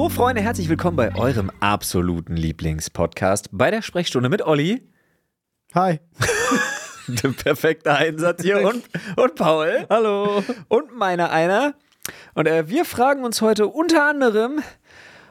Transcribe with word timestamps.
Hallo 0.00 0.08
Freunde, 0.08 0.40
herzlich 0.40 0.70
willkommen 0.70 0.96
bei 0.96 1.14
eurem 1.14 1.52
absoluten 1.60 2.34
Lieblingspodcast 2.34 3.50
bei 3.52 3.70
der 3.70 3.82
Sprechstunde 3.82 4.30
mit 4.30 4.40
Olli. 4.40 4.88
Hi. 5.74 6.00
Der 7.06 7.28
perfekte 7.28 7.92
Einsatz 7.92 8.40
hier 8.40 8.66
und, 8.66 8.82
und 9.16 9.34
Paul. 9.34 9.84
Hallo. 9.90 10.42
Und 10.68 10.96
meiner 10.96 11.30
einer. 11.30 11.74
Und 12.32 12.48
äh, 12.48 12.66
wir 12.70 12.86
fragen 12.86 13.24
uns 13.24 13.42
heute 13.42 13.66
unter 13.66 14.08
anderem, 14.08 14.62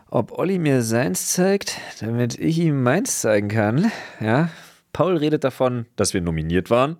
ob 0.08 0.38
Olli 0.38 0.60
mir 0.60 0.84
seins 0.84 1.30
zeigt, 1.30 1.80
damit 2.00 2.38
ich 2.38 2.60
ihm 2.60 2.84
meins 2.84 3.22
zeigen 3.22 3.48
kann. 3.48 3.92
Ja, 4.20 4.50
Paul 4.94 5.18
redet 5.18 5.44
davon, 5.44 5.88
dass 5.96 6.14
wir 6.14 6.22
nominiert 6.22 6.70
waren. 6.70 6.98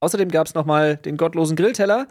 Außerdem 0.00 0.30
gab 0.30 0.46
es 0.46 0.54
nochmal 0.54 0.96
den 0.96 1.18
gottlosen 1.18 1.54
Grillteller. 1.54 2.08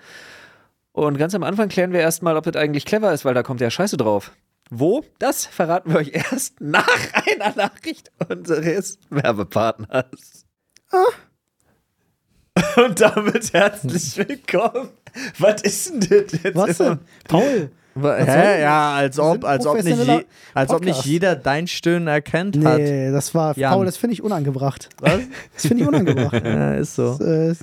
Und 0.91 1.17
ganz 1.17 1.33
am 1.33 1.41
Anfang 1.41 1.67
klären 1.67 1.93
wir 1.93 1.99
erstmal, 1.99 2.37
ob 2.37 2.43
das 2.43 2.55
eigentlich 2.55 2.85
clever 2.85 3.11
ist, 3.11 3.25
weil 3.25 3.33
da 3.33 3.41
kommt 3.41 3.59
ja 3.59 3.71
Scheiße 3.71 3.97
drauf. 3.97 4.33
Wo? 4.69 5.03
Das 5.17 5.45
verraten 5.45 5.91
wir 5.91 5.97
euch 5.99 6.11
erst 6.13 6.61
nach 6.61 6.87
einer 7.13 7.55
Nachricht 7.55 8.11
unseres 8.29 8.99
Werbepartners. 9.09 10.45
Und 12.75 12.99
damit 12.99 13.53
herzlich 13.53 14.17
willkommen. 14.27 14.89
Was 15.37 15.61
ist 15.61 15.89
denn 15.89 15.99
das 16.01 16.43
jetzt? 16.43 16.55
Was 16.55 16.77
denn? 16.77 16.99
Paul. 17.27 17.71
Hä? 18.01 18.61
Ja, 18.61 18.93
als 18.95 19.19
ob, 19.19 19.43
als 19.43 19.65
ob, 19.65 19.81
nicht, 19.83 20.03
je, 20.05 20.25
als 20.53 20.71
ob 20.71 20.83
nicht 20.85 21.03
jeder 21.05 21.35
dein 21.35 21.67
Stöhnen 21.67 22.07
erkennt 22.07 22.63
hat. 22.63 22.77
Nee, 22.79 23.11
das 23.11 23.33
war, 23.35 23.57
Jan. 23.57 23.73
Paul, 23.73 23.85
das 23.85 23.97
finde 23.97 24.13
ich 24.13 24.21
unangebracht. 24.21 24.89
Was? 24.99 25.19
Das 25.53 25.65
finde 25.67 25.83
ich 25.83 25.87
unangebracht. 25.87 26.45
Ja, 26.45 26.75
ist 26.75 26.95
so. 26.95 27.17
äh, 27.19 27.55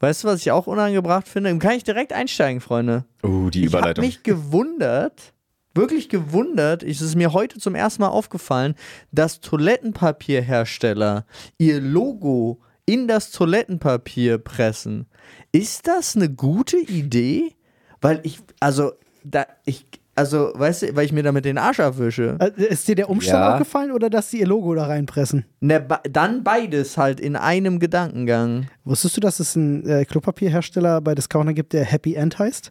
Weißt 0.00 0.24
du, 0.24 0.28
was 0.28 0.40
ich 0.40 0.50
auch 0.50 0.66
unangebracht 0.66 1.28
finde? 1.28 1.56
Kann 1.58 1.72
ich 1.72 1.84
direkt 1.84 2.12
einsteigen, 2.12 2.60
Freunde? 2.60 3.04
Oh, 3.22 3.50
die 3.50 3.60
Ich 3.60 3.66
habe 3.66 3.78
Überleitung. 3.78 4.04
mich 4.04 4.22
gewundert, 4.22 5.34
wirklich 5.80 6.08
gewundert, 6.08 6.82
es 6.82 7.00
ist 7.00 7.16
mir 7.16 7.32
heute 7.32 7.58
zum 7.58 7.74
ersten 7.74 8.02
Mal 8.02 8.08
aufgefallen, 8.08 8.74
dass 9.10 9.40
Toilettenpapierhersteller 9.40 11.24
ihr 11.58 11.80
Logo 11.80 12.60
in 12.86 13.08
das 13.08 13.30
Toilettenpapier 13.30 14.38
pressen. 14.38 15.06
Ist 15.52 15.86
das 15.86 16.16
eine 16.16 16.28
gute 16.28 16.76
Idee? 16.76 17.54
Weil 18.00 18.20
ich, 18.24 18.38
also, 18.60 18.92
da, 19.24 19.46
ich, 19.64 19.86
also, 20.14 20.52
weißt 20.54 20.82
du, 20.82 20.96
weil 20.96 21.04
ich 21.06 21.12
mir 21.12 21.22
damit 21.22 21.44
den 21.44 21.56
Arsch 21.58 21.80
abwische. 21.80 22.36
äh, 22.40 22.62
ist 22.64 22.88
dir 22.88 22.94
der 22.94 23.08
Umstand 23.10 23.38
Ja. 23.44 23.52
aufgefallen 23.52 23.92
oder 23.92 24.10
dass 24.10 24.30
sie 24.30 24.40
ihr 24.40 24.46
Logo 24.46 24.74
da 24.74 24.86
reinpressen? 24.86 25.44
Ne, 25.60 25.86
dann 26.10 26.42
beides 26.42 26.96
halt 26.96 27.20
in 27.20 27.36
einem 27.36 27.78
Gedankengang. 27.78 28.66
Wusstest 28.84 29.16
du, 29.16 29.20
dass 29.20 29.38
es 29.40 29.56
einen 29.56 29.86
äh, 29.88 30.04
Klopapierhersteller 30.04 31.00
bei 31.00 31.14
Discounter 31.14 31.52
gibt, 31.54 31.72
der 31.72 31.84
Happy 31.84 32.14
End 32.14 32.38
heißt? 32.38 32.70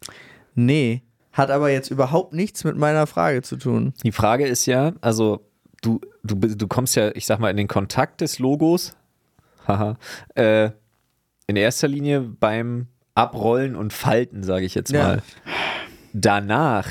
Nee, 0.55 1.03
hat 1.31 1.51
aber 1.51 1.69
jetzt 1.69 1.91
überhaupt 1.91 2.33
nichts 2.33 2.63
mit 2.63 2.75
meiner 2.77 3.07
Frage 3.07 3.41
zu 3.41 3.55
tun. 3.57 3.93
Die 4.03 4.11
Frage 4.11 4.45
ist 4.47 4.65
ja, 4.65 4.93
also 5.01 5.45
du, 5.81 5.99
du, 6.23 6.35
du 6.35 6.67
kommst 6.67 6.95
ja, 6.95 7.11
ich 7.15 7.25
sag 7.25 7.39
mal, 7.39 7.49
in 7.51 7.57
den 7.57 7.67
Kontakt 7.67 8.21
des 8.21 8.39
Logos, 8.39 8.95
haha, 9.67 9.97
äh, 10.35 10.71
in 11.47 11.55
erster 11.55 11.87
Linie 11.87 12.21
beim 12.21 12.87
Abrollen 13.15 13.75
und 13.75 13.93
Falten, 13.93 14.43
sage 14.43 14.65
ich 14.65 14.75
jetzt 14.75 14.91
Ja. 14.91 15.03
mal. 15.03 15.23
Danach, 16.13 16.87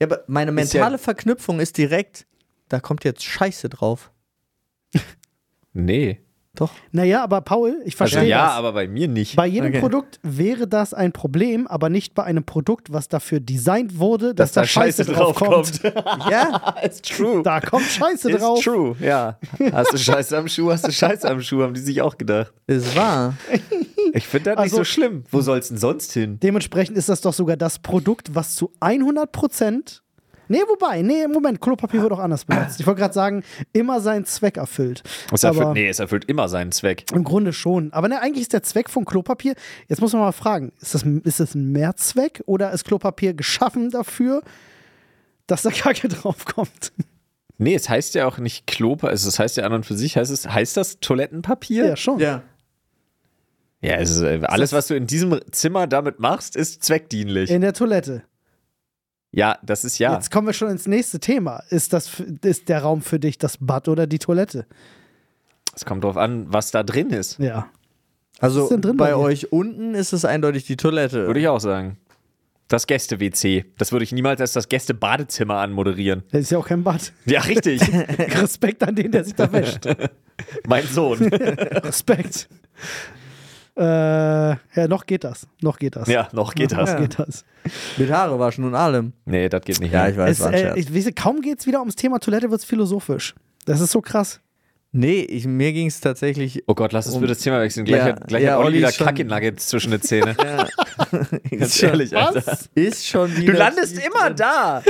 Ja, 0.00 0.06
aber 0.08 0.24
meine 0.26 0.50
Ist 0.60 0.72
ja- 0.74 0.80
mentale 0.80 0.98
Verknüpfung 0.98 1.60
ist 1.60 1.78
direkt, 1.78 2.26
da 2.68 2.80
kommt 2.80 3.04
jetzt 3.04 3.22
Scheiße 3.24 3.68
drauf. 3.68 4.10
nee. 5.72 6.20
Doch. 6.54 6.70
Naja, 6.90 7.24
aber 7.24 7.40
Paul, 7.40 7.76
ich 7.86 7.94
Also 7.98 8.12
verstehe 8.14 8.28
ja, 8.28 8.46
das. 8.48 8.54
aber 8.56 8.72
bei 8.74 8.86
mir 8.86 9.08
nicht. 9.08 9.36
Bei 9.36 9.46
jedem 9.46 9.70
Okay. 9.70 9.80
Produkt 9.80 10.20
wäre 10.22 10.68
das 10.68 10.92
ein 10.92 11.12
Problem, 11.12 11.66
aber 11.66 11.88
nicht 11.88 12.14
bei 12.14 12.24
einem 12.24 12.44
Produkt, 12.44 12.92
was 12.92 13.08
dafür 13.08 13.40
designt 13.40 13.98
wurde, 13.98 14.34
dass, 14.34 14.52
da 14.52 14.66
Scheiße 14.66 15.06
drauf 15.06 15.36
kommt. 15.36 15.80
Ja, 16.30 16.74
It's 16.82 17.00
true. 17.00 17.42
Da 17.42 17.60
kommt 17.60 17.84
Scheiße 17.86 18.30
It's 18.30 18.40
drauf. 18.42 18.60
true, 18.62 18.94
ja. 19.00 19.38
Hast 19.72 19.94
du 19.94 19.98
Scheiße 19.98 20.36
am 20.36 20.46
Schuh, 20.46 20.70
hast 20.70 20.86
du 20.86 20.92
Scheiße 20.92 21.26
am 21.30 21.40
Schuh, 21.40 21.62
haben 21.62 21.72
die 21.72 21.80
sich 21.80 22.02
auch 22.02 22.18
gedacht. 22.18 22.52
ist 22.66 22.94
wahr. 22.96 23.34
Ich 24.14 24.26
finde 24.26 24.50
das 24.50 24.56
nicht 24.56 24.62
Also- 24.64 24.76
so 24.78 24.84
schlimm. 24.84 25.24
Wo 25.30 25.40
soll's 25.40 25.68
denn 25.68 25.78
sonst 25.78 26.12
hin? 26.12 26.38
Dementsprechend 26.42 26.98
ist 26.98 27.08
das 27.08 27.22
doch 27.22 27.32
sogar 27.32 27.56
das 27.56 27.78
Produkt, 27.78 28.34
was 28.34 28.56
zu 28.56 28.70
100 28.80 29.32
Prozent. 29.32 30.01
Nee, 30.52 30.60
wobei, 30.68 31.00
nee, 31.00 31.26
Moment, 31.28 31.62
Klopapier 31.62 32.02
wird 32.02 32.12
auch 32.12 32.18
anders 32.18 32.44
benutzt. 32.44 32.78
Ich 32.78 32.86
wollte 32.86 33.00
gerade 33.00 33.14
sagen, 33.14 33.42
immer 33.72 34.02
seinen 34.02 34.26
Zweck 34.26 34.58
erfüllt. 34.58 35.02
Es 35.32 35.42
erfüllt, 35.44 35.64
Aber 35.64 35.72
nee, 35.72 35.88
es 35.88 35.98
erfüllt 35.98 36.26
immer 36.26 36.46
seinen 36.50 36.72
Zweck. 36.72 37.10
im 37.10 37.24
Grunde 37.24 37.54
schon. 37.54 37.90
Aber 37.94 38.06
ne, 38.08 38.20
eigentlich 38.20 38.42
ist 38.42 38.52
der 38.52 38.62
Zweck 38.62 38.90
von 38.90 39.06
Klopapier, 39.06 39.54
jetzt 39.88 40.02
muss 40.02 40.12
man 40.12 40.20
mal 40.20 40.32
fragen, 40.32 40.70
ist 40.78 40.94
das, 40.94 41.04
ist 41.04 41.40
das 41.40 41.54
ein 41.54 41.72
Mehrzweck 41.72 42.42
oder 42.44 42.70
ist 42.70 42.84
Klopapier 42.84 43.32
geschaffen 43.32 43.88
dafür, 43.88 44.42
dass 45.46 45.62
da 45.62 45.70
Kacke 45.70 46.08
draufkommt? 46.08 46.92
Nee, 47.56 47.74
es 47.74 47.88
heißt 47.88 48.14
ja 48.14 48.26
auch 48.26 48.36
nicht 48.36 48.66
Klopapier, 48.66 49.08
also 49.10 49.30
es 49.30 49.38
heißt 49.38 49.56
ja 49.56 49.64
an 49.64 49.72
und 49.72 49.86
für 49.86 49.96
sich, 49.96 50.18
heißt 50.18 50.30
es, 50.30 50.46
heißt 50.46 50.76
das 50.76 51.00
Toilettenpapier? 51.00 51.86
Ja, 51.86 51.96
schon. 51.96 52.18
Ja. 52.18 52.42
Ja, 53.80 53.96
es 53.96 54.10
ist, 54.10 54.20
äh, 54.20 54.40
alles, 54.44 54.74
was 54.74 54.86
du 54.86 54.94
in 54.94 55.06
diesem 55.06 55.40
Zimmer 55.50 55.86
damit 55.86 56.20
machst, 56.20 56.56
ist 56.56 56.84
zweckdienlich. 56.84 57.50
In 57.50 57.62
der 57.62 57.72
Toilette. 57.72 58.22
Ja, 59.32 59.58
das 59.62 59.84
ist 59.84 59.98
ja. 59.98 60.14
Jetzt 60.14 60.30
kommen 60.30 60.46
wir 60.46 60.54
schon 60.54 60.68
ins 60.68 60.86
nächste 60.86 61.18
Thema. 61.18 61.62
Ist, 61.70 61.92
das, 61.92 62.20
ist 62.42 62.68
der 62.68 62.82
Raum 62.82 63.00
für 63.00 63.18
dich 63.18 63.38
das 63.38 63.56
Bad 63.58 63.88
oder 63.88 64.06
die 64.06 64.18
Toilette? 64.18 64.66
Es 65.74 65.86
kommt 65.86 66.04
drauf 66.04 66.18
an, 66.18 66.46
was 66.52 66.70
da 66.70 66.82
drin 66.82 67.10
ist. 67.10 67.38
Ja. 67.38 67.68
Also 68.38 68.64
ist 68.64 68.70
denn 68.70 68.82
drin 68.82 68.96
bei 68.96 69.12
bei 69.12 69.16
euch 69.16 69.52
unten 69.52 69.94
ist 69.94 70.12
es 70.12 70.24
eindeutig 70.24 70.64
die 70.64 70.76
Toilette. 70.76 71.26
Würde 71.26 71.40
ich 71.40 71.48
auch 71.48 71.60
sagen. 71.60 71.96
Das 72.68 72.86
Gäste-WC. 72.86 73.66
Das 73.78 73.92
würde 73.92 74.04
ich 74.04 74.12
niemals 74.12 74.40
als 74.40 74.52
das 74.52 74.68
Gäste-Badezimmer 74.68 75.56
anmoderieren. 75.56 76.22
Das 76.30 76.42
ist 76.42 76.50
ja 76.50 76.58
auch 76.58 76.66
kein 76.66 76.82
Bad. 76.82 77.12
Ja, 77.24 77.40
richtig. 77.42 77.82
Respekt 78.18 78.82
an 78.82 78.94
den, 78.94 79.12
der 79.12 79.24
sich 79.24 79.34
da 79.34 79.52
wäscht. 79.52 79.86
mein 80.66 80.86
Sohn. 80.86 81.18
Respekt. 81.28 82.48
Äh, 83.76 83.82
ja, 83.82 84.88
noch 84.88 85.06
geht 85.06 85.24
das. 85.24 85.46
Noch 85.62 85.78
geht 85.78 85.96
das. 85.96 86.08
Ja, 86.08 86.28
noch 86.32 86.54
geht 86.54 86.72
noch 86.72 86.80
das. 86.80 86.90
Ja. 86.90 87.00
geht 87.00 87.18
das. 87.18 87.44
Mit 87.96 88.10
Haare 88.10 88.38
waschen 88.38 88.64
und 88.64 88.74
allem. 88.74 89.12
Nee, 89.24 89.48
das 89.48 89.62
geht 89.62 89.80
nicht. 89.80 89.92
Ja, 89.92 90.08
ich 90.08 90.16
weiß, 90.16 90.30
Es, 90.38 90.40
war 90.40 90.48
ein 90.48 90.54
äh, 90.54 90.78
ich 90.78 90.94
weiß, 90.94 91.14
kaum 91.14 91.40
geht 91.40 91.60
es 91.60 91.66
wieder 91.66 91.78
ums 91.80 91.96
Thema 91.96 92.18
Toilette, 92.18 92.50
wird 92.50 92.60
es 92.60 92.66
philosophisch. 92.66 93.34
Das 93.64 93.80
ist 93.80 93.92
so 93.92 94.00
krass. 94.00 94.40
Nee, 94.94 95.20
ich, 95.22 95.46
mir 95.46 95.72
ging 95.72 95.86
es 95.86 96.00
tatsächlich. 96.00 96.64
Oh 96.66 96.74
Gott, 96.74 96.92
lass 96.92 97.06
uns 97.06 97.16
Um- 97.16 97.26
das 97.26 97.38
Thema 97.38 97.60
wechseln. 97.60 97.86
Gleich 97.86 98.00
Ja, 98.00 98.04
hat, 98.08 98.28
gleich 98.28 98.42
ja, 98.42 98.50
hat 98.52 98.58
Olli 98.58 98.66
Olli 98.66 98.78
wieder 98.78 98.92
Kacke-Nuggets 98.92 99.68
zwischen 99.68 99.90
den 99.90 100.02
Zähnen. 100.02 100.36
Ganz 100.36 101.42
ist 101.50 101.78
schon, 101.78 101.88
ehrlich, 101.88 102.14
Alter. 102.14 102.42
Was? 102.46 102.68
ist 102.74 103.06
schon 103.06 103.30
Du 103.34 103.40
wieder. 103.40 103.54
landest 103.54 103.98
immer 104.04 104.28
da. 104.30 104.82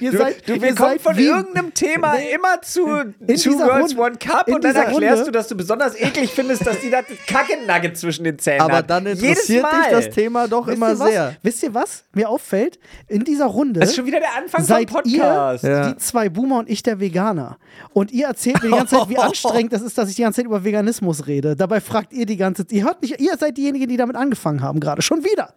Ihr 0.00 0.12
Du, 0.12 0.18
seid, 0.18 0.48
du, 0.48 0.60
wir 0.62 0.74
kommen 0.74 0.98
von 1.00 1.16
wie, 1.16 1.24
irgendeinem 1.26 1.74
Thema 1.74 2.14
immer 2.14 2.60
zu 2.62 2.84
Two 2.86 3.04
dieser 3.26 3.66
Girls, 3.66 3.96
Runde- 3.96 4.00
One 4.00 4.16
Cup 4.18 4.48
und 4.48 4.62
dann 4.64 4.76
erklärst 4.76 4.94
Runde- 5.18 5.24
du, 5.24 5.30
dass 5.32 5.48
du 5.48 5.56
besonders 5.56 5.98
eklig 6.00 6.30
findest, 6.30 6.66
dass 6.66 6.78
die 6.80 6.90
da 6.90 7.00
Kacke-Nugget 7.26 7.96
zwischen 7.96 8.24
den 8.24 8.38
Zähnen 8.38 8.60
aber 8.60 8.76
hat. 8.76 8.90
dann 8.90 9.06
interessiert 9.06 9.64
dich 9.64 9.90
das 9.90 10.10
Thema 10.10 10.46
doch 10.48 10.66
Wisst 10.66 10.76
immer 10.76 10.96
sehr. 10.96 11.36
Wisst 11.42 11.62
ihr 11.62 11.74
was? 11.74 12.04
Mir 12.12 12.28
auffällt, 12.28 12.78
in 13.08 13.24
dieser 13.24 13.46
Runde 13.46 13.80
Das 13.80 13.90
ist 13.90 13.96
schon 13.96 14.06
wieder 14.06 14.20
der 14.20 14.34
Anfang 14.36 14.62
seid 14.64 14.90
vom 14.90 15.02
Podcast. 15.02 15.64
ihr 15.64 15.70
Ja. 15.70 15.88
die 15.92 15.96
zwei 15.98 16.28
Boomer 16.28 16.58
und 16.60 16.70
ich 16.70 16.82
der 16.82 17.00
Veganer. 17.00 17.58
Und 17.92 18.12
ihr 18.12 18.26
erzählt 18.26 18.62
mir 18.62 18.68
die 18.70 18.76
ganze 18.76 18.96
Zeit, 18.96 19.08
wie 19.08 19.18
anstrengend 19.18 19.72
das 19.72 19.82
ist, 19.82 19.98
dass 19.98 20.08
ich 20.08 20.16
die 20.16 20.22
ganze 20.22 20.36
Zeit 20.36 20.46
über 20.46 20.62
Veganismus 20.64 21.26
rede. 21.26 21.56
Dabei 21.56 21.80
fragt 21.80 22.12
ihr 22.12 22.26
die 22.26 22.36
ganze 22.36 22.66
Zeit, 22.66 22.72
ihr 22.72 22.84
hört 22.84 23.02
nicht, 23.02 23.20
ihr 23.20 23.36
seid 23.36 23.56
diejenigen, 23.56 23.88
die 23.88 23.96
damit 23.96 24.16
angefangen 24.16 24.60
haben 24.62 24.78
gerade. 24.80 25.02
Schon 25.02 25.24
wieder. 25.24 25.54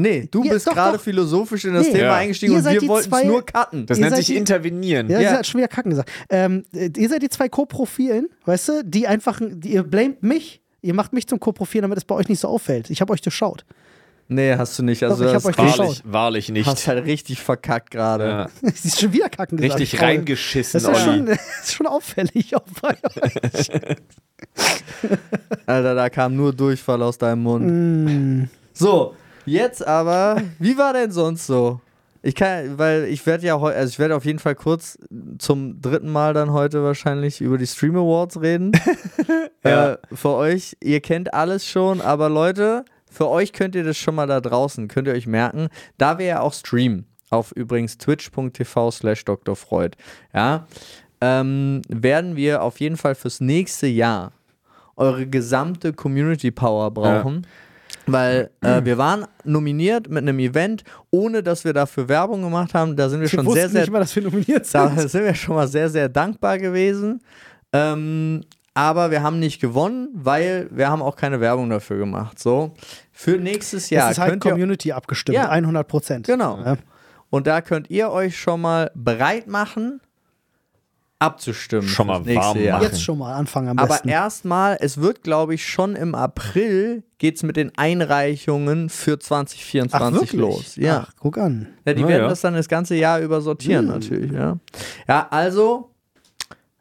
Nee, 0.00 0.28
du 0.30 0.44
Ja, 0.44 0.52
bist 0.52 0.66
gerade 0.66 0.98
philosophisch 0.98 1.64
in 1.64 1.74
das 1.74 1.86
Nee. 1.86 1.92
Thema 1.92 2.04
Ja. 2.04 2.14
eingestiegen 2.16 2.52
Ihr 2.52 2.58
und 2.58 2.64
wir 2.70 2.88
wollten 2.88 3.14
es 3.14 3.24
nur 3.24 3.44
cutten. 3.44 3.86
Das 3.86 3.98
Ihr 3.98 4.02
nennt 4.02 4.14
seid 4.16 4.24
sich 4.24 4.34
die- 4.34 4.36
intervenieren. 4.36 5.08
Ja, 5.10 5.20
Ja. 5.20 5.30
ihr 5.32 5.38
hat 5.38 5.46
schon 5.46 5.58
wieder 5.58 5.68
Kacken 5.68 5.90
gesagt. 5.90 6.10
Ähm, 6.30 6.64
äh, 6.72 6.90
ihr 6.96 7.08
seid 7.08 7.22
die 7.22 7.28
zwei 7.28 7.48
Co-Profilen, 7.48 8.28
weißt 8.44 8.68
du, 8.68 8.84
die 8.84 9.06
einfach, 9.08 9.40
die, 9.42 9.72
ihr 9.72 9.82
blamet 9.82 10.22
mich, 10.22 10.60
ihr 10.82 10.94
macht 10.94 11.12
mich 11.12 11.26
zum 11.26 11.40
Co-Profil, 11.40 11.82
damit 11.82 11.98
es 11.98 12.04
bei 12.04 12.14
euch 12.14 12.28
nicht 12.28 12.40
so 12.40 12.48
auffällt. 12.48 12.90
Ich 12.90 13.00
habe 13.00 13.12
euch 13.12 13.20
durchschaut. 13.20 13.64
Nee, 14.30 14.54
hast 14.56 14.78
du 14.78 14.82
nicht. 14.82 15.02
Also 15.04 15.22
Doch, 15.24 15.30
ich 15.30 15.32
das 15.32 15.44
hab 15.46 15.50
euch 15.52 15.56
hast- 15.58 15.64
geschaut. 15.78 15.86
Wahrlich, 15.86 16.02
wahrlich 16.04 16.48
nicht. 16.50 16.66
hast 16.66 16.86
halt 16.86 17.06
richtig 17.06 17.40
verkackt 17.40 17.90
gerade. 17.90 18.24
Ja. 18.28 18.48
Sie 18.74 18.88
ist 18.88 19.00
schon 19.00 19.12
wieder 19.14 19.30
Kacken 19.30 19.56
gesagt. 19.56 19.80
Richtig 19.80 20.02
reingeschissen, 20.02 20.82
Das 20.82 20.82
ist, 20.82 21.06
Olli. 21.08 21.16
schon, 21.16 21.26
das 21.26 21.38
ist 21.62 21.72
schon 21.72 21.86
auffällig. 21.86 22.54
Auch 22.54 22.62
bei 22.82 22.90
euch. 22.90 23.70
Alter, 25.66 25.94
da 25.94 26.10
kam 26.10 26.36
nur 26.36 26.52
Durchfall 26.52 27.02
aus 27.02 27.16
deinem 27.18 27.42
Mund. 27.42 28.48
So, 28.74 29.14
jetzt 29.48 29.86
aber, 29.86 30.40
wie 30.58 30.78
war 30.78 30.92
denn 30.92 31.10
sonst 31.10 31.46
so? 31.46 31.80
Ich 32.22 32.34
kann, 32.34 32.78
weil 32.78 33.04
ich 33.04 33.24
werde 33.26 33.46
ja 33.46 33.60
heute, 33.60 33.76
also 33.76 33.90
ich 33.90 33.98
werde 33.98 34.16
auf 34.16 34.24
jeden 34.24 34.38
Fall 34.40 34.54
kurz 34.54 34.98
zum 35.38 35.80
dritten 35.80 36.10
Mal 36.10 36.34
dann 36.34 36.52
heute 36.52 36.82
wahrscheinlich 36.82 37.40
über 37.40 37.58
die 37.58 37.66
Stream 37.66 37.96
Awards 37.96 38.40
reden. 38.40 38.72
Ja. 39.64 39.94
äh, 39.94 39.98
für 40.12 40.30
euch, 40.30 40.76
ihr 40.80 41.00
kennt 41.00 41.34
alles 41.34 41.66
schon, 41.66 42.00
aber 42.00 42.28
Leute, 42.28 42.84
für 43.10 43.28
euch 43.28 43.52
könnt 43.52 43.74
ihr 43.74 43.82
das 43.82 43.98
schon 43.98 44.14
mal 44.14 44.28
da 44.28 44.40
draußen, 44.40 44.86
könnt 44.86 45.08
ihr 45.08 45.14
euch 45.14 45.26
merken, 45.26 45.68
da 45.98 46.18
wir 46.18 46.26
ja 46.26 46.40
auch 46.40 46.54
streamen, 46.54 47.06
auf 47.28 47.50
übrigens 47.50 47.98
twitch.tv 47.98 48.90
slash 48.92 49.24
drfreud, 49.24 49.96
ja, 50.32 50.68
ähm, 51.20 51.82
werden 51.88 52.36
wir 52.36 52.62
auf 52.62 52.78
jeden 52.78 52.96
Fall 52.96 53.16
fürs 53.16 53.40
nächste 53.40 53.88
Jahr 53.88 54.30
eure 54.96 55.26
gesamte 55.26 55.92
Community 55.92 56.52
Power 56.52 56.92
brauchen. 56.92 57.46
Weil 58.12 58.50
äh, 58.60 58.84
wir 58.84 58.98
waren 58.98 59.26
nominiert 59.44 60.08
mit 60.08 60.22
einem 60.22 60.38
Event, 60.38 60.84
ohne 61.10 61.42
dass 61.42 61.64
wir 61.64 61.72
dafür 61.72 62.08
Werbung 62.08 62.42
gemacht 62.42 62.74
haben. 62.74 62.96
Da 62.96 63.08
sind 63.08 63.20
wir 63.20 63.28
schon 63.28 63.48
sehr, 63.50 63.68
sehr 63.68 63.82
nicht 63.82 63.90
mal, 63.90 64.00
dass 64.00 64.14
wir 64.14 64.22
nominiert 64.22 64.72
da 64.72 64.88
sind. 64.90 65.10
sind 65.10 65.24
wir 65.24 65.34
schon 65.34 65.54
mal 65.54 65.68
sehr, 65.68 65.88
sehr 65.90 66.08
dankbar 66.08 66.58
gewesen. 66.58 67.20
Ähm, 67.72 68.42
aber 68.74 69.10
wir 69.10 69.22
haben 69.22 69.40
nicht 69.40 69.60
gewonnen, 69.60 70.08
weil 70.14 70.68
wir 70.70 70.88
haben 70.88 71.02
auch 71.02 71.16
keine 71.16 71.40
Werbung 71.40 71.68
dafür 71.68 71.98
gemacht. 71.98 72.38
So, 72.38 72.74
für 73.12 73.32
nächstes 73.32 73.90
Jahr 73.90 74.08
das 74.08 74.12
ist 74.12 74.20
halt 74.20 74.30
könnt 74.30 74.44
ihr 74.44 74.52
Community 74.52 74.92
abgestimmt, 74.92 75.34
Ja. 75.34 75.48
100 75.48 75.88
Prozent. 75.88 76.26
Genau. 76.26 76.60
Ja. 76.64 76.76
und 77.28 77.46
da 77.48 77.60
könnt 77.60 77.90
ihr 77.90 78.10
euch 78.10 78.38
schon 78.38 78.60
mal 78.60 78.90
bereit 78.94 79.48
machen, 79.48 80.00
abzustimmen. 81.20 81.88
Schon 81.88 82.06
mal 82.06 82.24
warm 82.26 82.58
Jahr. 82.60 82.78
machen. 82.78 82.82
Jetzt 82.90 83.02
schon 83.02 83.18
mal 83.18 83.34
anfangen 83.34 83.68
am 83.70 83.78
Aber 83.78 83.88
besten. 83.88 84.08
erstmal, 84.08 84.76
es 84.80 84.98
wird, 85.00 85.22
glaube 85.22 85.54
ich, 85.54 85.66
schon 85.66 85.96
im 85.96 86.14
April 86.14 87.02
geht's 87.18 87.42
mit 87.42 87.56
den 87.56 87.72
Einreichungen 87.76 88.88
für 88.88 89.18
2024 89.18 90.32
los. 90.34 90.76
Ja. 90.76 91.06
Ach, 91.08 91.12
guck 91.18 91.38
an. 91.38 91.68
Ja, 91.84 91.94
die 91.94 92.02
Na 92.02 92.08
werden 92.08 92.22
ja. 92.22 92.28
das 92.28 92.40
dann 92.40 92.54
das 92.54 92.68
ganze 92.68 92.94
Jahr 92.94 93.20
über 93.20 93.40
sortieren, 93.40 93.86
Hm. 93.86 93.94
natürlich, 93.94 94.32
ja. 94.32 94.58
Ja, 95.08 95.26
also, 95.30 95.90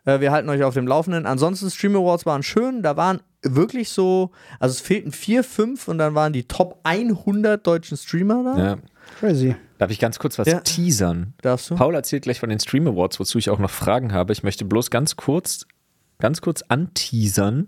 äh, 0.06 0.20
wir 0.20 0.32
halten 0.32 0.50
euch 0.50 0.64
auf 0.64 0.76
dem 0.76 0.88
Laufenden. 0.88 1.26
Ansonsten, 1.26 1.72
Stream 1.72 1.96
Awards 1.96 2.26
waren 2.28 2.44
schön. 2.44 2.84
Da 2.84 2.96
waren 2.96 3.22
wirklich 3.42 3.90
so, 3.90 4.32
also 4.60 4.74
es 4.74 4.82
fehlten 4.82 5.12
vier, 5.12 5.44
fünf 5.44 5.88
und 5.88 5.98
dann 5.98 6.14
waren 6.16 6.34
die 6.34 6.44
Top 6.48 6.80
100 6.84 7.66
deutschen 7.66 7.98
Streamer 7.98 8.44
da. 8.44 8.58
Ja. 8.64 8.76
Crazy. 9.20 9.56
Darf 9.78 9.92
ich 9.92 10.00
ganz 10.00 10.18
kurz 10.20 10.40
was 10.40 10.48
Ja. 10.48 10.60
teasern? 10.62 11.34
Darfst 11.42 11.70
du? 11.70 11.76
Paul 11.76 11.94
erzählt 11.96 12.24
gleich 12.24 12.40
von 12.40 12.50
den 12.50 12.60
Stream 12.60 12.88
Awards, 12.88 13.20
wozu 13.20 13.38
ich 13.38 13.50
auch 13.50 13.60
noch 13.60 13.70
Fragen 13.70 14.12
habe. 14.14 14.34
Ich 14.34 14.44
möchte 14.44 14.66
bloß 14.66 14.90
ganz 14.90 15.16
kurz, 15.16 15.68
ganz 16.20 16.42
kurz 16.42 16.64
anteasern, 16.64 17.68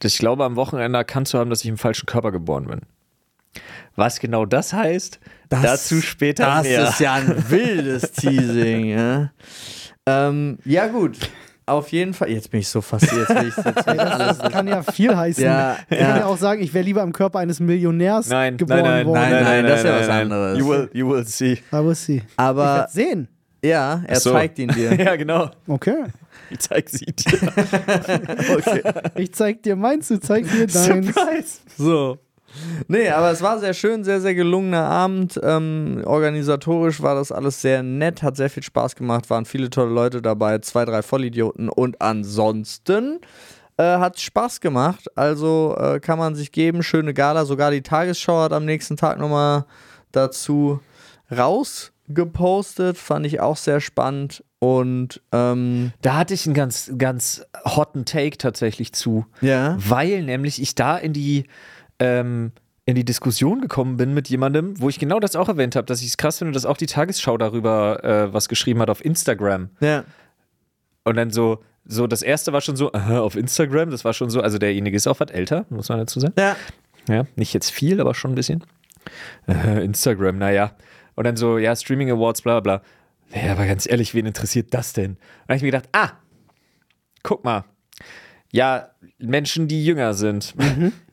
dass 0.00 0.12
ich 0.12 0.18
glaube, 0.18 0.44
am 0.44 0.56
Wochenende 0.56 0.98
erkannt 0.98 1.28
zu 1.28 1.38
haben, 1.38 1.50
dass 1.50 1.62
ich 1.62 1.68
im 1.68 1.78
falschen 1.78 2.06
Körper 2.06 2.30
geboren 2.32 2.66
bin. 2.66 2.80
Was 3.96 4.20
genau 4.20 4.46
das 4.46 4.72
heißt, 4.72 5.18
dazu 5.48 6.00
später 6.00 6.46
Das 6.46 6.62
mehr. 6.62 6.88
ist 6.88 7.00
ja 7.00 7.14
ein 7.14 7.50
wildes 7.50 8.12
Teasing, 8.12 8.84
ja. 8.86 9.32
Ähm, 10.06 10.58
ja, 10.64 10.86
gut. 10.86 11.18
Auf 11.70 11.92
jeden 11.92 12.14
Fall. 12.14 12.30
Jetzt 12.30 12.50
bin 12.50 12.60
ich 12.60 12.68
so 12.68 12.80
fasziniert. 12.80 13.28
Jetzt 13.28 13.40
will 13.40 13.48
ich, 13.48 13.56
jetzt 13.56 13.86
will 13.86 13.94
ich 13.94 14.00
alles. 14.00 14.38
Das 14.38 14.52
kann 14.52 14.66
ja 14.66 14.82
viel 14.82 15.16
heißen. 15.16 15.44
Ja, 15.44 15.76
ich 15.88 15.98
kann 15.98 16.08
ja. 16.08 16.16
ja 16.18 16.26
auch 16.26 16.36
sagen, 16.36 16.62
ich 16.62 16.74
wäre 16.74 16.84
lieber 16.84 17.02
im 17.02 17.12
Körper 17.12 17.38
eines 17.38 17.60
Millionärs 17.60 18.28
nein, 18.28 18.56
geboren 18.56 18.82
nein, 18.82 18.90
nein, 18.90 19.06
worden. 19.06 19.20
nein, 19.20 19.32
nein, 19.32 19.44
Nein, 19.44 19.66
das 19.66 19.80
ist 19.80 19.86
ja 19.86 20.00
was 20.00 20.08
anderes. 20.08 20.58
You 20.58 20.68
will, 20.68 20.90
you 20.92 21.08
will 21.08 21.24
see. 21.24 21.58
Muss 21.70 22.04
sie. 22.04 22.16
Ich 22.16 22.22
Aber 22.36 22.64
werde 22.64 22.92
sehen. 22.92 23.28
ja, 23.64 24.02
er 24.06 24.20
so. 24.20 24.32
zeigt 24.32 24.58
ihn 24.58 24.68
dir. 24.68 24.94
ja, 24.98 25.14
genau. 25.16 25.50
Okay. 25.68 26.04
Ich 26.50 26.58
zeig 26.58 26.88
sie 26.88 27.06
dir. 27.06 27.38
Okay. 28.56 28.82
Ich 29.14 29.32
zeig 29.32 29.62
dir 29.62 29.76
meins, 29.76 30.08
du 30.08 30.18
zeigst 30.18 30.52
mir 30.52 30.66
deins. 30.66 31.06
Surprise. 31.14 31.58
So. 31.78 32.18
Nee, 32.88 33.08
aber 33.10 33.30
es 33.30 33.42
war 33.42 33.58
sehr 33.58 33.74
schön, 33.74 34.04
sehr, 34.04 34.20
sehr 34.20 34.34
gelungener 34.34 34.84
Abend. 34.84 35.38
Ähm, 35.42 36.02
organisatorisch 36.04 37.00
war 37.02 37.14
das 37.14 37.32
alles 37.32 37.60
sehr 37.62 37.82
nett, 37.82 38.22
hat 38.22 38.36
sehr 38.36 38.50
viel 38.50 38.62
Spaß 38.62 38.96
gemacht, 38.96 39.30
waren 39.30 39.44
viele 39.44 39.70
tolle 39.70 39.92
Leute 39.92 40.20
dabei, 40.22 40.58
zwei, 40.58 40.84
drei 40.84 41.02
Vollidioten 41.02 41.68
und 41.68 42.00
ansonsten 42.02 43.20
äh, 43.76 43.82
hat 43.82 44.20
Spaß 44.20 44.60
gemacht. 44.60 45.06
Also 45.16 45.76
äh, 45.78 46.00
kann 46.00 46.18
man 46.18 46.34
sich 46.34 46.52
geben, 46.52 46.82
schöne 46.82 47.14
Gala. 47.14 47.44
Sogar 47.44 47.70
die 47.70 47.82
Tagesschau 47.82 48.40
hat 48.40 48.52
am 48.52 48.64
nächsten 48.64 48.96
Tag 48.96 49.18
nochmal 49.18 49.64
dazu 50.12 50.80
rausgepostet, 51.30 52.98
fand 52.98 53.26
ich 53.26 53.40
auch 53.40 53.56
sehr 53.56 53.80
spannend. 53.80 54.44
Und 54.58 55.22
ähm, 55.32 55.92
Da 56.02 56.18
hatte 56.18 56.34
ich 56.34 56.44
einen 56.44 56.54
ganz, 56.54 56.92
ganz 56.98 57.42
hotten 57.64 58.04
Take 58.04 58.36
tatsächlich 58.36 58.92
zu. 58.92 59.24
ja. 59.40 59.76
weil 59.78 60.22
nämlich 60.22 60.60
ich 60.60 60.74
da 60.74 60.98
in 60.98 61.14
die 61.14 61.44
ähm, 62.00 62.52
in 62.86 62.96
die 62.96 63.04
Diskussion 63.04 63.60
gekommen 63.60 63.96
bin 63.96 64.12
mit 64.14 64.28
jemandem, 64.28 64.80
wo 64.80 64.88
ich 64.88 64.98
genau 64.98 65.20
das 65.20 65.36
auch 65.36 65.48
erwähnt 65.48 65.76
habe, 65.76 65.86
dass 65.86 66.00
ich 66.00 66.08
es 66.08 66.16
krass 66.16 66.38
finde, 66.38 66.52
dass 66.52 66.66
auch 66.66 66.76
die 66.76 66.86
Tagesschau 66.86 67.38
darüber 67.38 68.02
äh, 68.02 68.32
was 68.32 68.48
geschrieben 68.48 68.80
hat 68.80 68.90
auf 68.90 69.04
Instagram. 69.04 69.70
Ja. 69.80 70.04
Und 71.04 71.16
dann 71.16 71.30
so, 71.30 71.62
so 71.84 72.06
das 72.06 72.22
erste 72.22 72.52
war 72.52 72.60
schon 72.60 72.76
so, 72.76 72.92
aha, 72.92 73.20
auf 73.20 73.36
Instagram, 73.36 73.90
das 73.90 74.04
war 74.04 74.12
schon 74.12 74.30
so, 74.30 74.40
also 74.40 74.58
derjenige 74.58 74.96
ist 74.96 75.06
auch 75.06 75.20
was 75.20 75.30
älter, 75.30 75.66
muss 75.70 75.88
man 75.88 75.98
dazu 75.98 76.20
sagen. 76.20 76.34
Ja. 76.36 76.56
Ja, 77.08 77.26
nicht 77.36 77.54
jetzt 77.54 77.70
viel, 77.70 78.00
aber 78.00 78.14
schon 78.14 78.32
ein 78.32 78.34
bisschen. 78.34 78.64
Äh, 79.48 79.84
Instagram, 79.84 80.38
naja. 80.38 80.72
Und 81.14 81.24
dann 81.24 81.36
so, 81.36 81.58
ja, 81.58 81.74
Streaming 81.74 82.10
Awards, 82.10 82.42
bla 82.42 82.60
bla 82.60 82.78
bla. 82.78 83.40
Ja, 83.42 83.52
aber 83.52 83.66
ganz 83.66 83.88
ehrlich, 83.88 84.14
wen 84.14 84.26
interessiert 84.26 84.74
das 84.74 84.92
denn? 84.92 85.16
Da 85.16 85.54
habe 85.54 85.56
ich 85.56 85.62
mir 85.62 85.70
gedacht, 85.70 85.88
ah, 85.92 86.10
guck 87.22 87.44
mal. 87.44 87.64
Ja, 88.52 88.90
Menschen, 89.18 89.68
die 89.68 89.84
jünger 89.84 90.14
sind. 90.14 90.54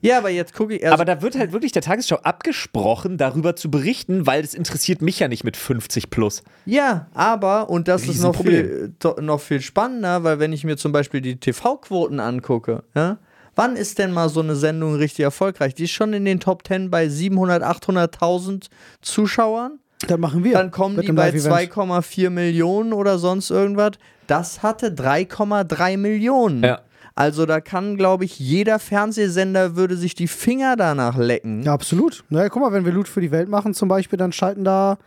Ja, 0.01 0.17
aber 0.17 0.29
jetzt 0.29 0.53
gucke 0.53 0.75
ich. 0.75 0.83
Also, 0.83 0.93
Aber 0.93 1.05
da 1.05 1.21
wird 1.21 1.37
halt 1.37 1.51
wirklich 1.51 1.71
der 1.71 1.81
Tagesschau 1.81 2.17
abgesprochen, 2.17 3.17
darüber 3.17 3.55
zu 3.55 3.69
berichten, 3.69 4.25
weil 4.25 4.41
das 4.41 4.53
interessiert 4.53 5.01
mich 5.01 5.19
ja 5.19 5.27
nicht 5.27 5.43
mit 5.43 5.55
50 5.57 6.09
plus. 6.09 6.43
Ja, 6.65 7.07
aber, 7.13 7.69
und 7.69 7.87
das 7.87 8.07
ist 8.07 8.21
noch 8.21 8.35
viel, 8.35 8.93
noch 9.21 9.39
viel 9.39 9.61
spannender, 9.61 10.23
weil 10.23 10.39
wenn 10.39 10.53
ich 10.53 10.63
mir 10.63 10.77
zum 10.77 10.91
Beispiel 10.91 11.21
die 11.21 11.39
TV-Quoten 11.39 12.19
angucke, 12.19 12.83
ja, 12.95 13.17
wann 13.55 13.75
ist 13.75 13.99
denn 13.99 14.11
mal 14.11 14.29
so 14.29 14.39
eine 14.39 14.55
Sendung 14.55 14.95
richtig 14.95 15.23
erfolgreich? 15.23 15.75
Die 15.75 15.83
ist 15.83 15.91
schon 15.91 16.13
in 16.13 16.25
den 16.25 16.39
Top 16.39 16.65
10 16.67 16.89
bei 16.89 17.09
700, 17.09 17.61
800.000 17.63 18.67
Zuschauern. 19.01 19.79
Dann 20.07 20.19
machen 20.19 20.43
wir. 20.43 20.53
Dann 20.53 20.71
kommen 20.71 20.95
Mit 20.95 21.07
die 21.07 21.11
bei 21.11 21.31
Live-Event. 21.31 21.73
2,4 21.73 22.29
Millionen 22.29 22.93
oder 22.93 23.17
sonst 23.17 23.49
irgendwas. 23.49 23.93
Das 24.27 24.61
hatte 24.61 24.89
3,3 24.89 25.97
Millionen. 25.97 26.63
Ja. 26.63 26.81
Also 27.17 27.47
da 27.47 27.61
kann, 27.61 27.97
glaube 27.97 28.25
ich, 28.25 28.37
jeder 28.37 28.77
Fernsehsender 28.77 29.75
würde 29.75 29.97
sich 29.97 30.13
die 30.13 30.27
Finger 30.27 30.75
danach 30.75 31.17
lecken. 31.17 31.63
Ja, 31.63 31.73
absolut. 31.73 32.23
Naja, 32.29 32.49
guck 32.49 32.61
mal, 32.61 32.71
wenn 32.73 32.85
wir 32.85 32.91
Loot 32.91 33.07
für 33.07 33.21
die 33.21 33.31
Welt 33.31 33.49
machen 33.49 33.73
zum 33.73 33.89
Beispiel, 33.89 34.17
dann 34.17 34.31
schalten 34.31 34.63
da, 34.63 34.99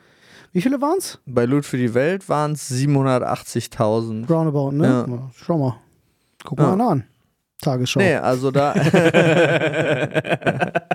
wie 0.53 0.61
viele 0.61 0.81
waren's? 0.81 1.21
Bei 1.25 1.45
Loot 1.45 1.65
für 1.65 1.77
die 1.77 1.95
Welt 1.95 2.29
waren 2.29 2.53
es 2.53 2.69
780.000. 2.69 4.29
Roundabout, 4.29 4.73
ne? 4.73 4.85
Ja. 4.87 5.07
Ja. 5.07 5.31
Schau 5.37 5.59
mal. 5.59 5.77
Guck 6.45 6.59
Ja. 6.59 6.75
mal 6.75 6.91
an. 6.91 7.05
Tagesschau. 7.63 8.01
Nee, 8.01 8.15
also 8.17 8.51
da. 8.51 8.75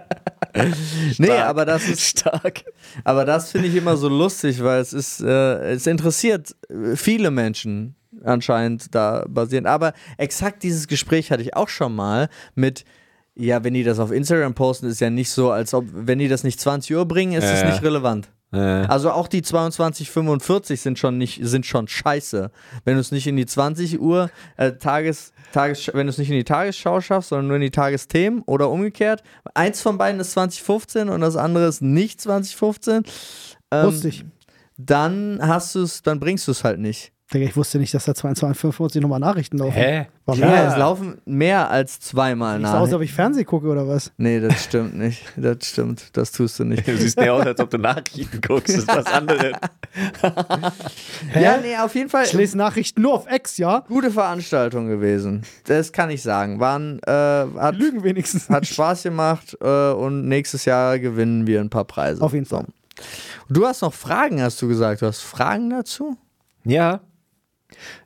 nee, 1.18 1.32
aber 1.32 1.66
das 1.66 1.88
ist. 1.88 2.20
Stark. 2.20 2.64
Aber 3.04 3.26
das 3.26 3.52
finde 3.52 3.68
ich 3.68 3.76
immer 3.76 3.98
so 3.98 4.08
lustig, 4.10 4.64
weil 4.64 4.82
es 4.82 4.94
ist, 4.94 5.22
äh, 5.22 5.72
es 5.74 5.88
interessiert 5.88 6.56
äh, 6.70 6.96
viele 6.96 7.32
Menschen 7.32 7.96
anscheinend 8.26 8.94
da 8.96 9.26
basierend. 9.28 9.68
Aber 9.68 9.94
exakt 10.18 10.64
dieses 10.64 10.88
Gespräch 10.88 11.32
hatte 11.32 11.44
ich 11.44 11.56
auch 11.56 11.70
schon 11.70 11.96
mal 11.96 12.30
mit, 12.56 12.86
ja, 13.36 13.64
wenn 13.64 13.74
die 13.74 13.84
das 13.84 14.00
auf 14.00 14.12
Instagram 14.12 14.54
posten, 14.54 14.88
ist 14.88 15.02
ja 15.02 15.10
nicht 15.10 15.30
so, 15.30 15.52
als 15.52 15.74
ob, 15.74 15.86
wenn 15.92 16.20
die 16.20 16.28
das 16.28 16.44
nicht 16.44 16.60
20 16.60 16.96
Uhr 16.96 17.06
bringen, 17.08 17.34
ist 17.34 17.44
es 17.44 17.62
Ja. 17.62 17.70
nicht 17.70 17.84
relevant. 17.84 18.30
Äh, 18.54 18.58
Also 18.60 19.12
auch 19.12 19.28
die 19.28 19.42
22:45 19.42 20.78
sind 20.82 21.00
schon 21.00 21.18
nicht 21.18 21.40
sind 21.44 21.66
schon 21.66 21.88
scheiße. 21.88 22.52
Wenn 22.86 22.94
du 22.94 23.00
es 23.00 23.12
nicht 23.12 23.28
in 23.28 23.36
die 23.36 23.46
20 23.46 24.00
Uhr 24.00 24.30
äh, 24.58 24.74
Tages 24.74 25.34
Tages 25.52 25.90
wenn 25.94 26.06
du 26.08 26.12
es 26.12 26.18
nicht 26.18 26.30
in 26.30 26.36
die 26.38 26.44
Tagesschau 26.44 27.02
schaffst, 27.02 27.30
sondern 27.30 27.48
nur 27.48 27.56
in 27.56 27.62
die 27.64 27.72
Tagesthemen 27.72 28.44
oder 28.46 28.70
umgekehrt. 28.70 29.24
Eins 29.56 29.82
von 29.82 29.98
beiden 29.98 30.20
ist 30.22 30.32
2015 30.32 31.10
und 31.10 31.22
das 31.22 31.36
andere 31.36 31.66
ist 31.68 31.82
nicht 31.82 32.22
2015. 32.22 33.04
Ähm, 33.72 33.86
Wusste 33.88 34.10
ich. 34.10 34.26
Dann 34.78 35.40
hast 35.42 35.74
du 35.76 35.82
es, 35.84 36.02
dann 36.02 36.20
bringst 36.20 36.48
du 36.48 36.52
es 36.52 36.64
halt 36.64 36.80
nicht. 36.80 37.12
Digga, 37.36 37.46
ich 37.50 37.56
wusste 37.58 37.78
nicht, 37.80 37.94
dass 37.94 38.06
da 38.06 38.16
2245 38.16 39.02
nochmal 39.02 39.20
Nachrichten 39.20 39.58
laufen. 39.58 39.74
Hä? 39.74 40.08
War 40.26 40.36
Ja, 40.36 40.48
mehr. 40.48 40.68
es 40.70 40.78
laufen 40.78 41.18
mehr 41.26 41.70
als 41.70 42.00
zweimal 42.00 42.60
Sieht 42.60 42.68
aus, 42.68 42.94
ob 42.94 43.02
ich 43.02 43.14
Fernsehen 43.14 43.46
gucke 43.46 43.68
oder 43.68 43.88
was? 43.88 44.12
Nee, 44.18 44.40
das 44.40 44.64
stimmt 44.64 44.98
nicht. 44.98 45.24
Das 45.36 45.58
stimmt. 45.62 46.16
Das 46.18 46.32
tust 46.32 46.60
du 46.60 46.64
nicht. 46.64 46.88
Du 46.96 46.98
siehst 46.98 47.20
mehr 47.20 47.34
aus, 47.34 47.46
als 47.46 47.60
ob 47.60 47.70
du 47.70 47.78
Nachrichten 47.78 48.40
guckst. 48.42 48.70
Das 48.70 48.84
ist 48.84 48.88
was 48.88 49.06
anderes. 49.06 49.52
Ja, 51.34 51.58
nee, 51.58 51.76
auf 51.78 51.94
jeden 51.96 52.10
Fall. 52.10 52.24
Ich 52.26 52.34
lese 52.34 52.58
Nachrichten 52.58 53.02
nur 53.02 53.14
auf 53.14 53.32
X, 53.32 53.58
ja? 53.58 53.84
Gute 53.88 54.12
Veranstaltung 54.12 54.88
gewesen. 54.88 55.44
Das 55.66 55.92
kann 55.92 56.10
ich 56.10 56.22
sagen. 56.24 56.60
Waren, 56.60 57.00
äh, 57.06 57.12
hat, 57.12 57.76
Lügen 57.76 58.04
wenigstens. 58.04 58.50
hat 58.50 58.66
Spaß 58.66 59.04
gemacht 59.04 59.58
äh, 59.62 59.92
und 59.92 60.28
nächstes 60.28 60.66
Jahr 60.66 61.00
gewinnen 61.00 61.48
wir 61.48 61.60
ein 61.60 61.70
paar 61.70 61.86
Preise. 61.86 62.22
Auf 62.22 62.34
jeden 62.34 62.46
Fall. 62.46 62.66
Du 63.50 63.66
hast 63.66 63.82
noch 63.82 63.94
Fragen, 63.94 64.42
hast 64.42 64.62
du 64.62 64.68
gesagt. 64.68 65.02
Du 65.02 65.06
hast 65.06 65.22
Fragen 65.22 65.70
dazu? 65.70 66.18
Ja. 66.64 67.02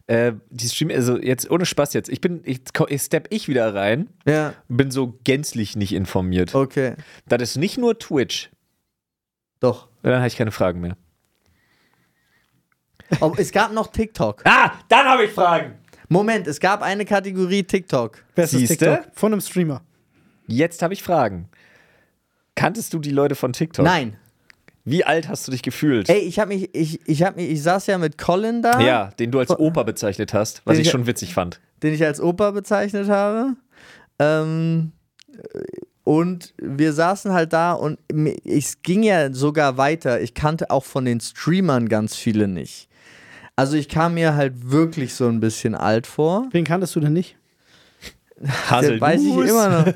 Äh, 0.08 0.34
die 0.50 0.68
Stream, 0.70 0.90
also 0.92 1.18
jetzt 1.20 1.50
ohne 1.50 1.66
Spaß 1.66 1.94
jetzt. 1.94 2.10
Ich 2.10 2.22
bin, 2.22 2.42
ich, 2.44 2.62
ich 2.88 3.02
step 3.02 3.28
ich 3.30 3.48
wieder 3.48 3.74
rein, 3.76 4.10
Ja. 4.26 4.54
bin 4.68 4.92
so 4.92 5.20
gänzlich 5.24 5.76
nicht 5.76 5.94
informiert. 5.94 6.54
Okay. 6.56 6.96
Das 7.28 7.42
ist 7.42 7.58
nicht 7.58 7.78
nur 7.78 7.98
Twitch. 8.00 8.50
Doch. 9.60 9.90
Dann 10.04 10.16
habe 10.18 10.28
ich 10.28 10.36
keine 10.38 10.52
Fragen 10.52 10.80
mehr. 10.80 10.96
Oh, 13.22 13.34
es 13.38 13.52
gab 13.52 13.74
noch 13.74 13.88
TikTok. 13.92 14.42
Ah, 14.46 14.72
dann 14.88 15.06
habe 15.08 15.26
ich 15.26 15.32
Fragen. 15.32 15.76
Moment, 16.08 16.48
es 16.48 16.60
gab 16.60 16.82
eine 16.82 17.06
Kategorie 17.06 17.64
TikTok. 17.64 18.24
Bestes 18.36 18.60
Siehste? 18.60 18.78
TikTok 18.78 19.06
von 19.14 19.34
einem 19.34 19.42
Streamer. 19.42 19.82
Jetzt 20.48 20.82
habe 20.82 20.94
ich 20.94 21.04
Fragen. 21.04 21.50
Kanntest 22.56 22.94
du 22.94 23.00
die 23.00 23.12
Leute 23.12 23.36
von 23.36 23.54
TikTok? 23.54 23.86
Nein. 23.86 24.18
Wie 24.86 25.04
alt 25.04 25.28
hast 25.28 25.48
du 25.48 25.52
dich 25.52 25.62
gefühlt? 25.62 26.10
Ey, 26.10 26.20
ich 26.20 26.40
hab 26.40 26.48
mich, 26.48 26.70
ich, 26.74 27.00
ich 27.08 27.24
hab 27.24 27.36
mich, 27.36 27.50
ich 27.50 27.62
saß 27.62 27.86
ja 27.88 27.98
mit 27.98 28.18
Colin 28.18 28.62
da, 28.62 28.80
Ja, 28.80 29.12
den 29.20 29.32
du 29.32 29.40
als 29.40 29.52
Opa 29.52 29.84
bezeichnet 29.84 30.34
hast, 30.34 30.62
was 30.66 30.78
ich 30.78 30.86
ich- 30.88 30.92
schon 30.92 31.06
witzig 31.06 31.34
fand. 31.34 31.60
den 31.84 31.94
ich 31.94 32.04
als 32.04 32.20
Opa 32.22 32.52
bezeichnet 32.52 33.10
habe. 33.10 33.56
Ähm, 34.20 34.92
und 36.04 36.54
wir 36.58 36.94
saßen 36.94 37.32
halt 37.34 37.54
da 37.54 37.74
und 37.74 38.00
es 38.46 38.82
ging 38.82 39.04
ja 39.04 39.32
sogar 39.32 39.78
weiter. 39.78 40.20
Ich 40.22 40.34
kannte 40.34 40.72
auch 40.72 40.84
von 40.86 41.06
den 41.06 41.20
Streamern 41.22 41.88
ganz 41.88 42.16
viele 42.16 42.48
nicht. 42.48 42.88
Also 43.56 43.76
ich 43.78 43.90
kam 43.90 44.16
mir 44.16 44.36
halt 44.36 44.72
wirklich 44.72 45.14
so 45.14 45.28
ein 45.28 45.40
bisschen 45.40 45.76
alt 45.76 46.08
vor. 46.08 46.48
Wen 46.52 46.64
kanntest 46.66 46.96
du 46.96 47.00
denn 47.02 47.14
nicht? 47.14 47.36
Haselnuss. 48.70 49.02
Weiß 49.02 49.22
ich 49.22 49.36
immer 49.36 49.70
noch. 49.70 49.94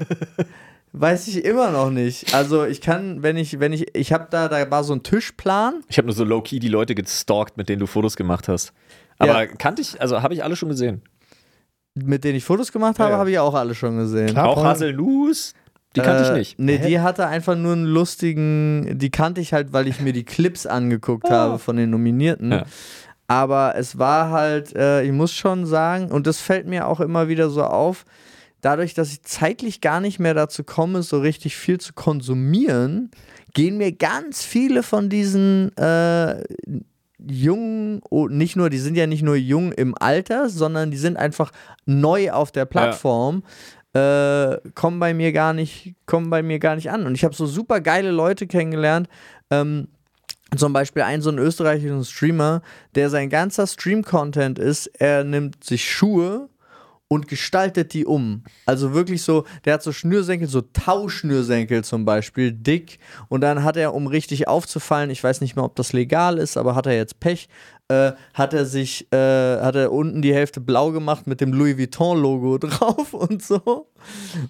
Weiß 0.95 1.27
ich 1.27 1.43
immer 1.43 1.71
noch 1.71 1.89
nicht. 1.89 2.33
Also 2.35 2.65
ich 2.65 2.79
kann, 2.79 3.23
wenn 3.23 3.35
ich, 3.35 3.59
wenn 3.59 3.73
ich, 3.73 3.95
ich 3.95 4.13
habe 4.13 4.27
da, 4.29 4.47
da 4.47 4.69
war 4.69 4.83
so 4.83 4.93
ein 4.93 5.01
Tischplan. 5.01 5.81
Ich 5.87 5.97
habe 5.97 6.05
nur 6.05 6.15
so 6.15 6.23
low-key 6.23 6.59
die 6.59 6.67
Leute 6.69 6.93
gestalkt, 6.93 7.57
mit 7.57 7.67
denen 7.67 7.79
du 7.79 7.87
Fotos 7.87 8.15
gemacht 8.15 8.47
hast. 8.47 8.73
Aber 9.17 9.41
Ja. 9.43 9.47
kannte 9.47 9.81
ich, 9.81 9.99
also 9.99 10.21
habe 10.21 10.33
ich 10.35 10.43
alle 10.43 10.55
schon 10.55 10.69
gesehen. 10.69 11.01
mit 11.95 12.23
denen 12.23 12.35
ich 12.37 12.43
Fotos 12.43 12.71
gemacht 12.71 12.97
habe, 12.99 13.09
Ja, 13.09 13.15
ja. 13.15 13.19
habe 13.19 13.31
ich 13.31 13.37
auch 13.39 13.53
alle 13.53 13.75
schon 13.75 13.97
gesehen. 13.97 14.27
Klar. 14.29 14.49
Auch. 14.49 14.63
Haselnuss, 14.63 15.53
die 15.95 16.01
kannte 16.01 16.23
Äh, 16.23 16.31
ich 16.31 16.37
nicht. 16.37 16.59
Nee, 16.59 16.77
Hä? 16.79 16.87
die 16.87 16.99
hatte 16.99 17.27
einfach 17.27 17.55
nur 17.55 17.73
einen 17.73 17.85
lustigen, 17.85 18.97
die 18.97 19.11
kannte 19.11 19.41
ich 19.41 19.53
halt, 19.53 19.73
weil 19.73 19.87
ich 19.87 19.99
mir 19.99 20.11
die 20.13 20.23
Clips 20.25 20.65
angeguckt 20.65 21.27
habe 21.29 21.59
von 21.59 21.75
den 21.77 21.89
Nominierten. 21.91 22.51
Ja. 22.51 22.63
Aber 23.27 23.75
es 23.77 23.97
war 23.99 24.29
halt, 24.31 24.75
äh, 24.75 25.03
ich 25.03 25.11
muss 25.11 25.33
schon 25.33 25.65
sagen, 25.67 26.11
und 26.11 26.25
das 26.27 26.39
fällt 26.39 26.67
mir 26.67 26.87
auch 26.87 26.99
immer 26.99 27.27
wieder 27.27 27.49
so 27.49 27.63
auf, 27.63 28.05
dadurch, 28.63 28.93
dass 28.93 29.11
ich 29.11 29.21
zeitlich 29.23 29.81
gar 29.81 29.99
nicht 29.99 30.19
mehr 30.19 30.33
dazu 30.33 30.63
komme, 30.63 31.03
so 31.03 31.19
richtig 31.19 31.55
viel 31.55 31.79
zu 31.79 31.93
konsumieren, 31.93 33.11
gehen 33.53 33.77
mir 33.77 33.91
ganz 33.91 34.43
viele 34.43 34.81
von 34.83 35.09
diesen 35.09 35.75
äh, 35.77 36.43
jungen, 37.19 38.01
oh, 38.09 38.27
nicht 38.27 38.55
nur, 38.55 38.69
die 38.69 38.79
sind 38.79 38.95
ja 38.95 39.05
nicht 39.05 39.21
nur 39.21 39.35
jung 39.35 39.73
im 39.73 39.95
Alter, 39.99 40.49
sondern 40.49 40.91
die 40.91 40.97
sind 40.97 41.17
einfach 41.17 41.51
neu 41.85 42.31
auf 42.31 42.51
der 42.51 42.65
Plattform. 42.65 43.43
Äh, 43.93 44.57
kommen 44.73 44.99
bei 44.99 45.13
mir 45.13 45.33
gar 45.33 45.53
nicht, 45.53 45.93
kommen 46.05 46.29
bei 46.29 46.41
mir 46.41 46.57
gar 46.59 46.75
nicht 46.75 46.89
an. 46.89 47.05
Und 47.05 47.15
ich 47.15 47.23
habe 47.23 47.35
so 47.35 47.45
super 47.45 47.81
geile 47.81 48.11
Leute 48.11 48.47
kennengelernt. 48.47 49.07
Ähm, 49.51 49.89
zum 50.55 50.71
Beispiel 50.71 51.01
einen 51.01 51.21
so 51.21 51.29
einen 51.29 51.39
österreichischen 51.39 52.05
Streamer, 52.05 52.61
der 52.95 53.09
sein 53.09 53.29
ganzer 53.29 53.67
Stream-Content 53.67 54.57
ist, 54.57 54.87
er 54.99 55.23
nimmt 55.23 55.63
sich 55.63 55.91
Schuhe 55.91 56.49
und 57.13 57.27
gestaltet 57.27 57.93
die 57.93 58.05
um. 58.05 58.43
Also 58.65 58.93
wirklich 58.93 59.21
so, 59.21 59.45
der 59.65 59.75
hat 59.75 59.83
so 59.83 59.91
Schnürsenkel, 59.91 60.47
so 60.47 60.61
Tauschschnürsenkel 60.61 61.83
zum 61.83 62.05
Beispiel, 62.05 62.51
dick. 62.51 62.99
Und 63.29 63.41
dann 63.41 63.63
hat 63.63 63.77
er, 63.77 63.93
um 63.93 64.07
richtig 64.07 64.47
aufzufallen, 64.47 65.09
ich 65.09 65.23
weiß 65.23 65.41
nicht 65.41 65.55
mehr, 65.55 65.65
ob 65.65 65.75
das 65.75 65.93
legal 65.93 66.37
ist, 66.37 66.57
aber 66.57 66.75
hat 66.75 66.85
er 66.87 66.95
jetzt 66.95 67.19
Pech, 67.19 67.47
äh, 67.89 68.13
hat 68.33 68.53
er 68.53 68.65
sich, 68.65 69.11
äh, 69.11 69.17
hat 69.17 69.75
er 69.75 69.91
unten 69.91 70.21
die 70.21 70.33
Hälfte 70.33 70.61
blau 70.61 70.91
gemacht 70.91 71.27
mit 71.27 71.41
dem 71.41 71.53
Louis 71.53 71.77
Vuitton-Logo 71.77 72.57
drauf 72.59 73.13
und 73.13 73.43
so. 73.43 73.87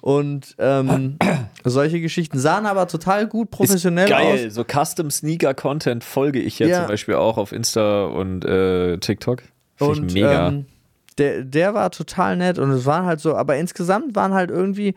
Und 0.01 0.55
ähm, 0.59 1.17
solche 1.63 1.99
Geschichten 1.99 2.39
sahen 2.39 2.65
aber 2.65 2.87
total 2.87 3.27
gut 3.27 3.51
professionell 3.51 4.05
ist 4.05 4.11
geil, 4.11 4.47
aus. 4.47 4.53
so 4.53 4.63
Custom 4.63 5.11
Sneaker 5.11 5.53
Content 5.53 6.03
folge 6.03 6.39
ich 6.39 6.59
ja, 6.59 6.67
Ja. 6.67 6.79
zum 6.79 6.87
Beispiel 6.87 7.15
auch 7.15 7.37
auf 7.37 7.51
Insta 7.51 8.05
und 8.05 8.45
äh, 8.45 8.97
TikTok. 8.99 9.43
Finde 9.75 10.07
ich 10.07 10.13
mega. 10.13 10.47
Ähm, 10.49 10.65
der, 11.19 11.43
der 11.43 11.73
war 11.73 11.91
total 11.91 12.37
nett 12.37 12.59
und 12.59 12.71
es 12.71 12.85
waren 12.85 13.05
halt 13.05 13.19
so, 13.19 13.35
aber 13.35 13.57
insgesamt 13.57 14.15
waren 14.15 14.33
halt 14.33 14.51
irgendwie, 14.51 14.95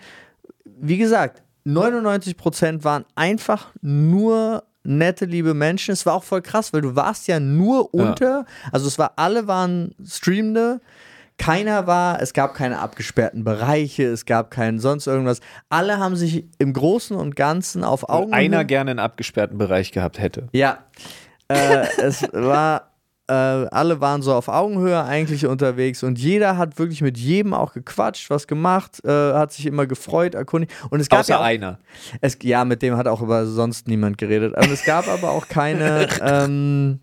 wie 0.64 0.98
gesagt, 0.98 1.42
99% 1.66 2.84
waren 2.84 3.04
einfach 3.14 3.72
nur 3.82 4.62
nette, 4.84 5.24
liebe 5.24 5.52
Menschen. 5.54 5.92
Es 5.92 6.06
war 6.06 6.14
auch 6.14 6.24
voll 6.24 6.42
krass, 6.42 6.72
weil 6.72 6.80
du 6.80 6.94
warst 6.94 7.26
ja 7.28 7.40
nur 7.40 7.92
unter, 7.92 8.46
also 8.72 8.86
es 8.86 8.98
war, 8.98 9.12
alle 9.16 9.46
waren 9.46 9.94
Streamende, 10.04 10.80
keiner 11.38 11.86
war, 11.86 12.22
es 12.22 12.32
gab 12.32 12.54
keine 12.54 12.78
abgesperrten 12.78 13.44
Bereiche, 13.44 14.04
es 14.04 14.24
gab 14.24 14.50
keinen 14.50 14.78
sonst 14.78 15.06
irgendwas. 15.06 15.40
Alle 15.68 15.98
haben 15.98 16.16
sich 16.16 16.46
im 16.58 16.72
Großen 16.72 17.16
und 17.16 17.36
Ganzen 17.36 17.84
auf 17.84 18.08
Augenhöhe. 18.08 18.34
einer 18.34 18.64
gerne 18.64 18.92
einen 18.92 19.00
abgesperrten 19.00 19.58
Bereich 19.58 19.92
gehabt 19.92 20.18
hätte. 20.18 20.48
Ja. 20.52 20.78
äh, 21.48 21.86
es 21.98 22.22
war, 22.32 22.92
äh, 23.28 23.32
alle 23.32 24.00
waren 24.00 24.22
so 24.22 24.32
auf 24.32 24.48
Augenhöhe 24.48 25.02
eigentlich 25.02 25.46
unterwegs 25.46 26.02
und 26.02 26.18
jeder 26.18 26.56
hat 26.56 26.78
wirklich 26.78 27.02
mit 27.02 27.18
jedem 27.18 27.54
auch 27.54 27.72
gequatscht, 27.72 28.30
was 28.30 28.46
gemacht, 28.46 29.04
äh, 29.04 29.10
hat 29.10 29.52
sich 29.52 29.66
immer 29.66 29.86
gefreut, 29.86 30.34
erkundigt. 30.34 30.72
Und 30.90 31.00
es 31.00 31.08
gab 31.08 31.20
Außer 31.20 31.34
ja 31.34 31.38
auch, 31.40 31.44
einer. 31.44 31.78
es, 32.20 32.38
ja, 32.42 32.64
mit 32.64 32.82
dem 32.82 32.96
hat 32.96 33.08
auch 33.08 33.22
über 33.22 33.46
sonst 33.46 33.88
niemand 33.88 34.18
geredet. 34.18 34.54
Und 34.56 34.70
es 34.70 34.84
gab 34.84 35.08
aber 35.08 35.30
auch 35.30 35.48
keine, 35.48 36.08
ähm, 36.22 37.00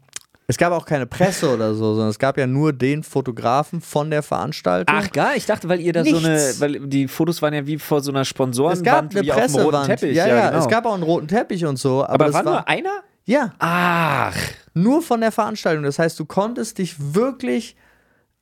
es 0.48 0.58
gab 0.58 0.72
auch 0.72 0.86
keine 0.86 1.06
Presse 1.06 1.54
oder 1.54 1.74
so, 1.74 1.94
sondern 1.94 2.10
es 2.10 2.20
gab 2.20 2.38
ja 2.38 2.48
nur 2.48 2.72
den 2.72 3.04
Fotografen 3.04 3.82
von 3.82 4.10
der 4.10 4.24
Veranstaltung. 4.24 4.96
Ach 4.98 5.12
geil, 5.12 5.34
ich 5.36 5.46
dachte, 5.46 5.68
weil 5.68 5.82
ihr 5.82 5.92
da 5.92 6.06
so 6.06 6.18
eine, 6.18 6.34
Nichts. 6.34 6.62
weil 6.62 6.80
die 6.88 7.08
Fotos 7.08 7.42
waren 7.42 7.54
ja 7.54 7.66
wie 7.66 7.78
vor 7.78 8.02
so 8.02 8.12
einer 8.12 8.22
es 8.22 8.30
Sponsorenwand, 8.30 8.86
gab 8.86 9.12
eine 9.12 9.22
wie 9.22 9.32
auf 9.32 9.46
dem 9.46 9.56
roten 9.56 9.72
Pressewand. 9.72 9.88
Teppich. 9.88 10.16
ja, 10.16 10.28
ja, 10.28 10.50
genau. 10.50 10.62
es 10.62 10.70
gab 10.70 10.86
auch 10.86 10.94
einen 10.94 11.04
roten 11.04 11.28
Teppich 11.28 11.66
und 11.66 11.78
so. 11.78 12.06
Aber, 12.06 12.26
aber 12.26 12.34
war 12.34 12.44
nur 12.44 12.68
einer? 12.68 13.04
Ja, 13.26 13.54
Ach, 13.60 14.36
nur 14.74 15.02
von 15.02 15.22
der 15.22 15.32
Veranstaltung. 15.32 15.84
Das 15.84 16.00
heißt, 16.00 16.20
du 16.20 16.26
konntest 16.26 16.78
dich 16.78 16.96
wirklich, 17.14 17.76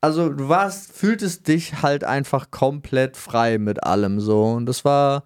also 0.02 0.30
du 0.30 0.50
warst, 0.50 0.92
fühltest 0.92 1.48
dich 1.48 1.82
halt 1.82 2.04
einfach 2.04 2.52
komplett 2.52 3.18
frei 3.18 3.58
mit 3.58 3.84
allem 3.84 4.20
so. 4.20 4.44
Und 4.44 4.66
das 4.66 4.84
war 4.84 5.24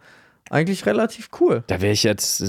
eigentlich 0.50 0.86
relativ 0.86 1.30
cool. 1.40 1.64
da 1.68 1.82
wäre 1.82 1.94
ich 1.94 2.04
jetzt, 2.04 2.44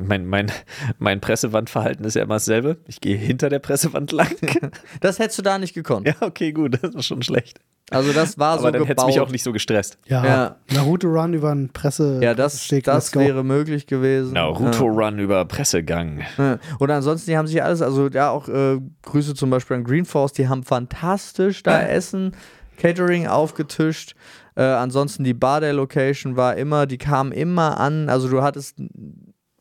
mein, 0.00 0.26
mein, 0.26 0.50
mein 0.98 1.20
Pressewandverhalten 1.20 2.04
ist 2.04 2.14
ja 2.14 2.22
immer 2.22 2.36
dasselbe. 2.36 2.78
Ich 2.86 3.00
gehe 3.00 3.16
hinter 3.16 3.48
der 3.48 3.58
Pressewand 3.58 4.12
lang. 4.12 4.34
Das 5.00 5.18
hättest 5.18 5.38
du 5.38 5.42
da 5.42 5.58
nicht 5.58 5.74
gekonnt. 5.74 6.06
ja, 6.06 6.14
okay, 6.20 6.52
gut, 6.52 6.78
das 6.82 6.94
ist 6.94 7.06
schon 7.06 7.22
schlecht. 7.22 7.60
Also 7.92 8.12
das 8.12 8.38
war 8.38 8.54
Aber 8.54 8.62
so 8.62 8.70
dann 8.70 8.84
hätte 8.84 9.06
mich 9.06 9.20
auch 9.20 9.30
nicht 9.30 9.42
so 9.42 9.52
gestresst. 9.52 9.98
Ja. 10.06 10.24
Ja. 10.24 10.56
Naruto 10.72 11.08
Run 11.08 11.34
über 11.34 11.50
einen 11.50 11.72
Presse. 11.72 12.20
ja, 12.22 12.34
das, 12.34 12.64
Steg, 12.64 12.84
das 12.84 13.14
wäre 13.14 13.44
möglich 13.44 13.86
gewesen. 13.86 14.34
Naruto 14.34 14.86
Run 14.86 15.18
über 15.18 15.44
Pressegang. 15.44 16.22
Ja. 16.38 16.58
Und 16.78 16.90
ansonsten, 16.90 17.30
die 17.30 17.36
haben 17.36 17.46
sich 17.46 17.62
alles, 17.62 17.82
also 17.82 18.08
ja, 18.08 18.30
auch 18.30 18.48
äh, 18.48 18.80
Grüße 19.02 19.34
zum 19.34 19.50
Beispiel 19.50 19.76
an 19.76 19.84
Green 19.84 20.04
Force, 20.04 20.32
die 20.32 20.48
haben 20.48 20.62
fantastisch 20.62 21.62
da 21.62 21.82
Essen, 21.82 22.34
Catering 22.78 23.26
aufgetischt. 23.26 24.14
Äh, 24.54 24.62
ansonsten 24.62 25.24
die 25.24 25.34
Bar 25.34 25.60
der 25.60 25.72
Location 25.72 26.36
war 26.36 26.56
immer, 26.56 26.86
die 26.86 26.98
kamen 26.98 27.32
immer 27.32 27.80
an, 27.80 28.08
also 28.08 28.28
du 28.28 28.42
hattest, 28.42 28.76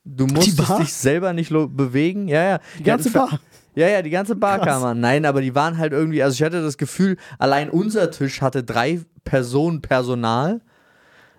du 0.04 0.28
musstest 0.28 0.80
dich 0.80 0.94
selber 0.94 1.34
nicht 1.34 1.50
bewegen. 1.52 2.28
Ja, 2.28 2.44
ja. 2.44 2.60
Die 2.80 2.84
ganze 2.84 3.14
hatten 3.14 3.30
Bar. 3.32 3.40
Ja, 3.74 3.88
ja, 3.88 4.02
die 4.02 4.10
ganze 4.10 4.36
Bar 4.36 4.58
Krass. 4.58 4.68
kam 4.68 4.84
an. 4.84 5.00
Nein, 5.00 5.26
aber 5.26 5.42
die 5.42 5.56
waren 5.56 5.78
halt 5.78 5.94
irgendwie, 5.94 6.22
also 6.22 6.34
ich 6.36 6.44
hatte 6.44 6.62
das 6.62 6.78
Gefühl, 6.78 7.18
allein 7.40 7.70
unser 7.70 8.12
Tisch 8.12 8.42
hatte 8.42 8.64
drei 8.64 9.02
Personen 9.24 9.82
Personal. 9.82 10.62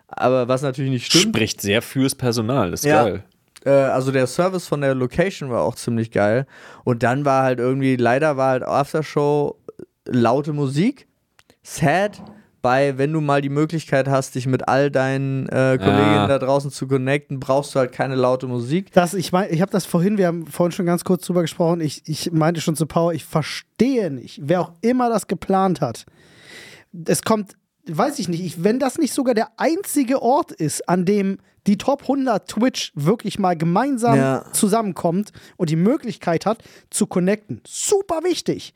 Aber 0.08 0.48
was 0.48 0.62
natürlich 0.62 0.90
nicht 0.90 1.06
stimmt. 1.06 1.34
Spricht 1.36 1.60
sehr 1.60 1.82
fürs 1.82 2.14
Personal, 2.14 2.72
ist 2.72 2.84
Ja. 2.84 3.04
geil. 3.04 3.24
Äh, 3.64 3.70
also 3.70 4.12
der 4.12 4.26
Service 4.26 4.66
von 4.66 4.80
der 4.80 4.94
Location 4.94 5.50
war 5.50 5.62
auch 5.62 5.74
ziemlich 5.74 6.10
geil. 6.10 6.46
Und 6.84 7.02
dann 7.02 7.24
war 7.24 7.44
halt 7.44 7.58
irgendwie, 7.60 7.96
leider 7.96 8.36
war 8.36 8.50
halt 8.50 8.62
Aftershow 8.64 9.56
laute 10.06 10.52
Musik. 10.52 11.06
Sad. 11.62 12.22
Bei, 12.62 12.96
wenn 12.96 13.12
du 13.12 13.20
mal 13.20 13.42
die 13.42 13.48
Möglichkeit 13.48 14.06
hast, 14.08 14.36
dich 14.36 14.46
mit 14.46 14.68
all 14.68 14.90
deinen 14.90 15.48
äh, 15.48 15.76
Kolleginnen 15.78 16.18
Ah. 16.18 16.26
da 16.28 16.38
draußen 16.38 16.70
zu 16.70 16.86
connecten, 16.86 17.40
brauchst 17.40 17.74
du 17.74 17.80
halt 17.80 17.90
keine 17.92 18.14
laute 18.14 18.46
Musik. 18.46 18.92
Das, 18.92 19.14
ich 19.14 19.32
mein, 19.32 19.52
ich 19.52 19.60
habe 19.60 19.72
das 19.72 19.84
vorhin, 19.84 20.16
wir 20.16 20.28
haben 20.28 20.46
vorhin 20.46 20.70
schon 20.72 20.86
ganz 20.86 21.02
kurz 21.04 21.26
drüber 21.26 21.42
gesprochen. 21.42 21.80
Ich, 21.80 22.02
ich 22.06 22.30
meinte 22.32 22.60
schon 22.60 22.76
zu 22.76 22.86
Paul, 22.86 23.14
ich 23.14 23.24
verstehe 23.24 24.10
nicht, 24.12 24.40
wer 24.44 24.60
auch 24.60 24.72
immer 24.80 25.10
das 25.10 25.26
geplant 25.26 25.80
hat. 25.80 26.06
Es 27.06 27.22
kommt, 27.22 27.54
weiß 27.88 28.18
ich 28.20 28.28
nicht, 28.28 28.44
ich, 28.44 28.62
wenn 28.62 28.78
das 28.78 28.96
nicht 28.96 29.12
sogar 29.12 29.34
der 29.34 29.48
einzige 29.56 30.22
Ort 30.22 30.52
ist, 30.52 30.88
an 30.88 31.04
dem 31.04 31.38
die 31.66 31.78
Top 31.78 32.02
100 32.02 32.48
Twitch 32.48 32.92
wirklich 32.94 33.38
mal 33.38 33.56
gemeinsam 33.56 34.16
Ja. 34.16 34.44
zusammenkommt 34.52 35.32
und 35.56 35.70
die 35.70 35.76
Möglichkeit 35.76 36.44
hat, 36.46 36.62
zu 36.90 37.06
connecten. 37.06 37.60
Super 37.66 38.20
wichtig. 38.24 38.74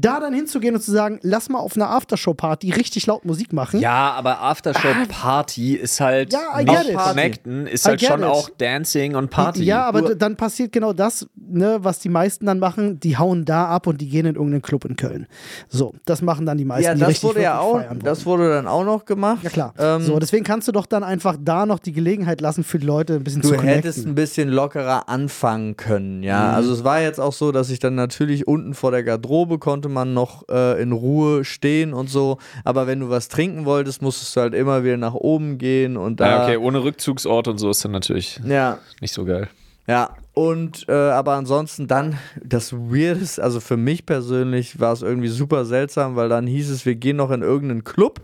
Da 0.00 0.20
dann 0.20 0.32
hinzugehen 0.32 0.74
und 0.74 0.80
zu 0.80 0.92
sagen, 0.92 1.18
lass 1.22 1.48
mal 1.48 1.58
auf 1.58 1.74
einer 1.76 1.90
Aftershow-Party 1.90 2.70
richtig 2.70 3.06
laut 3.06 3.24
Musik 3.24 3.52
machen. 3.52 3.80
Ja, 3.80 4.12
aber 4.12 4.42
Aftershow-Party 4.42 5.74
ist 5.74 6.00
halt 6.00 6.32
Ja, 6.32 6.56
nicht. 6.62 6.94
Connecten, 6.94 7.66
ist 7.66 7.84
I 7.86 7.90
halt 7.90 8.02
schon 8.02 8.20
it. 8.20 8.26
auch 8.26 8.48
Dancing 8.50 9.16
und 9.16 9.30
Party. 9.30 9.64
Ja, 9.64 9.86
aber 9.86 10.14
dann 10.14 10.36
passiert 10.36 10.72
genau 10.72 10.92
das, 10.92 11.26
ne, 11.48 11.78
was 11.82 11.98
die 11.98 12.08
meisten 12.08 12.46
dann 12.46 12.58
machen. 12.58 13.00
Die 13.00 13.16
hauen 13.16 13.44
da 13.44 13.66
ab 13.66 13.86
und 13.86 14.00
die 14.00 14.08
gehen 14.08 14.26
in 14.26 14.34
irgendeinen 14.34 14.62
Club 14.62 14.84
in 14.84 14.96
Köln. 14.96 15.26
So, 15.68 15.94
das 16.04 16.22
machen 16.22 16.46
dann 16.46 16.58
die 16.58 16.64
meisten. 16.64 16.84
Ja, 16.84 16.94
die 16.94 17.00
das 17.00 17.08
richtig 17.10 17.24
wurde 17.28 17.42
ja 17.42 17.58
auch, 17.60 17.80
das 18.02 18.26
wurde 18.26 18.48
dann 18.50 18.66
auch 18.66 18.84
noch 18.84 19.04
gemacht. 19.04 19.42
Ja, 19.42 19.50
klar. 19.50 19.74
Ähm, 19.78 20.02
so, 20.02 20.18
deswegen 20.18 20.44
kannst 20.44 20.68
du 20.68 20.72
doch 20.72 20.86
dann 20.86 21.02
einfach 21.04 21.36
da 21.40 21.66
noch 21.66 21.78
die 21.78 21.92
Gelegenheit 21.92 22.40
lassen, 22.40 22.64
für 22.64 22.78
die 22.78 22.86
Leute 22.86 23.14
ein 23.14 23.24
bisschen 23.24 23.42
du 23.42 23.48
zu 23.48 23.54
hättest 23.54 23.98
ein 23.98 24.02
connecten. 24.02 24.14
bisschen 24.14 24.48
lockerer 24.48 25.08
anfangen 25.08 25.76
können, 25.76 26.18
Mhm. 26.18 26.22
ja. 26.24 26.52
Also 26.52 26.72
es 26.72 26.84
war 26.84 27.00
jetzt 27.00 27.20
auch 27.20 27.32
so, 27.32 27.52
dass 27.52 27.70
ich 27.70 27.78
dann 27.78 27.94
natürlich 27.94 28.46
unten 28.48 28.74
vor 28.74 28.90
der 28.90 29.02
Garderobe 29.02 29.58
konnte 29.58 29.88
man 29.88 30.14
noch 30.14 30.48
äh, 30.48 30.80
in 30.82 30.92
Ruhe 30.92 31.44
stehen 31.44 31.92
und 31.94 32.08
so. 32.10 32.38
Aber 32.64 32.86
wenn 32.86 33.00
du 33.00 33.10
was 33.10 33.28
trinken 33.28 33.64
wolltest, 33.64 34.02
musstest 34.02 34.34
du 34.36 34.40
halt 34.40 34.54
immer 34.54 34.84
wieder 34.84 34.96
nach 34.96 35.14
oben 35.14 35.58
gehen 35.58 35.96
und 35.96 36.20
da. 36.20 36.26
Ja, 36.28 36.42
okay, 36.44 36.56
ohne 36.56 36.82
Rückzugsort 36.82 37.48
und 37.48 37.58
so 37.58 37.70
ist 37.70 37.84
dann 37.84 37.92
natürlich 37.92 38.40
Ja, 38.46 38.78
nicht 39.00 39.12
so 39.12 39.24
geil. 39.24 39.48
ja. 39.86 40.10
Und 40.38 40.88
äh, 40.88 40.92
aber 40.92 41.32
ansonsten 41.32 41.88
dann 41.88 42.16
das 42.40 42.72
Weirdeste, 42.72 43.42
also 43.42 43.58
für 43.58 43.76
mich 43.76 44.06
persönlich 44.06 44.78
war 44.78 44.92
es 44.92 45.02
irgendwie 45.02 45.26
super 45.26 45.64
seltsam, 45.64 46.14
weil 46.14 46.28
dann 46.28 46.46
hieß 46.46 46.70
es, 46.70 46.86
wir 46.86 46.94
gehen 46.94 47.16
noch 47.16 47.32
in 47.32 47.42
irgendeinen 47.42 47.82
Club. 47.82 48.20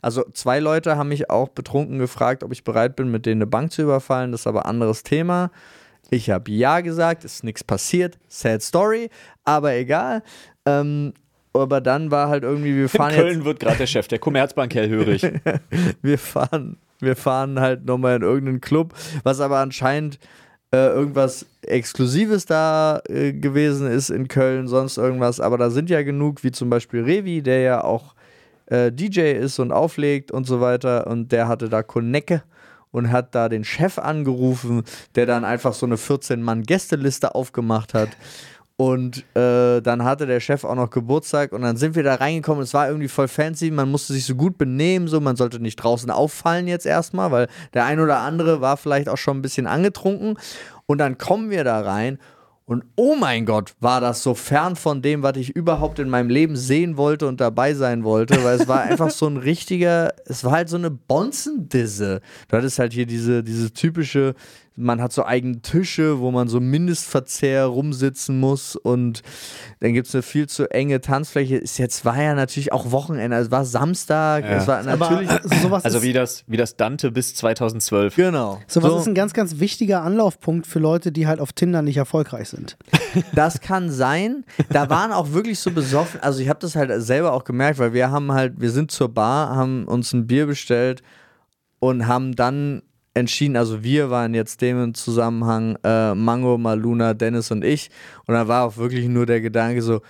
Also 0.00 0.22
zwei 0.34 0.60
Leute 0.60 0.96
haben 0.96 1.08
mich 1.08 1.28
auch 1.28 1.48
betrunken 1.48 1.98
gefragt, 1.98 2.44
ob 2.44 2.52
ich 2.52 2.62
bereit 2.62 2.94
bin, 2.94 3.10
mit 3.10 3.26
denen 3.26 3.42
eine 3.42 3.48
Bank 3.48 3.72
zu 3.72 3.82
überfallen. 3.82 4.30
Das 4.30 4.42
ist 4.42 4.46
aber 4.46 4.66
ein 4.66 4.70
anderes 4.70 5.02
Thema. 5.02 5.50
Ich 6.10 6.30
habe 6.30 6.48
ja 6.52 6.80
gesagt, 6.80 7.24
ist 7.24 7.42
nichts 7.42 7.64
passiert. 7.64 8.20
Sad 8.28 8.62
Story, 8.62 9.10
aber 9.42 9.74
egal. 9.74 10.22
Ähm, 10.64 11.12
aber 11.52 11.80
dann 11.80 12.12
war 12.12 12.28
halt 12.28 12.44
irgendwie, 12.44 12.76
wir 12.76 12.82
In 12.82 12.88
fahren 12.88 13.10
jetzt 13.10 13.20
Köln 13.20 13.44
wird 13.44 13.58
gerade 13.58 13.78
der 13.78 13.88
Chef 13.88 14.06
der 14.06 14.20
Commerzbank 14.20 14.72
hellhörig. 14.76 15.26
wir 16.02 16.18
fahren, 16.18 16.76
wir 17.00 17.16
fahren 17.16 17.58
halt 17.58 17.84
nochmal 17.84 18.14
in 18.14 18.22
irgendeinen 18.22 18.60
Club, 18.60 18.94
was 19.24 19.40
aber 19.40 19.58
anscheinend 19.58 20.20
äh, 20.72 20.88
irgendwas 20.88 21.46
Exklusives 21.62 22.46
da 22.46 23.00
äh, 23.08 23.32
gewesen 23.32 23.90
ist 23.90 24.10
in 24.10 24.28
Köln, 24.28 24.68
sonst 24.68 24.96
irgendwas. 24.98 25.40
Aber 25.40 25.58
da 25.58 25.70
sind 25.70 25.90
ja 25.90 26.02
genug, 26.02 26.44
wie 26.44 26.50
zum 26.50 26.70
Beispiel 26.70 27.02
Revi, 27.02 27.42
der 27.42 27.60
ja 27.60 27.84
auch 27.84 28.14
äh, 28.66 28.90
DJ 28.92 29.32
ist 29.32 29.58
und 29.58 29.72
auflegt 29.72 30.32
und 30.32 30.46
so 30.46 30.60
weiter. 30.60 31.06
Und 31.06 31.32
der 31.32 31.48
hatte 31.48 31.68
da 31.68 31.82
Konecke 31.82 32.42
und 32.90 33.10
hat 33.10 33.34
da 33.34 33.48
den 33.48 33.64
Chef 33.64 33.98
angerufen, 33.98 34.82
der 35.14 35.26
dann 35.26 35.44
einfach 35.44 35.74
so 35.74 35.86
eine 35.86 35.96
14-Mann-Gästeliste 35.96 37.34
aufgemacht 37.34 37.94
hat. 37.94 38.08
Und 38.78 39.24
äh, 39.34 39.80
dann 39.80 40.04
hatte 40.04 40.26
der 40.26 40.40
Chef 40.40 40.62
auch 40.64 40.74
noch 40.74 40.90
Geburtstag 40.90 41.52
und 41.52 41.62
dann 41.62 41.78
sind 41.78 41.94
wir 41.94 42.02
da 42.02 42.16
reingekommen. 42.16 42.62
Es 42.62 42.74
war 42.74 42.88
irgendwie 42.88 43.08
voll 43.08 43.28
fancy. 43.28 43.70
Man 43.70 43.90
musste 43.90 44.12
sich 44.12 44.26
so 44.26 44.34
gut 44.34 44.58
benehmen, 44.58 45.08
so 45.08 45.18
man 45.18 45.36
sollte 45.36 45.60
nicht 45.60 45.76
draußen 45.76 46.10
auffallen 46.10 46.68
jetzt 46.68 46.84
erstmal, 46.84 47.30
weil 47.30 47.48
der 47.72 47.86
ein 47.86 48.00
oder 48.00 48.18
andere 48.18 48.60
war 48.60 48.76
vielleicht 48.76 49.08
auch 49.08 49.16
schon 49.16 49.38
ein 49.38 49.42
bisschen 49.42 49.66
angetrunken. 49.66 50.38
Und 50.84 50.98
dann 50.98 51.16
kommen 51.16 51.48
wir 51.48 51.64
da 51.64 51.80
rein 51.80 52.18
und 52.68 52.82
oh 52.96 53.14
mein 53.14 53.46
Gott, 53.46 53.74
war 53.78 54.00
das 54.00 54.24
so 54.24 54.34
fern 54.34 54.74
von 54.74 55.00
dem, 55.00 55.22
was 55.22 55.36
ich 55.36 55.54
überhaupt 55.54 56.00
in 56.00 56.08
meinem 56.08 56.28
Leben 56.28 56.56
sehen 56.56 56.96
wollte 56.96 57.28
und 57.28 57.40
dabei 57.40 57.74
sein 57.74 58.02
wollte, 58.02 58.42
weil 58.42 58.60
es 58.60 58.66
war 58.66 58.80
einfach 58.82 59.10
so 59.10 59.28
ein 59.28 59.36
richtiger, 59.36 60.12
es 60.24 60.42
war 60.42 60.50
halt 60.50 60.68
so 60.68 60.76
eine 60.76 60.90
Bonzendisse. 60.90 62.20
Du 62.48 62.56
hattest 62.56 62.80
halt 62.80 62.92
hier 62.92 63.06
diese, 63.06 63.44
diese 63.44 63.72
typische, 63.72 64.34
man 64.76 65.00
hat 65.00 65.12
so 65.12 65.24
eigene 65.24 65.60
Tische, 65.62 66.20
wo 66.20 66.30
man 66.30 66.48
so 66.48 66.60
Mindestverzehr 66.60 67.64
rumsitzen 67.64 68.38
muss 68.38 68.76
und 68.76 69.22
dann 69.80 69.94
gibt 69.94 70.06
es 70.08 70.14
eine 70.14 70.22
viel 70.22 70.48
zu 70.48 70.70
enge 70.70 71.00
Tanzfläche. 71.00 71.56
Ist 71.56 71.78
jetzt 71.78 72.04
war 72.04 72.20
ja 72.22 72.34
natürlich 72.34 72.72
auch 72.72 72.90
Wochenende, 72.90 73.36
es 73.38 73.50
war 73.50 73.64
Samstag, 73.64 74.44
Ja. 74.44 74.56
es 74.58 74.66
war 74.66 74.82
natürlich. 74.82 75.30
Aber 75.30 75.48
sowas 75.62 75.84
Also 75.84 76.02
wie 76.02 76.12
das, 76.12 76.44
wie 76.46 76.56
das 76.58 76.76
Dante 76.76 77.10
bis 77.10 77.34
2012. 77.34 78.16
Genau. 78.16 78.60
sowas 78.66 78.90
So. 78.92 78.98
ist 78.98 79.06
ein 79.08 79.14
ganz, 79.14 79.32
ganz 79.32 79.58
wichtiger 79.58 80.02
Anlaufpunkt 80.02 80.66
für 80.66 80.78
Leute, 80.78 81.10
die 81.12 81.26
halt 81.26 81.40
auf 81.40 81.52
Tinder 81.52 81.82
nicht 81.82 81.96
erfolgreich 81.96 82.48
sind. 82.48 82.76
Das 83.34 83.62
kann 83.62 83.90
sein. 83.90 84.44
Da 84.68 84.90
waren 84.90 85.10
auch 85.10 85.32
wirklich 85.32 85.58
so 85.58 85.70
besoffen. 85.70 86.20
Also 86.20 86.40
ich 86.40 86.50
habe 86.50 86.58
das 86.60 86.76
halt 86.76 86.90
selber 87.02 87.32
auch 87.32 87.44
gemerkt, 87.44 87.78
weil 87.78 87.94
wir 87.94 88.10
haben 88.10 88.30
halt, 88.32 88.60
wir 88.60 88.70
sind 88.70 88.90
zur 88.90 89.08
Bar, 89.08 89.56
haben 89.56 89.86
uns 89.88 90.12
ein 90.12 90.26
Bier 90.26 90.46
bestellt 90.46 91.02
und 91.78 92.06
haben 92.06 92.36
dann 92.36 92.82
entschieden, 93.16 93.56
also 93.56 93.82
wir 93.82 94.10
waren 94.10 94.34
jetzt 94.34 94.60
dem 94.60 94.82
im 94.82 94.94
Zusammenhang 94.94 95.76
äh, 95.82 96.14
Mango, 96.14 96.58
Maluna, 96.58 97.14
Dennis 97.14 97.50
und 97.50 97.64
ich. 97.64 97.90
Und 98.26 98.34
da 98.34 98.46
war 98.46 98.64
auch 98.66 98.76
wirklich 98.76 99.08
nur 99.08 99.26
der 99.26 99.40
Gedanke 99.40 99.80
so, 99.80 100.02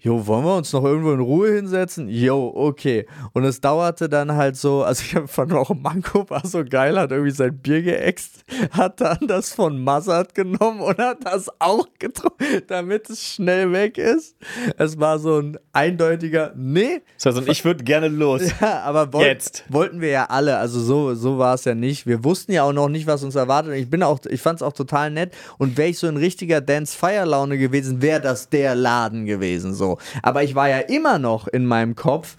Jo, 0.00 0.28
wollen 0.28 0.44
wir 0.44 0.56
uns 0.56 0.72
noch 0.72 0.84
irgendwo 0.84 1.12
in 1.12 1.18
Ruhe 1.18 1.54
hinsetzen? 1.54 2.08
Jo, 2.08 2.52
okay. 2.54 3.04
Und 3.32 3.42
es 3.42 3.60
dauerte 3.60 4.08
dann 4.08 4.36
halt 4.36 4.56
so, 4.56 4.84
also 4.84 5.02
ich 5.02 5.30
fand 5.30 5.52
auch 5.52 5.70
Manko 5.74 6.24
war 6.30 6.46
so 6.46 6.64
geil, 6.64 6.96
hat 6.96 7.10
irgendwie 7.10 7.32
sein 7.32 7.58
Bier 7.58 7.82
geäxt, 7.82 8.44
hat 8.70 9.00
dann 9.00 9.18
das 9.26 9.52
von 9.52 9.82
Massad 9.82 10.36
genommen 10.36 10.82
und 10.82 10.98
hat 10.98 11.24
das 11.24 11.50
auch 11.58 11.88
getrunken, 11.98 12.62
damit 12.68 13.10
es 13.10 13.24
schnell 13.24 13.72
weg 13.72 13.98
ist. 13.98 14.36
Es 14.76 15.00
war 15.00 15.18
so 15.18 15.40
ein 15.40 15.58
eindeutiger, 15.72 16.52
nee, 16.56 17.02
Das 17.16 17.26
heißt, 17.26 17.38
und 17.38 17.48
ich 17.48 17.64
würde 17.64 17.82
gerne 17.82 18.06
los. 18.06 18.42
ja, 18.60 18.82
aber 18.82 19.12
woll 19.12 19.24
Jetzt. 19.24 19.64
wollten 19.68 20.00
wir 20.00 20.10
ja 20.10 20.26
alle. 20.26 20.58
Also 20.58 20.78
so, 20.80 21.16
so 21.16 21.38
war 21.38 21.54
es 21.54 21.64
ja 21.64 21.74
nicht. 21.74 22.06
Wir 22.06 22.22
wussten 22.22 22.52
ja 22.52 22.62
auch 22.62 22.72
noch 22.72 22.88
nicht, 22.88 23.08
was 23.08 23.24
uns 23.24 23.34
erwartet. 23.34 23.74
Ich 23.74 23.90
bin 23.90 24.04
auch, 24.04 24.20
ich 24.28 24.40
fand 24.40 24.60
es 24.60 24.62
auch 24.62 24.72
total 24.72 25.10
nett. 25.10 25.34
Und 25.58 25.76
wäre 25.76 25.88
ich 25.88 25.98
so 25.98 26.06
in 26.06 26.16
richtiger 26.16 26.60
Dance-Fire-Laune 26.60 27.58
gewesen, 27.58 28.00
wäre 28.00 28.20
das 28.20 28.48
der 28.48 28.76
Laden 28.76 29.26
gewesen. 29.26 29.74
So. 29.74 29.87
Aber 30.22 30.42
ich 30.42 30.54
war 30.54 30.68
ja 30.68 30.78
immer 30.78 31.18
noch 31.18 31.48
in 31.48 31.64
meinem 31.64 31.94
Kopf. 31.94 32.36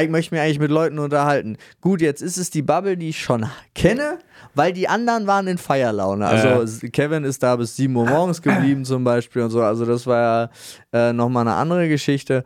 Ich 0.00 0.08
möchte 0.08 0.34
mich 0.34 0.42
eigentlich 0.42 0.60
mit 0.60 0.70
Leuten 0.70 0.98
unterhalten. 0.98 1.56
Gut, 1.80 2.00
jetzt 2.00 2.22
ist 2.22 2.36
es 2.36 2.50
die 2.50 2.62
Bubble, 2.62 2.96
die 2.96 3.10
ich 3.10 3.20
schon 3.20 3.46
kenne, 3.74 4.18
weil 4.54 4.72
die 4.72 4.88
anderen 4.88 5.26
waren 5.26 5.48
in 5.48 5.58
Feierlaune. 5.58 6.24
Also 6.26 6.86
Kevin 6.92 7.24
ist 7.24 7.42
da 7.42 7.56
bis 7.56 7.74
7 7.76 7.94
Uhr 7.96 8.06
morgens 8.06 8.40
geblieben 8.40 8.84
zum 8.84 9.02
Beispiel 9.02 9.42
und 9.42 9.50
so. 9.50 9.62
Also 9.62 9.84
das 9.84 10.06
war 10.06 10.50
ja 10.92 11.08
äh, 11.08 11.12
nochmal 11.12 11.48
eine 11.48 11.56
andere 11.56 11.88
Geschichte. 11.88 12.44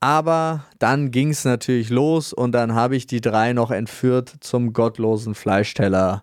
Aber 0.00 0.64
dann 0.78 1.10
ging 1.10 1.30
es 1.30 1.44
natürlich 1.44 1.90
los 1.90 2.32
und 2.32 2.52
dann 2.52 2.74
habe 2.74 2.96
ich 2.96 3.06
die 3.06 3.20
drei 3.20 3.52
noch 3.52 3.70
entführt 3.70 4.34
zum 4.40 4.72
gottlosen 4.72 5.34
Fleischteller. 5.34 6.22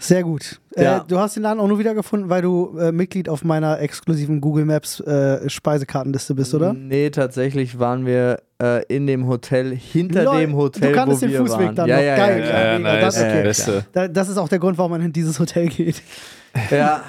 Sehr 0.00 0.22
gut. 0.22 0.60
Ja. 0.76 0.98
Äh, 0.98 1.00
du 1.08 1.18
hast 1.18 1.34
den 1.34 1.42
Laden 1.42 1.58
auch 1.58 1.66
nur 1.66 1.80
wiedergefunden, 1.80 2.30
weil 2.30 2.40
du 2.40 2.78
äh, 2.78 2.92
Mitglied 2.92 3.28
auf 3.28 3.42
meiner 3.42 3.80
exklusiven 3.80 4.40
Google 4.40 4.64
Maps 4.64 5.00
äh, 5.00 5.50
Speisekartenliste 5.50 6.36
bist, 6.36 6.54
oder? 6.54 6.72
Nee, 6.72 7.10
tatsächlich 7.10 7.80
waren 7.80 8.06
wir 8.06 8.40
äh, 8.62 8.84
in 8.86 9.08
dem 9.08 9.26
Hotel, 9.26 9.74
hinter 9.74 10.22
Lol, 10.22 10.40
dem 10.40 10.54
Hotel, 10.54 10.92
du 10.92 11.06
wo 11.06 11.14
den 11.14 11.30
wir 11.30 11.40
Fußweg 11.40 11.66
waren. 11.66 11.74
dann 11.74 11.88
ja, 11.88 11.96
noch. 11.96 12.02
ja, 12.04 12.16
Geil, 12.16 12.40
ja, 12.40 12.46
klar. 12.46 12.64
ja, 12.64 12.78
mega, 12.78 13.00
das 13.00 13.16
ist 13.16 13.22
okay. 13.22 13.42
Beste. 13.42 13.86
Da, 13.92 14.08
das 14.08 14.28
ist 14.28 14.38
auch 14.38 14.48
der 14.48 14.60
Grund, 14.60 14.78
warum 14.78 14.92
man 14.92 15.02
in 15.02 15.12
dieses 15.12 15.40
Hotel 15.40 15.68
geht. 15.68 16.00
ja. 16.70 17.02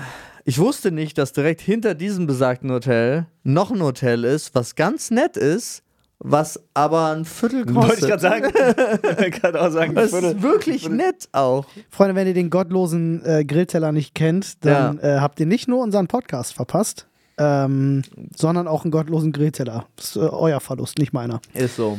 Ich 0.45 0.57
wusste 0.57 0.91
nicht, 0.91 1.19
dass 1.19 1.31
direkt 1.31 1.61
hinter 1.61 1.93
diesem 1.93 2.25
besagten 2.25 2.71
Hotel 2.71 3.27
noch 3.43 3.69
ein 3.69 3.83
Hotel 3.83 4.23
ist, 4.23 4.55
was 4.55 4.73
ganz 4.73 5.11
nett 5.11 5.37
ist, 5.37 5.83
was 6.19 6.59
aber 6.73 7.11
ein 7.15 7.23
Viertel 7.25 7.65
kostet. 7.65 7.75
Wollte 7.75 7.93
ich 7.95 8.07
gerade 8.07 8.21
sagen. 8.21 8.51
Gerade 9.31 9.61
auch 9.61 9.71
sagen, 9.71 9.95
Das 9.95 10.11
ist 10.11 10.41
wirklich 10.41 10.89
nett 10.89 11.29
auch. 11.31 11.65
Freunde, 11.89 12.15
wenn 12.15 12.27
ihr 12.27 12.33
den 12.33 12.49
gottlosen 12.49 13.23
äh, 13.25 13.45
Grillteller 13.45 13.91
nicht 13.93 14.15
kennt, 14.15 14.65
dann 14.65 14.99
äh, 14.99 15.19
habt 15.21 15.39
ihr 15.39 15.45
nicht 15.45 15.67
nur 15.69 15.81
unseren 15.81 16.07
Podcast 16.07 16.53
verpasst, 16.53 17.07
ähm, 17.37 18.01
sondern 18.35 18.67
auch 18.67 18.83
einen 18.83 18.91
gottlosen 18.91 19.31
Grillteller. 19.31 19.85
Das 19.95 20.07
ist 20.07 20.15
äh, 20.17 20.19
euer 20.19 20.59
Verlust, 20.59 20.97
nicht 20.99 21.13
meiner. 21.13 21.39
Ist 21.53 21.77
so. 21.77 21.97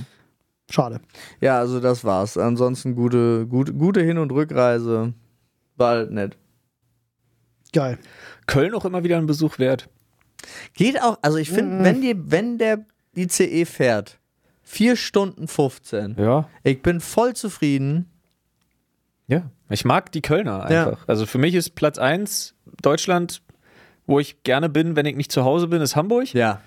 Schade. 0.70 1.00
Ja, 1.40 1.58
also 1.58 1.80
das 1.80 2.04
war's. 2.04 2.36
Ansonsten 2.36 2.94
gute, 2.94 3.46
gute, 3.46 3.72
gute 3.72 4.02
Hin- 4.02 4.18
und 4.18 4.30
Rückreise. 4.32 5.14
War 5.76 5.90
halt 5.92 6.10
nett. 6.12 6.36
Geil. 7.72 7.98
Köln 8.46 8.74
auch 8.74 8.84
immer 8.84 9.02
wieder 9.02 9.16
ein 9.16 9.26
Besuch 9.26 9.58
wert. 9.58 9.88
Geht 10.74 11.00
auch, 11.02 11.18
also 11.22 11.38
ich 11.38 11.50
finde, 11.50 11.76
Mhm. 11.76 11.84
wenn, 11.84 12.00
die, 12.02 12.30
wenn 12.30 12.58
der 12.58 12.84
ICE 13.16 13.64
fährt, 13.64 14.18
4 14.62 14.96
Stunden 14.96 15.48
15, 15.48 16.16
Ja. 16.18 16.48
ich 16.62 16.80
bin 16.82 17.00
voll 17.00 17.34
zufrieden. 17.34 18.08
Ja. 19.26 19.50
Ich 19.68 19.84
mag 19.84 20.10
die 20.12 20.22
Kölner 20.22 20.70
Ja. 20.70 20.86
einfach. 20.88 21.08
Also 21.08 21.26
für 21.26 21.38
mich 21.38 21.54
ist 21.54 21.74
Platz 21.74 21.98
1 21.98 22.54
Deutschland, 22.82 23.42
wo 24.06 24.18
ich 24.20 24.42
gerne 24.42 24.68
bin, 24.68 24.96
wenn 24.96 25.06
ich 25.06 25.16
nicht 25.16 25.30
zu 25.32 25.44
Hause 25.44 25.68
bin, 25.68 25.80
ist 25.82 25.96
Hamburg. 25.96 26.32
Ja. 26.34 26.60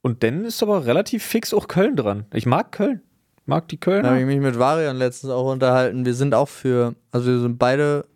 Und 0.00 0.22
dann 0.24 0.44
ist 0.44 0.62
aber 0.62 0.84
relativ 0.86 1.22
fix 1.24 1.54
auch 1.54 1.68
Köln 1.68 1.94
dran. 1.96 2.26
Ich 2.32 2.46
mag 2.46 2.72
Köln. 2.72 3.00
Mag 3.46 3.68
die 3.68 3.78
Da 3.78 3.90
habe 3.92 4.02
Kölner. 4.02 4.20
ich 4.20 4.26
mich 4.26 4.40
mit 4.40 4.58
Varian 4.58 4.96
letztens 4.96 5.32
auch 5.32 5.50
unterhalten. 5.52 6.04
Wir 6.04 6.14
sind 6.14 6.34
auch 6.34 6.48
für, 6.48 6.94
also 7.10 7.30
wir 7.30 7.38
sind 7.40 7.58
beide, 7.58 8.06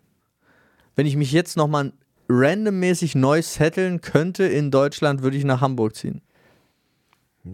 wenn 0.95 1.05
ich 1.05 1.15
mich 1.15 1.31
jetzt 1.31 1.55
nochmal 1.57 1.93
randommäßig 2.29 3.15
neu 3.15 3.41
setteln 3.41 4.01
könnte 4.01 4.43
in 4.45 4.71
Deutschland, 4.71 5.23
würde 5.23 5.37
ich 5.37 5.45
nach 5.45 5.61
Hamburg 5.61 5.95
ziehen. 5.95 6.21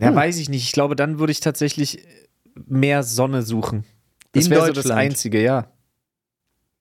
Ja, 0.02 0.14
weiß 0.16 0.38
ich 0.40 0.50
nicht. 0.50 0.64
Ich 0.64 0.72
glaube, 0.72 0.96
dann 0.96 1.20
würde 1.20 1.32
ich 1.32 1.40
tatsächlich 1.40 2.06
mehr 2.68 3.04
Sonne 3.04 3.42
suchen. 3.42 3.86
Das 4.34 4.46
In 4.46 4.52
wäre 4.52 4.68
so 4.68 4.74
das? 4.74 4.90
Einzige, 4.92 5.42
ja. 5.42 5.68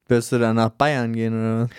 Wirst 0.09 0.33
du 0.33 0.39
dann 0.39 0.57
nach 0.57 0.71
Bayern 0.71 1.13
gehen 1.13 1.33
oder 1.35 1.65
was? 1.65 1.71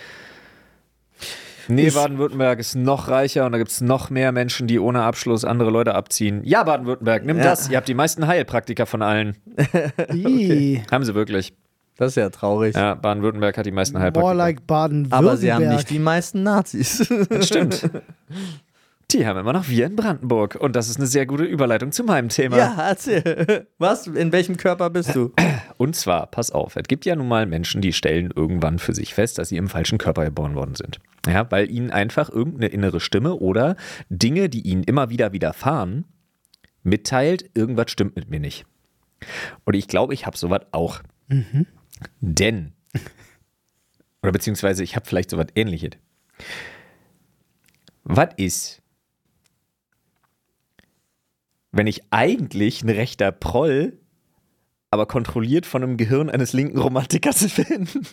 Nee, 1.66 1.88
Baden-Württemberg 1.90 2.58
ist 2.58 2.74
noch 2.74 3.08
reicher 3.08 3.46
und 3.46 3.52
da 3.52 3.58
gibt 3.58 3.70
es 3.70 3.80
noch 3.80 4.10
mehr 4.10 4.32
Menschen, 4.32 4.66
die 4.66 4.78
ohne 4.78 5.02
Abschluss 5.02 5.44
andere 5.46 5.70
Leute 5.70 5.94
abziehen. 5.94 6.42
Ja, 6.44 6.62
Baden-Württemberg, 6.62 7.24
nimm 7.24 7.38
Ja. 7.38 7.44
das. 7.44 7.70
Ihr 7.70 7.78
habt 7.78 7.88
die 7.88 7.94
meisten 7.94 8.26
Heilpraktiker 8.26 8.84
von 8.84 9.00
allen. 9.00 9.36
Ih, 10.12 10.82
Haben 10.92 11.04
sie 11.04 11.14
wirklich. 11.14 11.54
Das 11.96 12.08
ist 12.08 12.16
ja 12.16 12.28
traurig. 12.28 12.74
Ja, 12.76 12.94
Baden-Württemberg 12.94 13.56
hat 13.56 13.64
die 13.64 13.70
meisten 13.70 13.94
More 13.94 14.04
Heilpraktiker. 14.04 14.34
like 14.34 14.66
Baden-Württemberg. 14.66 15.18
Aber 15.22 15.36
sie 15.38 15.52
haben 15.52 15.68
nicht 15.68 15.88
die 15.88 16.00
meisten 16.00 16.42
Nazis. 16.42 17.06
Das 17.30 17.46
stimmt. 17.46 17.88
Die 19.10 19.26
haben 19.26 19.38
immer 19.38 19.52
noch 19.52 19.68
wir 19.68 19.86
in 19.86 19.96
Brandenburg. 19.96 20.56
Und 20.56 20.76
das 20.76 20.88
ist 20.88 20.96
eine 20.96 21.06
sehr 21.06 21.26
gute 21.26 21.44
Überleitung 21.44 21.92
zu 21.92 22.04
meinem 22.04 22.28
Thema. 22.28 22.56
ja, 22.56 22.88
erzähl. 22.88 23.66
Was? 23.78 24.06
In 24.06 24.32
welchem 24.32 24.56
Körper 24.56 24.90
bist 24.90 25.14
du? 25.14 25.32
Und 25.76 25.94
zwar, 25.96 26.26
pass 26.26 26.50
auf, 26.50 26.76
es 26.76 26.84
gibt 26.84 27.04
ja 27.04 27.16
nun 27.16 27.28
mal 27.28 27.46
Menschen, 27.46 27.80
die 27.80 27.92
stellen 27.92 28.32
irgendwann 28.34 28.78
für 28.78 28.94
sich 28.94 29.14
fest, 29.14 29.38
dass 29.38 29.48
sie 29.48 29.56
im 29.56 29.68
falschen 29.68 29.98
Körper 29.98 30.24
geboren 30.24 30.54
worden 30.54 30.74
sind. 30.74 31.00
Ja, 31.26 31.50
weil 31.50 31.70
ihnen 31.70 31.90
einfach 31.90 32.30
irgendeine 32.30 32.68
innere 32.68 33.00
Stimme 33.00 33.34
oder 33.34 33.76
Dinge, 34.08 34.48
die 34.48 34.62
ihnen 34.62 34.84
immer 34.84 35.10
wieder 35.10 35.32
widerfahren, 35.32 36.04
mitteilt, 36.82 37.50
irgendwas 37.54 37.90
stimmt 37.90 38.16
mit 38.16 38.30
mir 38.30 38.40
nicht. 38.40 38.66
Und 39.64 39.74
ich 39.74 39.88
glaube, 39.88 40.14
ich 40.14 40.26
habe 40.26 40.36
sowas 40.36 40.60
auch. 40.72 41.00
Denn, 42.20 42.72
oder 44.22 44.32
beziehungsweise 44.32 44.82
ich 44.82 44.96
habe 44.96 45.06
vielleicht 45.06 45.30
sowas 45.30 45.46
ähnliches. 45.54 45.92
Was 48.04 48.28
ist, 48.36 48.82
wenn 51.76 51.86
ich 51.86 52.02
eigentlich 52.10 52.82
ein 52.82 52.90
rechter 52.90 53.32
Proll, 53.32 53.98
aber 54.90 55.06
kontrolliert 55.06 55.66
von 55.66 55.82
einem 55.82 55.96
Gehirn 55.96 56.30
eines 56.30 56.52
linken 56.52 56.78
Romantikers 56.78 57.44
finden. 57.52 58.06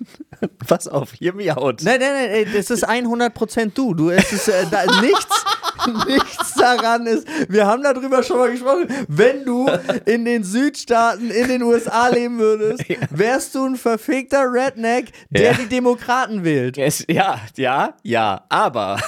Pass 0.68 0.88
auf, 0.88 1.14
hear 1.20 1.34
me 1.34 1.56
out. 1.56 1.82
Nein, 1.84 2.00
nein, 2.00 2.32
nein, 2.32 2.48
das 2.56 2.72
ist 2.72 2.88
100% 2.90 3.72
du. 3.76 3.94
Du, 3.94 4.10
es 4.10 4.34
ist 4.34 4.48
äh, 4.48 4.66
da, 4.72 4.86
nichts, 5.00 5.46
nichts 6.08 6.56
daran 6.56 7.06
ist. 7.06 7.28
Wir 7.50 7.68
haben 7.68 7.84
darüber 7.84 8.24
schon 8.24 8.38
mal 8.40 8.50
gesprochen. 8.50 8.88
Wenn 9.08 9.46
du 9.46 9.70
in 10.06 10.26
den 10.26 10.44
Südstaaten 10.44 11.30
in 11.30 11.50
den 11.50 11.62
USA 11.62 12.08
leben 12.08 12.40
würdest, 12.40 12.84
wärst 13.12 13.54
du 13.54 13.64
ein 13.64 13.76
verfickter 13.76 14.52
Redneck, 14.52 15.12
der 15.30 15.52
Ja. 15.52 15.54
die 15.54 15.68
Demokraten 15.68 16.44
wählt. 16.44 16.80
Es, 16.80 17.06
ja, 17.08 17.40
ja, 17.58 17.94
ja, 18.02 18.44
aber, 18.50 19.00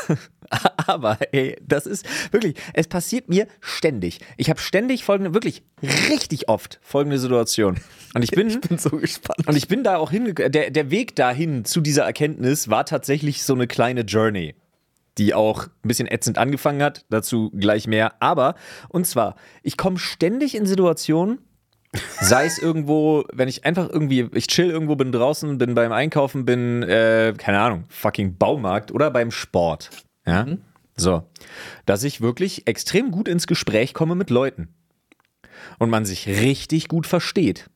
aber, 0.87 1.17
ey, 1.31 1.57
das 1.61 1.85
ist 1.85 2.05
wirklich, 2.31 2.55
es 2.73 2.87
passiert 2.87 3.29
mir 3.29 3.47
ständig. 3.61 4.19
Ich 4.37 4.49
habe 4.49 4.59
ständig 4.59 5.03
folgende, 5.03 5.33
wirklich 5.33 5.63
richtig 6.09 6.49
oft 6.49 6.79
folgende 6.81 7.19
Situation. 7.19 7.79
Und 8.13 8.23
ich 8.23 8.31
bin, 8.31 8.59
bin 8.61 8.77
so 8.77 8.91
gespannt. 8.91 9.47
und 9.47 9.55
ich 9.55 9.67
bin 9.67 9.83
da 9.83 9.97
auch 9.97 10.11
hingekommen, 10.11 10.51
der, 10.51 10.71
der 10.71 10.91
Weg 10.91 11.15
dahin 11.15 11.65
zu 11.65 11.81
dieser 11.81 12.03
Erkenntnis 12.03 12.69
war 12.69 12.85
tatsächlich 12.85 13.43
so 13.43 13.53
eine 13.53 13.67
kleine 13.67 14.01
Journey. 14.01 14.55
Die 15.19 15.35
auch 15.35 15.67
ein 15.67 15.87
bisschen 15.87 16.07
ätzend 16.07 16.39
angefangen 16.39 16.81
hat, 16.81 17.05
dazu 17.11 17.51
gleich 17.51 17.85
mehr. 17.85 18.19
Aber, 18.19 18.55
und 18.89 19.05
zwar, 19.05 19.35
ich 19.61 19.77
komme 19.77 19.99
ständig 19.99 20.55
in 20.55 20.65
Situationen, 20.65 21.39
Sei 22.21 22.45
es 22.45 22.57
irgendwo, 22.57 23.23
wenn 23.31 23.47
ich 23.47 23.65
einfach 23.65 23.87
irgendwie, 23.87 24.27
ich 24.33 24.47
chill 24.47 24.71
irgendwo, 24.71 24.95
bin 24.95 25.11
draußen, 25.11 25.59
bin 25.59 25.75
beim 25.75 25.91
Einkaufen, 25.91 26.43
bin, 26.43 26.81
äh, 26.81 27.35
keine 27.37 27.59
Ahnung, 27.59 27.83
fucking 27.89 28.35
Baumarkt 28.37 28.91
oder 28.91 29.11
beim 29.11 29.29
Sport. 29.29 29.91
Ja. 30.25 30.47
So. 30.95 31.23
Dass 31.85 32.03
ich 32.03 32.21
wirklich 32.21 32.67
extrem 32.67 33.11
gut 33.11 33.27
ins 33.27 33.47
Gespräch 33.47 33.93
komme 33.93 34.15
mit 34.15 34.29
Leuten. 34.29 34.69
Und 35.79 35.89
man 35.89 36.05
sich 36.05 36.27
richtig 36.27 36.87
gut 36.87 37.07
versteht. 37.07 37.69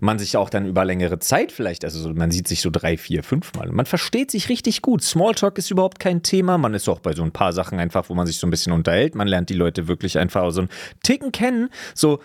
Man 0.00 0.18
sich 0.18 0.36
auch 0.36 0.50
dann 0.50 0.66
über 0.66 0.84
längere 0.84 1.18
Zeit 1.18 1.52
vielleicht, 1.52 1.84
also 1.84 2.00
so, 2.00 2.08
man 2.12 2.30
sieht 2.30 2.48
sich 2.48 2.62
so 2.62 2.70
drei, 2.70 2.96
vier, 2.96 3.22
fünf 3.22 3.52
Mal. 3.54 3.70
Man 3.70 3.86
versteht 3.86 4.30
sich 4.30 4.48
richtig 4.48 4.82
gut. 4.82 5.02
Smalltalk 5.02 5.58
ist 5.58 5.70
überhaupt 5.70 6.00
kein 6.00 6.22
Thema. 6.22 6.58
Man 6.58 6.74
ist 6.74 6.88
auch 6.88 7.00
bei 7.00 7.12
so 7.12 7.22
ein 7.22 7.32
paar 7.32 7.52
Sachen 7.52 7.78
einfach, 7.78 8.08
wo 8.08 8.14
man 8.14 8.26
sich 8.26 8.38
so 8.38 8.46
ein 8.46 8.50
bisschen 8.50 8.72
unterhält. 8.72 9.14
Man 9.14 9.28
lernt 9.28 9.50
die 9.50 9.54
Leute 9.54 9.86
wirklich 9.86 10.18
einfach 10.18 10.50
so 10.50 10.62
ein 10.62 10.68
Ticken 11.02 11.32
kennen. 11.32 11.68
So, 11.94 12.20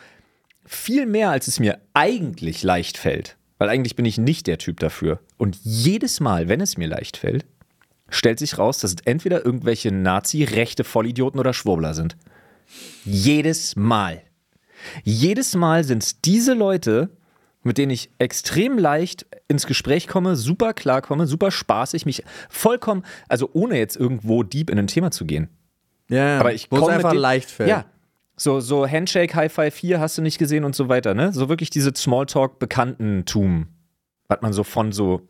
viel 0.66 1.06
mehr, 1.06 1.30
als 1.30 1.48
es 1.48 1.60
mir 1.60 1.80
eigentlich 1.94 2.64
leicht 2.64 2.98
fällt. 2.98 3.38
Weil 3.58 3.70
eigentlich 3.70 3.96
bin 3.96 4.06
ich 4.06 4.18
nicht 4.18 4.48
der 4.48 4.58
Typ 4.58 4.80
dafür. 4.80 5.20
Und 5.38 5.58
jedes 5.64 6.20
Mal, 6.20 6.50
wenn 6.50 6.62
es 6.62 6.78
mir 6.78 6.88
leicht 6.88 7.18
fällt, 7.18 7.46
stellt 8.14 8.40
sich 8.40 8.58
raus, 8.58 8.80
dass 8.80 8.92
es 8.92 8.98
entweder 9.06 9.46
irgendwelche 9.46 9.92
Nazi-rechte 9.92 10.84
Vollidioten 10.84 11.40
oder 11.40 11.54
Schwurbler 11.54 11.94
sind. 11.94 12.16
Jedes 13.06 13.76
Mal. 13.76 14.22
Jedes 15.04 15.56
Mal 15.56 15.84
sind 15.84 16.04
es 16.04 16.22
diese 16.22 16.54
Leute, 16.54 17.10
mit 17.64 17.78
denen 17.78 17.92
ich 17.92 18.10
extrem 18.20 18.78
leicht 18.78 19.26
ins 19.48 19.66
Gespräch 19.66 20.08
komme, 20.08 20.36
super 20.36 20.74
klarkomme, 20.74 21.28
super 21.28 21.52
spaßig, 21.52 22.06
mich 22.06 22.24
vollkommen, 22.50 23.04
also 23.30 23.50
ohne 23.54 23.78
jetzt 23.78 23.96
irgendwo 23.96 24.44
deep 24.44 24.70
in 24.70 24.78
ein 24.78 24.88
Thema 24.88 25.12
zu 25.12 25.26
gehen. 25.26 25.50
Ja, 26.10 26.40
Aber 26.40 26.54
ich 26.54 26.70
komme 26.70 26.90
einfach 26.90 27.14
leicht 27.14 27.50
fällt. 27.50 27.70
Ja. 27.70 27.86
So, 28.36 28.60
so 28.60 28.88
Handshake, 28.88 29.36
High 29.36 29.54
Five 29.54 29.74
4 29.74 30.00
hast 30.00 30.18
du 30.18 30.22
nicht 30.22 30.38
gesehen 30.38 30.64
und 30.64 30.76
so 30.76 30.90
weiter, 30.90 31.14
ne? 31.14 31.32
So 31.32 31.50
wirklich 31.50 31.70
diese 31.70 31.94
Smalltalk-Bekanntentum, 31.96 33.68
was 34.28 34.42
man 34.42 34.54
so 34.54 34.64
von 34.64 34.92
so, 34.92 35.22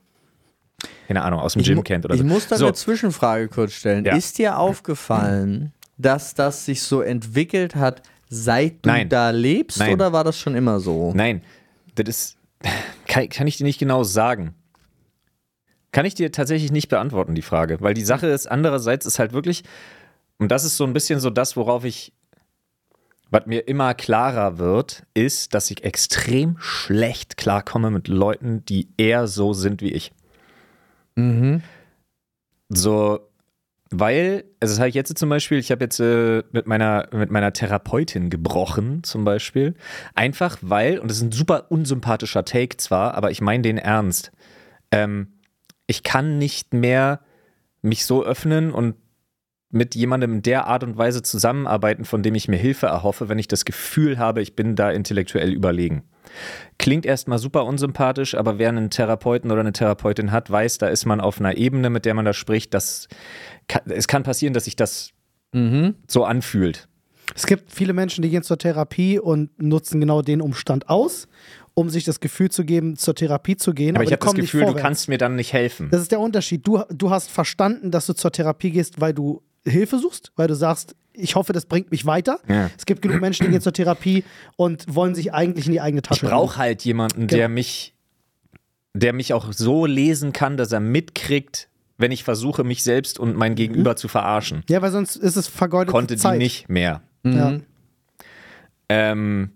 keine 1.08 1.22
Ahnung, 1.24 1.39
aus 1.39 1.54
dem 1.54 1.62
Ich, 1.62 1.67
Gym 1.67 1.84
kennt 1.84 2.06
oder 2.06 2.15
ich 2.15 2.22
so. 2.22 2.28
muss 2.28 2.48
da 2.48 2.58
so, 2.58 2.65
eine 2.65 2.74
Zwischenfrage 2.74 3.48
kurz 3.48 3.74
stellen. 3.74 4.06
Ja. 4.06 4.15
Ist 4.15 4.38
dir 4.38 4.58
aufgefallen, 4.58 5.74
dass 5.98 6.34
das 6.34 6.65
sich 6.65 6.82
so 6.82 7.02
entwickelt 7.02 7.76
hat, 7.76 8.02
seit 8.30 8.86
du 8.86 8.89
Nein. 8.89 9.10
da 9.10 9.30
lebst, 9.30 9.80
Nein. 9.80 9.93
oder 9.93 10.12
war 10.13 10.24
das 10.24 10.38
schon 10.39 10.56
immer 10.56 10.80
so? 10.80 11.13
Nein, 11.15 11.41
das 11.96 12.10
ist, 12.10 12.38
kann, 13.08 13.30
kann 13.30 13.48
ich 13.48 13.58
dir 13.58 13.63
nicht 13.63 13.80
genau 13.80 14.04
sagen. 14.04 14.56
Kann 15.91 16.06
ich 16.06 16.15
dir 16.15 16.32
tatsächlich 16.32 16.72
nicht 16.72 16.89
beantworten, 16.89 17.36
die 17.36 17.43
Frage. 17.43 17.80
Weil 17.80 17.93
die 17.93 18.04
Sache 18.04 18.26
ist, 18.28 18.48
andererseits 18.48 19.06
ist 19.06 19.19
halt 19.19 19.32
wirklich, 19.32 19.63
und 20.39 20.52
das 20.52 20.63
ist 20.65 20.76
so 20.78 20.84
ein 20.86 20.93
bisschen 20.93 21.19
so 21.19 21.30
das, 21.30 21.56
worauf 21.56 21.86
ich, 21.86 22.13
was 23.30 23.46
mir 23.46 23.67
immer 23.67 23.93
klarer 23.93 24.58
wird, 24.58 25.04
ist, 25.13 25.54
dass 25.54 25.69
ich 25.69 25.84
extrem 25.84 26.58
schlecht 26.60 27.38
klarkomme 27.38 27.91
mit 27.91 28.08
Leuten, 28.08 28.65
die 28.65 28.89
eher 28.98 29.28
so 29.28 29.54
sind 29.54 29.82
wie 29.82 29.91
ich. 29.93 30.12
So, 32.69 33.19
weil, 33.91 34.45
also 34.60 34.73
das 34.73 34.80
habe 34.80 34.89
ich 34.89 34.95
jetzt 34.95 35.15
zum 35.17 35.30
Beispiel, 35.30 35.60
ich 35.60 35.69
habe 35.69 35.84
jetzt 35.84 35.99
äh, 35.99 36.43
mit, 36.52 36.65
meiner, 36.65 37.08
mit 37.12 37.30
meiner 37.30 37.54
Therapeutin 37.54 38.32
gebrochen, 38.32 39.04
zum 39.04 39.23
Beispiel. 39.23 39.76
Einfach 40.15 40.58
weil, 40.62 40.97
und 40.97 41.10
das 41.12 41.17
ist 41.17 41.23
ein 41.23 41.32
super 41.32 41.69
unsympathischer 41.69 42.43
Take 42.43 42.78
zwar, 42.78 43.13
aber 43.13 43.30
ich 43.30 43.41
meine 43.41 43.62
den 43.62 43.78
ernst. 43.78 44.32
Ähm, 44.91 45.34
ich 45.86 46.02
kann 46.02 46.39
nicht 46.39 46.73
mehr 46.73 47.19
mich 47.84 48.06
so 48.06 48.23
öffnen 48.23 48.71
und 48.71 48.95
mit 49.74 49.96
jemandem 49.96 50.34
in 50.34 50.42
der 50.44 50.68
Art 50.68 50.84
und 50.84 50.98
Weise 50.98 51.24
zusammenarbeiten, 51.24 52.06
von 52.06 52.24
dem 52.24 52.36
ich 52.36 52.48
mir 52.48 52.58
Hilfe 52.58 52.86
erhoffe, 52.88 53.28
wenn 53.30 53.40
ich 53.40 53.48
das 53.48 53.66
Gefühl 53.66 54.20
habe, 54.20 54.42
ich 54.42 54.56
bin 54.56 54.76
da 54.76 54.92
intellektuell 54.92 55.52
überlegen. 55.52 56.04
Klingt 56.78 57.06
erstmal 57.06 57.40
super 57.40 57.66
unsympathisch, 57.66 58.36
aber 58.36 58.60
wer 58.60 58.70
einen 58.70 58.90
Therapeuten 58.90 59.52
oder 59.52 59.62
eine 59.62 59.74
Therapeutin 59.74 60.32
hat, 60.32 60.50
weiß, 60.50 60.78
da 60.78 60.88
ist 60.88 61.06
man 61.06 61.20
auf 61.20 61.40
einer 61.40 61.58
Ebene, 61.58 61.90
mit 61.90 62.06
der 62.06 62.14
man 62.14 62.26
da 62.26 62.34
spricht, 62.34 62.74
dass 62.74 63.08
es 63.86 64.08
kann 64.08 64.24
passieren, 64.24 64.54
dass 64.54 64.66
sich 64.66 64.76
das 64.76 65.12
Mhm. 65.54 65.96
so 66.08 66.24
anfühlt. 66.26 66.88
Es 67.36 67.46
gibt 67.46 67.72
viele 67.72 67.94
Menschen, 67.94 68.22
die 68.22 68.30
gehen 68.30 68.44
zur 68.44 68.58
Therapie 68.58 69.20
und 69.20 69.62
nutzen 69.62 70.00
genau 70.00 70.22
den 70.22 70.42
Umstand 70.42 70.90
aus, 70.90 71.28
um 71.74 71.90
sich 71.90 72.04
das 72.04 72.20
Gefühl 72.20 72.50
zu 72.52 72.66
geben, 72.66 72.96
zur 72.96 73.16
Therapie 73.16 73.56
zu 73.56 73.74
gehen. 73.74 73.96
Aber, 73.96 74.04
ich 74.04 74.10
die 74.10 74.14
habe 74.16 74.26
das 74.26 74.34
Gefühl, 74.34 74.66
du 74.66 74.74
kannst 74.74 75.10
mir 75.10 75.18
dann 75.18 75.36
nicht 75.36 75.54
helfen. 75.54 75.90
Das 75.92 76.02
ist 76.02 76.12
der 76.12 76.20
Unterschied. 76.20 76.68
Du, 76.68 76.82
du 76.90 77.10
hast 77.10 77.30
verstanden, 77.32 77.92
dass 77.92 78.06
du 78.06 78.14
zur 78.14 78.32
Therapie 78.32 78.72
gehst, 78.72 79.00
weil 79.00 79.14
du 79.14 79.42
Hilfe 79.65 79.97
suchst, 79.99 80.32
weil 80.36 80.47
du 80.47 80.56
sagst, 80.56 80.95
ich 81.13 81.36
hoffe, 81.36 81.54
das 81.54 81.65
bringt 81.65 81.91
mich 81.91 82.06
weiter. 82.06 82.39
Ja. 82.47 82.69
Es 82.78 82.86
gibt 82.86 83.02
genug 83.02 83.21
Menschen, 83.21 83.45
die 83.45 83.52
gehen 83.52 83.62
zur 83.62 83.73
Therapie 83.73 84.23
und 84.56 84.86
wollen 84.93 85.13
sich 85.15 85.34
eigentlich 85.34 85.67
in 85.67 85.71
die 85.73 85.82
eigene 85.82 86.02
Ich 86.02 86.08
Tasche 86.10 86.26
brauche 86.26 86.58
halt 86.58 86.84
jemanden, 86.84 87.28
der 87.28 87.47
Genau. 87.47 87.54
mich, 87.54 87.93
der 88.93 89.13
mich 89.13 89.34
auch 89.34 89.54
so 89.54 89.86
lesen 89.86 90.34
kann, 90.34 90.58
dass 90.58 90.71
er 90.71 90.80
mitkriegt, 90.80 91.69
wenn 91.97 92.12
ich 92.12 92.23
versuche, 92.23 92.63
mich 92.63 92.84
selbst 92.84 93.19
und 93.19 93.38
mein 93.38 93.54
Gegenüber 93.56 93.95
zu 93.95 94.08
verarschen. 94.08 94.63
Ja, 94.69 94.82
weil 94.82 94.91
sonst 94.91 95.15
ist 95.15 95.36
es 95.36 95.47
vergeudete 95.47 95.91
Konnte 95.91 96.15
Mhm. 96.15 96.19
Zeit. 96.19 96.34
die 96.36 96.43
nicht 96.43 96.67
mehr. 96.69 97.02
Ja. 97.23 97.60
Ähm, 98.89 99.52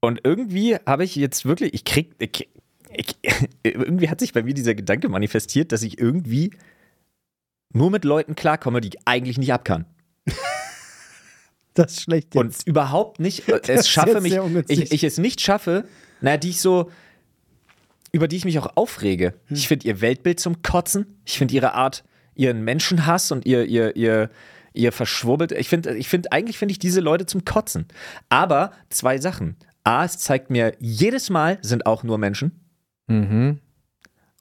und 0.00 0.20
irgendwie 0.24 0.76
habe 0.86 1.04
ich 1.04 1.14
jetzt 1.16 1.44
wirklich, 1.44 1.74
ich 1.74 1.84
krieg, 1.84 2.14
ich, 2.18 2.48
ich, 2.92 3.16
irgendwie 3.62 4.08
hat 4.08 4.20
sich 4.20 4.32
bei 4.32 4.42
mir 4.42 4.54
dieser 4.54 4.74
Gedanke 4.74 5.08
manifestiert, 5.08 5.72
dass 5.72 5.82
ich 5.82 5.98
irgendwie 6.00 6.52
nur 7.72 7.90
mit 7.90 8.04
Leuten 8.04 8.34
klarkomme, 8.34 8.80
die 8.80 8.88
ich 8.88 8.98
eigentlich 9.04 9.38
nicht 9.38 9.52
ab 9.52 9.64
kann. 9.64 9.86
Das 11.74 11.92
ist 11.92 12.02
schlecht 12.02 12.34
jetzt. 12.34 12.36
Und 12.36 12.66
überhaupt 12.66 13.20
nicht, 13.20 13.48
ist 13.48 13.68
es 13.68 13.88
schaffe 13.88 14.20
mich, 14.20 14.36
ich, 14.68 14.92
ich 14.92 15.04
es 15.04 15.18
nicht 15.18 15.40
schaffe, 15.40 15.84
naja, 16.20 16.36
die 16.36 16.50
ich 16.50 16.60
so, 16.60 16.90
über 18.12 18.28
die 18.28 18.36
ich 18.36 18.44
mich 18.44 18.58
auch 18.58 18.76
aufrege. 18.76 19.34
Hm. 19.46 19.56
Ich 19.56 19.68
finde 19.68 19.86
ihr 19.86 20.00
Weltbild 20.00 20.40
zum 20.40 20.62
Kotzen. 20.62 21.20
Ich 21.24 21.38
finde 21.38 21.54
ihre 21.54 21.74
Art, 21.74 22.04
ihren 22.34 22.62
Menschenhass 22.62 23.30
und 23.30 23.46
ihr, 23.46 23.64
ihr, 23.66 23.94
ihr, 23.96 24.30
ihr 24.72 24.92
verschwurbelt. 24.92 25.52
Ich 25.52 25.68
finde, 25.68 25.96
ich 25.96 26.08
finde, 26.08 26.32
eigentlich 26.32 26.58
finde 26.58 26.72
ich 26.72 26.78
diese 26.78 27.00
Leute 27.00 27.26
zum 27.26 27.44
Kotzen. 27.44 27.86
Aber 28.28 28.72
zwei 28.88 29.18
Sachen. 29.18 29.56
A, 29.84 30.04
es 30.04 30.18
zeigt 30.18 30.50
mir, 30.50 30.74
jedes 30.80 31.30
Mal 31.30 31.58
sind 31.62 31.86
auch 31.86 32.02
nur 32.02 32.18
Menschen. 32.18 32.60
Mhm. 33.06 33.60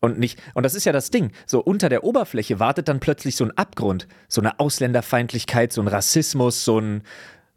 Und 0.01 0.17
nicht, 0.17 0.41
und 0.53 0.63
das 0.63 0.75
ist 0.75 0.85
ja 0.85 0.93
das 0.93 1.11
Ding. 1.11 1.31
So 1.45 1.59
unter 1.59 1.89
der 1.89 2.03
Oberfläche 2.03 2.59
wartet 2.59 2.87
dann 2.87 2.99
plötzlich 2.99 3.35
so 3.35 3.43
ein 3.43 3.51
Abgrund, 3.57 4.07
so 4.27 4.39
eine 4.41 4.59
Ausländerfeindlichkeit, 4.59 5.73
so 5.73 5.81
ein 5.81 5.87
Rassismus, 5.87 6.63
so 6.63 6.79
ein, 6.79 7.03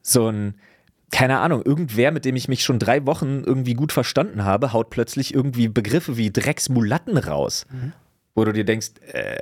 so 0.03 0.29
ein, 0.29 0.55
keine 1.13 1.39
Ahnung, 1.39 1.63
irgendwer, 1.63 2.11
mit 2.11 2.25
dem 2.25 2.35
ich 2.35 2.49
mich 2.49 2.65
schon 2.65 2.79
drei 2.79 3.07
Wochen 3.07 3.43
irgendwie 3.45 3.75
gut 3.75 3.93
verstanden 3.93 4.45
habe, 4.45 4.73
haut 4.73 4.91
plötzlich 4.91 5.35
irgendwie 5.35 5.69
Begriffe 5.69 6.17
wie 6.17 6.33
Drecksmulatten 6.33 7.17
raus. 7.17 7.67
Wo 8.35 8.45
du 8.45 8.53
dir 8.53 8.65
denkst, 8.65 8.93
äh, 9.13 9.37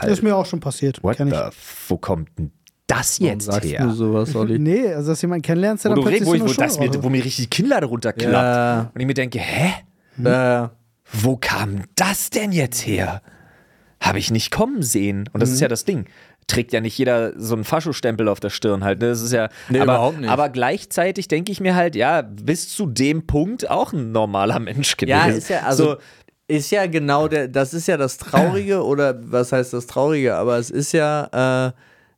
das 0.00 0.12
ist 0.12 0.22
mir 0.22 0.36
auch 0.36 0.46
schon 0.46 0.60
passiert. 0.60 1.02
what 1.02 1.16
Kenn 1.16 1.30
the, 1.30 1.36
wo 1.88 1.98
kommt 1.98 2.30
denn 2.38 2.52
das 2.86 3.20
Warum 3.20 3.32
jetzt 3.32 3.44
sagst 3.46 3.68
her? 3.68 3.82
du 3.84 3.90
sowas, 3.90 4.34
Olli? 4.36 4.58
Nee, 4.60 4.94
also 4.94 5.10
dass 5.10 5.20
jemand 5.20 5.44
kennenlernst, 5.44 5.84
der 5.84 5.90
Wo, 5.90 5.96
dann 5.96 6.04
du, 6.04 6.10
plötzlich 6.10 6.28
wo, 6.28 6.36
so 6.38 6.52
ich, 6.52 6.56
wo, 6.56 6.62
das 6.62 6.78
mir, 6.78 7.02
wo 7.02 7.08
mir 7.08 7.24
richtig 7.24 7.48
die 7.48 7.50
Kinnlade 7.50 7.86
runterklappt. 7.86 8.32
Ja. 8.32 8.90
Und 8.94 9.00
ich 9.00 9.06
mir 9.06 9.14
denke, 9.14 9.40
hä? 9.40 9.72
Äh, 10.24 10.68
wo 11.12 11.36
kam 11.36 11.82
das 11.94 12.30
denn 12.30 12.52
jetzt 12.52 12.86
her? 12.86 13.22
Habe 14.00 14.18
ich 14.18 14.30
nicht 14.30 14.50
kommen 14.50 14.82
sehen. 14.82 15.28
Und 15.32 15.40
das 15.40 15.50
Mhm. 15.50 15.54
ist 15.54 15.60
ja 15.60 15.68
das 15.68 15.84
Ding. 15.84 16.06
Trägt 16.48 16.72
ja 16.72 16.80
nicht 16.80 16.96
jeder 16.96 17.32
so 17.40 17.54
einen 17.54 17.64
Faschostempel 17.64 18.28
auf 18.28 18.38
der 18.40 18.50
Stirn 18.50 18.84
halt. 18.84 19.00
ne? 19.00 19.08
Das 19.08 19.20
ist 19.20 19.32
ja. 19.32 19.48
Nee, 19.68 19.80
aber, 19.80 19.94
überhaupt 19.94 20.20
nicht. 20.20 20.30
aber 20.30 20.48
gleichzeitig 20.48 21.26
denke 21.28 21.50
ich 21.50 21.60
mir 21.60 21.74
halt, 21.74 21.96
ja, 21.96 22.22
bis 22.22 22.68
zu 22.68 22.86
dem 22.86 23.26
Punkt 23.26 23.68
auch 23.68 23.92
ein 23.92 24.12
normaler 24.12 24.60
Mensch 24.60 24.96
gewesen. 24.96 25.10
Ja, 25.16 25.26
ist 25.26 25.48
ja, 25.48 25.60
also 25.62 25.84
So, 25.92 25.96
ist 26.48 26.70
ja 26.70 26.86
genau 26.86 27.26
der, 27.26 27.48
das 27.48 27.74
ist 27.74 27.88
ja 27.88 27.96
das 27.96 28.18
Traurige 28.18 28.82
oder 28.84 29.18
was 29.32 29.50
heißt 29.50 29.72
das 29.72 29.86
Traurige, 29.88 30.36
aber 30.36 30.58
es 30.58 30.70
ist 30.70 30.92
ja, 30.92 31.66
äh, 31.68 31.72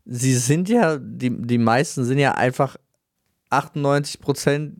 sie 0.04 0.34
sind 0.34 0.68
ja, 0.68 0.98
die, 1.00 1.30
die 1.30 1.58
meisten 1.58 2.04
sind 2.04 2.18
ja 2.18 2.32
einfach 2.34 2.76
98 3.50 4.20
Prozent 4.20 4.74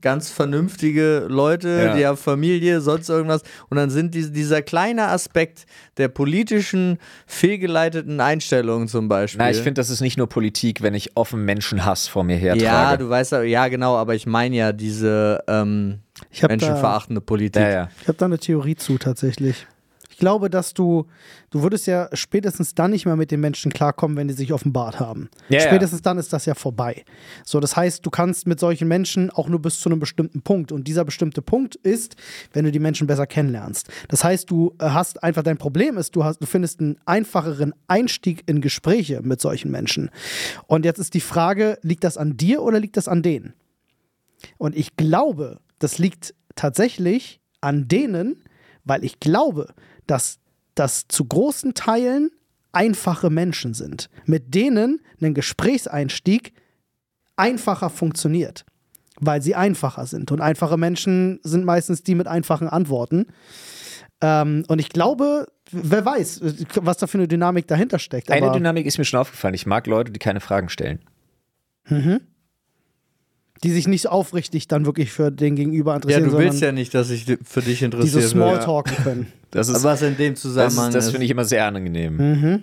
ganz 0.00 0.30
vernünftige 0.30 1.26
Leute, 1.28 1.68
Ja. 1.68 1.96
die 1.96 2.06
haben 2.06 2.16
Familie, 2.16 2.80
sonst 2.80 3.08
irgendwas. 3.08 3.42
Und 3.68 3.76
dann 3.76 3.90
sind 3.90 4.14
die, 4.14 4.30
dieser 4.30 4.62
kleine 4.62 5.08
Aspekt 5.08 5.66
der 5.96 6.08
politischen, 6.08 6.98
fehlgeleiteten 7.26 8.20
Einstellungen 8.20 8.88
zum 8.88 9.08
Beispiel. 9.08 9.38
Na, 9.42 9.50
ich 9.50 9.56
finde, 9.58 9.74
das 9.74 9.90
ist 9.90 10.00
nicht 10.00 10.16
nur 10.18 10.28
Politik, 10.28 10.82
wenn 10.82 10.94
ich 10.94 11.16
offen 11.16 11.44
Menschenhass 11.44 12.08
vor 12.08 12.24
mir 12.24 12.36
hertrage. 12.36 12.64
Ja, 12.64 12.96
du 12.96 13.08
weißt, 13.08 13.32
ja, 13.32 13.42
ja, 13.42 13.68
genau, 13.68 13.96
aber 13.96 14.14
ich 14.14 14.26
meine 14.26 14.56
ja 14.56 14.72
diese 14.72 15.42
ähm, 15.48 16.00
Ich 16.30 16.42
hab 16.42 16.48
da- 16.50 16.56
menschenverachtende 16.56 17.20
Politik. 17.20 17.62
ja, 17.62 17.70
ja. 17.70 17.88
Ich 18.02 18.08
habe 18.08 18.18
da 18.18 18.26
eine 18.26 18.38
Theorie 18.38 18.76
zu 18.76 18.98
tatsächlich. 18.98 19.66
Ich 20.18 20.20
glaube, 20.20 20.50
dass 20.50 20.74
du, 20.74 21.06
du 21.50 21.62
würdest 21.62 21.86
ja 21.86 22.08
spätestens 22.12 22.74
dann 22.74 22.90
nicht 22.90 23.06
mehr 23.06 23.14
mit 23.14 23.30
den 23.30 23.38
Menschen 23.38 23.72
klarkommen, 23.72 24.16
wenn 24.16 24.26
die 24.26 24.34
sich 24.34 24.52
offenbart 24.52 24.98
haben. 24.98 25.30
Ja, 25.48 25.60
ja. 25.60 25.68
spätestens 25.68 26.02
dann 26.02 26.18
ist 26.18 26.32
das 26.32 26.44
ja 26.44 26.56
vorbei. 26.56 27.04
So, 27.44 27.60
das 27.60 27.76
heißt, 27.76 28.04
du 28.04 28.10
kannst 28.10 28.48
mit 28.48 28.58
solchen 28.58 28.88
Menschen 28.88 29.30
auch 29.30 29.48
nur 29.48 29.62
bis 29.62 29.78
zu 29.78 29.88
einem 29.88 30.00
bestimmten 30.00 30.42
Punkt. 30.42 30.72
Und 30.72 30.88
dieser 30.88 31.04
bestimmte 31.04 31.40
Punkt 31.40 31.76
ist, 31.76 32.16
wenn 32.52 32.64
du 32.64 32.72
die 32.72 32.80
Menschen 32.80 33.06
besser 33.06 33.28
kennenlernst. 33.28 33.90
Das 34.08 34.24
heißt, 34.24 34.50
du 34.50 34.74
äh, 34.80 34.86
hast 34.86 35.22
einfach 35.22 35.44
dein 35.44 35.56
Problem 35.56 35.96
ist, 35.96 36.16
du 36.16 36.24
hast, 36.24 36.38
du 36.40 36.46
findest 36.46 36.80
einen 36.80 36.98
einfacheren 37.06 37.72
Einstieg 37.86 38.42
in 38.46 38.60
Gespräche 38.60 39.20
mit 39.22 39.40
solchen 39.40 39.70
Menschen. 39.70 40.10
Und 40.66 40.84
jetzt 40.84 40.98
ist 40.98 41.14
die 41.14 41.20
Frage, 41.20 41.78
liegt 41.82 42.02
das 42.02 42.16
an 42.16 42.36
dir 42.36 42.62
oder 42.62 42.80
liegt 42.80 42.96
das 42.96 43.06
an 43.06 43.22
denen? 43.22 43.54
Und 44.56 44.76
ich 44.76 44.96
glaube, 44.96 45.60
das 45.78 45.98
liegt 45.98 46.34
tatsächlich 46.56 47.40
an 47.60 47.86
denen, 47.86 48.42
weil 48.88 49.04
ich 49.04 49.20
glaube, 49.20 49.68
dass 50.08 50.38
das 50.74 51.06
zu 51.08 51.24
großen 51.24 51.74
Teilen 51.74 52.30
einfache 52.72 53.30
Menschen 53.30 53.74
sind, 53.74 54.10
mit 54.24 54.54
denen 54.54 55.00
ein 55.20 55.34
Gesprächseinstieg 55.34 56.52
einfacher 57.36 57.90
funktioniert, 57.90 58.64
weil 59.20 59.42
sie 59.42 59.54
einfacher 59.54 60.06
sind. 60.06 60.30
Und 60.30 60.40
einfache 60.40 60.76
Menschen 60.76 61.40
sind 61.42 61.64
meistens 61.64 62.02
die 62.02 62.14
mit 62.14 62.26
einfachen 62.26 62.68
Antworten. 62.68 63.26
Ähm, 64.20 64.64
und 64.68 64.80
ich 64.80 64.90
glaube, 64.90 65.46
wer 65.70 66.04
weiß, 66.04 66.40
was 66.74 66.98
da 66.98 67.06
für 67.06 67.18
eine 67.18 67.28
Dynamik 67.28 67.66
dahinter 67.66 67.98
steckt. 67.98 68.30
Eine 68.30 68.52
Dynamik 68.52 68.86
ist 68.86 68.98
mir 68.98 69.04
schon 69.04 69.20
aufgefallen. 69.20 69.54
Ich 69.54 69.66
mag 69.66 69.86
Leute, 69.86 70.12
die 70.12 70.18
keine 70.18 70.40
Fragen 70.40 70.68
stellen. 70.68 71.00
Die 73.64 73.72
sich 73.72 73.88
nicht 73.88 74.06
aufrichtig 74.08 74.68
dann 74.68 74.86
wirklich 74.86 75.10
für 75.10 75.30
den 75.32 75.56
Gegenüber 75.56 75.92
Ja, 75.92 75.96
interessieren, 75.96 76.24
du 76.24 76.38
willst 76.38 76.58
sondern 76.58 76.76
ja 76.76 76.80
nicht, 76.80 76.94
dass 76.94 77.10
ich 77.10 77.24
für 77.44 77.60
dich 77.60 77.78
die 77.78 77.78
so 77.78 77.84
interessiere. 77.86 78.22
Smalltalken 78.22 78.96
können. 79.04 79.32
Das 79.50 79.68
ist, 79.70 79.82
Was 79.82 80.02
in 80.02 80.14
dem 80.18 80.34
das, 80.34 80.42
Zusammenhang 80.42 80.88
ist, 80.88 80.94
das 80.94 81.04
ist. 81.06 81.10
finde 81.12 81.24
ich 81.24 81.30
immer 81.30 81.44
sehr 81.46 81.64
angenehm. 81.64 82.16
Mhm. 82.16 82.62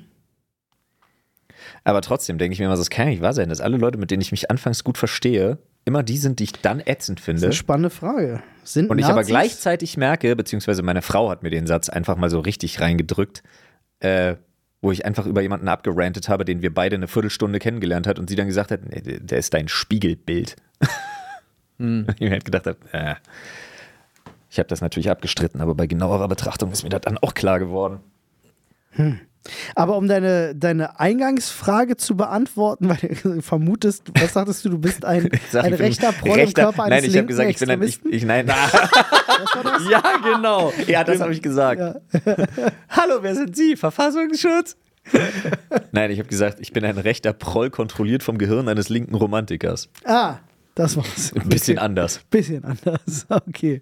Aber 1.84 2.01
trotzdem 2.01 2.38
denke 2.38 2.53
ich 2.53 2.60
mir 2.60 2.65
immer, 2.65 2.75
das 2.75 2.89
kann 2.89 3.08
ja 3.08 3.12
nicht 3.12 3.21
wahr 3.21 3.34
sein, 3.34 3.49
dass 3.49 3.62
alle 3.62 3.77
Leute, 3.77 3.97
mit 3.97 4.12
denen 4.12 4.21
ich 4.21 4.31
mich 4.31 4.49
anfangs 4.51 4.84
gut 4.84 4.97
verstehe, 4.97 5.58
immer 5.86 6.03
die 6.03 6.17
sind, 6.17 6.39
die 6.39 6.45
ich 6.45 6.51
dann 6.53 6.79
ätzend 6.79 7.19
Das 7.19 7.21
ist 7.21 7.25
finde. 7.25 7.45
eine 7.47 7.53
spannende 7.53 7.89
Frage. 7.89 8.41
Sind 8.63 8.89
Und 8.89 8.97
ich 8.99 9.05
aber 9.05 9.23
gleichzeitig 9.23 9.97
merke, 9.97 10.36
beziehungsweise 10.36 10.81
meine 10.84 11.01
Frau 11.01 11.29
hat 11.29 11.43
mir 11.43 11.49
den 11.51 11.67
Satz 11.67 11.89
einfach 11.89 12.17
mal 12.17 12.29
so 12.29 12.39
richtig 12.39 12.79
reingedrückt, 12.81 13.43
äh, 13.99 14.36
wo 14.81 14.91
ich 14.91 15.05
einfach 15.05 15.25
über 15.25 15.41
jemanden 15.41 15.67
abgerantet 15.67 16.29
habe, 16.29 16.45
den 16.45 16.62
wir 16.62 16.73
beide 16.73 16.95
eine 16.95 17.08
Viertelstunde 17.08 17.60
kennengelernt 17.60 18.08
hat 18.08 18.19
und 18.19 18.29
sie 18.29 18.36
dann 18.36 18.47
gesagt 18.47 18.71
hat, 18.71 18.81
nee, 18.88 19.01
der 19.01 19.19
der 19.19 19.38
ist 19.39 19.53
dein 19.53 19.67
Spiegelbild. 19.67 20.55
Hm. 21.80 22.08
Ich 22.16 22.22
mir 22.22 22.32
halt 22.32 22.46
gedacht 22.46 22.68
habe, 22.68 22.78
äh, 22.92 23.16
ich 24.50 24.60
habe 24.60 24.70
das 24.70 24.82
natürlich 24.82 25.10
abgestritten, 25.10 25.60
aber 25.62 25.76
bei 25.76 25.88
genauerer 25.88 26.28
Betrachtung 26.28 26.72
ist 26.72 26.84
mir 26.84 26.90
das 26.90 27.02
dann 27.02 27.18
auch 27.18 27.34
klar 27.34 27.60
geworden. 27.60 28.00
Aber 29.76 29.98
um 29.98 30.08
deine, 30.08 30.56
deine 30.56 31.00
Eingangsfrage 31.00 31.98
zu 31.98 32.16
beantworten, 32.16 32.90
weil 33.02 33.18
du 33.22 33.42
vermutest, 33.42 34.04
was 34.20 34.34
sagtest 34.34 34.66
du, 34.66 34.70
du 34.70 34.78
bist 34.78 35.06
ein, 35.06 35.30
sag, 35.52 35.66
ein 35.66 35.74
rechter 35.74 36.12
Proll 36.12 36.40
im 36.40 36.54
Körper 36.54 36.84
eines 36.84 37.02
Nein, 37.02 37.10
ich 37.10 37.18
habe 37.18 37.28
linken 37.28 37.28
gesagt, 37.28 37.50
ich 37.50 37.60
bin 37.60 37.70
ein, 37.70 37.82
ich, 37.84 38.06
ich, 38.06 38.26
nein, 38.26 38.48
ja, 39.90 40.02
genau. 40.24 40.74
ja, 40.88 41.04
das 41.04 41.20
habe 41.20 41.34
ich 41.34 41.42
gesagt. 41.42 42.02
Hallo, 42.90 43.20
wer 43.22 43.36
sind 43.36 43.56
Sie? 43.56 43.76
Verfassungsschutz? 43.76 44.78
Nein, 45.92 46.10
ich 46.12 46.20
habe 46.20 46.30
gesagt, 46.30 46.60
ich 46.62 46.74
bin 46.74 46.84
ein 46.84 46.98
rechter 46.98 47.34
Proll, 47.34 47.70
kontrolliert 47.70 48.24
vom 48.24 48.38
Gehirn 48.38 48.68
eines 48.68 48.90
linken 48.90 49.16
Romantikers. 49.16 49.90
Ah, 50.04 50.38
das 50.76 50.98
war's. 50.98 51.34
Ein 51.34 51.50
bisschen 51.50 51.80
anders. 51.80 52.20
Bisschen 52.30 52.64
anders, 52.64 53.26
okay. 53.30 53.82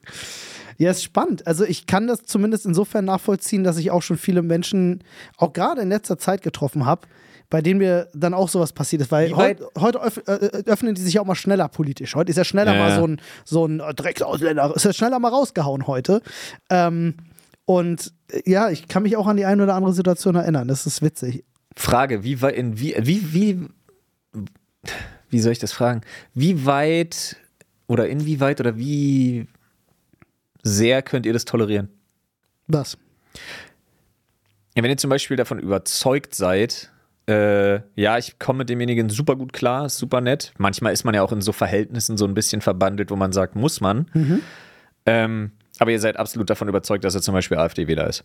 Ja, 0.77 0.91
ist 0.91 1.03
spannend. 1.03 1.45
Also 1.45 1.65
ich 1.65 1.85
kann 1.87 2.07
das 2.07 2.23
zumindest 2.23 2.65
insofern 2.65 3.05
nachvollziehen, 3.05 3.63
dass 3.63 3.77
ich 3.77 3.91
auch 3.91 4.01
schon 4.01 4.17
viele 4.17 4.41
Menschen, 4.41 5.03
auch 5.37 5.53
gerade 5.53 5.81
in 5.81 5.89
letzter 5.89 6.17
Zeit 6.17 6.41
getroffen 6.41 6.85
habe, 6.85 7.07
bei 7.49 7.61
denen 7.61 7.79
mir 7.79 8.09
dann 8.13 8.33
auch 8.33 8.49
sowas 8.49 8.73
passiert 8.73 9.01
ist. 9.03 9.11
Weil 9.11 9.35
heute, 9.35 9.67
heute 9.77 10.01
öff, 10.01 10.17
äh, 10.25 10.63
öffnen 10.65 10.95
die 10.95 11.01
sich 11.01 11.15
ja 11.15 11.21
auch 11.21 11.25
mal 11.25 11.35
schneller 11.35 11.67
politisch. 11.67 12.15
Heute 12.15 12.31
ist 12.31 12.37
ja 12.37 12.43
schneller 12.43 12.73
Ja. 12.73 12.79
mal 12.79 12.95
so 12.95 13.05
ein, 13.07 13.21
so 13.45 13.65
ein 13.65 13.77
Drecksausländer, 13.95 14.73
ist 14.75 14.85
ja 14.85 14.93
schneller 14.93 15.19
mal 15.19 15.29
rausgehauen 15.29 15.85
heute. 15.85 16.21
Ähm, 16.71 17.15
und 17.65 18.13
äh, 18.31 18.49
ja, 18.49 18.69
ich 18.71 18.87
kann 18.87 19.03
mich 19.03 19.15
auch 19.17 19.27
an 19.27 19.37
die 19.37 19.45
eine 19.45 19.63
oder 19.63 19.75
andere 19.75 19.93
Situation 19.93 20.35
erinnern. 20.35 20.67
Das 20.67 20.87
ist 20.87 21.01
witzig. 21.03 21.43
Frage, 21.75 22.23
wie 22.23 22.41
weit, 22.41 22.55
in 22.55 22.79
wie, 22.79 22.95
wie, 22.99 23.33
wie, 23.33 23.67
wie 25.33 25.39
soll 25.39 25.51
ich 25.51 25.59
das 25.59 25.73
fragen? 25.73 26.01
Wie 26.33 26.65
weit 26.65 27.35
oder 27.87 28.07
inwieweit 28.07 28.59
oder 28.59 28.77
wie 28.77 29.47
sehr 30.61 31.01
könnt 31.01 31.25
ihr 31.25 31.33
das 31.33 31.45
tolerieren? 31.45 31.89
Was? 32.67 32.97
Ja, 34.75 34.83
wenn 34.83 34.89
ihr 34.89 34.97
zum 34.97 35.09
Beispiel 35.09 35.37
davon 35.37 35.59
überzeugt 35.59 36.33
seid, 36.33 36.91
äh, 37.27 37.81
ja, 37.95 38.17
ich 38.17 38.39
komme 38.39 38.59
mit 38.59 38.69
demjenigen 38.69 39.09
super 39.09 39.35
gut 39.35 39.53
klar, 39.53 39.85
ist 39.85 39.97
super 39.97 40.21
nett. 40.21 40.53
Manchmal 40.57 40.93
ist 40.93 41.03
man 41.03 41.13
ja 41.13 41.21
auch 41.21 41.31
in 41.31 41.41
so 41.41 41.51
Verhältnissen 41.51 42.17
so 42.17 42.25
ein 42.25 42.33
bisschen 42.33 42.61
verbandelt, 42.61 43.11
wo 43.11 43.15
man 43.15 43.31
sagt, 43.33 43.55
muss 43.55 43.81
man. 43.81 44.07
Ähm, 45.05 45.51
aber 45.79 45.91
ihr 45.91 45.99
seid 45.99 46.17
absolut 46.17 46.49
davon 46.49 46.67
überzeugt, 46.67 47.03
dass 47.03 47.15
er 47.15 47.21
zum 47.21 47.33
Beispiel 47.33 47.57
AfD-Wähler 47.57 48.07
ist. 48.07 48.23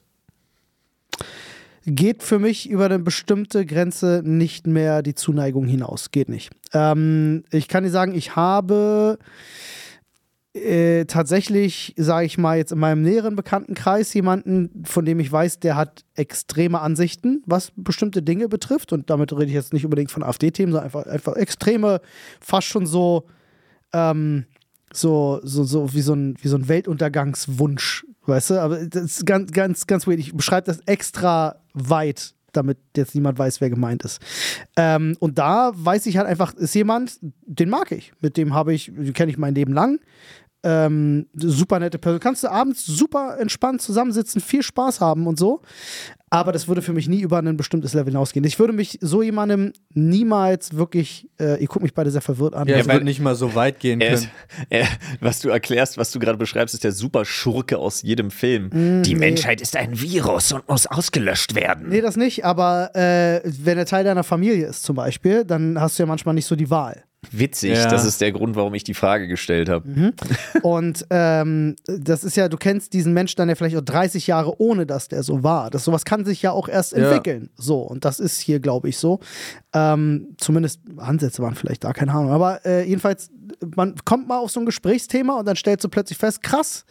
Geht 1.95 2.23
für 2.23 2.39
mich 2.39 2.69
über 2.69 2.87
eine 2.87 2.99
bestimmte 2.99 3.67
Grenze 3.67 4.23
nicht 4.25 4.67
mehr 4.67 5.03
die 5.03 5.15
Zuneigung 5.15 5.67
hinaus. 5.67 6.11
Geht 6.11 6.29
nicht. 6.29 6.51
Ähm, 6.73 7.45
ich 7.51 7.69
kann 7.69 7.85
dir 7.85 7.91
sagen, 7.91 8.15
ich 8.15 8.37
habe 8.37 9.19
äh, 10.55 11.05
tatsächlich, 11.05 11.95
sage 11.97 12.27
ich 12.27 12.39
mal, 12.39 12.57
jetzt 12.57 12.73
in 12.73 12.79
meinem 12.79 13.03
näheren 13.03 13.37
Bekanntenkreis 13.37 14.13
jemanden, 14.15 14.85
von 14.85 15.05
dem 15.05 15.21
ich 15.21 15.31
weiß, 15.31 15.61
der 15.61 15.77
hat 15.77 16.05
extreme 16.15 16.81
Ansichten, 16.81 17.43
was 17.47 17.73
bestimmte 17.77 18.23
Dinge 18.23 18.49
betrifft. 18.49 18.93
Und 18.93 19.11
damit 19.11 19.33
rede 19.33 19.47
ich 19.47 19.53
jetzt 19.53 19.73
nicht 19.73 19.85
unbedingt 19.85 20.11
von 20.11 20.23
AfD-Themen, 20.23 20.73
sondern 20.73 20.87
einfach, 20.87 21.07
einfach 21.07 21.37
extreme, 21.37 22.01
fast 22.41 22.67
schon 22.67 22.87
so, 22.87 23.27
ähm, 23.93 24.47
so, 24.93 25.41
so, 25.43 25.65
so 25.65 25.93
wie 25.95 26.01
so 26.01 26.15
ein, 26.15 26.37
wie 26.41 26.49
so 26.49 26.57
ein 26.57 26.69
Weltuntergangswunsch, 26.69 28.07
weißt 28.27 28.51
du? 28.51 28.61
Aber 28.61 28.85
das 28.85 29.05
ist 29.05 29.27
ganz, 29.27 29.53
ganz, 29.53 29.87
ganz 29.87 30.07
weird. 30.07 30.19
Ich 30.19 30.35
beschreibe 30.35 30.67
das 30.67 30.81
extra 30.87 31.57
weit, 31.75 32.35
damit 32.53 32.79
jetzt 32.97 33.15
niemand 33.15 33.39
weiß, 33.39 33.61
wer 33.61 33.71
gemeint 33.71 34.03
ist. 34.03 34.21
Ähm, 34.77 35.17
und 35.21 35.39
da 35.39 35.73
weiß 35.75 36.07
ich 36.07 36.17
halt 36.17 36.27
einfach, 36.27 36.55
ist 36.55 36.75
jemand, 36.75 37.19
den 37.21 37.69
mag 37.69 37.93
ich. 37.93 38.13
Mit 38.21 38.37
dem 38.37 38.55
habe 38.55 38.75
ich, 38.75 38.87
den 38.87 39.13
kenne 39.13 39.31
ich 39.31 39.39
mein 39.39 39.55
Leben 39.55 39.73
lang. 39.73 40.01
Ähm, 40.65 41.27
super 41.35 41.79
nette 41.79 41.99
Person. 41.99 42.19
Kannst 42.21 42.43
du 42.43 42.49
abends 42.49 42.85
super 42.85 43.37
entspannt 43.39 43.81
zusammensitzen, 43.81 44.41
viel 44.41 44.63
Spaß 44.63 45.01
haben 45.01 45.27
und 45.29 45.39
so. 45.39 45.63
Aber 46.31 46.53
das 46.53 46.69
würde 46.69 46.83
für 46.83 46.93
mich 46.93 47.09
nie 47.09 47.21
über 47.21 47.39
ein 47.39 47.57
bestimmtes 47.57 47.95
Level 47.95 48.13
hinausgehen. 48.13 48.45
Ich 48.45 48.59
würde 48.59 48.75
mich 48.75 48.99
so 49.01 49.23
jemandem 49.23 49.73
niemals 49.95 50.75
wirklich, 50.77 51.29
äh, 51.41 51.59
ihr 51.61 51.67
guckt 51.69 51.83
mich 51.83 51.95
beide 51.95 52.11
sehr 52.11 52.21
verwirrt 52.21 52.55
an. 52.55 52.69
Ja, 52.69 52.77
es 52.77 52.87
weil- 52.89 52.97
wird 52.97 53.05
nicht 53.05 53.21
mal 53.21 53.35
so 53.35 53.55
weit 53.55 53.81
gehen 53.81 54.01
Er 54.01 54.11
können. 54.15 54.23
ist, 54.25 54.29
er, 54.69 54.87
was 55.21 55.41
du 55.41 55.49
erklärst, 55.49 55.97
was 55.97 56.11
du 56.11 56.19
gerade 56.19 56.37
beschreibst, 56.37 56.75
ist 56.75 56.85
der 56.85 56.93
super 56.93 57.25
Schurke 57.25 57.79
aus 57.79 58.03
jedem 58.03 58.31
Film. 58.31 59.03
Die 59.05 59.15
Menschheit 59.15 59.61
ist 59.63 59.75
ein 59.77 59.99
Virus 60.01 60.53
und 60.53 60.69
muss 60.69 60.87
ausgelöscht 60.87 61.55
werden. 61.55 61.89
Nee, 61.89 62.01
das 62.03 62.17
nicht, 62.17 62.45
aber 62.45 62.95
äh, 62.95 63.41
wenn 63.45 63.79
er 63.79 63.87
Teil 63.87 64.05
deiner 64.05 64.25
Familie 64.25 64.67
ist 64.67 64.83
zum 64.83 64.97
Beispiel, 64.97 65.45
dann 65.45 65.81
hast 65.81 65.99
du 65.99 66.03
ja 66.03 66.07
manchmal 66.07 66.35
nicht 66.35 66.47
so 66.47 66.57
die 66.57 66.69
Wahl. 66.69 67.05
Witzig, 67.33 67.73
Ja. 67.77 67.89
das 67.89 68.05
ist 68.05 68.21
der 68.21 68.31
Grund, 68.33 68.55
warum 68.55 68.75
ich 68.75 68.85
die 68.85 68.95
Frage 68.95 69.27
gestellt 69.27 69.69
habe. 69.69 70.13
Und 70.63 71.05
ähm, 71.11 71.75
das 71.87 72.23
ist 72.23 72.37
ja, 72.37 72.49
du 72.49 72.57
kennst 72.57 72.93
diesen 72.93 73.13
Menschen 73.13 73.37
dann 73.39 73.49
ja 73.49 73.57
vielleicht 73.57 73.77
auch 73.77 73.81
30 73.85 74.29
Jahre, 74.29 74.61
ohne 74.61 74.87
dass 74.87 75.09
der 75.09 75.23
so 75.25 75.43
war. 75.43 75.69
Das 75.71 75.85
sowas 75.85 76.05
kann 76.05 76.25
sich 76.25 76.43
ja 76.43 76.53
auch 76.53 76.69
erst 76.69 76.93
Ja. 76.93 76.99
entwickeln. 77.11 77.51
So, 77.57 77.81
und 77.81 78.05
das 78.05 78.21
ist 78.21 78.39
hier, 78.39 78.61
glaube 78.61 78.89
ich, 78.89 78.99
so. 78.99 79.19
Ähm, 79.75 80.29
zumindest 80.39 80.81
Ansätze 80.97 81.43
waren 81.43 81.57
vielleicht 81.57 81.83
da, 81.85 81.93
keine 81.93 82.13
Ahnung. 82.15 82.31
Aber 82.31 82.65
äh, 82.65 82.85
jedenfalls, 82.89 83.31
man 83.77 83.95
kommt 84.05 84.29
mal 84.29 84.39
auf 84.39 84.51
so 84.51 84.61
ein 84.61 84.67
Gesprächsthema 84.67 85.39
und 85.39 85.47
dann 85.47 85.57
stellst 85.57 85.85
du 85.85 85.89
plötzlich 85.89 86.19
fest, 86.19 86.43
krass, 86.43 86.85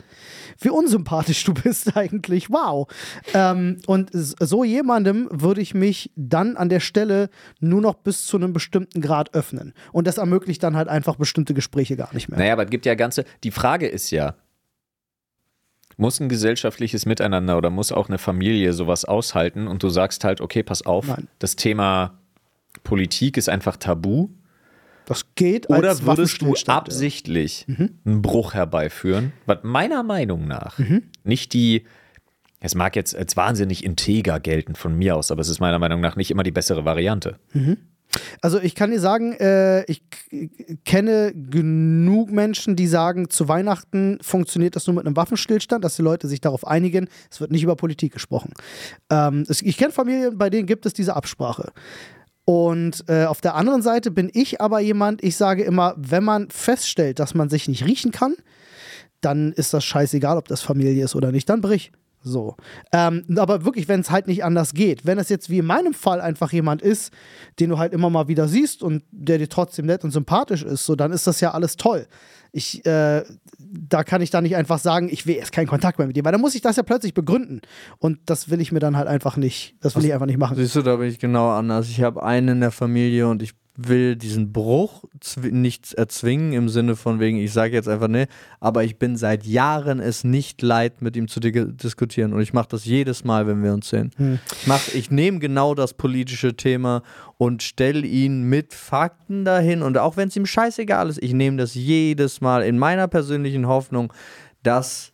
wie 0.60 0.70
unsympathisch 0.70 1.44
du 1.44 1.54
bist 1.64 1.96
eigentlich. 1.96 2.50
Wow. 2.50 2.88
Ähm, 3.34 3.78
und 3.88 4.10
so 4.14 4.64
jemandem 4.64 5.28
würde 5.32 5.62
ich 5.62 5.74
mich 5.74 6.12
dann 6.16 6.58
an 6.58 6.70
der 6.70 6.80
Stelle 6.80 7.30
nur 7.60 7.82
noch 7.82 7.96
bis 7.96 8.26
zu 8.26 8.38
einem 8.38 8.54
bestimmten 8.54 9.02
Grad 9.02 9.34
öffnen. 9.34 9.74
Und 9.92 10.08
das 10.08 10.18
ermöglicht 10.18 10.64
dann 10.64 10.76
halt 10.76 10.88
einfach 10.88 11.16
bestimmte 11.16 11.54
Gespräche 11.54 11.96
gar 11.96 12.14
nicht 12.14 12.30
mehr. 12.30 12.40
Naja, 12.40 12.54
aber 12.54 12.64
es 12.66 12.70
gibt 12.70 12.86
ja 12.86 12.96
ganze. 12.96 13.26
Die 13.44 13.52
Frage 13.52 13.88
ist 13.88 14.12
ja, 14.12 14.36
muss 15.98 16.20
ein 16.20 16.30
gesellschaftliches 16.30 17.06
Miteinander 17.06 17.58
oder 17.58 17.70
muss 17.70 17.92
auch 17.92 18.08
eine 18.08 18.20
Familie 18.20 18.74
sowas 18.74 19.04
aushalten 19.04 19.68
und 19.68 19.82
du 19.84 19.90
sagst 19.90 20.24
halt, 20.24 20.42
okay, 20.42 20.64
pass 20.64 20.86
auf, 20.86 21.08
Nein. 21.08 21.28
das 21.40 21.56
Thema 21.56 22.20
Politik 22.84 23.38
ist 23.38 23.50
einfach 23.50 23.78
tabu 23.78 24.30
Das 25.08 25.24
geht 25.36 25.70
Oder 25.70 25.90
als 25.90 26.04
würdest 26.04 26.42
du 26.42 26.48
Waffenstillstand, 26.48 26.68
ja. 26.68 26.78
absichtlich 26.78 27.66
einen 27.70 28.22
Bruch 28.22 28.54
herbeiführen, 28.54 29.32
was 29.46 29.60
meiner 29.64 30.04
Meinung 30.04 30.48
nach 30.48 30.78
nicht 31.24 31.54
die, 31.54 31.86
es 32.60 32.76
mag 32.76 32.96
jetzt 32.98 33.16
als 33.16 33.38
wahnsinnig 33.38 33.86
integer 33.86 34.42
gelten 34.42 34.76
von 34.76 34.98
mir 34.98 35.16
aus, 35.16 35.32
aber 35.32 35.40
es 35.40 35.48
ist 35.48 35.62
meiner 35.62 35.80
Meinung 35.80 36.02
nach 36.02 36.18
nicht 36.18 36.30
immer 36.30 36.44
die 36.44 36.52
bessere 36.52 36.84
Variante. 36.84 37.40
Also 38.42 38.60
ich 38.60 38.76
kann 38.76 38.92
dir 38.92 39.00
sagen, 39.00 39.34
äh, 39.34 39.84
ich 39.86 40.04
kenne 40.86 41.34
genug 41.34 42.32
Menschen, 42.32 42.76
die 42.76 42.88
sagen, 42.88 43.30
zu 43.30 43.48
Weihnachten 43.48 44.18
funktioniert 44.22 44.76
das 44.76 44.88
nur 44.88 44.96
mit 44.96 45.06
einem 45.06 45.16
Waffenstillstand, 45.16 45.84
dass 45.84 45.96
die 45.96 46.02
Leute 46.02 46.28
sich 46.28 46.42
darauf 46.42 46.66
einigen. 46.66 47.08
Es 47.32 47.40
wird 47.40 47.52
nicht 47.52 47.64
über 47.64 47.76
Politik 47.76 48.14
gesprochen. 48.14 48.54
Ähm, 49.10 49.46
es, 49.48 49.62
ich 49.62 49.78
kenne 49.78 49.92
Familien, 49.92 50.38
bei 50.38 50.50
denen 50.50 50.68
gibt 50.68 50.86
es 50.86 50.94
diese 50.94 51.16
Absprache. 51.16 51.72
Und 52.50 53.04
äh, 53.10 53.26
auf 53.26 53.42
der 53.42 53.56
anderen 53.56 53.82
Seite 53.82 54.10
bin 54.10 54.32
ich 54.34 54.62
aber 54.62 54.80
jemand, 54.80 55.22
ich 55.22 55.36
sage 55.36 55.64
immer, 55.64 55.96
wenn 55.98 56.24
man 56.24 56.50
feststellt, 56.50 57.20
dass 57.20 57.36
man 57.36 57.50
sich 57.50 57.68
nicht 57.68 57.84
riechen 57.84 58.14
kann, 58.14 58.36
dann 59.20 59.52
ist 59.52 59.74
das 59.74 59.84
scheißegal, 59.84 60.38
ob 60.38 60.48
das 60.48 60.62
Familie 60.62 61.04
ist 61.04 61.14
oder 61.14 61.34
nicht, 61.34 61.50
dann 61.50 61.60
brich. 61.60 61.92
So. 62.22 62.56
Ähm, 62.94 63.26
aber 63.36 63.66
wirklich, 63.66 63.90
wenn 63.90 64.00
es 64.00 64.12
halt 64.12 64.28
nicht 64.28 64.46
anders 64.46 64.74
geht. 64.74 65.06
Wenn 65.06 65.18
es 65.18 65.28
jetzt 65.28 65.50
wie 65.50 65.58
in 65.58 65.66
meinem 65.66 65.94
Fall 65.94 66.22
einfach 66.22 66.54
jemand 66.54 66.82
ist, 66.82 67.12
den 67.60 67.70
du 67.70 67.80
halt 67.80 67.92
immer 67.92 68.10
mal 68.10 68.30
wieder 68.30 68.48
siehst 68.48 68.82
und 68.82 69.04
der 69.12 69.40
dir 69.40 69.50
trotzdem 69.50 69.86
nett 69.86 70.06
und 70.06 70.12
sympathisch 70.12 70.64
ist, 70.64 70.86
so, 70.86 70.96
dann 70.96 71.12
ist 71.12 71.28
das 71.28 71.42
ja 71.42 71.52
alles 71.52 71.76
toll. 71.76 72.08
Ich, 72.58 72.84
äh, 72.88 73.24
da 73.60 74.04
kann 74.04 74.24
ich 74.24 74.32
dann 74.32 74.44
nicht 74.44 74.56
einfach 74.56 74.80
sagen, 74.80 75.10
ich 75.12 75.28
will 75.28 75.36
erst 75.36 75.52
keinen 75.52 75.68
Kontakt 75.68 76.00
mehr 76.00 76.08
mit 76.08 76.16
dir, 76.16 76.26
weil 76.26 76.32
dann 76.32 76.42
muss 76.42 76.56
ich 76.56 76.62
das 76.62 76.76
ja 76.76 76.82
plötzlich 76.82 77.14
begründen. 77.14 77.62
Und 78.00 78.18
das 78.26 78.50
will 78.50 78.60
ich 78.60 78.72
mir 78.72 78.80
dann 78.80 78.98
halt 78.98 79.08
einfach 79.08 79.38
nicht, 79.38 79.76
das 79.80 79.96
will 79.96 80.04
ich 80.06 80.12
einfach 80.12 80.26
nicht 80.26 80.40
machen. 80.40 80.58
Siehst 80.58 80.76
du, 80.76 80.82
da 80.82 80.96
bin 80.96 81.08
ich 81.08 81.20
genau 81.20 81.52
anders. 81.52 81.88
Ich 81.88 82.02
habe 82.02 82.24
einen 82.24 82.48
in 82.48 82.60
der 82.62 82.72
Familie 82.72 83.28
und 83.28 83.44
ich 83.44 83.54
will 83.80 84.16
diesen 84.16 84.52
Bruch 84.52 85.04
zw- 85.22 85.52
nicht 85.52 85.94
erzwingen 85.94 86.52
im 86.54 86.68
Sinne 86.68 86.96
von 86.96 87.20
wegen, 87.20 87.38
ich 87.38 87.54
sage 87.54 87.74
jetzt 87.76 87.88
einfach 87.88 88.08
ne, 88.08 88.28
aber 88.60 88.84
ich 88.84 88.98
bin 88.98 89.16
seit 89.18 89.46
Jahren 89.46 90.00
es 90.00 90.24
nicht 90.24 90.62
leid, 90.64 91.02
mit 91.04 91.16
ihm 91.16 91.28
zu 91.28 91.40
di 91.40 91.52
diskutieren 91.52 92.34
und 92.34 92.42
ich 92.42 92.54
mache 92.54 92.70
das 92.70 92.86
jedes 92.86 93.24
Mal, 93.24 93.46
wenn 93.46 93.64
wir 93.64 93.74
uns 93.74 93.88
sehen. 93.90 94.12
Ich, 94.62 94.68
mach- 94.68 94.88
ich 94.96 95.12
nehme 95.12 95.38
genau 95.40 95.76
das 95.76 95.94
politische 95.94 96.56
Thema 96.56 97.04
und 97.38 97.62
stelle 97.62 98.06
ihn 98.08 98.44
mit 98.50 98.74
Fakten 98.74 99.46
dahin 99.46 99.84
und 99.84 99.98
auch 100.00 100.18
wenn 100.18 100.30
es 100.30 100.36
ihm 100.36 100.48
scheißegal 100.48 101.10
ist, 101.10 101.22
ich 101.22 101.34
nehme 101.34 101.58
das 101.58 101.76
jedes 101.76 102.42
Mal 102.42 102.64
in 102.64 102.80
meiner 102.80 103.08
persönlichen 103.08 103.68
Hoffnung, 103.68 104.12
dass 104.64 105.12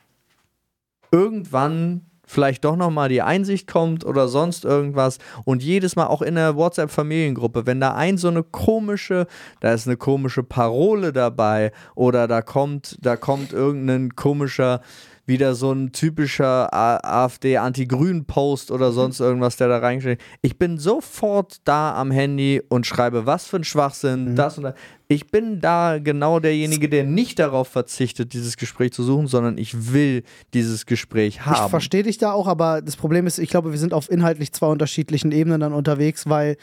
irgendwann 1.12 2.06
vielleicht 2.26 2.64
doch 2.66 2.76
nochmal 2.76 3.10
die 3.10 3.22
Einsicht 3.22 3.68
kommt 3.68 4.06
oder 4.06 4.28
sonst 4.28 4.66
irgendwas 4.66 5.18
und 5.46 5.64
jedes 5.64 5.96
Mal 5.96 6.08
auch 6.08 6.22
in 6.22 6.36
der 6.36 6.56
WhatsApp-Familiengruppe, 6.56 7.66
wenn 7.66 7.80
da 7.80 7.94
ein 7.94 8.18
so 8.18 8.30
eine 8.30 8.44
komische, 8.44 9.28
da 9.60 9.74
ist 9.74 9.88
eine 9.88 9.98
komische 9.98 10.44
Parole 10.44 11.14
dabei 11.14 11.72
oder 11.96 12.28
da 12.28 12.42
kommt, 12.42 12.98
da 13.02 13.16
kommt 13.18 13.54
irgendein 13.54 14.16
komischer 14.16 14.82
wieder 15.26 15.56
so 15.56 15.72
ein 15.72 15.92
typischer 15.92 16.74
AfD-Anti-Grün-Post 16.74 18.72
oder 18.72 18.92
sonst 18.92 19.22
irgendwas, 19.22 19.56
der 19.56 19.70
da 19.70 19.78
reinsteht. 19.78 20.20
Ich 20.42 20.58
bin 20.58 20.78
sofort 20.78 21.62
da 21.64 21.96
am 21.96 22.12
Handy 22.12 22.62
und 22.68 22.86
schreibe, 22.86 23.26
was 23.26 23.48
für 23.48 23.58
ein 23.58 23.64
Schwachsinn, 23.64 24.36
das 24.36 24.58
und 24.58 24.64
das. 24.66 24.74
Ich 25.14 25.28
bin 25.28 25.62
da 25.62 26.00
genau 26.00 26.40
derjenige, 26.40 26.90
der 26.90 27.04
nicht 27.04 27.40
darauf 27.40 27.68
verzichtet, 27.68 28.34
dieses 28.34 28.58
Gespräch 28.58 28.92
zu 28.94 29.04
suchen, 29.04 29.28
sondern 29.28 29.58
ich 29.58 29.94
will 29.94 30.24
dieses 30.54 30.86
Gespräch 30.86 31.36
Ich 31.36 31.46
haben. 31.46 31.70
verstehe 31.70 32.04
dich 32.04 32.18
da 32.18 32.32
auch, 32.32 32.48
aber 32.48 32.82
das 32.82 32.96
Problem 32.96 33.28
ist, 33.28 33.38
ich 33.38 33.50
glaube, 33.50 33.72
wir 33.72 33.80
sind 33.80 33.94
auf 33.94 34.10
inhaltlich 34.10 34.52
zwei 34.54 34.68
unterschiedlichen 34.68 35.32
Ebenen 35.32 35.60
dann 35.62 35.74
unterwegs, 35.74 36.28
weil 36.28 36.58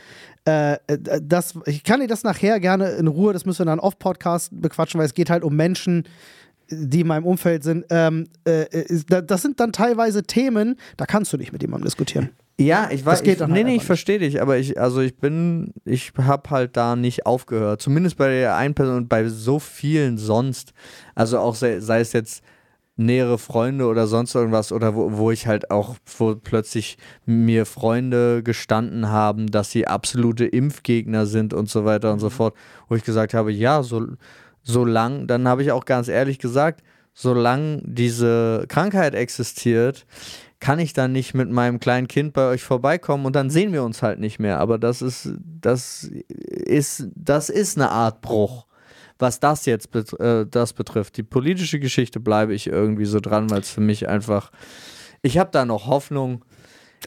äh, 0.47 0.75
äh, 0.87 0.99
das, 1.23 1.55
ich 1.67 1.85
kann 1.85 2.01
dir 2.01 2.07
das 2.09 2.25
nachher 2.25 2.61
gerne 2.61 2.91
in 2.91 3.07
Ruhe, 3.07 3.33
das 3.33 3.45
müssen 3.47 3.61
wir 3.61 3.67
dann 3.67 3.79
off-Podcast 3.81 4.51
bequatschen, 4.61 4.99
weil 4.99 5.07
es 5.07 5.15
geht 5.15 5.31
halt 5.31 5.45
um 5.45 5.55
Menschen, 5.55 6.05
die 6.71 7.01
in 7.01 7.07
meinem 7.07 7.25
Umfeld 7.27 7.63
sind. 7.65 7.85
Ähm, 7.91 8.27
äh, 8.47 8.63
äh, 8.63 9.01
da- 9.09 9.21
das 9.23 9.43
sind 9.43 9.61
dann 9.61 9.73
teilweise 9.73 10.23
Themen, 10.23 10.77
da 10.97 11.05
kannst 11.07 11.33
du 11.33 11.37
nicht 11.37 11.53
mit 11.53 11.63
jemandem 11.63 11.85
diskutieren. 11.87 12.31
Ja, 12.61 12.89
ich 12.91 13.05
weiß, 13.07 13.19
Das 13.19 13.23
geht 13.25 13.41
ich, 13.41 13.47
nee, 13.47 13.55
halt 13.55 13.67
nee, 13.67 13.77
ich 13.77 13.85
verstehe 13.85 14.19
dich, 14.19 14.43
aber 14.43 14.59
ich, 14.59 14.79
also 14.79 15.01
ich 15.01 15.17
bin, 15.17 15.73
ich 15.87 16.13
habe 16.19 16.51
halt 16.51 16.77
da 16.77 16.95
nicht 16.95 17.25
aufgehört. 17.25 17.81
Zumindest 17.81 18.19
bei 18.19 18.29
der 18.29 18.57
einen 18.57 18.75
Person 18.75 18.97
und 18.97 19.09
bei 19.09 19.27
so 19.29 19.59
vielen 19.59 20.19
sonst. 20.19 20.75
Also 21.15 21.39
auch 21.39 21.55
sei, 21.55 21.81
sei 21.81 22.01
es 22.01 22.13
jetzt 22.13 22.43
nähere 22.97 23.39
Freunde 23.39 23.87
oder 23.87 24.07
sonst 24.07 24.35
irgendwas 24.35 24.73
oder 24.73 24.95
wo, 24.95 25.17
wo 25.17 25.31
ich 25.31 25.47
halt 25.47 25.71
auch, 25.71 25.97
wo 26.19 26.35
plötzlich 26.35 26.99
mir 27.25 27.65
Freunde 27.65 28.43
gestanden 28.43 29.09
haben, 29.09 29.47
dass 29.51 29.71
sie 29.71 29.87
absolute 29.87 30.45
Impfgegner 30.45 31.25
sind 31.25 31.55
und 31.55 31.71
so 31.71 31.87
weiter 31.87 32.11
und 32.11 32.17
Mhm. 32.17 32.21
so 32.21 32.31
fort, 32.31 32.55
wo 32.89 32.95
ich 32.95 33.05
gesagt 33.05 33.33
habe, 33.33 33.53
ja, 33.53 33.83
so, 33.83 34.07
solange, 34.63 35.25
dann 35.25 35.49
habe 35.49 35.63
ich 35.63 35.73
auch 35.73 35.87
ganz 35.87 36.09
ehrlich 36.09 36.39
gesagt, 36.39 36.83
solange 37.15 37.81
diese 37.85 38.67
Krankheit 38.69 39.15
existiert, 39.15 40.05
kann 40.61 40.79
ich 40.79 40.93
dann 40.93 41.13
nicht 41.13 41.35
mit 41.35 41.51
meinem 41.51 41.81
kleinen 41.81 42.07
Kind 42.07 42.35
bei 42.35 42.47
euch 42.47 42.63
vorbeikommen 42.63 43.25
und 43.25 43.35
dann 43.35 43.49
sehen 43.49 43.73
wir 43.73 43.83
uns 43.83 44.03
halt 44.03 44.21
nicht 44.21 44.39
mehr. 44.39 44.61
Aber 44.61 44.79
das 44.79 45.01
ist, 45.01 45.31
das 45.61 46.05
ist, 46.05 47.09
das 47.15 47.49
ist 47.49 47.79
eine 47.79 47.91
Art 47.91 48.21
Bruch, 48.21 48.67
was 49.19 49.41
das 49.41 49.65
jetzt 49.65 49.91
bet 49.91 50.19
äh, 50.21 50.47
das 50.47 50.75
betrifft. 50.75 51.17
Die 51.17 51.23
politische 51.23 51.81
Geschichte 51.81 52.21
bleibe 52.21 52.55
ich 52.55 52.67
irgendwie 52.67 53.07
so 53.07 53.21
dran, 53.21 53.51
weil 53.51 53.61
es 53.61 53.71
für 53.71 53.81
mich 53.81 54.09
einfach, 54.09 54.53
ich 55.23 55.39
habe 55.39 55.51
da 55.51 55.65
noch 55.65 55.87
Hoffnung. 55.87 56.45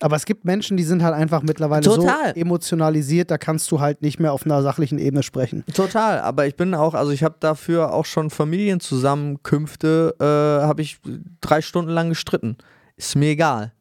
Aber 0.02 0.16
es 0.16 0.26
gibt 0.26 0.44
Menschen, 0.44 0.76
die 0.76 0.84
sind 0.84 1.04
halt 1.04 1.14
einfach 1.14 1.44
mittlerweile 1.44 1.84
Total. 1.84 2.34
so 2.34 2.42
emotionalisiert, 2.42 3.30
da 3.30 3.38
kannst 3.38 3.70
du 3.70 3.80
halt 3.80 4.02
nicht 4.02 4.20
mehr 4.20 4.34
auf 4.34 4.44
einer 4.48 4.64
sachlichen 4.64 4.98
Ebene 4.98 5.22
sprechen. 5.22 5.64
Total, 5.72 6.20
aber 6.22 6.48
ich 6.48 6.56
bin 6.56 6.74
auch, 6.74 6.96
also 6.96 7.12
ich 7.12 7.24
habe 7.24 7.36
dafür 7.40 7.94
auch 7.94 8.06
schon 8.06 8.32
Familienzusammenkünfte, 8.32 10.16
äh, 10.20 10.66
habe 10.66 10.82
ich 10.82 10.98
drei 11.42 11.62
Stunden 11.62 11.92
lang 11.92 12.10
gestritten. 12.10 12.58
Ist 12.96 13.16
mir 13.16 13.30
egal. 13.30 13.74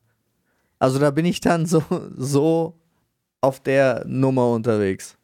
Also 0.78 0.98
da 0.98 1.10
bin 1.10 1.24
ich 1.24 1.40
dann 1.40 1.66
so, 1.66 1.82
so 2.16 2.78
auf 3.40 3.60
der 3.60 4.04
Nummer 4.06 4.50
unterwegs. 4.50 5.16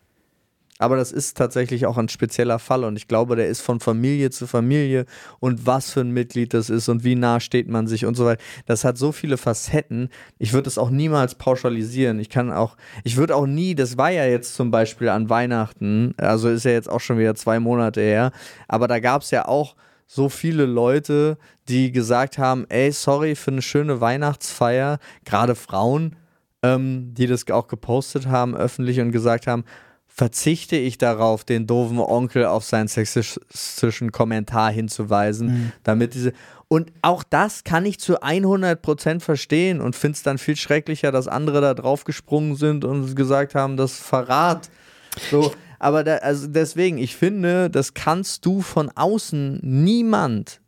Aber 0.78 0.96
das 0.96 1.10
ist 1.10 1.36
tatsächlich 1.36 1.86
auch 1.86 1.98
ein 1.98 2.08
spezieller 2.08 2.60
Fall 2.60 2.84
und 2.84 2.96
ich 2.96 3.08
glaube, 3.08 3.34
der 3.34 3.48
ist 3.48 3.62
von 3.62 3.80
Familie 3.80 4.30
zu 4.30 4.46
Familie 4.46 5.06
und 5.40 5.66
was 5.66 5.90
für 5.90 6.00
ein 6.00 6.12
Mitglied 6.12 6.54
das 6.54 6.70
ist 6.70 6.88
und 6.88 7.02
wie 7.02 7.16
nah 7.16 7.40
steht 7.40 7.68
man 7.68 7.88
sich 7.88 8.06
und 8.06 8.16
so 8.16 8.24
weiter. 8.24 8.40
Das 8.66 8.84
hat 8.84 8.96
so 8.96 9.10
viele 9.10 9.36
Facetten. 9.36 10.08
Ich 10.38 10.52
würde 10.52 10.68
es 10.68 10.78
auch 10.78 10.90
niemals 10.90 11.34
pauschalisieren. 11.34 12.20
Ich 12.20 12.30
kann 12.30 12.52
auch, 12.52 12.76
ich 13.02 13.16
würde 13.16 13.34
auch 13.34 13.46
nie, 13.46 13.74
das 13.74 13.98
war 13.98 14.10
ja 14.10 14.24
jetzt 14.26 14.54
zum 14.54 14.70
Beispiel 14.70 15.08
an 15.08 15.28
Weihnachten, 15.28 16.14
also 16.16 16.48
ist 16.48 16.64
ja 16.64 16.70
jetzt 16.70 16.88
auch 16.88 17.00
schon 17.00 17.18
wieder 17.18 17.34
zwei 17.34 17.58
Monate 17.58 18.00
her, 18.00 18.30
aber 18.68 18.86
da 18.86 19.00
gab 19.00 19.22
es 19.22 19.32
ja 19.32 19.48
auch 19.48 19.74
so 20.08 20.28
viele 20.30 20.64
Leute, 20.64 21.36
die 21.68 21.92
gesagt 21.92 22.38
haben, 22.38 22.64
ey, 22.70 22.90
sorry 22.90 23.36
für 23.36 23.52
eine 23.52 23.62
schöne 23.62 24.00
Weihnachtsfeier, 24.00 24.98
gerade 25.24 25.54
Frauen, 25.54 26.16
ähm, 26.62 27.14
die 27.14 27.26
das 27.26 27.48
auch 27.50 27.68
gepostet 27.68 28.26
haben 28.26 28.56
öffentlich 28.56 29.00
und 29.00 29.12
gesagt 29.12 29.46
haben, 29.46 29.64
verzichte 30.08 30.76
ich 30.76 30.98
darauf, 30.98 31.44
den 31.44 31.68
doofen 31.68 32.00
Onkel 32.00 32.46
auf 32.46 32.64
seinen 32.64 32.88
sexistischen 32.88 34.10
Kommentar 34.10 34.72
hinzuweisen, 34.72 35.72
damit 35.84 36.14
diese 36.14 36.32
und 36.70 36.92
auch 37.00 37.22
das 37.22 37.64
kann 37.64 37.86
ich 37.86 37.98
zu 37.98 38.22
100% 38.22 39.20
verstehen 39.20 39.80
und 39.80 39.96
finde 39.96 40.16
es 40.16 40.22
dann 40.22 40.36
viel 40.36 40.56
schrecklicher, 40.56 41.12
dass 41.12 41.26
andere 41.26 41.62
da 41.62 41.72
drauf 41.72 42.04
gesprungen 42.04 42.56
sind 42.56 42.84
und 42.84 43.14
gesagt 43.14 43.54
haben, 43.54 43.78
das 43.78 43.92
ist 43.92 44.02
Verrat. 44.02 44.68
So, 45.30 45.52
aber 45.78 46.04
da, 46.04 46.16
also 46.16 46.46
deswegen, 46.46 46.98
ich 46.98 47.16
finde, 47.16 47.70
das 47.70 47.94
kannst 47.94 48.44
du 48.46 48.60
von 48.62 48.90
außen 48.94 49.60
niemand 49.62 50.60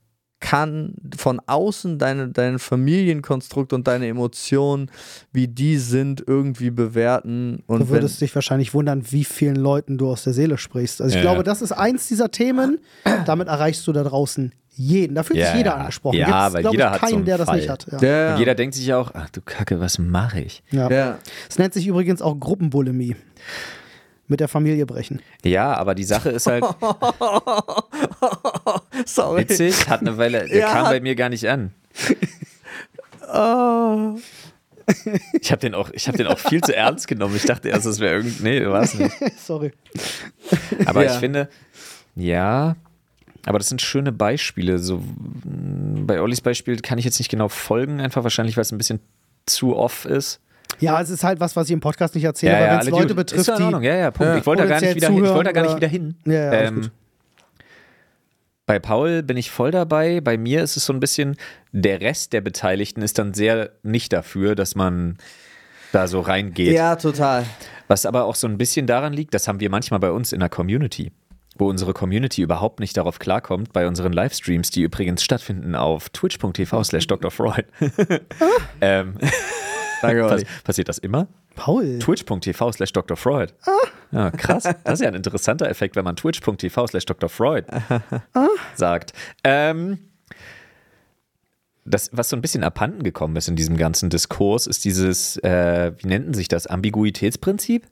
kann 0.43 0.95
von 1.19 1.39
außen 1.47 1.99
deine, 1.99 2.29
dein 2.31 2.59
Familienkonstrukt 2.59 3.75
und 3.75 3.87
deine 3.87 4.09
Emotionen, 4.09 4.91
wie 5.33 5.49
die 5.49 5.77
sind, 5.77 6.25
irgendwie 6.27 6.71
bewerten. 6.71 7.63
Und 7.67 7.81
Du 7.81 7.89
würdest 7.91 8.23
dich 8.23 8.35
wahrscheinlich 8.35 8.73
wundern, 8.73 9.05
wie 9.13 9.25
vielen 9.25 9.57
Leuten 9.57 9.99
du 9.99 10.09
aus 10.11 10.25
der 10.25 10.33
Seele 10.33 10.57
sprichst. 10.57 11.03
Also 11.03 11.11
ich 11.11 11.17
Ja, 11.17 11.21
glaube, 11.21 11.41
ja. 11.41 11.43
das 11.43 11.61
ist 11.61 11.73
eins 11.73 12.09
dieser 12.09 12.31
Themen, 12.31 12.79
damit 13.27 13.49
erreichst 13.49 13.87
du 13.87 13.93
da 13.93 14.03
draußen 14.03 14.55
jeden. 14.71 15.15
Da 15.15 15.25
fühlt 15.25 15.39
Ja, 15.41 15.47
sich 15.49 15.57
jeder 15.57 15.71
ja. 15.73 15.77
angesprochen. 15.77 16.17
Ja, 16.17 16.49
Gibt's, 16.49 16.55
weil 16.65 16.73
jeder 16.73 16.87
ich, 16.87 16.93
hat 16.93 17.01
keinen, 17.01 17.11
so 17.11 17.17
einen 17.17 17.25
der 17.27 17.37
das 17.39 17.47
Fall. 17.47 17.57
nicht 17.59 17.69
hat. 17.69 17.87
Ja. 17.93 18.01
wenn, 18.01 18.09
ja, 18.09 18.33
Und 18.33 18.39
jeder 18.39 18.55
denkt 18.55 18.75
sich 18.77 18.95
auch, 18.95 19.11
ach 19.13 19.29
du 19.29 19.43
Kacke, 19.43 19.79
was 19.79 19.99
mache 19.99 20.41
ich? 20.41 20.63
Ja. 20.71 20.91
ja. 20.91 21.19
Es 21.51 21.59
nennt 21.59 21.75
sich 21.75 21.87
übrigens 21.87 22.23
auch 22.23 22.41
Gruppenbulimie. 22.41 23.15
Mit 24.31 24.39
der 24.41 24.47
Familie 24.49 24.87
brechen. 24.87 25.21
Ja, 25.45 25.75
aber 25.75 25.95
die 25.97 26.05
Sache 26.05 26.31
ist 26.31 26.47
halt 26.47 26.63
Sorry. 29.05 29.41
witzig, 29.43 29.89
hat 29.89 30.01
eine 30.03 30.17
Weile, 30.19 30.47
der 30.47 30.57
Ja. 30.59 30.73
kam 30.73 30.85
bei 30.87 31.01
mir 31.01 31.15
gar 31.17 31.29
nicht 31.29 31.49
an. 31.49 31.73
Oh. 33.35 34.17
Ich 35.41 35.51
habe 35.53 35.61
den, 35.61 35.75
auch- 35.75 35.91
ich 35.93 36.09
hab 36.09 36.17
den 36.17 36.27
auch 36.29 36.39
viel 36.39 36.61
zu 36.63 36.75
ernst 36.75 37.07
genommen. 37.09 37.35
Ich 37.37 37.45
dachte 37.45 37.69
erst, 37.69 37.87
das 37.87 37.99
wäre 38.01 38.15
irgendwie. 38.17 38.43
Nee, 38.43 38.67
war 38.67 38.83
es 38.83 38.95
nicht. 38.95 39.15
Sorry. 39.45 39.73
Aber 40.87 41.05
Ja. 41.05 41.13
ich 41.13 41.19
finde, 41.19 41.49
ja, 42.17 42.77
aber 43.47 43.59
das 43.59 43.69
sind 43.69 43.83
schöne 43.83 44.13
Beispiele. 44.13 44.79
So, 44.79 45.03
bei 45.45 46.21
Ollis 46.21 46.41
Beispiel 46.41 46.77
kann 46.81 46.99
ich 46.99 47.05
jetzt 47.05 47.19
nicht 47.19 47.31
genau 47.31 47.49
folgen, 47.49 48.01
einfach 48.01 48.23
wahrscheinlich, 48.25 48.57
weil 48.57 48.63
es 48.63 48.73
ein 48.73 48.79
bisschen 48.79 49.01
zu 49.47 49.77
off 49.77 50.05
ist. 50.05 50.41
Ja, 50.81 51.01
es 51.01 51.11
ist 51.11 51.23
halt 51.25 51.41
was, 51.41 51.55
was 51.57 51.67
ich 51.69 51.73
im 51.73 51.81
Podcast 51.81 52.15
nicht 52.15 52.25
erzähle, 52.25 52.53
Ja, 52.53 52.59
aber 52.59 52.67
ja, 52.67 52.73
wenn 52.73 52.81
es 52.81 52.89
Leute 52.91 53.03
Dude- 53.09 53.15
betrifft, 53.15 53.41
ist 53.41 53.49
doch 53.49 53.59
in 53.59 53.65
Ordnung. 53.65 53.83
die. 53.83 53.89
Ja, 53.89 53.97
ja, 53.97 54.11
Punkt. 54.11 54.33
Ja. 54.33 54.39
Ich 54.39 54.47
wollte 54.47 54.63
da 54.63 54.69
gar 54.69 54.81
nicht 54.81 54.95
wieder 54.97 55.09
hin. 55.09 55.25
Ich 55.25 55.31
wollte 55.31 55.45
da 55.45 55.53
gar 55.53 55.63
nicht 55.63 55.77
wieder 55.77 55.89
hin. 55.89 56.15
Ja, 56.25 56.33
ja, 56.33 56.51
alles 56.51 56.69
ähm, 56.71 56.81
gut. 56.83 56.91
bei 58.67 58.79
Paul 58.79 59.23
bin 59.23 59.37
ich 59.37 59.51
voll 59.51 59.71
dabei. 59.73 60.21
Bei 60.21 60.37
mir 60.39 60.63
ist 60.63 60.77
es 60.77 60.85
so 60.87 60.93
ein 60.93 61.01
bisschen, 61.01 61.37
der 61.73 62.01
Rest 62.01 62.33
der 62.33 62.41
Beteiligten 62.41 63.03
ist 63.03 63.19
dann 63.19 63.35
sehr 63.35 63.71
nicht 63.83 64.13
dafür, 64.13 64.55
dass 64.55 64.75
man 64.75 65.19
da 65.93 66.07
so 66.07 66.21
reingeht. 66.21 66.73
Ja, 66.73 66.95
total. 66.97 67.45
Was 67.89 68.07
aber 68.07 68.25
auch 68.25 68.37
so 68.37 68.47
ein 68.47 68.59
bisschen 68.59 68.87
daran 68.87 69.13
liegt, 69.13 69.35
das 69.35 69.49
haben 69.49 69.59
wir 69.59 69.71
manchmal 69.71 69.99
bei 69.99 70.13
uns 70.13 70.33
in 70.33 70.39
der 70.39 70.49
Community, 70.49 71.11
wo 71.57 71.69
unsere 71.69 71.93
Community 71.93 72.43
überhaupt 72.43 72.79
nicht 72.79 72.97
darauf 72.97 73.19
klarkommt, 73.19 73.73
bei 73.73 73.89
unseren 73.89 74.13
Livestreams, 74.13 74.71
die 74.71 74.83
übrigens 74.83 75.25
stattfinden 75.25 75.75
auf 75.75 76.09
twitch.tv 76.11 76.85
slash 76.85 77.09
Dr. 77.09 77.33
Freud. 77.33 77.65
ähm, 78.81 79.15
Danke, 80.03 80.25
Olli. 80.25 80.47
passiert 80.65 80.89
das 80.89 80.99
immer? 80.99 81.29
Paul. 81.57 81.99
twitch.tv 81.99 82.73
slash 82.73 82.93
Dr. 82.93 83.17
Freud. 83.17 83.53
Ja, 84.13 84.31
krass. 84.31 84.65
Das 84.85 84.95
ist 84.95 85.01
ja 85.01 85.09
ein 85.09 85.15
interessanter 85.15 85.69
Effekt, 85.69 85.97
wenn 85.97 86.05
man 86.05 86.17
twitch.tv 86.17 86.87
slash 86.87 87.05
Dr. 87.07 87.29
Freud 87.29 87.67
sagt. 88.75 89.13
Ähm, 89.45 89.99
das, 91.85 92.11
was 92.13 92.29
so 92.29 92.37
ein 92.37 92.43
bisschen 92.43 92.65
abhanden 92.65 93.03
gekommen 93.03 93.37
ist 93.37 93.49
in 93.49 93.57
diesem 93.57 93.77
ganzen 93.77 94.11
Diskurs, 94.11 94.67
ist 94.67 94.85
dieses, 94.85 95.37
äh, 95.39 95.93
wie 95.99 96.09
nennt 96.09 96.37
sich 96.37 96.49
das, 96.49 96.67
Ambiguitätsprinzip? 96.67 97.87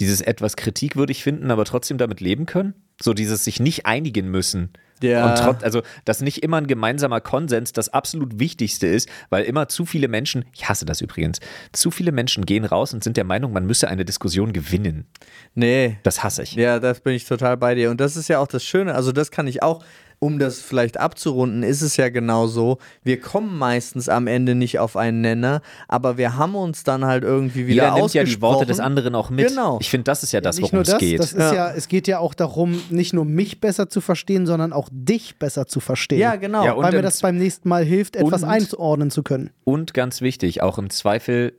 Dieses 0.00 0.20
etwas 0.20 0.56
kritikwürdig 0.56 1.22
finden, 1.22 1.50
aber 1.50 1.64
trotzdem 1.64 1.98
damit 1.98 2.20
leben 2.20 2.46
können? 2.46 2.74
So 3.00 3.14
dieses 3.14 3.44
sich 3.44 3.60
nicht 3.60 3.86
einigen 3.86 4.30
müssen. 4.30 4.72
Ja. 5.02 5.30
Und 5.30 5.38
trotz, 5.38 5.62
also, 5.62 5.82
dass 6.04 6.20
nicht 6.20 6.42
immer 6.42 6.58
ein 6.58 6.66
gemeinsamer 6.66 7.20
Konsens 7.20 7.72
das 7.72 7.88
absolut 7.88 8.38
Wichtigste 8.38 8.86
ist, 8.86 9.08
weil 9.30 9.44
immer 9.44 9.68
zu 9.68 9.86
viele 9.86 10.08
Menschen, 10.08 10.44
ich 10.54 10.68
hasse 10.68 10.84
das 10.86 11.00
übrigens, 11.00 11.40
zu 11.72 11.90
viele 11.90 12.12
Menschen 12.12 12.46
gehen 12.46 12.64
raus 12.64 12.94
und 12.94 13.04
sind 13.04 13.16
der 13.16 13.24
Meinung, 13.24 13.52
man 13.52 13.66
müsse 13.66 13.88
eine 13.88 14.04
Diskussion 14.04 14.52
gewinnen. 14.52 15.06
Nee. 15.54 15.98
Das 16.02 16.22
hasse 16.22 16.42
ich. 16.42 16.54
Ja, 16.54 16.78
das 16.78 17.00
bin 17.00 17.14
ich 17.14 17.24
total 17.24 17.56
bei 17.56 17.74
dir. 17.74 17.90
Und 17.90 18.00
das 18.00 18.16
ist 18.16 18.28
ja 18.28 18.38
auch 18.38 18.46
das 18.46 18.64
Schöne. 18.64 18.94
Also, 18.94 19.12
das 19.12 19.30
kann 19.30 19.46
ich 19.46 19.62
auch, 19.62 19.84
um 20.18 20.38
das 20.38 20.60
vielleicht 20.60 20.98
abzurunden, 20.98 21.62
ist 21.62 21.82
es 21.82 21.96
ja 21.96 22.08
genau 22.08 22.46
so. 22.46 22.78
Wir 23.02 23.20
kommen 23.20 23.58
meistens 23.58 24.08
am 24.08 24.26
Ende 24.26 24.54
nicht 24.54 24.78
auf 24.78 24.96
einen 24.96 25.20
Nenner, 25.20 25.60
aber 25.88 26.16
wir 26.16 26.36
haben 26.36 26.54
uns 26.54 26.84
dann 26.84 27.04
halt 27.04 27.24
irgendwie 27.24 27.66
wieder 27.66 27.84
Jeder 27.84 27.94
nimmt 27.94 28.14
ja 28.14 28.24
die 28.24 28.40
Worte 28.40 28.66
des 28.66 28.80
anderen 28.80 29.14
auch 29.14 29.30
mit. 29.30 29.48
Genau. 29.48 29.78
Ich 29.80 29.90
finde, 29.90 30.04
das 30.04 30.22
ist 30.22 30.32
ja 30.32 30.40
das, 30.40 30.56
nicht 30.56 30.72
worum 30.72 30.82
es 30.82 30.98
geht. 30.98 31.18
das 31.18 31.32
ist 31.32 31.52
ja. 31.52 31.72
es 31.72 31.88
geht 31.88 32.08
ja 32.08 32.18
auch 32.18 32.34
darum, 32.34 32.80
nicht 32.90 33.12
nur 33.12 33.24
mich 33.24 33.60
besser 33.60 33.88
zu 33.88 34.00
verstehen, 34.00 34.46
sondern 34.46 34.72
auch 34.72 34.88
dich 34.90 35.38
besser 35.38 35.66
zu 35.66 35.80
verstehen. 35.80 36.18
Ja, 36.18 36.36
genau. 36.36 36.64
Ja, 36.64 36.76
weil 36.76 36.92
mir 36.92 37.02
das 37.02 37.20
beim 37.20 37.36
nächsten 37.36 37.68
Mal 37.68 37.84
hilft, 37.84 38.16
etwas 38.16 38.42
und- 38.42 38.48
einzuordnen 38.48 39.10
zu 39.10 39.22
können. 39.22 39.50
Und 39.64 39.94
ganz 39.94 40.20
wichtig, 40.20 40.62
auch 40.62 40.78
im 40.78 40.90
Zweifel 40.90 41.54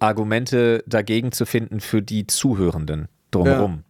Argumente 0.00 0.82
dagegen 0.86 1.32
zu 1.32 1.46
finden 1.46 1.80
für 1.80 2.02
die 2.02 2.26
Zuhörenden 2.26 3.08
drumherum. 3.30 3.84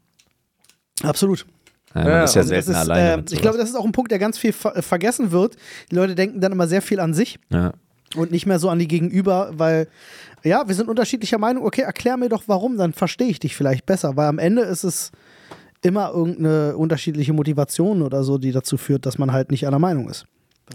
Absolut. 1.03 1.47
Ja. 1.95 2.01
man 2.03 2.09
Ja, 2.12 2.24
ist 2.24 2.34
ja 2.34 2.42
das 2.42 2.49
selten 2.49 2.70
ist, 2.70 2.76
alleine. 2.76 3.12
äh, 3.12 3.16
mit 3.18 3.32
ich 3.32 3.40
glaube, 3.40 3.59
das 3.59 3.68
ist 3.68 3.76
auch 3.76 3.84
ein 3.84 3.92
Punkt, 3.92 4.11
der 4.11 4.18
ganz 4.18 4.38
viel 4.38 4.53
ver 4.53 4.82
vergessen 4.82 5.30
wird. 5.30 5.57
Die 5.90 5.95
Leute 5.95 6.14
denken 6.14 6.40
dann 6.40 6.53
immer 6.53 6.66
sehr 6.66 6.82
viel 6.82 7.01
an 7.01 7.14
sich 7.14 7.38
ja. 7.51 7.72
und 8.16 8.30
nicht 8.30 8.47
mehr 8.47 8.59
so 8.59 8.68
an 8.68 8.78
die 8.78 8.88
Gegenüber, 8.88 9.51
weil 9.53 9.88
ja, 10.42 10.68
wir 10.68 10.74
sind 10.74 10.88
unterschiedlicher 10.88 11.38
Meinung. 11.38 11.64
Okay, 11.64 11.82
erklär 11.82 12.16
mir 12.16 12.28
doch 12.28 12.45
warum, 12.47 12.76
dann 12.76 12.92
verstehe 12.92 13.28
ich 13.28 13.38
dich 13.38 13.57
vielleicht 13.57 13.86
besser, 13.86 14.16
weil 14.16 14.28
am 14.28 14.38
Ende 14.38 14.62
ist 14.62 14.84
es 14.84 15.11
immer 15.82 16.11
irgendeine 16.11 16.76
unterschiedliche 16.76 17.32
Motivation 17.32 18.03
oder 18.03 18.24
so, 18.24 18.38
die 18.38 18.53
dazu 18.53 18.76
führt, 18.76 19.07
dass 19.07 19.18
man 19.18 19.32
halt 19.32 19.51
nicht 19.51 19.66
einer 19.66 19.78
Meinung 19.78 20.09
ist. 20.09 20.26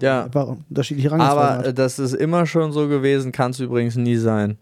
Ja. 0.02 0.30
Unterschiedliche 0.70 1.12
Aber 1.12 1.58
hat. 1.60 1.78
das 1.78 2.00
ist 2.00 2.14
immer 2.14 2.46
schon 2.46 2.72
so 2.72 2.88
gewesen, 2.88 3.32
kann 3.32 3.52
es 3.52 3.60
übrigens 3.60 3.96
nie 3.96 4.18
sein. 4.18 4.58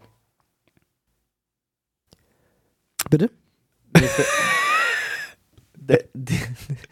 Bitte? 3.10 3.30
Der- 5.88 6.04
die- 6.14 6.38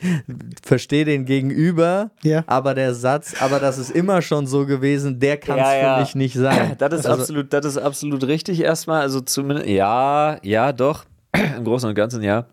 Verstehe 0.65 1.05
den 1.05 1.25
Gegenüber, 1.27 2.11
Ja. 2.23 2.45
aber 2.47 2.75
der 2.75 2.95
Satz, 2.95 3.35
aber 3.41 3.61
das 3.61 3.79
ist 3.79 3.91
immer 3.91 4.23
schon 4.23 4.47
so 4.47 4.67
gewesen, 4.67 5.21
der 5.21 5.37
kann 5.37 5.59
es 5.59 5.65
Ja, 5.65 5.75
ja. 5.77 5.95
für 5.97 6.01
mich 6.03 6.15
nicht 6.15 6.35
sein. 6.35 6.75
Das 6.79 6.93
ist, 6.93 7.07
Also- 7.07 7.21
absolut, 7.23 7.53
das 7.53 7.65
ist 7.67 7.79
absolut 7.79 8.25
richtig 8.25 8.61
erstmal. 8.61 9.03
Also 9.03 9.21
zumindest, 9.21 9.69
ja, 9.69 10.39
ja, 10.43 10.73
doch. 10.73 11.05
Im 11.57 11.65
Großen 11.65 11.89
und 11.89 11.95
Ganzen 11.95 12.23
ja. 12.23 12.47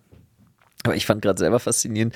Aber 0.83 0.95
ich 0.95 1.05
fand 1.05 1.21
gerade 1.21 1.39
selber 1.39 1.59
faszinierend, 1.59 2.13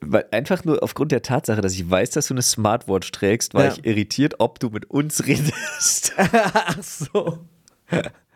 weil 0.00 0.26
einfach 0.32 0.64
nur 0.64 0.82
aufgrund 0.82 1.12
der 1.12 1.22
Tatsache, 1.22 1.60
dass 1.60 1.72
ich 1.74 1.88
weiß, 1.88 2.10
dass 2.10 2.26
du 2.26 2.34
eine 2.34 2.42
Smartwatch 2.42 3.12
trägst, 3.12 3.54
war 3.54 3.64
Ja. 3.66 3.72
ich 3.72 3.84
irritiert, 3.86 4.34
ob 4.38 4.58
du 4.58 4.70
mit 4.70 4.90
uns 4.90 5.24
redest. 5.26 6.12
Ach 6.18 6.82
so. 6.82 7.38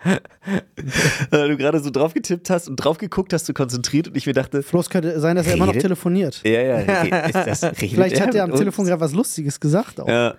Weil 1.30 1.48
du 1.48 1.56
gerade 1.56 1.80
so 1.80 1.90
drauf 1.90 2.14
getippt 2.14 2.50
hast 2.50 2.68
und 2.68 2.76
drauf 2.76 2.98
geguckt 2.98 3.32
hast, 3.32 3.48
du 3.48 3.54
konzentriert 3.54 4.08
und 4.08 4.16
ich 4.16 4.26
mir 4.26 4.32
dachte, 4.32 4.60
Bloß 4.60 4.90
könnte 4.90 5.18
sein, 5.20 5.36
dass 5.36 5.46
er 5.46 5.54
immer 5.54 5.66
noch 5.66 5.72
telefoniert. 5.72 6.42
ja, 6.44 6.60
ja, 6.60 6.78
ist 7.26 7.34
das, 7.34 7.62
redet 7.62 7.90
Vielleicht 7.90 8.20
hat 8.20 8.34
er 8.34 8.44
am? 8.44 8.54
Telefon 8.54 8.84
gerade 8.84 9.00
was 9.00 9.12
Lustiges 9.12 9.60
gesagt. 9.60 10.00
Auch. 10.00 10.08
Ja. 10.08 10.34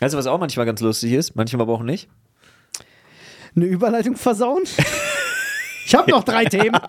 Weißt 0.00 0.14
du, 0.14 0.18
was 0.18 0.26
auch 0.26 0.38
manchmal 0.38 0.66
ganz 0.66 0.80
lustig 0.80 1.12
ist? 1.12 1.36
Manchmal 1.36 1.62
aber 1.62 1.72
auch 1.72 1.82
nicht. 1.82 2.08
Eine 3.54 3.64
Überleitung 3.66 4.16
versauen? 4.16 4.62
ich 5.86 5.94
habe 5.94 6.10
noch 6.10 6.24
drei 6.24 6.44
Themen. 6.44 6.76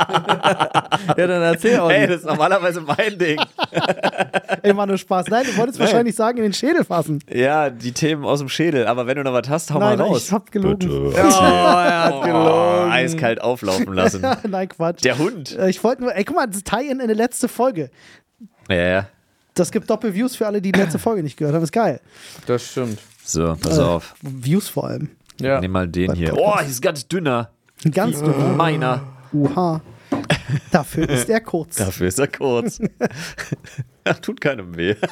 Ja, 1.15 1.25
dann 1.27 1.41
erzähl 1.41 1.79
auch. 1.79 1.89
Ey, 1.89 2.07
das 2.07 2.17
ist 2.17 2.25
normalerweise 2.25 2.81
mein 2.81 3.17
Ding. 3.17 3.39
Ey, 4.63 4.75
war 4.75 4.85
nur 4.85 4.97
Spaß. 4.97 5.27
Nein, 5.27 5.45
du 5.45 5.55
wolltest 5.57 5.79
wahrscheinlich 5.79 6.15
sagen, 6.15 6.37
in 6.37 6.43
den 6.43 6.53
Schädel 6.53 6.83
fassen. 6.83 7.19
Ja, 7.31 7.69
die 7.69 7.91
Themen 7.91 8.25
aus 8.25 8.39
dem 8.39 8.49
Schädel. 8.49 8.87
Aber 8.87 9.07
wenn 9.07 9.15
du 9.17 9.23
noch 9.23 9.33
was 9.33 9.47
hast, 9.49 9.71
hau 9.73 9.79
Nein, 9.79 9.97
mal 9.97 10.05
raus. 10.07 10.25
ich 10.25 10.31
hab 10.31 10.51
gelogen. 10.51 10.89
oh, 10.89 11.11
er 11.11 12.03
hat 12.03 12.13
Oh, 12.15 12.21
gelogen. 12.21 12.91
eiskalt 12.91 13.41
auflaufen 13.41 13.93
lassen. 13.93 14.25
Nein, 14.49 14.69
Quatsch. 14.69 15.03
Der 15.03 15.17
Hund. 15.17 15.57
Äh, 15.57 15.69
Ich 15.69 15.83
wollte 15.83 16.01
nur, 16.03 16.15
ey, 16.15 16.23
guck 16.23 16.35
mal, 16.35 16.47
das 16.47 16.63
Tie-In 16.63 16.99
in 16.99 17.07
der 17.07 17.15
letzte 17.15 17.47
Folge. 17.47 17.89
Ja, 18.69 18.75
ja. 18.75 19.07
Das 19.53 19.71
gibt 19.71 19.89
Doppel-Views 19.89 20.35
für 20.35 20.45
alle, 20.47 20.61
die 20.61 20.71
die 20.71 20.79
letzte 20.79 20.99
Folge 20.99 21.23
nicht 21.23 21.37
gehört 21.37 21.55
haben. 21.55 21.63
Ist 21.63 21.71
geil. 21.71 21.99
Das 22.47 22.63
stimmt. 22.71 22.99
So, 23.23 23.55
pass 23.59 23.77
Äh, 23.77 23.81
auf. 23.81 24.15
Views 24.21 24.67
vor 24.69 24.85
allem. 24.87 25.09
Ja. 25.39 25.59
Nimm 25.61 25.71
mal 25.71 25.87
den 25.87 26.07
Beim 26.07 26.15
hier. 26.17 26.29
Podcast. 26.29 26.53
Oh, 26.55 26.59
hier 26.59 26.69
ist 26.69 26.81
ganz 26.81 27.07
dünner. 27.07 27.49
Ein 27.85 27.91
ganz 27.91 28.19
dünner. 28.19 28.55
Meiner. 28.55 29.01
Uha. 29.33 29.81
Dafür 30.71 31.09
ist 31.09 31.29
er 31.29 31.41
kurz. 31.41 31.75
Dafür 31.75 32.07
ist 32.07 32.19
er 32.19 32.27
kurz. 32.27 32.79
Ach, 34.03 34.19
tut 34.21 34.41
keinem 34.41 34.75
weh. 34.77 34.95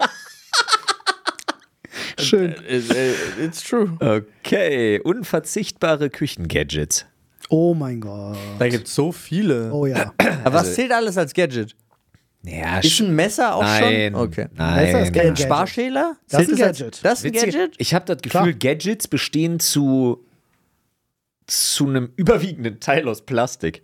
Schön. 2.19 2.51
It- 2.67 2.91
it- 2.91 3.15
It's 3.41 3.61
true. 3.63 3.97
Okay, 3.99 4.99
unverzichtbare 5.01 6.09
Küchengadgets. 6.09 7.05
Oh 7.49 7.73
mein 7.75 7.99
Gott. 8.01 8.37
Da 8.57 8.67
gibt 8.69 8.87
es 8.87 8.95
so 8.95 9.11
viele. 9.11 9.71
Oh 9.71 9.85
ja. 9.85 10.13
Aber 10.43 10.55
was 10.59 10.73
zählt 10.75 10.91
alles 10.91 11.17
als 11.17 11.33
Gadget? 11.33 11.75
Ja, 12.43 12.79
Ist 12.79 12.99
ein 13.01 13.13
Messer 13.15 13.55
auch 13.55 13.61
Nein. 13.63 14.13
schon? 14.13 14.21
Okay. 14.21 14.47
Messer 14.53 14.99
ist 15.01 15.05
Nein. 15.05 15.13
kein 15.13 15.27
Ein 15.29 15.37
Sparschäler? 15.37 16.15
Das 16.29 16.41
ist 16.41 16.47
Zählt 16.47 16.61
ein 16.61 16.65
Gadget. 16.67 16.99
Das 17.05 17.19
ist 17.19 17.25
ein 17.25 17.31
Gadget? 17.33 17.73
Ich 17.77 17.93
habe 17.93 18.05
das 18.05 18.17
Gefühl, 18.21 18.53
Klar. 18.55 18.73
Gadgets 18.75 19.07
bestehen 19.07 19.59
zu, 19.59 20.24
zu 21.47 21.87
einem 21.87 22.11
überwiegenden 22.15 22.79
Teil 22.79 23.07
aus 23.07 23.25
Plastik. 23.25 23.83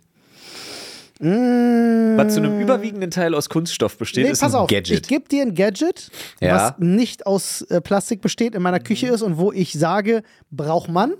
Was 1.24 2.34
zu 2.34 2.40
einem 2.40 2.60
überwiegenden 2.60 3.12
Teil 3.12 3.32
aus 3.36 3.48
Kunststoff 3.48 3.96
besteht. 3.96 4.24
Nee, 4.24 4.32
ist 4.32 4.40
pass 4.40 4.54
ein 4.54 4.60
auf, 4.62 4.70
ich 4.72 4.76
Gadget. 4.76 5.06
gebe 5.06 5.28
dir 5.28 5.42
ein 5.42 5.54
Gadget, 5.54 6.10
Ja. 6.40 6.56
was 6.56 6.78
nicht 6.78 7.26
aus 7.26 7.62
äh, 7.62 7.80
Plastik 7.80 8.20
besteht, 8.22 8.56
in 8.56 8.62
meiner 8.62 8.80
Küche 8.80 9.06
ist 9.06 9.22
und 9.22 9.38
wo 9.38 9.52
ich 9.52 9.72
sage, 9.72 10.24
braucht 10.50 10.90
man. 10.90 11.14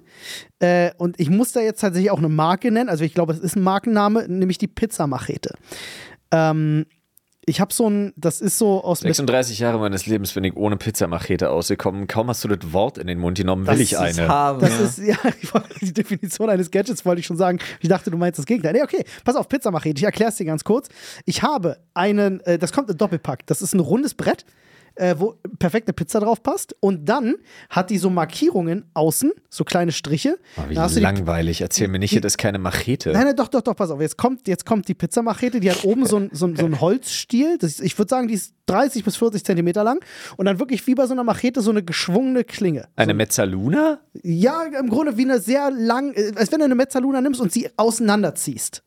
Äh, 0.58 0.90
und 0.98 1.20
ich 1.20 1.30
muss 1.30 1.52
da 1.52 1.60
jetzt 1.60 1.82
tatsächlich 1.82 2.10
auch 2.10 2.18
eine 2.18 2.28
Marke 2.28 2.72
nennen, 2.72 2.88
also 2.88 3.04
ich 3.04 3.14
glaube, 3.14 3.32
es 3.32 3.38
ist 3.38 3.54
ein 3.54 3.62
Markenname, 3.62 4.26
nämlich 4.28 4.58
die 4.58 4.66
Pizzamachete. 4.66 5.54
Ähm, 6.32 6.86
ich 7.44 7.60
habe 7.60 7.72
so 7.72 7.88
ein, 7.90 8.12
das 8.16 8.40
ist 8.40 8.58
so 8.58 8.84
aus 8.84 9.00
36 9.00 9.58
Jahre 9.58 9.78
meines 9.78 10.06
Lebens 10.06 10.32
bin 10.32 10.44
ich 10.44 10.56
ohne 10.56 10.76
Pizzamachete 10.76 11.50
ausgekommen. 11.50 12.06
Kaum 12.06 12.28
hast 12.28 12.44
du 12.44 12.48
das 12.48 12.72
Wort 12.72 12.98
in 12.98 13.08
den 13.08 13.18
Mund 13.18 13.36
genommen, 13.36 13.66
will 13.66 13.74
Das 13.74 13.80
ich 13.80 13.98
eine. 13.98 14.28
Haben, 14.28 14.60
Das 14.60 14.78
ja. 14.78 14.84
ist, 14.84 14.98
ja, 14.98 15.60
die 15.80 15.92
Definition 15.92 16.48
eines 16.50 16.70
Gadgets 16.70 17.04
wollte 17.04 17.20
ich 17.20 17.26
schon 17.26 17.36
sagen. 17.36 17.58
Ich 17.80 17.88
dachte, 17.88 18.10
du 18.12 18.16
meinst 18.16 18.38
das 18.38 18.46
Gegenteil. 18.46 18.74
Nee, 18.74 18.82
okay, 18.82 19.04
pass 19.24 19.34
auf, 19.34 19.48
Pizzamachete. 19.48 19.98
Ich 19.98 20.04
erkläre 20.04 20.30
es 20.30 20.36
dir 20.36 20.44
ganz 20.44 20.62
kurz. 20.62 20.88
Ich 21.24 21.42
habe 21.42 21.78
einen, 21.94 22.40
äh, 22.40 22.58
das 22.58 22.72
kommt 22.72 22.88
im 22.90 22.96
Doppelpack. 22.96 23.44
Das 23.46 23.60
ist 23.60 23.74
ein 23.74 23.80
rundes 23.80 24.14
Brett, 24.14 24.44
äh, 24.96 25.14
wo 25.18 25.34
perfekte 25.58 25.92
Pizza 25.92 26.20
drauf 26.20 26.42
passt. 26.42 26.74
Und 26.80 27.08
dann 27.08 27.34
hat 27.70 27.90
die 27.90 27.98
so 27.98 28.10
Markierungen 28.10 28.84
außen, 28.94 29.32
so 29.48 29.64
kleine 29.64 29.92
Striche. 29.92 30.38
Oh, 30.56 30.62
wie 30.68 30.74
du 30.74 30.86
die- 30.88 31.00
langweilig. 31.00 31.60
Erzähl 31.60 31.88
mir 31.88 31.98
nicht, 31.98 32.16
das 32.24 32.32
ist 32.34 32.38
keine 32.38 32.58
Machete. 32.58 33.12
Nein, 33.12 33.24
nein, 33.24 33.36
doch, 33.36 33.48
doch, 33.48 33.62
doch, 33.62 33.74
pass 33.76 33.90
auf. 33.90 34.00
Jetzt 34.00 34.16
kommt, 34.18 34.48
jetzt 34.48 34.66
kommt 34.66 34.88
die 34.88 34.94
Pizzamachete, 34.94 35.60
die 35.60 35.70
hat 35.70 35.84
oben 35.84 36.06
so 36.06 36.16
ein, 36.16 36.30
so 36.32 36.46
ein, 36.46 36.56
so 36.56 36.66
ein 36.66 36.80
Holzstiel. 36.80 37.58
Das 37.58 37.80
ich 37.80 37.96
würde 37.98 38.08
sagen, 38.08 38.28
die 38.28 38.34
ist 38.34 38.54
30 38.66 39.04
bis 39.04 39.16
40 39.16 39.44
Zentimeter 39.44 39.82
lang. 39.84 40.00
Und 40.36 40.46
dann 40.46 40.58
wirklich 40.58 40.86
wie 40.86 40.94
bei 40.94 41.06
so 41.06 41.12
einer 41.12 41.24
Machete 41.24 41.60
so 41.62 41.70
eine 41.70 41.82
geschwungene 41.82 42.44
Klinge. 42.44 42.88
Eine 42.96 43.14
Mezzaluna? 43.14 44.00
Ja, 44.22 44.62
im 44.64 44.88
Grunde 44.88 45.16
wie 45.16 45.22
eine 45.24 45.40
sehr 45.40 45.70
lang, 45.70 46.12
äh, 46.14 46.32
als 46.36 46.52
wenn 46.52 46.60
du 46.60 46.64
eine 46.66 46.74
Mezzaluna 46.74 47.20
nimmst 47.20 47.40
und 47.40 47.52
sie 47.52 47.68
auseinanderziehst. 47.76 48.82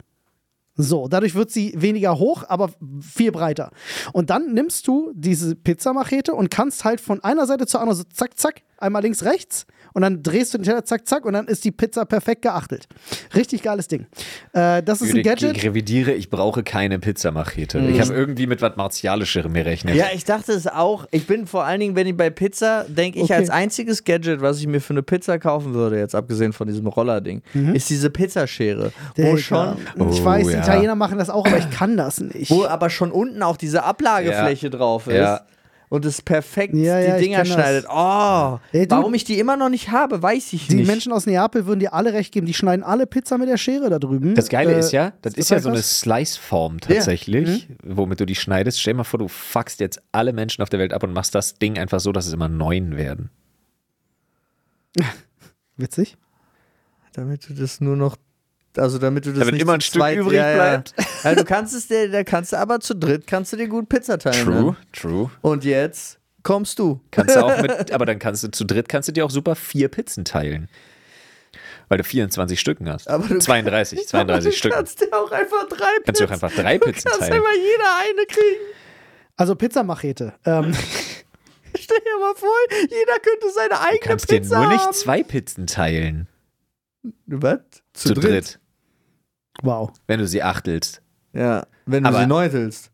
So, 0.78 1.07
dadurch 1.07 1.36
wird 1.36 1.51
sie 1.51 1.73
weniger 1.78 2.19
hoch, 2.19 2.43
aber 2.47 2.71
viel 2.99 3.32
breiter. 3.32 3.71
Und 4.11 4.30
dann 4.30 4.53
nimmst 4.53 4.88
du 4.88 5.13
diese 5.15 5.55
Pizzamachete 5.55 6.34
und 6.34 6.51
kannst 6.51 6.84
halt 6.84 6.99
von 6.99 7.23
einer 7.23 7.45
Seite 7.45 7.65
zur 7.65 7.80
anderen 7.80 7.97
so 7.97 8.03
zack, 8.03 8.38
zack 8.38 8.61
einmal 8.78 9.01
links, 9.01 9.23
rechts 9.23 9.65
und 9.95 10.03
dann 10.03 10.21
drehst 10.21 10.53
du 10.53 10.59
den 10.59 10.65
Teller, 10.65 10.85
zack, 10.85 11.07
zack 11.07 11.25
und 11.25 11.33
dann 11.33 11.47
ist 11.47 11.65
die 11.65 11.71
Pizza 11.71 12.05
perfekt 12.05 12.43
geachtelt. 12.43 12.87
Richtig 13.33 13.63
geiles 13.63 13.87
Ding. 13.87 14.05
Äh, 14.53 14.83
das 14.83 15.01
ist 15.01 15.11
ein 15.11 15.17
Ich, 15.17 15.23
Gadget. 15.23 15.57
ich 15.57 15.63
revidiere, 15.63 16.11
ich 16.11 16.29
brauche 16.29 16.61
keine 16.61 16.99
Pizzamachete. 16.99 17.79
Ich 17.79 17.99
habe 17.99 18.13
irgendwie 18.13 18.45
mit 18.45 18.61
was 18.61 18.75
Martialischerem 18.75 19.53
gerechnet. 19.53 19.95
Ja, 19.95 20.05
ich 20.13 20.23
dachte 20.25 20.51
es 20.51 20.67
auch. 20.67 21.07
Ich 21.11 21.25
bin 21.25 21.47
vor 21.47 21.63
allen 21.65 21.79
Dingen, 21.79 21.95
wenn 21.95 22.05
ich 22.05 22.15
bei 22.15 22.29
Pizza, 22.29 22.85
denke 22.87 23.17
ich 23.17 23.23
Okay. 23.23 23.33
als 23.33 23.49
einziges 23.49 24.03
Gadget, 24.03 24.41
was 24.41 24.59
ich 24.59 24.67
mir 24.67 24.81
für 24.81 24.93
eine 24.93 25.01
Pizza 25.01 25.39
kaufen 25.39 25.73
würde, 25.73 25.97
jetzt 25.97 26.13
abgesehen 26.13 26.53
von 26.53 26.67
diesem 26.67 26.85
Rollerding, 26.87 27.41
ist 27.73 27.89
diese 27.89 28.09
Pizzaschere. 28.11 28.91
Wo 29.15 29.23
Digga. 29.23 29.37
schon, 29.37 29.77
Ich 29.95 30.01
Oh, 30.21 30.25
weiß, 30.25 30.45
die 30.47 30.53
ja. 30.53 30.59
Italiener 30.59 30.95
machen 30.95 31.17
das 31.17 31.29
auch, 31.29 31.45
aber 31.47 31.57
ich 31.57 31.69
kann 31.71 31.95
das 31.97 32.19
nicht. 32.19 32.51
wo 32.51 32.65
aber 32.65 32.89
schon 32.89 33.11
unten 33.11 33.41
auch 33.43 33.55
diese 33.57 33.83
Ablagefläche 33.83 34.69
drauf 34.69 35.07
ist. 35.07 35.15
Ja. 35.15 35.41
Und 35.95 36.03
es 36.05 36.21
perfekt 36.21 36.73
Ja, 36.75 36.99
ja, 36.99 37.15
die 37.17 37.23
Dinger 37.23 37.45
schneidet. 37.45 37.85
Oh, 37.89 38.59
Ey, 38.73 38.85
du- 38.87 38.95
warum 38.95 39.13
ich 39.13 39.23
die 39.23 39.39
immer 39.39 39.55
noch 39.55 39.69
nicht 39.69 39.91
habe, 39.91 40.21
weiß 40.21 40.51
ich 40.53 40.67
die 40.67 40.75
nicht. 40.75 40.87
Menschen 40.87 41.11
aus 41.13 41.25
Neapel 41.25 41.65
würden 41.67 41.79
dir 41.79 41.93
alle 41.93 42.11
recht 42.13 42.33
geben, 42.33 42.45
die 42.45 42.53
schneiden 42.53 42.83
alle 42.83 43.07
Pizza 43.07 43.37
mit 43.37 43.47
der 43.47 43.57
Schere 43.57 43.89
da 43.89 43.97
drüben. 43.99 44.35
Das 44.35 44.49
Geile 44.49 44.73
Äh, 44.73 44.79
ist 44.79 44.91
ja, 44.91 45.13
das 45.21 45.35
ist 45.35 45.49
ja 45.49 45.59
so 45.59 45.69
eine. 45.69 45.81
Slice-Form 45.81 46.79
tatsächlich, 46.81 47.69
womit 47.83 48.19
du 48.19 48.25
die 48.25 48.35
schneidest. 48.35 48.81
Stell 48.81 48.93
dir 48.93 48.97
mal 48.97 49.03
vor, 49.05 49.19
du 49.19 49.27
fuckst 49.29 49.79
jetzt 49.79 50.01
alle 50.11 50.33
Menschen 50.33 50.61
auf 50.61 50.69
der 50.69 50.79
Welt 50.79 50.91
ab 50.93 51.03
und 51.03 51.13
machst 51.13 51.33
das 51.33 51.53
Ding 51.55 51.77
einfach 51.79 51.99
so, 52.01 52.11
dass 52.11 52.25
es 52.27 52.33
immer 52.33 52.49
neun 52.49 52.97
werden. 52.97 53.29
Witzig. 55.77 56.17
damit 57.13 57.47
du 57.49 57.53
das 57.53 57.79
nur 57.81 57.95
noch, 57.95 58.17
also 58.78 58.97
damit 58.97 59.26
du 59.26 59.30
das 59.32 59.39
Damit 59.39 59.53
nicht 59.53 59.61
immer 59.63 59.73
ein 59.73 59.80
zu 59.82 59.88
Stück 59.88 60.01
zweit, 60.01 60.17
übrig 60.17 60.36
ja, 60.38 60.49
ja. 60.49 60.55
bleibt. 60.55 60.93
Also 61.23 61.41
du 61.41 61.47
kannst 61.47 61.73
es 61.73 61.88
dir, 61.88 62.09
da 62.11 62.23
kannst 62.23 62.51
du 62.53 62.57
aber 62.59 62.80
zu 62.80 62.95
dritt 62.95 63.26
kannst 63.26 63.51
du 63.51 63.57
dir 63.57 63.67
gut 63.67 63.89
Pizza 63.89 64.17
teilen. 64.19 64.45
True, 64.45 64.63
Ne? 64.71 64.76
true. 64.93 65.32
Und 65.41 65.63
jetzt 65.65 66.19
kommst 66.43 66.78
du. 66.80 67.01
Kannst 67.11 67.36
du 67.36 67.43
auch 67.43 67.59
mit, 67.61 67.91
aber 67.93 68.05
dann 68.05 68.19
kannst 68.19 68.43
du 68.43 68.51
zu 68.51 68.63
dritt 68.63 68.88
kannst 68.89 69.07
du 69.09 69.11
dir 69.13 69.26
auch 69.26 69.32
super 69.32 69.55
vier 69.55 69.88
Pizzen 69.88 70.23
teilen. 70.26 70.69
Weil 71.88 71.99
du 71.99 72.03
24 72.03 72.59
Stücken 72.59 72.89
hast. 72.89 73.07
Aber 73.09 73.28
du- 73.28 73.39
32, 73.39 74.07
32 74.07 74.51
du 74.53 74.57
Stücken. 74.57 74.76
kannst 74.76 75.01
dir 75.01 75.07
auch 75.13 75.32
einfach 75.32 75.67
drei 75.67 75.86
Kannst 76.05 76.21
du 76.21 76.26
auch 76.26 76.30
Pizzen- 76.30 76.34
einfach 76.34 76.51
drei 76.53 76.78
Pizzen 76.80 77.03
Du 77.03 77.09
kannst 77.09 77.19
teilen. 77.19 77.34
einfach 77.34 77.53
jeder 77.53 77.97
eine 78.17 78.26
kriegen. 78.28 78.61
Also 79.38 79.55
Pizzamachete. 79.55 80.34
Ähm, 80.45 80.73
Stell 81.78 81.97
dir 81.99 82.19
mal 82.21 82.34
vor, 82.36 82.49
jeder 82.84 83.19
könnte 83.21 83.51
seine 83.53 83.69
Du 83.69 83.82
eigene 83.82 83.99
kannst 83.99 84.32
dir 84.32 84.39
Pizza 84.41 84.59
nur 84.59 84.69
nicht 84.69 84.82
haben. 84.86 84.93
zwei 84.93 85.23
Pizzen 85.23 85.67
teilen. 85.67 86.28
Was? 87.28 87.59
Zu, 87.93 88.13
dritt. 88.13 88.59
Wow. 89.63 89.91
Wenn 90.07 90.19
du 90.19 90.27
sie 90.27 90.43
achtelst. 90.43 91.01
Ja, 91.33 91.65
wenn 91.85 92.03
du 92.03 92.09
Aber- 92.09 92.19
sie 92.21 92.27
neutelst. 92.27 92.91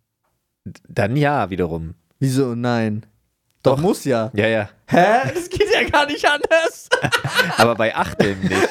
Dann 0.87 1.15
ja, 1.15 1.49
wiederum. 1.49 1.95
Wieso? 2.19 2.53
Nein. 2.55 3.05
Doch, 3.63 3.75
Doch. 3.75 3.81
muss 3.81 4.05
ja. 4.05 4.31
Ja, 4.33 4.47
ja. 4.47 4.69
Hä? 4.87 5.31
Das 5.33 5.49
geht 5.49 5.67
ja 5.73 5.87
gar 5.89 6.05
nicht 6.07 6.25
anders. 6.27 6.89
Aber 7.57 7.75
bei 7.75 7.95
Achteln 7.95 8.39
nicht. 8.41 8.69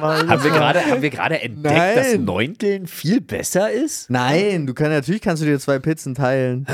haben 0.00 0.42
wir 0.44 0.50
gerade 0.50 0.84
haben 0.86 1.02
wir 1.02 1.10
gerade 1.10 1.40
entdeckt, 1.40 1.96
dass 1.96 2.12
Nein. 2.12 2.24
Neunteln 2.24 2.86
viel 2.86 3.20
besser 3.20 3.70
ist? 3.70 4.10
Nein, 4.10 4.66
du 4.66 4.74
kannst 4.74 4.92
natürlich 4.92 5.20
kannst 5.22 5.42
du 5.42 5.46
dir 5.46 5.58
zwei 5.58 5.78
Pizzen 5.78 6.14
teilen. 6.14 6.66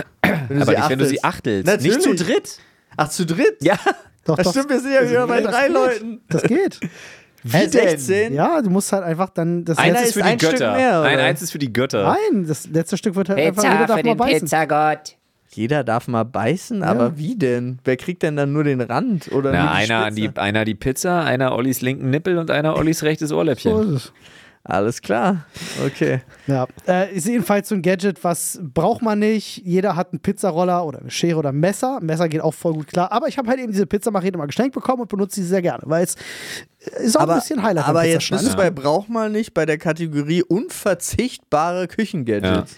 Wenn 0.48 0.62
Aber 0.62 0.72
nicht, 0.72 0.88
wenn 0.90 0.98
du 0.98 1.06
sie 1.06 1.22
achtelst. 1.22 1.68
achtelst. 1.68 1.86
Nicht 1.86 2.02
zu 2.02 2.10
Natürlich. 2.10 2.26
dritt. 2.34 2.58
Ach, 2.96 3.08
zu 3.08 3.26
dritt? 3.26 3.56
Ja. 3.62 3.78
Doch, 4.24 4.36
Das 4.36 4.44
doch. 4.46 4.52
stimmt, 4.52 4.70
wir 4.70 4.80
sind 4.80 4.92
ja 4.92 5.08
wieder 5.08 5.26
bei 5.26 5.40
drei 5.40 5.66
geht. 5.66 5.72
Leuten. 5.74 6.20
Das 6.28 6.42
geht. 6.42 6.80
Hä, 7.50 7.66
16? 7.68 8.32
Ja, 8.34 8.62
du 8.62 8.70
musst 8.70 8.92
halt 8.92 9.02
einfach 9.04 9.28
dann 9.30 9.64
das 9.64 9.78
Einer 9.78 10.00
letzte, 10.00 10.22
Eins 10.24 10.42
ist 10.42 10.46
ist 10.46 10.50
für 10.50 10.58
die 10.58 10.58
Götter. 10.58 10.76
mehr, 10.76 11.00
oder? 11.00 11.10
Nein, 11.10 11.18
eins 11.20 11.42
ist 11.42 11.50
für 11.50 11.58
die 11.58 11.72
Götter. 11.72 12.16
Nein, 12.32 12.46
das 12.46 12.68
letzte 12.68 12.96
Stück 12.96 13.14
wird 13.16 13.28
halt 13.28 13.38
einfach 13.40 13.62
jeder 13.64 13.86
darf 13.86 14.02
mal 14.02 14.14
beißen. 14.16 14.40
Pizzagott. 14.40 15.16
Jeder 15.54 15.84
darf 15.84 16.08
mal 16.08 16.24
beißen, 16.24 16.82
aber 16.82 17.18
wie 17.18 17.36
denn? 17.36 17.78
Wer 17.84 17.98
kriegt 17.98 18.22
denn 18.22 18.36
dann 18.36 18.52
nur 18.54 18.64
den 18.64 18.80
Rand? 18.80 19.30
Oder 19.32 19.52
Na, 19.52 19.58
nur 19.64 19.70
die 19.70 19.76
einer, 19.92 20.10
die, 20.10 20.30
einer 20.36 20.64
die 20.64 20.74
Pizza, 20.74 21.24
einer 21.24 21.54
Ollis 21.54 21.82
linken 21.82 22.08
Nippel 22.08 22.38
und 22.38 22.50
einer 22.50 22.74
Ollis 22.76 23.02
rechtes 23.02 23.28
So 23.28 23.36
Ohrläppchen. 23.38 23.94
ist 23.94 24.04
es. 24.06 24.12
Alles 24.64 25.02
klar. 25.02 25.44
Okay. 25.84 26.20
Ja, 26.46 26.68
äh, 26.86 27.12
ist 27.12 27.26
jedenfalls 27.26 27.68
so 27.68 27.74
ein 27.74 27.82
Gadget, 27.82 28.22
was 28.22 28.60
braucht 28.62 29.02
man 29.02 29.18
nicht. 29.18 29.58
Jeder 29.64 29.96
hat 29.96 30.12
einen 30.12 30.20
Pizzaroller 30.20 30.86
oder 30.86 31.00
eine 31.00 31.10
Schere 31.10 31.38
oder 31.38 31.48
ein 31.48 31.58
Messer. 31.58 31.98
Ein 32.00 32.06
Messer 32.06 32.28
geht 32.28 32.40
auch 32.40 32.54
voll 32.54 32.74
gut 32.74 32.86
klar. 32.86 33.10
Aber 33.10 33.26
ich 33.26 33.38
habe 33.38 33.48
halt 33.48 33.58
eben 33.58 33.72
diese 33.72 33.86
Pizzamachete 33.86 34.38
mal 34.38 34.46
geschenkt 34.46 34.74
bekommen 34.74 35.02
und 35.02 35.08
benutze 35.08 35.40
sie 35.40 35.46
sehr 35.46 35.62
gerne, 35.62 35.82
weil 35.86 36.04
es 36.04 36.14
äh, 36.14 37.04
ist 37.04 37.18
auch 37.18 37.28
ein 37.28 37.34
bisschen 37.38 37.60
Highlight. 37.62 37.88
aber 37.88 38.04
jetzt 38.04 38.28
Pizzaschneiden. 38.28 38.50
du 38.50 38.56
bei 38.56 38.70
Braucht 38.70 39.08
man 39.08 39.32
nicht 39.32 39.52
bei 39.52 39.66
der 39.66 39.78
Kategorie 39.78 40.44
unverzichtbare 40.44 41.88
Küchengadgets. 41.88 42.76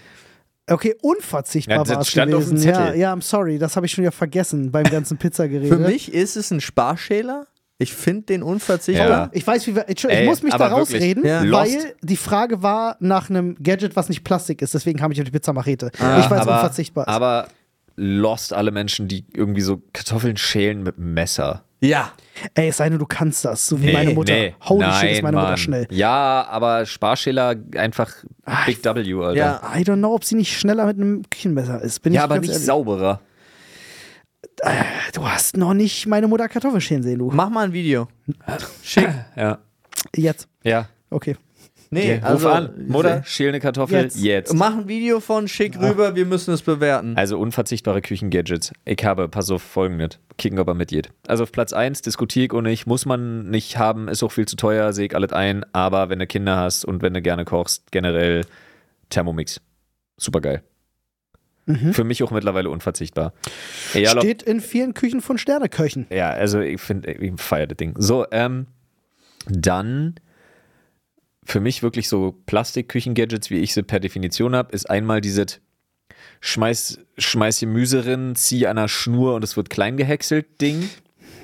Okay, 0.70 0.94
unverzichtbar 1.02 1.84
Ja, 1.86 1.88
war 1.94 2.00
es 2.00 2.08
stand 2.08 2.32
auf 2.32 2.44
dem 2.44 2.56
gewesen. 2.56 2.68
Ja, 2.70 2.94
ja, 2.94 3.12
I'm 3.12 3.22
sorry, 3.22 3.58
das 3.58 3.76
habe 3.76 3.84
ich 3.84 3.92
schon 3.92 4.02
wieder 4.02 4.12
vergessen 4.12 4.70
beim 4.72 4.84
ganzen 4.84 5.18
Pizzagerät. 5.18 5.68
Für 5.68 5.76
mich 5.78 6.12
ist 6.14 6.36
es 6.36 6.50
ein 6.50 6.62
Sparschäler. 6.62 7.46
Ich 7.84 7.94
finde 7.94 8.22
den 8.22 8.42
unverzichtbar. 8.42 9.08
Ja. 9.08 9.28
Ich 9.32 9.46
weiß, 9.46 9.66
wie 9.66 9.74
wir. 9.76 9.88
Entschuldigung, 9.88 10.18
Ey, 10.20 10.24
ich 10.24 10.30
muss 10.30 10.42
mich 10.42 10.54
da 10.54 10.66
rausreden, 10.68 11.24
Ja. 11.24 11.42
weil 11.50 11.94
die 12.02 12.16
Frage 12.16 12.62
war 12.62 12.96
nach 13.00 13.30
einem 13.30 13.56
Gadget, 13.62 13.94
was 13.96 14.08
nicht 14.08 14.24
Plastik 14.24 14.62
ist. 14.62 14.74
Deswegen 14.74 14.98
kam 14.98 15.12
ich 15.12 15.18
auf 15.20 15.24
die 15.24 15.30
Pizzamachete. 15.30 15.90
Ah, 15.98 16.18
ich 16.20 16.30
weiß, 16.30 16.40
aber, 16.40 16.54
unverzichtbar 16.56 17.06
ist. 17.06 17.12
aber 17.12 17.48
lost 17.96 18.52
alle 18.52 18.70
Menschen, 18.72 19.06
die 19.08 19.24
irgendwie 19.34 19.60
so 19.60 19.80
Kartoffeln 19.92 20.36
schälen 20.36 20.82
mit 20.82 20.96
einem 20.98 21.14
Messer. 21.14 21.62
Ja. 21.80 22.12
Ey, 22.54 22.68
es 22.68 22.78
sei 22.78 22.88
denn, 22.88 22.98
du 22.98 23.04
kannst 23.06 23.44
das, 23.44 23.66
so 23.68 23.80
wie 23.82 23.92
meine 23.92 24.12
Mutter. 24.14 24.32
Holy 24.62 24.80
Nein, 24.86 25.00
shit, 25.00 25.10
ist 25.12 25.22
meine 25.22 25.36
Mutter 25.36 25.48
Mann. 25.50 25.56
schnell. 25.58 25.86
Ja, 25.90 26.46
aber 26.50 26.86
Sparschäler 26.86 27.54
einfach 27.76 28.10
Big 28.66 28.82
W, 28.84 28.88
Alter. 29.22 29.34
Ja. 29.34 29.60
I 29.76 29.82
don't 29.82 29.98
know, 29.98 30.14
ob 30.14 30.24
sie 30.24 30.34
nicht 30.34 30.58
schneller 30.58 30.86
mit 30.86 30.96
einem 30.96 31.22
Küchenmesser 31.30 31.80
ist. 31.82 32.00
Bin 32.00 32.12
Ja, 32.14 32.20
ich 32.20 32.24
aber 32.24 32.34
ganz 32.36 32.46
nicht 32.46 32.52
ehrlich. 32.54 32.66
sauberer. 32.66 33.20
Du 35.12 35.28
hast 35.28 35.56
noch 35.56 35.74
nicht 35.74 36.06
meine 36.06 36.28
Mutter 36.28 36.48
Kartoffeln 36.48 36.80
schälen 36.80 37.02
sehen, 37.02 37.18
du. 37.18 37.30
Mach 37.32 37.50
mal 37.50 37.66
ein 37.66 37.72
Video. 37.72 38.08
Schick. 38.82 39.08
Ja. 39.36 39.58
Jetzt. 40.14 40.48
Ja. 40.62 40.88
Okay. 41.10 41.36
Nee, 41.90 42.14
Ruf 42.14 42.24
also. 42.24 42.48
an. 42.48 42.86
Mutter, 42.88 43.22
schäl 43.24 43.50
eine 43.50 43.60
Kartoffel 43.60 44.02
Jetzt. 44.02 44.18
jetzt. 44.18 44.52
Mach 44.52 44.76
ein 44.76 44.88
Video 44.88 45.20
von, 45.20 45.46
schick 45.46 45.78
rüber, 45.78 46.16
wir 46.16 46.26
müssen 46.26 46.52
es 46.52 46.62
bewerten. 46.62 47.16
Also 47.16 47.38
unverzichtbare 47.38 48.02
Küchengadgets. 48.02 48.72
Ich 48.84 49.04
habe, 49.04 49.28
pass 49.28 49.50
auf, 49.50 49.62
folgendes. 49.62 50.18
Kicken, 50.36 50.58
ob 50.58 50.66
er 50.66 50.74
mitgeht. 50.74 51.10
Also 51.28 51.44
auf 51.44 51.52
Platz 51.52 51.72
1 51.72 52.02
diskutiere 52.02 52.46
ich 52.46 52.52
auch 52.52 52.62
nicht. 52.62 52.86
Muss 52.86 53.06
man 53.06 53.48
nicht 53.48 53.78
haben, 53.78 54.08
ist 54.08 54.24
auch 54.24 54.32
viel 54.32 54.46
zu 54.46 54.56
teuer, 54.56 54.92
sehe 54.92 55.06
ich 55.06 55.14
alles 55.14 55.32
ein. 55.32 55.64
Aber 55.72 56.08
wenn 56.08 56.18
du 56.18 56.26
Kinder 56.26 56.56
hast 56.56 56.84
und 56.84 57.02
wenn 57.02 57.14
du 57.14 57.22
gerne 57.22 57.44
kochst, 57.44 57.92
generell 57.92 58.44
Thermomix. 59.10 59.60
Super 60.16 60.40
geil. 60.40 60.62
Mhm. 61.66 61.94
Für 61.94 62.04
mich 62.04 62.22
auch 62.22 62.30
mittlerweile 62.30 62.68
unverzichtbar. 62.70 63.32
Egal, 63.94 64.18
Steht 64.18 64.42
in 64.42 64.60
vielen 64.60 64.92
Küchen 64.94 65.20
von 65.20 65.38
Sterneköchen. 65.38 66.06
ja, 66.10 66.30
also 66.30 66.60
ich 66.60 66.80
finde, 66.80 67.12
ich 67.12 67.40
feiere 67.40 67.68
das 67.68 67.76
Ding. 67.78 67.94
So, 67.96 68.26
ähm, 68.30 68.66
dann 69.48 70.16
für 71.44 71.60
mich 71.60 71.82
wirklich 71.82 72.08
so 72.08 72.34
Plastik-Küchen-Gadgets, 72.46 73.50
wie 73.50 73.58
ich 73.58 73.74
sie 73.74 73.82
per 73.82 74.00
Definition 74.00 74.54
habe, 74.56 74.72
ist 74.72 74.88
einmal 74.88 75.20
dieses 75.20 75.60
Schmeiß, 76.40 76.98
schmeiß 77.18 77.60
Gemüse 77.60 78.06
rein, 78.06 78.34
zieh 78.34 78.66
an 78.66 78.78
einer 78.78 78.88
Schnur 78.88 79.34
und 79.34 79.44
es 79.44 79.56
wird 79.56 79.70
klein 79.70 79.96
gehäckselt 79.96 80.60
Ding. 80.60 80.88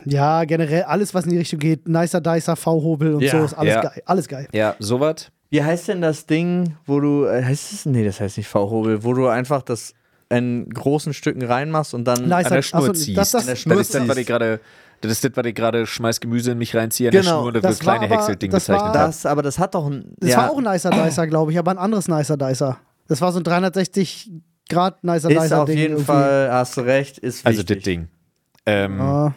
Ja, 0.06 0.44
generell 0.44 0.84
alles, 0.84 1.12
was 1.14 1.24
in 1.24 1.30
die 1.32 1.38
Richtung 1.38 1.58
geht. 1.60 1.86
Nicer 1.88 2.20
Dicer, 2.20 2.56
V-Hobel 2.56 3.14
und 3.14 3.22
Ja, 3.22 3.32
so, 3.32 3.44
ist 3.44 3.54
alles 3.54 3.74
ja. 3.74 3.82
geil. 3.82 4.02
Alles 4.06 4.28
geil. 4.28 4.48
Ja, 4.52 4.74
sowas. 4.78 5.30
Wie 5.50 5.62
heißt 5.62 5.88
denn 5.88 6.00
das 6.00 6.26
Ding, 6.26 6.76
wo 6.86 7.00
du, 7.00 7.24
äh, 7.26 7.42
heißt 7.44 7.72
es, 7.72 7.86
nee, 7.86 8.04
das 8.04 8.20
heißt 8.20 8.36
nicht 8.38 8.48
V-Hobel, 8.48 9.02
wo 9.04 9.12
du 9.12 9.26
einfach 9.26 9.62
das 9.62 9.94
in 10.30 10.70
großen 10.70 11.12
Stücken 11.12 11.42
reinmachst 11.42 11.92
und 11.92 12.04
dann 12.06 12.22
Nicer, 12.24 12.46
an 12.46 12.52
der 12.54 12.62
Schnur 12.62 12.80
achso, 12.82 12.92
ziehst. 12.94 13.18
das, 13.18 13.30
das, 13.32 13.40
An 13.42 13.46
der 13.46 13.54
Das 13.56 13.60
Schnur 13.62 13.80
ist 13.80 13.94
das, 13.94 14.08
was 14.08 14.16
ich 14.16 14.26
gerade, 14.26 14.60
das 15.00 15.12
ist 15.12 15.24
das, 15.24 15.32
was 15.34 15.44
ich 15.46 15.54
gerade 15.54 15.86
schmeiß 15.86 16.20
Gemüse 16.20 16.52
in 16.52 16.58
mich 16.58 16.74
reinziehe 16.74 17.08
an 17.08 17.12
Genau, 17.12 17.22
der 17.22 17.28
Schnur 17.30 17.46
und 17.48 17.54
das, 17.56 17.62
das 17.62 17.70
wird 17.72 17.80
kleine 17.80 18.06
Häckselding 18.08 18.50
das 18.50 18.68
war- 18.68 18.76
bezeichnet 18.76 18.96
habe. 18.96 19.06
das, 19.08 19.26
aber 19.26 19.42
das 19.42 19.58
hat 19.58 19.74
doch 19.74 19.86
ein. 19.86 20.14
Das 20.20 20.30
ja, 20.30 20.36
war 20.38 20.50
auch 20.50 20.58
ein 20.58 20.64
Nicer 20.64 20.90
Dicer, 20.90 21.26
glaube 21.26 21.52
ich, 21.52 21.58
aber 21.58 21.70
ein 21.72 21.78
anderes 21.78 22.08
Nicer 22.08 22.36
Dicer. 22.36 22.78
Das 23.08 23.20
war 23.20 23.32
so 23.32 23.40
ein 23.40 23.44
360 23.44 24.30
Grad 24.68 25.02
Nicer 25.02 25.30
ist 25.30 25.42
Dicer 25.42 25.60
auf 25.62 25.66
Ding. 25.66 25.78
jeden 25.78 25.92
irgendwie. 25.94 26.04
Fall, 26.06 26.48
hast 26.52 26.76
du 26.76 26.82
recht, 26.82 27.18
ist 27.18 27.44
Also 27.44 27.62
das 27.62 27.70
wichtig. 27.70 27.84
Ding. 27.84 28.08
Ähm, 28.66 29.00
Äh, 29.00 29.30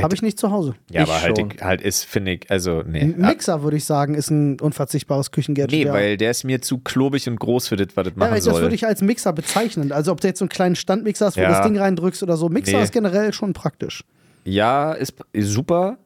Habe 0.00 0.14
ich 0.14 0.22
nicht 0.22 0.38
zu 0.38 0.50
Hause. 0.50 0.74
ja, 0.90 1.02
ich 1.02 1.08
aber 1.10 1.20
halt, 1.20 1.38
ich- 1.38 1.62
halt 1.62 1.80
ist, 1.80 2.04
finde 2.04 2.32
ich, 2.32 2.50
also 2.50 2.82
nee. 2.86 3.00
Ein 3.00 3.18
Mixer, 3.18 3.62
würde 3.62 3.76
ich 3.76 3.84
sagen, 3.84 4.14
ist 4.14 4.30
ein 4.30 4.58
unverzichtbares 4.60 5.30
Küchengadget. 5.32 5.72
Nee, 5.78 5.86
ja. 5.86 5.92
weil 5.92 6.16
der 6.16 6.30
ist 6.30 6.44
mir 6.44 6.62
zu 6.62 6.78
klobig 6.78 7.28
und 7.28 7.38
groß 7.40 7.68
für 7.68 7.76
das, 7.76 7.88
was 7.96 8.04
das 8.04 8.12
ja, 8.14 8.18
machen 8.18 8.34
das 8.36 8.44
soll. 8.44 8.62
würde 8.62 8.74
ich 8.74 8.86
als 8.86 9.02
Mixer 9.02 9.32
bezeichnen. 9.32 9.90
Also 9.92 10.12
ob 10.12 10.20
du 10.20 10.28
jetzt 10.28 10.38
so 10.38 10.44
einen 10.44 10.48
kleinen 10.50 10.76
Standmixer 10.76 11.26
hast, 11.26 11.36
wo 11.36 11.40
Ja. 11.40 11.48
du 11.48 11.54
das 11.54 11.66
Ding 11.66 11.76
reindrückst 11.78 12.22
oder 12.22 12.36
so. 12.36 12.48
Mixer 12.48 12.78
Nee. 12.78 12.84
ist 12.84 12.92
generell 12.92 13.32
schon 13.32 13.52
praktisch. 13.52 14.04
ja, 14.44 14.92
ist, 14.92 15.14
ist 15.32 15.48
super, 15.50 15.98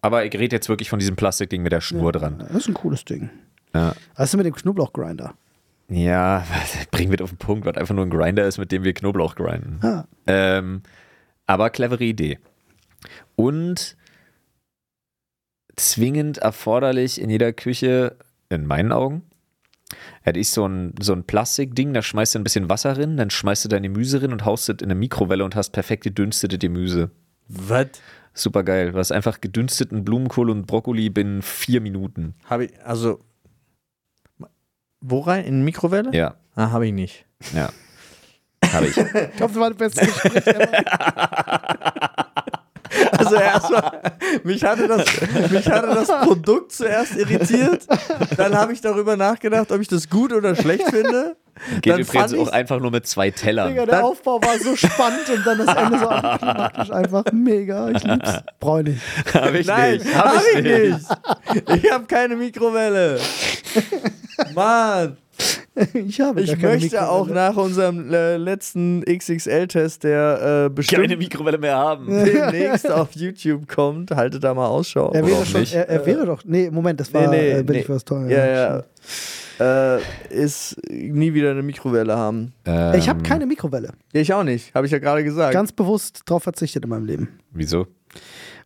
aber 0.00 0.24
ich 0.24 0.32
rede 0.34 0.54
jetzt 0.56 0.68
wirklich 0.68 0.88
von 0.88 0.98
diesem 1.00 1.16
Plastikding 1.16 1.62
mit 1.62 1.72
der 1.72 1.80
Schnur 1.80 2.12
dran. 2.12 2.38
Das 2.38 2.56
ist 2.56 2.68
ein 2.68 2.74
cooles 2.74 3.04
Ding. 3.04 3.30
Ja. 3.74 3.94
Was 4.16 4.26
ist 4.26 4.32
denn 4.34 4.38
mit 4.38 4.46
dem 4.46 4.54
Knoblauchgrinder? 4.54 5.34
Ja, 5.88 6.44
bringen 6.92 7.10
wir 7.10 7.20
auf 7.22 7.30
den 7.30 7.38
Punkt, 7.38 7.66
was 7.66 7.76
einfach 7.76 7.94
nur 7.94 8.06
ein 8.06 8.10
Grinder 8.10 8.46
ist, 8.46 8.58
mit 8.58 8.70
dem 8.72 8.84
wir 8.84 8.94
Knoblauch 8.94 9.34
grinden. 9.34 9.80
Ah. 9.84 10.04
Ähm, 10.26 10.82
aber 11.46 11.68
clevere 11.70 12.04
Idee. 12.04 12.38
Und 13.36 13.96
zwingend 15.76 16.38
erforderlich 16.38 17.20
in 17.20 17.30
jeder 17.30 17.52
Küche, 17.52 18.16
in 18.48 18.66
meinen 18.66 18.92
Augen. 18.92 19.22
Das 20.24 20.34
ist 20.36 20.52
so 20.54 20.66
ein, 20.66 20.94
so 21.00 21.12
ein 21.12 21.24
Plastikding, 21.24 21.92
da 21.94 22.02
schmeißt 22.02 22.34
du 22.34 22.38
ein 22.40 22.44
bisschen 22.44 22.68
Wasser 22.68 22.96
rein, 22.98 23.16
dann 23.16 23.30
schmeißt 23.30 23.64
du 23.64 23.68
dein 23.68 23.82
Gemüse 23.82 24.22
rein 24.22 24.32
und 24.32 24.44
haust 24.44 24.68
es 24.68 24.76
in 24.80 24.84
eine 24.84 24.94
Mikrowelle 24.94 25.44
und 25.44 25.54
hast 25.54 25.70
perfekt 25.70 26.04
gedünstetes 26.04 26.58
Gemüse. 26.58 27.10
Was? 27.48 27.88
Super 28.32 28.64
geil. 28.64 28.92
Du 28.92 28.98
hast 28.98 29.12
einfach 29.12 29.40
gedünsteten 29.40 30.04
Blumenkohl 30.04 30.50
und 30.50 30.66
Brokkoli 30.66 31.10
binnen 31.10 31.42
vier 31.42 31.80
Minuten. 31.80 32.34
Habe 32.44 32.64
ich, 32.66 32.82
also. 32.84 33.20
Wo 35.00 35.20
rein? 35.20 35.44
In 35.44 35.64
Mikrowelle? 35.64 36.10
Ja, 36.12 36.34
Ah, 36.56 36.70
habe 36.70 36.86
ich 36.86 36.92
nicht. 36.92 37.26
ja. 37.54 37.68
Habe 38.72 38.86
ich. 38.86 38.96
Ich 38.96 39.36
glaube, 39.36 39.52
das 39.52 39.54
war 39.56 39.70
das 39.72 39.78
beste 39.78 40.06
Gespräch 40.06 40.46
ever. 40.46 40.68
Also 43.18 43.34
erstmal, 43.36 44.00
mich 44.44 44.64
hatte 44.64 44.88
das, 44.88 45.04
mich 45.50 45.68
hatte 45.68 45.86
das 45.94 46.08
Produkt 46.26 46.72
zuerst 46.72 47.16
irritiert. 47.16 47.86
Dann 48.36 48.56
habe 48.56 48.72
ich 48.72 48.80
darüber 48.80 49.16
nachgedacht, 49.16 49.70
ob 49.72 49.80
ich 49.80 49.88
das 49.88 50.08
gut 50.10 50.32
oder 50.32 50.54
schlecht 50.56 50.88
finde. 50.90 51.36
Geht 51.82 51.92
Dann 51.92 52.00
übrigens 52.00 52.32
fand 52.32 52.38
auch 52.48 52.52
einfach 52.52 52.80
nur 52.80 52.90
mit 52.90 53.06
zwei 53.06 53.30
Tellern. 53.30 53.68
Digga, 53.68 53.86
der 53.86 53.94
Dann- 53.96 54.04
Aufbau 54.04 54.40
war 54.42 54.58
so 54.58 54.74
spannend 54.74 55.28
und 55.32 55.46
dann 55.46 55.58
das 55.64 55.76
Ende 55.76 55.98
so 56.00 56.08
antiklimatisch 56.08 56.90
einfach 56.90 57.24
mega. 57.32 57.90
Ich 57.90 58.02
lieb's. 58.02 58.30
Brauch 58.58 58.78
ich 58.80 58.84
nicht. 58.86 59.00
Habe 59.34 59.58
ich 59.58 59.66
Nein, 59.68 59.92
nicht. 59.98 60.14
hab 60.16 60.32
ich 60.52 60.62
nicht. 60.62 61.84
Ich 61.84 61.92
habe 61.92 62.04
keine 62.06 62.34
Mikrowelle. 62.34 63.20
Mann, 64.54 65.16
Ich 65.94 66.20
habe 66.20 66.40
ich 66.40 66.58
keine 66.58 66.74
möchte 66.78 67.08
auch 67.08 67.28
nach 67.28 67.56
unserem 67.56 68.12
äh, 68.12 68.36
letzten 68.36 69.02
XXL-Test, 69.02 70.04
der 70.04 70.36
äh, 70.36 70.44
Keine 70.46 70.70
bestimmt 70.70 71.18
Mikrowelle 71.18 71.58
mehr 71.58 71.76
haben. 71.76 72.06
demnächst 72.24 72.90
auf 72.90 73.12
YouTube 73.12 73.66
kommt, 73.66 74.10
haltet 74.10 74.44
da 74.44 74.54
mal 74.54 74.66
Ausschau. 74.66 75.10
Er 75.12 75.26
wäre 75.26 75.44
schon, 75.44 75.60
nicht. 75.60 75.74
er, 75.74 75.88
er 75.88 76.06
wäre 76.06 76.26
doch. 76.26 76.42
Nee, 76.44 76.70
Moment, 76.70 77.00
das 77.00 77.12
war 77.12 77.28
Nee, 77.28 77.36
nee, 77.36 77.50
äh, 77.50 77.62
bin 77.62 77.76
nee. 77.76 77.82
ich 77.82 77.88
was 77.88 78.04
teuer. 78.04 78.28
Ja, 78.28 78.46
ja. 78.46 78.84
Äh, 79.96 80.00
ist 80.30 80.76
nie 80.90 81.32
wieder 81.32 81.52
eine 81.52 81.62
Mikrowelle 81.62 82.16
haben. 82.16 82.52
Ähm, 82.64 82.94
Ich 82.98 83.08
habe 83.08 83.22
keine 83.22 83.46
Mikrowelle. 83.46 83.92
Ja, 84.12 84.20
ich 84.20 84.32
auch 84.32 84.42
nicht, 84.42 84.74
habe 84.74 84.86
ich 84.86 84.92
ja 84.92 84.98
gerade 84.98 85.22
gesagt. 85.22 85.52
Ganz 85.52 85.72
bewusst 85.72 86.22
drauf 86.26 86.42
verzichtet 86.42 86.84
in 86.84 86.90
meinem 86.90 87.04
Leben. 87.04 87.38
Wieso? 87.52 87.86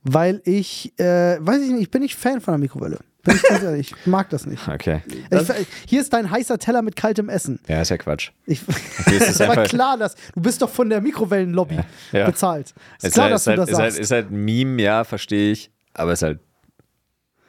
Weil 0.02 0.40
ich, 0.44 0.98
äh, 0.98 1.36
weiß 1.40 1.60
ich 1.62 1.70
nicht, 1.70 1.82
ich 1.82 1.90
bin 1.90 2.02
nicht 2.02 2.16
Fan 2.16 2.40
von 2.40 2.52
der 2.52 2.58
Mikrowelle. 2.58 2.98
Bin 3.24 3.34
ich 3.36 3.42
ganz 3.42 3.62
ehrlich, 3.64 3.92
ich 3.98 4.06
mag 4.06 4.30
das 4.30 4.46
nicht. 4.46 4.66
Okay. 4.68 5.02
Ich, 5.30 5.66
hier 5.86 6.00
ist 6.00 6.12
dein 6.12 6.30
heißer 6.30 6.58
Teller 6.58 6.82
mit 6.82 6.94
kaltem 6.96 7.28
Essen. 7.28 7.58
Ja, 7.66 7.82
ist 7.82 7.88
ja 7.90 7.96
Quatsch. 7.98 8.30
Ich, 8.46 8.60
ist 9.06 9.40
war 9.40 9.56
klar, 9.64 9.98
dass 9.98 10.14
du 10.34 10.40
bist 10.40 10.62
doch 10.62 10.70
von 10.70 10.88
der 10.88 11.00
Mikrowellenlobby 11.00 11.80
Ja. 12.12 12.26
bezahlt. 12.26 12.74
Ist 12.98 13.04
Ist 13.08 13.14
klar, 13.14 13.24
halt, 13.24 13.34
dass 13.34 13.40
ist, 13.42 13.46
du 13.46 13.50
halt, 13.50 13.58
das 13.60 13.68
ist, 13.70 13.78
halt, 13.78 13.92
sagst. 13.92 14.00
ist 14.00 14.10
halt 14.12 14.30
ein 14.30 14.44
Meme, 14.44 14.80
ja, 14.82 15.04
verstehe 15.04 15.52
ich. 15.52 15.70
Aber 15.94 16.12
ist 16.12 16.22
halt, 16.22 16.38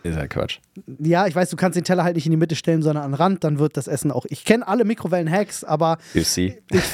ist 0.01 0.17
halt 0.17 0.29
Quatsch. 0.31 0.59
Ja, 0.97 1.27
ich 1.27 1.35
weiß, 1.35 1.49
du 1.49 1.55
kannst 1.55 1.75
den 1.75 1.83
Teller 1.83 2.03
halt 2.03 2.15
nicht 2.15 2.25
in 2.25 2.31
die 2.31 2.37
Mitte 2.37 2.55
stellen, 2.55 2.81
sondern 2.81 3.03
an 3.03 3.11
den 3.11 3.15
Rand, 3.15 3.43
dann 3.43 3.59
wird 3.59 3.77
das 3.77 3.87
Essen 3.87 4.11
auch. 4.11 4.25
Ich 4.29 4.45
kenne 4.45 4.67
alle 4.67 4.85
Mikrowellen-Hacks, 4.85 5.63
aber 5.65 5.97
ich 6.13 6.27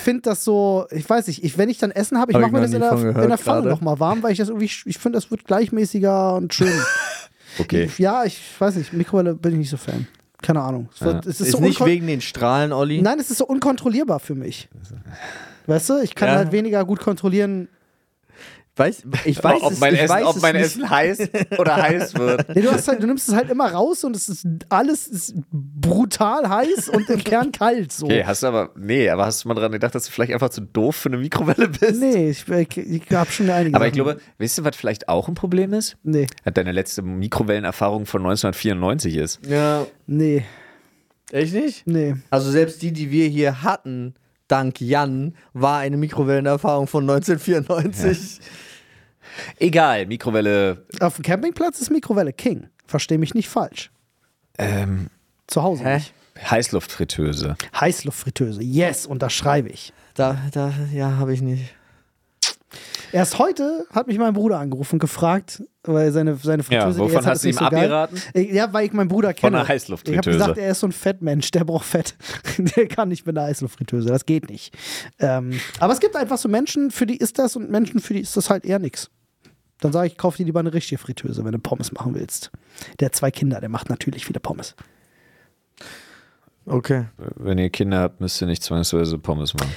finde 0.04 0.22
das 0.24 0.44
so, 0.44 0.86
ich 0.92 1.08
weiß 1.10 1.28
nicht, 1.28 1.44
ich, 1.44 1.58
wenn 1.58 1.70
ich 1.70 1.78
dann 1.78 1.92
Essen 1.92 2.20
habe, 2.20 2.34
ich 2.34 2.38
mache 2.38 2.52
mir 2.52 2.62
das 2.62 2.74
in 2.74 2.82
der, 2.82 2.92
in 2.94 3.30
der 3.30 3.38
Pfanne 3.38 3.70
nochmal 3.70 4.00
warm, 4.00 4.22
weil 4.22 4.32
ich 4.34 4.40
das 4.40 4.50
irgendwie, 4.50 4.66
ich 4.66 4.98
finde, 4.98 5.18
das 5.18 5.32
wird 5.32 5.46
gleichmäßiger 5.46 6.36
und 6.36 6.54
schön. 6.54 6.68
Okay. 7.60 7.89
Ja, 7.97 8.24
ich 8.26 8.39
weiß 8.60 8.76
nicht, 8.76 8.93
Mikrowelle 8.93 9.34
bin 9.36 9.53
ich 9.53 9.58
nicht 9.60 9.70
so 9.70 9.78
Fan. 9.78 10.08
Keine 10.41 10.62
Ahnung. 10.62 10.89
Es, 10.93 11.01
wird, 11.01 11.26
Ja. 11.26 11.32
es 11.32 11.39
ist, 11.39 11.47
ist 11.47 11.51
so 11.53 11.60
nicht 11.60 11.84
wegen 11.86 12.08
den 12.08 12.22
Strahlen, 12.22 12.72
Olli. 12.74 13.01
Nein, 13.01 13.20
es 13.20 13.32
ist 13.32 13.38
so 13.39 13.45
unkontrollierbar 13.45 14.20
für 14.20 14.36
mich. 14.36 14.68
Weißt 15.66 15.89
du, 15.89 15.99
ich 16.01 16.14
kann 16.14 16.30
Ja. 16.30 16.36
halt 16.36 16.51
weniger 16.51 16.84
gut 16.86 16.99
kontrollieren. 16.99 17.68
Weiß, 18.78 19.04
ich 19.24 19.42
weiß 19.42 19.62
ob 19.62 19.72
es, 19.72 19.80
mein, 19.80 19.94
ich 19.94 20.02
Essen, 20.02 20.16
weiß 20.16 20.26
ob 20.26 20.36
es 20.36 20.42
mein 20.42 20.56
nicht. 20.56 20.66
Essen 20.66 20.90
heiß 20.90 21.30
oder 21.58 21.76
heiß 21.78 22.16
wird. 22.16 22.56
Nee, 22.56 22.62
du, 22.62 22.72
hast 22.72 22.90
halt, 22.90 23.02
du 23.02 23.08
nimmst 23.08 23.30
es 23.30 23.34
halt 23.34 23.50
immer 23.50 23.72
raus 23.72 24.04
und 24.04 24.16
es 24.18 24.28
ist 24.28 24.46
alles 24.68 25.08
ist 25.08 25.34
brutal 25.50 26.50
heiß 26.50 26.90
und 26.90 27.10
im 27.10 27.24
Kern 27.24 27.54
kalt. 27.54 27.94
So. 27.94 28.06
Okay, 28.06 28.26
hast 28.26 28.44
du 28.44 28.48
aber, 28.48 28.72
nee, 28.76 29.10
aber 29.10 29.26
hast 29.26 29.44
du 29.44 29.48
mal 29.48 29.56
dran 29.56 29.72
gedacht, 29.72 29.96
dass 29.96 30.06
du 30.06 30.12
vielleicht 30.12 30.34
einfach 30.34 30.50
zu 30.50 30.60
doof 30.60 30.98
für 30.98 31.08
eine 31.08 31.18
Mikrowelle 31.20 31.70
bist? 31.70 32.02
Nee, 32.02 32.32
ich, 32.32 32.46
ich, 32.50 32.78
ich 32.78 33.12
habe 33.12 33.32
schon 33.32 33.50
einige. 33.50 33.78
Aber 33.78 33.88
ich 33.88 33.94
glaube, 33.94 34.20
weißt 34.40 34.58
du, 34.58 34.64
was 34.66 34.76
vielleicht 34.76 35.08
auch 35.08 35.30
ein 35.30 35.36
Problem 35.36 35.72
ist? 35.72 35.96
Nee, 36.04 36.28
Dass 36.44 36.54
deine 36.54 36.74
letzte 36.74 37.02
Mikrowellenerfahrung 37.02 38.06
von 38.06 38.22
1994 38.24 39.16
ist. 39.16 39.40
Ja, 39.48 39.86
nee, 40.06 40.44
echt 41.32 41.54
nicht? 41.54 41.88
nee. 41.88 42.16
Also 42.30 42.52
selbst 42.52 42.82
die, 42.82 42.92
die 42.92 43.10
wir 43.10 43.28
hier 43.28 43.64
hatten, 43.64 44.16
dank 44.50 44.82
Jan, 44.82 45.34
war 45.54 45.80
eine 45.80 45.96
Mikrowellenerfahrung 45.96 46.88
von 46.88 47.10
1994. 47.10 48.42
Egal, 49.60 50.06
Mikrowelle. 50.06 50.86
Auf 51.00 51.16
dem 51.16 51.24
Campingplatz 51.24 51.80
ist 51.82 51.90
Mikrowelle 51.90 52.34
King. 52.34 52.68
Versteh 52.86 53.18
mich 53.18 53.34
nicht 53.34 53.50
falsch. 53.50 53.92
Ähm, 54.58 55.08
Zu 55.48 55.64
Hause 55.64 55.84
Hä? 55.84 55.96
nicht. 55.96 56.14
Heißluftfritteuse. 56.50 57.56
Heißluftfritteuse. 57.80 58.62
Yes, 58.62 59.06
unterschreibe 59.06 59.70
ich. 59.70 59.94
Da, 60.16 60.38
da, 60.52 60.74
ja, 60.94 61.18
habe 61.18 61.34
ich 61.34 61.42
nicht. 61.42 61.74
Erst 63.12 63.40
heute 63.40 63.86
hat 63.94 64.08
mich 64.08 64.18
mein 64.18 64.34
Bruder 64.34 64.60
angerufen 64.60 64.96
und 64.96 65.00
gefragt, 65.00 65.64
weil 65.84 66.12
seine, 66.12 66.36
seine 66.36 66.64
Fritteuse. 66.64 67.00
Ja, 67.00 67.06
wovon 67.06 67.26
hast 67.26 67.44
du 67.46 67.48
ihm 67.48 67.54
so 67.54 67.60
geil. 67.70 67.76
abgeraten? 67.94 68.22
Ich- 68.34 68.52
Ja, 68.52 68.74
weil 68.74 68.86
ich 68.88 68.92
meinen 68.92 69.08
Bruder 69.08 69.34
kenne. 69.34 69.56
einer 69.56 69.64
Ich 69.64 69.70
habe 69.70 69.74
Heißluftfritteuse. 69.76 70.38
gesagt, 70.38 70.58
er 70.58 70.72
ist 70.72 70.80
so 70.82 70.88
ein 70.88 70.92
Fettmensch, 70.92 71.52
der 71.52 71.64
braucht 71.64 71.86
Fett. 71.86 72.16
der 72.58 72.88
kann 72.88 73.08
nicht 73.08 73.26
mit 73.26 73.38
einer 73.38 73.48
Heißluftfritteuse, 73.48 74.10
das 74.10 74.26
geht 74.26 74.50
nicht. 74.50 74.76
Ähm, 75.20 75.58
aber 75.80 75.94
es 75.94 76.02
gibt 76.02 76.16
einfach 76.18 76.38
so 76.38 76.50
Menschen, 76.50 76.92
für 76.92 77.06
die 77.06 77.16
ist 77.16 77.40
das 77.40 77.56
und 77.56 77.70
Menschen, 77.70 78.02
für 78.02 78.14
die 78.16 78.20
ist 78.22 78.36
das 78.36 78.50
halt 78.50 78.66
eher 78.66 78.80
nix. 78.80 79.10
Dann 79.82 79.92
sage 79.92 80.08
ich, 80.08 80.18
kauf 80.18 80.38
dir 80.38 80.46
lieber 80.46 80.60
eine 80.62 80.74
richtige 80.74 80.98
Fritteuse, 80.98 81.44
wenn 81.44 81.52
du 81.52 81.60
Pommes 81.60 81.92
machen 81.92 82.16
willst. 82.16 82.52
Der 83.00 83.08
hat 83.08 83.16
zwei 83.16 83.30
Kinder, 83.32 83.60
der 83.60 83.70
macht 83.70 83.90
natürlich 83.90 84.26
viele 84.26 84.40
Pommes. 84.40 84.76
Okay. 86.66 87.06
Wenn 87.36 87.58
ihr 87.58 87.70
Kinder 87.70 88.00
habt, 88.00 88.22
müsst 88.22 88.42
ihr 88.42 88.48
nicht 88.48 88.64
zwangsweise 88.64 89.18
Pommes 89.20 89.54
machen. 89.54 89.72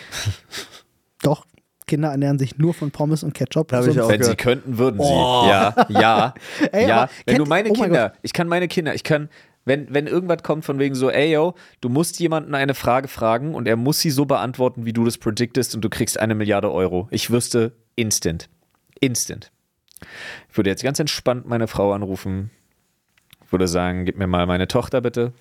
Doch, 1.23 1.45
Kinder 1.87 2.11
ernähren 2.11 2.39
sich 2.39 2.59
nur 2.59 2.73
von 2.75 2.91
Pommes 2.91 3.23
und 3.23 3.35
Ketchup. 3.35 3.73
Auch. 3.73 3.85
Wenn 3.85 3.93
sie 3.93 3.99
gehört. 3.99 4.39
könnten, 4.39 4.79
würden 4.79 5.01
sie. 5.01 5.07
Oh. 5.07 5.45
Ja, 5.49 5.75
ja. 5.89 6.35
Ey, 6.73 6.89
ja. 6.89 7.03
aber 7.03 7.11
Wenn 7.25 7.35
kennt- 7.35 7.39
du 7.47 7.49
meine 7.49 7.69
oh 7.71 7.73
mein 7.75 7.83
Kinder, 7.91 8.13
ich 8.23 8.33
kann 8.33 8.49
meine 8.49 8.69
Kinder, 8.69 8.95
ich 8.95 9.05
kann, 9.05 9.29
wenn, 9.65 9.93
wenn 9.93 10.07
irgendwas 10.07 10.43
kommt 10.43 10.65
von 10.65 10.79
wegen 10.79 10.95
so, 10.95 11.11
ey 11.11 11.33
yo, 11.33 11.55
du 11.81 11.89
musst 11.89 12.19
jemanden 12.21 12.55
eine 12.55 12.75
Frage 12.75 13.09
fragen 13.09 13.55
und 13.55 13.67
er 13.69 13.77
muss 13.77 14.01
sie 14.01 14.11
so 14.11 14.25
beantworten, 14.25 14.87
wie 14.87 14.93
du 14.93 15.05
das 15.05 15.19
prediktest 15.19 15.75
und 15.75 15.83
du 15.83 15.91
kriegst 15.91 16.19
eine 16.19 16.35
Milliarde 16.35 16.71
Euro. 16.73 17.09
Ich 17.11 17.31
wüsste 17.31 17.73
instant. 17.97 18.49
Instant. 19.01 19.51
Ich 20.51 20.57
würde 20.57 20.71
jetzt 20.71 20.83
ganz 20.83 20.99
entspannt 20.99 21.47
meine 21.47 21.67
Frau 21.67 21.93
anrufen, 21.93 22.51
würde 23.51 23.69
sagen, 23.69 24.05
gib 24.05 24.19
mir 24.19 24.27
mal 24.27 24.47
meine 24.47 24.69
Tochter 24.69 25.01
bitte. 25.01 25.33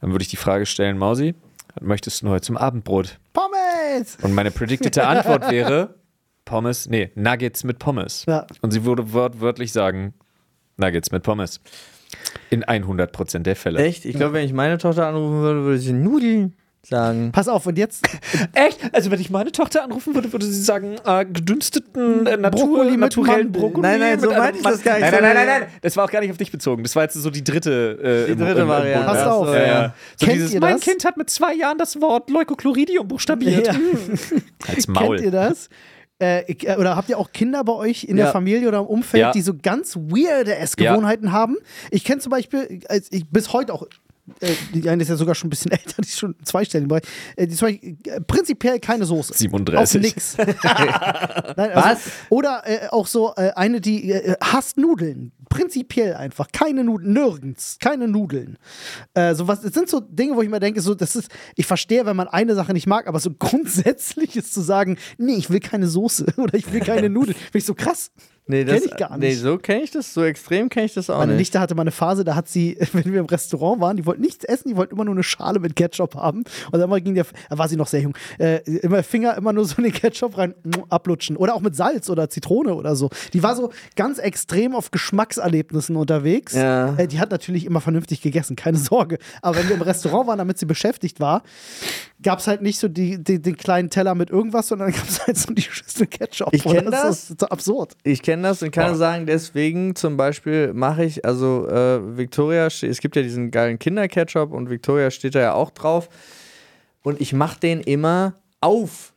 Dann 0.00 0.12
würde 0.12 0.22
ich 0.22 0.28
die 0.28 0.36
Frage 0.36 0.66
stellen, 0.66 0.98
Mausi, 0.98 1.34
was 1.74 1.82
möchtest 1.82 2.22
du 2.22 2.28
heute 2.28 2.42
zum 2.42 2.56
Abendbrot? 2.56 3.18
Pommes! 3.32 4.16
Und 4.22 4.34
meine 4.34 4.50
predictete 4.50 5.06
Antwort 5.06 5.50
wäre 5.50 5.94
Pommes, 6.44 6.88
nee, 6.88 7.10
Nuggets 7.14 7.64
mit 7.64 7.78
Pommes. 7.78 8.24
Ja. 8.26 8.46
Und 8.62 8.70
sie 8.70 8.84
würde 8.84 9.12
wortwörtlich 9.12 9.72
sagen 9.72 10.14
Nuggets 10.76 11.10
mit 11.10 11.22
Pommes. 11.22 11.60
In 12.50 12.64
100% 12.64 13.40
der 13.40 13.56
Fälle. 13.56 13.80
Echt? 13.80 14.06
Ich 14.06 14.16
glaube, 14.16 14.34
wenn 14.34 14.44
ich 14.44 14.54
meine 14.54 14.78
Tochter 14.78 15.06
anrufen 15.06 15.42
würde, 15.42 15.62
würde 15.64 15.78
sie 15.78 15.92
Nudeln 15.92 16.56
sagen. 16.88 17.30
Pass 17.32 17.48
auf, 17.48 17.66
und 17.66 17.76
jetzt 17.78 18.06
Echt? 18.54 18.78
Also 18.92 19.10
wenn 19.10 19.20
ich 19.20 19.30
meine 19.30 19.52
Tochter 19.52 19.84
anrufen 19.84 20.14
würde, 20.14 20.32
würde 20.32 20.46
sie 20.46 20.62
sagen, 20.62 20.96
äh, 21.04 21.24
gedünsteten 21.24 22.26
äh, 22.26 22.36
Natur, 22.36 22.66
Brokkoli 22.68 22.96
naturellen. 22.96 23.52
Brokkoli. 23.52 23.82
Nein, 23.82 24.00
nein, 24.00 24.20
so 24.20 24.30
meinte 24.30 24.58
ich 24.58 24.64
das 24.64 24.82
gar 24.82 24.98
nicht. 24.98 25.10
Nein, 25.10 25.22
nein, 25.22 25.34
nein, 25.34 25.46
nein. 25.46 25.62
Das 25.82 25.96
war 25.96 26.04
auch 26.04 26.10
gar 26.10 26.20
nicht 26.20 26.30
auf 26.30 26.36
dich 26.36 26.50
bezogen. 26.50 26.82
Das 26.82 26.96
war 26.96 27.02
jetzt 27.04 27.14
so 27.14 27.30
die 27.30 27.44
dritte 27.44 27.98
äh, 28.02 28.26
Die 28.26 28.32
im- 28.32 28.38
dritte 28.38 28.60
im- 28.62 28.68
Variante. 28.68 29.08
Ach 29.08 29.26
auf. 29.26 29.46
Ja, 29.48 29.54
ja. 29.58 29.66
ja. 29.66 29.94
Kennt 30.20 30.32
dieses, 30.32 30.54
ihr 30.54 30.60
mein 30.60 30.74
das? 30.74 30.80
Kind 30.82 31.04
hat 31.04 31.16
mit 31.16 31.30
zwei 31.30 31.54
Jahren 31.54 31.78
das 31.78 32.00
Wort 32.00 32.30
Leukochloриdium 32.30 33.06
buchstabiert. 33.08 33.66
Ja. 33.66 33.74
Als 34.74 34.88
Maul. 34.88 35.16
Kennt 35.16 35.26
ihr 35.26 35.30
das? 35.32 35.68
Äh, 36.20 36.40
äh, 36.52 36.76
oder 36.76 36.96
habt 36.96 37.08
ihr 37.10 37.18
auch 37.18 37.30
Kinder 37.32 37.62
bei 37.62 37.72
euch 37.74 38.02
in 38.04 38.16
der 38.16 38.26
Ja. 38.26 38.32
Familie 38.32 38.66
oder 38.66 38.78
im 38.80 38.86
Umfeld, 38.86 39.20
Ja. 39.20 39.30
die 39.32 39.40
so 39.42 39.52
ganz 39.54 39.94
weirde 39.96 40.56
Essgewohnheiten 40.56 41.30
haben? 41.32 41.56
Ich 41.92 42.02
kenne 42.04 42.20
zum 42.20 42.30
Beispiel, 42.30 42.80
ich 43.10 43.28
bis 43.30 43.52
heute 43.52 43.72
auch, 43.72 43.86
äh, 44.40 44.52
die 44.74 44.88
eine 44.88 45.02
ist 45.02 45.08
ja 45.08 45.16
sogar 45.16 45.34
schon 45.34 45.48
ein 45.48 45.50
bisschen 45.50 45.70
älter, 45.72 46.02
die 46.02 46.08
ist 46.08 46.18
schon 46.18 46.34
im 46.38 46.44
zweistelligen 46.44 46.88
Bereich, 46.88 47.02
äh, 47.36 47.46
die 47.46 47.56
Beispiel 47.56 47.96
äh, 48.06 48.20
prinzipiell 48.20 48.80
keine 48.80 49.04
Soße. 49.04 49.34
37. 49.34 49.78
Auf 49.78 50.02
nix. 50.02 50.36
Nein, 51.56 51.70
also, 51.72 51.88
Was? 51.88 51.98
Oder 52.30 52.62
äh, 52.64 52.88
auch 52.88 53.06
so 53.06 53.34
eine, 53.34 53.80
die 53.80 54.12
hasst 54.40 54.76
Nudeln. 54.78 55.32
Prinzipiell 55.48 56.14
einfach. 56.14 56.48
Keine 56.52 56.84
Nudeln, 56.84 57.12
nirgends. 57.12 57.78
Keine 57.80 58.06
Nudeln. 58.06 58.58
So 59.34 59.48
was, 59.48 59.62
das 59.62 59.72
sind 59.72 59.88
so 59.88 60.00
Dinge, 60.00 60.36
wo 60.36 60.42
ich 60.42 60.48
mir 60.48 60.60
denke, 60.60 60.80
so, 60.80 60.94
das 60.94 61.16
ist, 61.16 61.30
ich 61.56 61.66
verstehe, 61.66 62.04
wenn 62.06 62.16
man 62.16 62.28
eine 62.28 62.54
Sache 62.54 62.72
nicht 62.72 62.86
mag, 62.86 63.06
aber 63.06 63.20
so 63.20 63.30
grundsätzlich 63.38 64.36
ist 64.36 64.52
zu 64.52 64.60
sagen, 64.60 64.98
nee, 65.16 65.34
ich 65.34 65.50
will 65.50 65.60
keine 65.60 65.86
Soße 65.86 66.34
oder 66.36 66.54
ich 66.54 66.72
will 66.72 66.80
keine 66.80 67.08
Nudeln. 67.08 67.36
Finde 67.36 67.58
ich 67.58 67.64
so 67.64 67.74
krass. 67.74 68.10
Nee, 68.48 68.64
Kenn 68.64 68.74
das, 68.74 68.84
ich 68.86 68.96
gar 68.96 69.16
Nee, 69.18 69.28
nicht. 69.28 69.40
so 69.40 69.58
kenne 69.58 69.82
ich 69.82 69.90
das, 69.90 70.12
so 70.14 70.24
extrem 70.24 70.68
kenne 70.70 70.86
ich 70.86 70.94
das 70.94 71.10
auch 71.10 71.18
Meine 71.18 71.32
nicht. 71.32 71.38
Nichte 71.40 71.60
hatte 71.60 71.74
mal 71.74 71.82
eine 71.82 71.90
Phase, 71.90 72.24
da 72.24 72.34
hat 72.34 72.48
sie, 72.48 72.76
wenn 72.92 73.04
wir 73.12 73.20
im 73.20 73.26
Restaurant 73.26 73.80
waren, 73.80 73.96
die 73.96 74.06
wollten 74.06 74.22
nichts 74.22 74.44
essen, 74.44 74.68
die 74.70 74.76
wollten 74.76 74.94
immer 74.94 75.04
nur 75.04 75.14
eine 75.14 75.22
Schale 75.22 75.60
mit 75.60 75.76
Ketchup 75.76 76.14
haben. 76.16 76.44
Und 76.72 76.78
dann 76.80 76.90
ging 77.04 77.14
der, 77.14 77.26
da 77.50 77.58
war 77.58 77.68
sie 77.68 77.76
noch 77.76 77.86
sehr 77.86 78.00
jung, 78.00 78.14
äh, 78.38 78.56
immer 78.80 79.02
Finger 79.02 79.36
immer 79.36 79.52
nur 79.52 79.64
so 79.66 79.76
in 79.76 79.84
den 79.84 79.92
Ketchup 79.92 80.36
rein, 80.38 80.54
ablutschen. 80.88 81.36
Oder 81.36 81.54
auch 81.54 81.60
mit 81.60 81.76
Salz 81.76 82.08
oder 82.10 82.28
Zitrone 82.30 82.74
oder 82.74 82.96
so. 82.96 83.10
Die 83.34 83.42
war 83.42 83.54
so 83.54 83.70
ganz 83.96 84.18
extrem 84.18 84.74
auf 84.74 84.90
Geschmackserlebnissen 84.90 85.94
unterwegs. 85.96 86.54
Ja. 86.54 86.94
Äh, 86.96 87.06
die 87.06 87.20
hat 87.20 87.30
natürlich 87.30 87.66
immer 87.66 87.80
vernünftig 87.82 88.22
gegessen, 88.22 88.56
keine 88.56 88.78
Sorge. 88.78 89.18
Aber 89.42 89.56
wenn 89.58 89.68
wir 89.68 89.76
im 89.76 89.82
Restaurant 89.82 90.26
waren, 90.26 90.38
damit 90.38 90.58
sie 90.58 90.66
beschäftigt 90.66 91.20
war, 91.20 91.42
gab 92.22 92.40
es 92.40 92.46
halt 92.46 92.62
nicht 92.62 92.78
so 92.78 92.88
die, 92.88 93.22
die, 93.22 93.40
den 93.40 93.56
kleinen 93.56 93.90
Teller 93.90 94.14
mit 94.14 94.30
irgendwas, 94.30 94.68
sondern 94.68 94.90
gab 94.92 95.08
es 95.08 95.26
halt 95.26 95.36
so 95.36 95.52
die 95.52 95.62
Schüssel 95.62 96.06
Ketchup. 96.06 96.52
Ich 96.52 96.62
kenn 96.64 96.86
Und 96.86 96.92
das. 96.92 97.30
ist 97.30 97.40
so 97.40 97.46
absurd. 97.46 97.94
Ich 98.02 98.22
kenne 98.22 98.42
das 98.42 98.62
und 98.62 98.70
kann 98.70 98.96
sagen, 98.96 99.26
deswegen 99.26 99.94
zum 99.94 100.16
Beispiel 100.16 100.72
mache 100.72 101.04
ich, 101.04 101.24
also 101.24 101.68
äh, 101.68 102.16
Victoria, 102.16 102.66
es 102.66 103.00
gibt 103.00 103.16
ja 103.16 103.22
diesen 103.22 103.50
geilen 103.50 103.78
Kinderketchup 103.78 104.52
und 104.52 104.70
Victoria 104.70 105.10
steht 105.10 105.34
da 105.34 105.40
ja 105.40 105.52
auch 105.54 105.70
drauf. 105.70 106.08
Und 107.02 107.20
ich 107.20 107.32
mache 107.32 107.60
den 107.60 107.80
immer 107.80 108.34
auf 108.60 109.12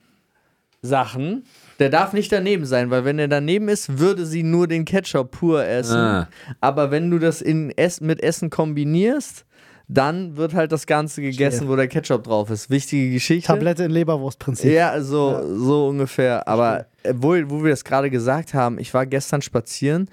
Sachen. 0.81 1.45
Der 1.79 1.89
darf 1.89 2.13
nicht 2.13 2.31
daneben 2.31 2.65
sein, 2.65 2.91
weil 2.91 3.05
wenn 3.05 3.19
er 3.19 3.27
daneben 3.27 3.67
ist, 3.67 3.99
würde 3.99 4.25
sie 4.25 4.43
nur 4.43 4.67
den 4.67 4.85
Ketchup 4.85 5.31
pur 5.31 5.65
essen. 5.65 5.97
Ah. 5.97 6.29
Aber 6.59 6.91
wenn 6.91 7.09
du 7.09 7.17
das 7.17 7.41
in 7.41 7.71
Ess 7.71 8.01
mit 8.01 8.21
Essen 8.21 8.49
kombinierst, 8.49 9.45
dann 9.93 10.37
wird 10.37 10.53
halt 10.53 10.71
das 10.71 10.87
Ganze 10.87 11.21
gegessen, 11.21 11.67
wo 11.67 11.75
der 11.75 11.89
Ketchup 11.89 12.23
drauf 12.23 12.49
ist. 12.49 12.69
Wichtige 12.69 13.11
Geschichte. 13.11 13.47
Tablette 13.47 13.83
in 13.83 13.91
Leberwurstprinzip. 13.91 14.71
Ja, 14.71 15.01
so, 15.01 15.41
so 15.57 15.89
ungefähr. 15.89 16.47
Aber 16.47 16.85
wo, 17.13 17.33
wo 17.49 17.61
wir 17.61 17.71
das 17.71 17.83
gerade 17.83 18.09
gesagt 18.09 18.53
haben, 18.53 18.79
ich 18.79 18.93
war 18.93 19.05
gestern 19.05 19.41
spazieren 19.41 20.09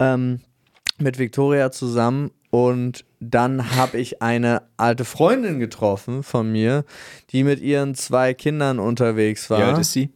ähm, 0.00 0.40
mit 0.98 1.20
Victoria 1.20 1.70
zusammen 1.70 2.32
und 2.50 3.04
dann 3.20 3.76
habe 3.76 3.98
ich 3.98 4.22
eine 4.22 4.62
alte 4.76 5.04
Freundin 5.04 5.60
getroffen 5.60 6.24
von 6.24 6.50
mir, 6.50 6.84
die 7.30 7.44
mit 7.44 7.60
ihren 7.60 7.94
zwei 7.94 8.34
Kindern 8.34 8.80
unterwegs 8.80 9.48
war. 9.50 9.58
Wie 9.58 9.62
alt 9.62 9.78
ist 9.78 9.92
sie? 9.92 10.10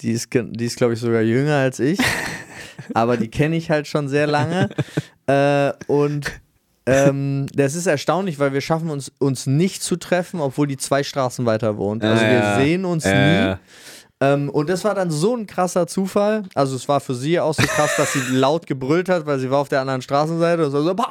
Die 0.00 0.12
ist, 0.12 0.30
die 0.32 0.64
ist 0.64 0.78
glaube 0.78 0.94
ich, 0.94 1.00
sogar 1.00 1.20
jünger 1.20 1.56
als 1.56 1.78
ich. 1.78 1.98
aber 2.94 3.18
die 3.18 3.28
kenne 3.28 3.56
ich 3.56 3.70
halt 3.70 3.86
schon 3.86 4.08
sehr 4.08 4.26
lange. 4.26 4.70
äh, 5.26 5.72
und 5.86 6.40
ähm, 6.86 7.46
das 7.54 7.74
ist 7.74 7.86
erstaunlich, 7.86 8.38
weil 8.38 8.52
wir 8.52 8.60
schaffen 8.60 8.90
uns, 8.90 9.10
uns 9.18 9.46
nicht 9.46 9.82
zu 9.82 9.96
treffen, 9.96 10.40
obwohl 10.40 10.66
die 10.66 10.76
zwei 10.76 11.02
Straßen 11.02 11.44
weiter 11.46 11.76
wohnt. 11.76 12.04
Also 12.04 12.22
Ja, 12.22 12.58
wir 12.58 12.64
sehen 12.64 12.84
uns 12.84 13.04
Ja, 13.04 13.54
nie. 13.54 13.58
Ähm, 14.18 14.48
und 14.48 14.70
das 14.70 14.82
war 14.84 14.94
dann 14.94 15.10
so 15.10 15.36
ein 15.36 15.46
krasser 15.46 15.86
Zufall. 15.86 16.44
Also 16.54 16.76
es 16.76 16.88
war 16.88 17.00
für 17.00 17.14
sie 17.14 17.38
auch 17.38 17.52
so 17.52 17.62
krass, 17.62 17.96
dass 17.96 18.14
sie 18.14 18.20
laut 18.30 18.66
gebrüllt 18.66 19.10
hat, 19.10 19.26
weil 19.26 19.38
sie 19.38 19.50
war 19.50 19.58
auf 19.58 19.68
der 19.68 19.82
anderen 19.82 20.00
Straßenseite 20.00 20.64
und 20.64 20.72
so, 20.72 20.82
so 20.82 20.94
Paul! 20.94 21.06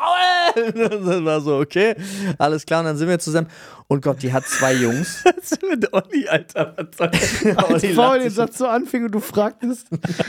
Und 0.56 1.06
das 1.06 1.26
war 1.26 1.42
so, 1.42 1.58
okay, 1.58 1.96
alles 2.38 2.66
klar. 2.66 2.80
Und 2.80 2.86
dann 2.86 2.98
sind 2.98 3.10
wir 3.10 3.20
zusammen. 3.20 3.48
Und 3.88 4.02
Gott, 4.02 4.22
die 4.24 4.32
hat 4.32 4.46
zwei 4.46 4.74
Jungs. 4.74 5.22
mit 5.70 5.92
Olli, 5.92 6.28
Alter. 6.30 6.76
Das? 6.98 7.12
Als 7.58 7.82
die 7.82 7.90
Paul 7.90 8.20
den 8.20 8.30
Satz 8.30 8.60
so 8.60 8.68
anfing 8.68 9.04
und 9.04 9.12
du 9.12 9.20
fragtest, 9.20 9.88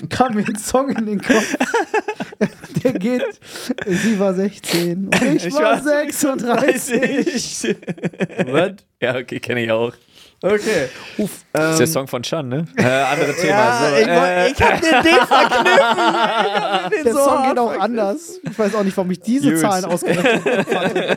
kam 0.09 0.35
mir 0.35 0.45
ein 0.45 0.57
Song 0.57 0.91
in 0.91 1.07
den 1.07 1.21
Kopf. 1.21 1.57
Der 2.83 2.93
geht, 2.95 3.41
sie 3.87 4.19
war 4.19 4.35
16 4.35 5.07
und 5.07 5.23
ich, 5.23 5.47
Ich 5.47 5.55
war 5.55 5.63
war 5.63 5.83
36. 5.83 7.77
Was? 8.47 8.73
Ja, 9.01 9.17
okay, 9.17 9.39
kenne 9.39 9.65
ich 9.65 9.71
auch. 9.71 9.93
Okay. 10.43 10.89
Das 11.17 11.27
ist 11.27 11.45
der 11.55 11.81
Ähm, 11.81 11.87
Song 11.87 12.07
von 12.09 12.23
Chan, 12.23 12.47
ne? 12.49 12.67
Äh, 12.77 12.83
andere 12.85 13.35
Thema. 13.35 13.49
ja, 13.49 13.81
so, 13.81 13.97
ich, 13.97 14.07
äh, 14.07 14.51
ich 14.53 14.63
hab 14.63 14.81
dir 14.81 15.03
den 15.03 15.27
verknüpfen. 15.27 16.91
Dir 16.91 16.91
den 16.97 17.05
Der 17.05 17.13
so 17.15 17.19
Song 17.25 17.39
hart 17.39 17.49
geht 17.49 17.59
auch 17.59 17.79
anders. 17.81 18.41
Ich 18.43 18.59
weiß 18.59 18.75
auch 18.75 18.85
nicht, 18.85 18.97
warum 18.97 19.11
ich 19.11 19.21
diese 19.21 19.51
Gut. 19.53 19.61
Zahlen 19.61 19.85
ausgerechnet 19.87 20.45
habe. 20.75 21.17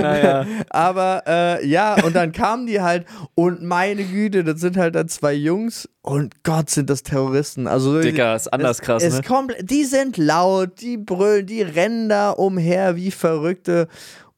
naja. 0.00 0.46
Aber 0.70 1.22
äh, 1.26 1.66
ja, 1.66 1.96
und 2.04 2.14
dann 2.14 2.30
kamen 2.32 2.66
die 2.66 2.80
halt 2.80 3.04
und 3.34 3.62
meine 3.62 4.04
Güte, 4.04 4.44
das 4.44 4.60
sind 4.60 4.76
halt 4.76 4.94
dann 4.94 5.08
zwei 5.08 5.32
Jungs 5.34 5.88
und 6.02 6.44
Gott 6.44 6.70
sind 6.70 6.88
das 6.88 7.02
Terroristen. 7.02 7.66
Also 7.66 8.00
Dicker, 8.00 8.36
ist 8.36 8.52
anders 8.52 8.78
es, 8.78 8.82
krass, 8.82 9.02
es 9.02 9.16
ne? 9.16 9.22
komplett, 9.22 9.68
die 9.70 9.84
sind 9.84 10.16
laut, 10.16 10.80
die 10.80 10.96
brüllen, 10.98 11.46
die 11.46 11.62
rennen 11.62 12.08
da 12.08 12.30
umher 12.30 12.94
wie 12.96 13.10
Verrückte 13.10 13.88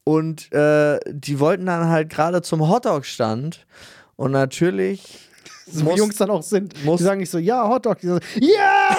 und 0.03 0.51
äh, 0.51 0.99
die 1.09 1.39
wollten 1.39 1.67
dann 1.67 1.89
halt 1.89 2.09
gerade 2.09 2.41
zum 2.41 2.67
Hotdog-Stand 2.67 3.65
und 4.15 4.31
natürlich 4.31 5.19
So 5.67 5.79
wie 5.79 5.83
muss- 5.85 5.97
Jungs 5.97 6.15
dann 6.17 6.29
auch 6.29 6.43
sind. 6.43 6.73
muss- 6.85 6.99
die 6.99 7.05
sagen 7.05 7.19
nicht 7.21 7.31
so, 7.31 7.39
ja, 7.39 7.67
Hotdog. 7.67 7.97
Die 7.99 8.05
sagen, 8.05 8.23
ja, 8.39 8.95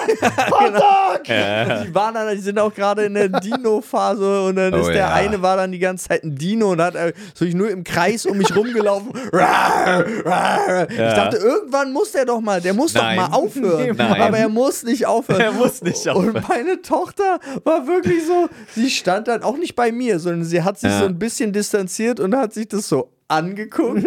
Hotdog! 0.51 1.23
Die 1.23 1.95
waren 1.95 2.13
dann, 2.13 2.35
die 2.35 2.41
sind 2.41 2.59
auch 2.59 2.73
gerade 2.73 3.03
in 3.05 3.13
der 3.13 3.29
Dino-Phase 3.39 4.43
und 4.43 4.57
dann 4.57 4.73
Oh 4.73 4.79
ist 4.79 4.87
der 4.87 4.95
ja. 4.95 5.13
eine 5.13 5.41
war 5.41 5.55
dann 5.55 5.71
die 5.71 5.79
ganze 5.79 6.09
Zeit 6.09 6.25
ein 6.25 6.35
Dino 6.35 6.71
und 6.73 6.81
hat 6.81 6.95
äh, 6.95 7.13
so 7.33 7.45
ich 7.45 7.55
nur 7.55 7.69
im 7.69 7.85
Kreis 7.85 8.25
um 8.25 8.37
mich 8.37 8.53
rumgelaufen. 8.53 9.13
Rar. 9.31 10.89
Ich 10.89 10.97
Ja. 10.97 11.13
dachte, 11.13 11.37
irgendwann 11.37 11.93
muss 11.93 12.11
der 12.11 12.25
doch 12.25 12.41
mal, 12.41 12.59
der 12.59 12.73
muss 12.73 12.93
Nein. 12.93 13.17
doch 13.17 13.29
mal 13.29 13.37
aufhören. 13.37 13.95
Nein. 13.95 14.21
Aber 14.21 14.37
er 14.37 14.49
muss 14.49 14.83
nicht 14.83 15.05
aufhören. 15.05 15.39
Er 15.39 15.51
muss 15.53 15.81
nicht 15.81 16.07
aufhören. 16.09 16.35
Und 16.35 16.49
meine 16.49 16.81
Tochter 16.81 17.39
war 17.63 17.87
wirklich 17.87 18.25
so, 18.25 18.49
sie 18.75 18.89
stand 18.89 19.29
dann 19.29 19.41
auch 19.41 19.55
nicht 19.57 19.75
bei 19.75 19.93
mir, 19.93 20.19
sondern 20.19 20.43
sie 20.43 20.61
hat 20.61 20.77
sich 20.79 20.89
Ja. 20.91 20.99
so 20.99 21.05
ein 21.05 21.17
bisschen 21.17 21.53
distanziert 21.53 22.19
und 22.19 22.35
hat 22.35 22.53
sich 22.53 22.67
das 22.67 22.89
so 22.89 23.09
angeguckt. 23.29 24.05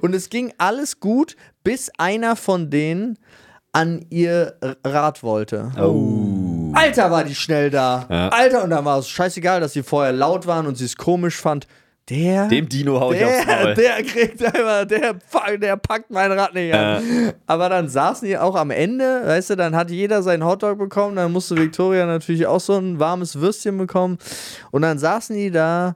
Und 0.00 0.14
es 0.14 0.28
ging 0.30 0.52
alles 0.58 1.00
gut, 1.00 1.36
bis 1.64 1.90
einer 1.98 2.36
von 2.36 2.70
denen 2.70 3.18
an 3.72 4.04
ihr 4.10 4.54
Rad 4.84 5.22
wollte. 5.22 5.70
Oh. 5.78 6.72
Alter, 6.72 7.10
war 7.10 7.24
die 7.24 7.34
schnell 7.34 7.70
da. 7.70 8.06
Ja. 8.08 8.28
Alter, 8.28 8.64
und 8.64 8.70
dann 8.70 8.84
war 8.84 8.98
es 8.98 9.08
scheißegal, 9.08 9.60
dass 9.60 9.72
sie 9.72 9.82
vorher 9.82 10.12
laut 10.12 10.46
waren 10.46 10.66
und 10.66 10.76
sie 10.76 10.84
es 10.84 10.96
komisch 10.96 11.36
fand. 11.36 11.66
Der, 12.08 12.48
Dem 12.48 12.68
Dino 12.68 12.98
hau 12.98 13.12
ich 13.12 13.24
aufs 13.24 13.46
der, 13.46 13.64
Maul. 13.64 13.74
der 13.74 14.02
kriegt 14.02 14.44
einfach, 14.44 14.84
der, 14.84 15.58
der 15.58 15.76
packt 15.76 16.10
mein 16.10 16.32
Rad 16.32 16.54
nicht 16.54 16.74
an. 16.74 17.32
Aber 17.46 17.68
dann 17.68 17.88
saßen 17.88 18.26
die 18.26 18.36
auch 18.36 18.56
am 18.56 18.72
Ende, 18.72 19.22
weißt 19.24 19.50
du, 19.50 19.56
dann 19.56 19.76
hat 19.76 19.92
jeder 19.92 20.22
seinen 20.24 20.44
Hotdog 20.44 20.76
bekommen, 20.78 21.14
dann 21.14 21.30
musste 21.30 21.56
Victoria 21.56 22.06
natürlich 22.06 22.46
auch 22.48 22.58
so 22.58 22.76
ein 22.78 22.98
warmes 22.98 23.40
Würstchen 23.40 23.78
bekommen. 23.78 24.18
Und 24.72 24.82
dann 24.82 24.98
saßen 24.98 25.36
die 25.36 25.52
da 25.52 25.94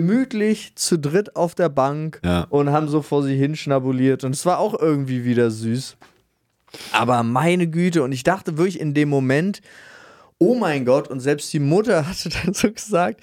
gemütlich 0.00 0.74
zu 0.76 0.98
dritt 0.98 1.36
auf 1.36 1.54
der 1.54 1.68
Bank 1.68 2.20
Ja. 2.24 2.46
und 2.50 2.70
haben 2.70 2.88
so 2.88 3.02
vor 3.02 3.22
sie 3.22 3.36
hin 3.36 3.56
schnabuliert. 3.56 4.24
Und 4.24 4.34
es 4.34 4.44
war 4.46 4.58
auch 4.58 4.78
irgendwie 4.78 5.24
wieder 5.24 5.50
süß. 5.50 5.96
Aber 6.92 7.22
meine 7.22 7.66
Güte, 7.68 8.02
und 8.02 8.12
ich 8.12 8.22
dachte 8.24 8.58
wirklich 8.58 8.80
in 8.80 8.92
dem 8.94 9.08
Moment, 9.08 9.60
oh 10.38 10.54
mein 10.54 10.84
Gott, 10.84 11.08
und 11.08 11.20
selbst 11.20 11.52
die 11.52 11.60
Mutter 11.60 12.06
hatte 12.08 12.28
dann 12.28 12.52
so 12.54 12.70
gesagt, 12.70 13.20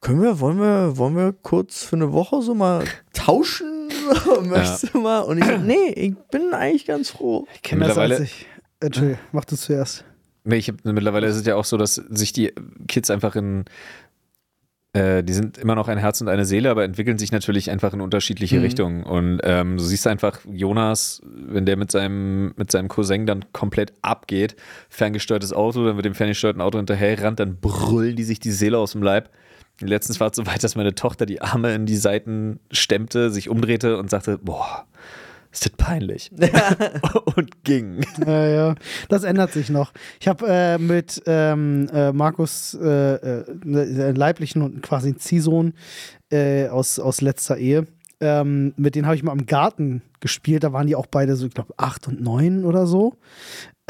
können 0.00 0.22
wir, 0.22 0.38
wollen 0.40 0.58
wir, 0.58 0.96
wollen 0.96 1.16
wir 1.16 1.32
kurz 1.42 1.82
für 1.82 1.96
eine 1.96 2.12
Woche 2.12 2.40
so 2.42 2.54
mal 2.54 2.84
tauschen? 3.12 3.88
Möchtest 4.44 4.94
du 4.94 5.00
mal? 5.00 5.20
Und 5.20 5.38
ich 5.38 5.44
so, 5.44 5.56
nee, 5.58 5.90
ich 5.94 6.14
bin 6.30 6.54
eigentlich 6.54 6.86
ganz 6.86 7.10
froh. 7.10 7.46
Ich 7.54 7.62
kenne 7.62 7.80
das 7.80 7.88
Mittlerweile- 7.88 8.14
als 8.16 8.24
ich. 8.24 8.46
Entschuldigung, 8.80 9.18
mach 9.32 9.44
du 9.44 9.56
zuerst. 9.56 10.04
Nee, 10.44 10.56
Ich 10.56 10.68
hab, 10.68 10.76
mittlerweile 10.84 11.26
ist 11.26 11.36
es 11.36 11.44
ja 11.44 11.56
auch 11.56 11.64
so, 11.64 11.76
dass 11.76 11.96
sich 11.96 12.32
die 12.32 12.52
Kids 12.86 13.10
einfach 13.10 13.34
in. 13.36 13.64
Äh, 14.94 15.22
die 15.22 15.34
sind 15.34 15.58
immer 15.58 15.74
noch 15.74 15.88
ein 15.88 15.98
Herz 15.98 16.20
und 16.20 16.28
eine 16.28 16.46
Seele, 16.46 16.70
aber 16.70 16.84
entwickeln 16.84 17.18
sich 17.18 17.30
natürlich 17.30 17.70
einfach 17.70 17.92
in 17.92 18.00
unterschiedliche 18.00 18.56
Mhm. 18.56 18.62
Richtungen. 18.62 19.02
Und 19.04 19.40
ähm, 19.44 19.76
du 19.76 19.82
siehst 19.84 20.06
einfach, 20.06 20.40
Jonas, 20.50 21.20
wenn 21.24 21.66
der 21.66 21.76
mit 21.76 21.90
seinem, 21.92 22.54
mit 22.56 22.70
seinem 22.70 22.88
Cousin 22.88 23.26
dann 23.26 23.44
komplett 23.52 23.92
abgeht, 24.00 24.56
ferngesteuertes 24.88 25.52
Auto, 25.52 25.84
dann 25.84 25.96
mit 25.96 26.04
dem 26.06 26.14
ferngesteuerten 26.14 26.62
Auto 26.62 26.78
hinterher 26.78 27.20
rennt, 27.20 27.38
dann 27.38 27.56
brüllen 27.56 28.16
die 28.16 28.24
sich 28.24 28.40
die 28.40 28.50
Seele 28.50 28.78
aus 28.78 28.92
dem 28.92 29.02
Leib. 29.02 29.30
Letztens 29.80 30.18
war 30.20 30.30
es 30.30 30.36
so 30.36 30.46
weit, 30.46 30.64
dass 30.64 30.74
meine 30.74 30.94
Tochter 30.94 31.26
die 31.26 31.40
Arme 31.42 31.74
in 31.74 31.86
die 31.86 31.96
Seiten 31.96 32.58
stemmte, 32.72 33.30
sich 33.30 33.48
umdrehte 33.48 33.98
und 33.98 34.10
sagte, 34.10 34.38
boah, 34.38 34.86
peinlich. 35.88 36.30
und 37.36 37.64
ging. 37.64 38.04
Ja, 38.24 38.48
ja, 38.48 38.74
das 39.08 39.24
ändert 39.24 39.52
sich 39.52 39.70
noch. 39.70 39.92
Ich 40.20 40.28
habe 40.28 40.46
äh, 40.48 40.78
mit 40.78 41.22
ähm, 41.26 41.88
äh, 41.92 42.12
Markus 42.12 42.74
äh, 42.74 43.14
äh, 43.14 44.10
leiblichen 44.12 44.62
und 44.62 44.82
quasi 44.82 45.08
einen 45.08 45.18
Ziehsohn 45.18 45.74
äh, 46.30 46.68
aus, 46.68 46.98
aus 46.98 47.20
letzter 47.20 47.56
Ehe. 47.56 47.86
Ähm, 48.20 48.74
mit 48.76 48.94
denen 48.94 49.06
habe 49.06 49.16
ich 49.16 49.22
mal 49.22 49.32
im 49.32 49.46
Garten 49.46 50.02
gespielt. 50.20 50.64
Da 50.64 50.72
waren 50.72 50.86
die 50.86 50.96
auch 50.96 51.06
beide 51.06 51.36
so, 51.36 51.46
ich 51.46 51.54
glaube, 51.54 51.72
acht 51.76 52.08
und 52.08 52.20
neun 52.20 52.64
oder 52.64 52.86
so. 52.86 53.16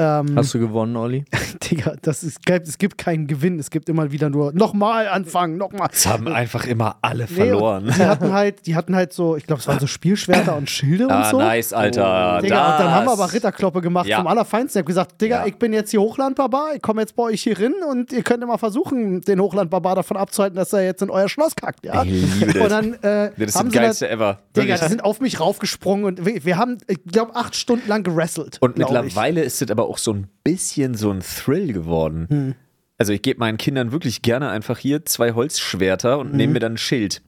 Ähm, 0.01 0.37
Hast 0.37 0.55
du 0.55 0.61
gewonnen, 0.61 0.95
Olli? 0.95 1.25
Digga, 1.69 1.95
das 2.03 2.23
ist, 2.23 2.39
es 2.49 2.79
gibt 2.79 2.99
keinen 2.99 3.27
Gewinn. 3.27 3.59
Es 3.59 3.69
gibt 3.69 3.89
immer 3.89 4.13
wieder 4.13 4.31
nur 4.31 4.53
nochmal 4.53 5.09
anfangen, 5.09 5.57
nochmal. 5.57 5.89
Es 5.93 6.07
haben 6.07 6.29
einfach 6.29 6.65
immer 6.67 6.99
alle 7.03 7.25
Nee, 7.25 7.35
verloren. 7.35 7.87
und 7.89 7.97
Die 7.99 8.05
hatten 8.07 8.33
halt, 8.33 8.67
die 8.67 8.77
hatten 8.77 8.95
halt 8.95 9.13
so, 9.13 9.35
ich 9.35 9.45
glaube, 9.45 9.59
es 9.59 9.67
waren 9.67 9.81
so 9.81 9.89
Spielschwerter 9.89 10.57
und 10.57 10.71
Schilde 10.71 11.07
und 11.07 11.11
Ah, 11.13 11.29
so. 11.31 11.39
nice, 11.39 11.73
Alter. 11.73 12.39
Digga, 12.41 12.75
und 12.75 12.81
dann 12.81 12.91
haben 12.93 13.07
wir 13.07 13.13
aber 13.13 13.33
Ritterkloppe 13.33 13.81
gemacht 13.81 14.07
Ja. 14.07 14.19
vom 14.19 14.29
Allerfeinsten. 14.29 14.79
Ich 14.79 14.83
hab 14.83 14.87
gesagt, 14.87 15.21
Digga, 15.21 15.41
Ja. 15.41 15.47
ich 15.47 15.57
bin 15.57 15.73
jetzt 15.73 15.91
hier 15.91 16.01
Hochlandbarbar, 16.01 16.77
ich 16.77 16.81
komme 16.83 17.01
jetzt 17.01 17.17
bei 17.17 17.25
euch 17.25 17.43
hier 17.43 17.57
hin 17.57 17.75
und 17.91 18.13
ihr 18.13 18.23
könnt 18.23 18.45
immer 18.45 18.59
versuchen, 18.59 19.23
den 19.23 19.41
Hochlandbarbar 19.41 19.97
davon 19.97 20.17
abzuhalten, 20.17 20.55
dass 20.57 20.73
er 20.73 20.85
jetzt 20.85 21.03
in 21.03 21.11
euer 21.11 21.29
Schloss 21.29 21.57
kackt, 21.57 21.85
ja. 21.85 22.05
Ich 22.05 22.39
liebe 22.39 22.53
das. 22.53 22.63
Und 22.63 22.71
dann 22.71 22.95
äh, 23.03 23.33
Das 23.37 23.49
ist 23.49 23.57
das 23.65 23.73
geilste 23.73 24.09
ever. 24.09 24.39
Digga, 24.57 24.77
die 24.77 24.87
sind 24.89 25.03
auf 25.03 25.21
mich 25.21 25.41
raufgesprungen 25.41 26.05
und 26.05 26.18
wir, 26.25 26.45
wir 26.45 26.57
haben, 26.57 26.79
ich 26.87 26.99
glaube, 27.05 27.35
acht 27.37 27.55
Stunden 27.57 27.89
lang 27.89 28.03
gerasselt. 28.03 28.59
Und 28.61 28.77
glaub 28.77 28.91
ich. 28.91 29.03
mittlerweile 29.05 29.43
ist 29.43 29.63
es 29.63 29.71
aber 29.71 29.87
auch 29.89 29.99
so 29.99 30.13
ein 30.13 30.29
bisschen 30.45 30.95
so 30.95 31.11
ein 31.11 31.21
Thrill 31.21 31.73
geworden. 31.73 32.27
Hm. 32.29 32.55
Also 32.99 33.13
ich 33.13 33.23
gebe 33.23 33.39
meinen 33.39 33.59
Kindern 33.59 33.93
wirklich 33.93 34.23
gerne 34.23 34.51
einfach 34.51 34.79
hier 34.79 35.05
zwei 35.05 35.33
Holzschwerter 35.33 36.17
Mhm. 36.17 36.21
und 36.21 36.35
nehme 36.35 36.55
mir 36.55 36.61
dann 36.61 36.73
ein 36.75 36.79
Schild. 36.79 37.23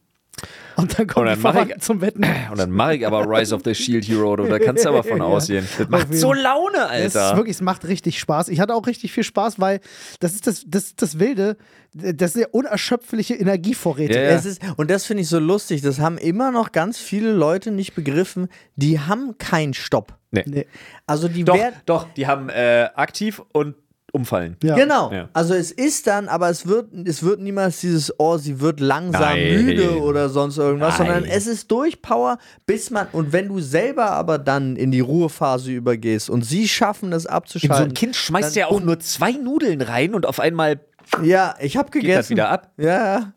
Und 0.76 0.98
dann 0.98 1.10
Und 1.10 1.42
mach 1.42 1.66
ich- 1.66 1.78
zum 1.80 2.00
Wetten. 2.00 2.24
Und 2.50 2.58
dann 2.58 2.70
mache 2.70 2.96
ich 2.96 3.06
aber 3.06 3.26
Rise 3.28 3.54
of 3.54 3.60
the 3.64 3.74
Shield 3.74 4.08
Hero, 4.08 4.36
da 4.36 4.58
kannst 4.58 4.84
du 4.84 4.88
aber 4.88 5.02
von 5.02 5.18
Ja. 5.18 5.24
ausgehen. 5.24 5.68
Das 5.76 5.88
macht 5.90 6.14
so 6.14 6.32
Laune, 6.32 6.78
Es 6.94 7.08
ist 7.08 7.16
Alter. 7.16 7.36
wirklich, 7.36 7.56
es 7.56 7.60
macht 7.62 7.84
richtig 7.86 8.18
Spaß. 8.18 8.48
Ich 8.48 8.58
hatte 8.60 8.74
auch 8.74 8.86
richtig 8.86 9.12
viel 9.12 9.24
Spaß, 9.24 9.60
weil 9.60 9.80
das 10.20 10.32
ist 10.34 10.46
das, 10.46 10.64
das, 10.66 10.94
das 10.96 11.18
Wilde, 11.18 11.56
das 11.92 12.32
sind 12.34 12.42
ja 12.42 12.48
unerschöpfliche 12.52 13.34
Energievorräte. 13.34 14.14
Ja, 14.18 14.24
ja. 14.24 14.30
Es 14.30 14.44
ist, 14.44 14.60
und 14.76 14.90
das 14.90 15.04
finde 15.06 15.22
ich 15.22 15.28
so 15.28 15.38
lustig. 15.38 15.82
Das 15.82 15.98
haben 15.98 16.18
immer 16.18 16.50
noch 16.52 16.72
ganz 16.72 16.98
viele 16.98 17.32
Leute 17.32 17.70
nicht 17.70 17.94
begriffen. 17.94 18.48
Die 18.76 19.00
haben 19.00 19.38
keinen 19.38 19.74
Stopp. 19.74 20.16
Nee. 20.30 20.44
Nee. 20.46 20.66
Also 21.06 21.28
die 21.28 21.44
Doch, 21.44 21.58
doch, 21.86 22.06
die 22.14 22.26
haben 22.26 22.48
äh, 22.48 22.88
aktiv 22.94 23.42
und 23.52 23.74
umfallen. 24.12 24.56
Ja. 24.62 24.74
Genau. 24.74 25.12
Ja. 25.12 25.28
Also 25.32 25.54
es 25.54 25.70
ist 25.70 26.06
dann, 26.06 26.28
aber 26.28 26.50
es 26.50 26.66
wird, 26.66 26.88
es 27.06 27.22
wird 27.22 27.40
niemals 27.40 27.80
dieses, 27.80 28.12
oh, 28.18 28.36
sie 28.38 28.60
wird 28.60 28.80
langsam 28.80 29.22
Nein. 29.22 29.64
müde 29.64 30.00
oder 30.00 30.28
sonst 30.28 30.58
irgendwas, 30.58 30.98
Nein. 30.98 31.08
sondern 31.08 31.24
es 31.30 31.46
ist 31.46 31.70
durch 31.70 32.02
Power, 32.02 32.38
bis 32.66 32.90
man, 32.90 33.06
und 33.12 33.32
wenn 33.32 33.48
du 33.48 33.60
selber 33.60 34.10
aber 34.10 34.38
dann 34.38 34.76
in 34.76 34.90
die 34.90 35.00
Ruhephase 35.00 35.70
übergehst 35.70 36.30
und 36.30 36.42
sie 36.42 36.68
schaffen 36.68 37.12
es 37.12 37.24
In 37.24 37.28
so 37.30 37.36
abzuschalten. 37.36 37.88
ein 37.88 37.94
Kind 37.94 38.16
schmeißt 38.16 38.56
ja 38.56 38.66
auch 38.66 38.80
nur 38.80 38.98
zwei 39.00 39.32
Nudeln 39.32 39.80
rein 39.80 40.14
und 40.14 40.26
auf 40.26 40.40
einmal 40.40 40.80
Ja, 41.22 41.54
ich 41.60 41.76
habe 41.76 41.90
gegessen. 41.90 42.06
geht 42.08 42.16
das 42.16 42.30
wieder 42.30 42.48
ab. 42.50 42.72
Ja, 42.76 42.86
ja. 43.16 43.32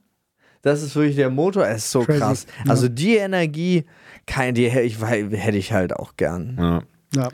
Das 0.61 0.81
ist 0.81 0.95
wirklich 0.95 1.17
der 1.17 1.29
Motor. 1.29 1.67
Es 1.67 1.85
ist 1.85 1.91
so 1.91 2.01
Crazy. 2.01 2.19
krass. 2.19 2.45
Also 2.67 2.87
die 2.87 3.17
Energie, 3.17 3.85
kein, 4.25 4.55
die 4.55 4.69
hätte 4.69 4.85
ich, 4.85 5.01
hätte 5.01 5.57
ich 5.57 5.73
halt 5.73 5.93
auch 5.93 6.15
gern. 6.15 6.55
Ja. 6.57 6.81
Ja. 7.15 7.29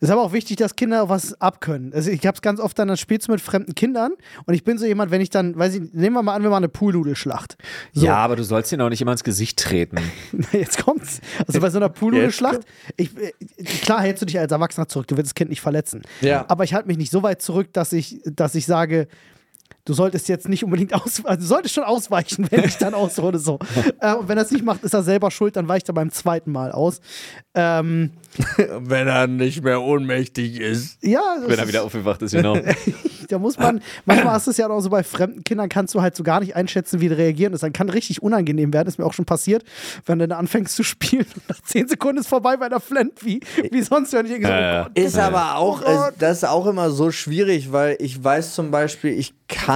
Ist 0.00 0.10
aber 0.10 0.22
auch 0.22 0.32
wichtig, 0.32 0.56
dass 0.56 0.74
Kinder 0.74 1.08
was 1.08 1.40
abkönnen. 1.40 1.94
Also 1.94 2.10
ich 2.10 2.26
habe 2.26 2.34
es 2.34 2.42
ganz 2.42 2.58
oft 2.58 2.76
dann, 2.76 2.88
dann 2.88 2.96
spielst 2.96 3.28
du 3.28 3.32
mit 3.32 3.40
fremden 3.40 3.76
Kindern 3.76 4.10
und 4.46 4.54
ich 4.54 4.64
bin 4.64 4.76
so 4.76 4.84
jemand, 4.84 5.12
wenn 5.12 5.20
ich 5.20 5.30
dann, 5.30 5.56
weiß 5.56 5.76
ich, 5.76 5.92
nehmen 5.92 6.16
wir 6.16 6.24
mal 6.24 6.34
an, 6.34 6.42
wir 6.42 6.50
machen 6.50 6.64
eine 6.64 6.68
Poolnudelschlacht. 6.68 7.56
So, 7.92 8.06
ja, 8.06 8.16
aber 8.16 8.34
du 8.34 8.42
sollst 8.42 8.72
ihn 8.72 8.80
auch 8.80 8.88
nicht 8.88 9.00
immer 9.00 9.12
ins 9.12 9.22
Gesicht 9.22 9.60
treten. 9.60 9.98
jetzt 10.52 10.84
kommt's. 10.84 11.20
Also 11.46 11.60
bei 11.60 11.70
so 11.70 11.78
einer 11.78 11.88
Poolnudelschlacht, 11.88 12.62
ich, 12.96 13.16
äh, 13.16 13.32
klar 13.62 14.00
hältst 14.00 14.22
du 14.22 14.26
dich 14.26 14.40
als 14.40 14.50
Erwachsener 14.50 14.88
zurück, 14.88 15.06
du 15.06 15.16
willst 15.16 15.30
das 15.30 15.34
Kind 15.36 15.50
nicht 15.50 15.60
verletzen. 15.60 16.02
Ja. 16.20 16.46
Aber 16.48 16.64
ich 16.64 16.74
halte 16.74 16.88
mich 16.88 16.98
nicht 16.98 17.12
so 17.12 17.22
weit 17.22 17.40
zurück, 17.40 17.72
dass 17.72 17.92
ich, 17.92 18.20
dass 18.24 18.56
ich 18.56 18.66
sage, 18.66 19.06
du 19.84 19.94
solltest 19.94 20.28
jetzt 20.28 20.48
nicht 20.48 20.64
unbedingt 20.64 20.94
aus, 20.94 21.24
also 21.24 21.40
du 21.40 21.46
solltest 21.46 21.74
schon 21.74 21.84
ausweichen, 21.84 22.46
wenn 22.50 22.64
ich 22.64 22.76
dann 22.78 22.94
aushole. 22.94 23.38
So. 23.38 23.58
äh, 24.00 24.14
und 24.14 24.28
wenn 24.28 24.38
er 24.38 24.44
es 24.44 24.50
nicht 24.50 24.64
macht, 24.64 24.82
ist 24.84 24.94
er 24.94 25.02
selber 25.02 25.30
schuld, 25.30 25.56
dann 25.56 25.68
weicht 25.68 25.88
er 25.88 25.94
beim 25.94 26.10
zweiten 26.10 26.52
Mal 26.52 26.72
aus. 26.72 27.00
Ähm, 27.54 28.10
Wenn 28.78 29.08
er 29.08 29.26
nicht 29.26 29.62
mehr 29.62 29.82
ohnmächtig 29.82 30.58
ist. 30.58 30.98
ja, 31.04 31.20
das 31.38 31.48
Wenn 31.48 31.58
er 31.58 31.68
wieder 31.68 31.84
aufgewacht 31.84 32.22
ist, 32.22 32.32
genau. 32.32 32.56
Da 33.28 33.38
muss 33.38 33.58
man, 33.58 33.82
manchmal 34.06 34.36
ist 34.38 34.46
es 34.48 34.56
ja 34.56 34.68
auch 34.68 34.80
so 34.80 34.88
bei 34.90 35.02
fremden 35.02 35.44
Kindern, 35.44 35.68
kannst 35.68 35.94
du 35.94 36.00
halt 36.00 36.16
so 36.16 36.22
gar 36.22 36.40
nicht 36.40 36.56
einschätzen, 36.56 37.00
wie 37.00 37.08
die 37.08 37.14
reagieren. 37.14 37.52
Das 37.52 37.60
dann 37.60 37.72
kann 37.74 37.88
richtig 37.90 38.22
unangenehm 38.22 38.72
werden. 38.72 38.88
Ist 38.88 38.98
mir 38.98 39.04
auch 39.04 39.12
schon 39.12 39.24
passiert, 39.26 39.64
wenn 40.06 40.18
du 40.18 40.28
dann 40.28 40.38
anfängst 40.38 40.74
zu 40.76 40.82
spielen 40.82 41.26
und 41.34 41.48
nach 41.48 41.60
10 41.60 41.88
Sekunden 41.88 42.18
ist 42.20 42.26
vorbei, 42.28 42.56
weil 42.58 42.72
er 42.72 42.80
flennt, 42.80 43.22
wie, 43.24 43.40
wie 43.70 43.82
sonst, 43.82 44.12
wenn 44.14 44.24
ich 44.26 44.32
denke, 44.32 44.46
so, 44.46 44.52
Ja, 44.52 44.60
ja. 44.60 44.80
oh 44.82 44.84
Gott, 44.94 44.98
Ist 45.04 45.18
aber 45.18 45.56
auch, 45.56 45.82
Oh 45.82 45.84
Gott. 45.84 46.10
äh, 46.14 46.18
das 46.18 46.38
ist 46.38 46.44
auch 46.48 46.66
immer 46.66 46.90
so 46.90 47.10
schwierig, 47.10 47.70
weil 47.72 47.96
ich 48.00 48.22
weiß 48.22 48.54
zum 48.54 48.70
Beispiel, 48.70 49.12
ich 49.12 49.34
kann 49.48 49.71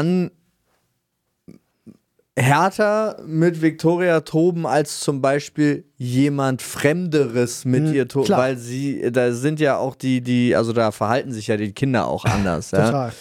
härter 2.38 3.22
mit 3.26 3.62
Victoria 3.62 4.20
toben 4.20 4.66
als 4.66 5.00
zum 5.00 5.22
Beispiel 5.22 5.84
jemand 5.96 6.60
Fremderes 6.60 7.64
mit 7.64 7.94
ihr 7.94 8.06
toben, 8.08 8.28
weil 8.28 8.58
sie, 8.58 9.10
da 9.10 9.32
sind 9.32 9.58
ja 9.58 9.78
auch 9.78 9.94
die, 9.94 10.20
die, 10.20 10.54
also 10.54 10.74
da 10.74 10.90
verhalten 10.90 11.32
sich 11.32 11.46
ja 11.46 11.56
die 11.56 11.72
Kinder 11.72 12.06
auch 12.06 12.24
anders. 12.26 12.72
ja. 12.72 12.84
Total. 12.84 13.12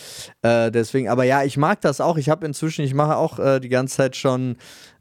Äh, 0.41 0.71
deswegen, 0.71 1.07
aber 1.07 1.23
ja, 1.23 1.43
ich 1.43 1.55
mag 1.55 1.79
das 1.79 2.01
auch. 2.01 2.17
Ich 2.17 2.29
habe 2.29 2.45
inzwischen, 2.45 2.83
ich 2.83 2.93
mache 2.93 3.15
auch 3.15 3.39
äh, 3.39 3.59
die 3.61 3.69
ganze 3.69 3.95
Zeit 3.95 4.17
schon 4.17 4.57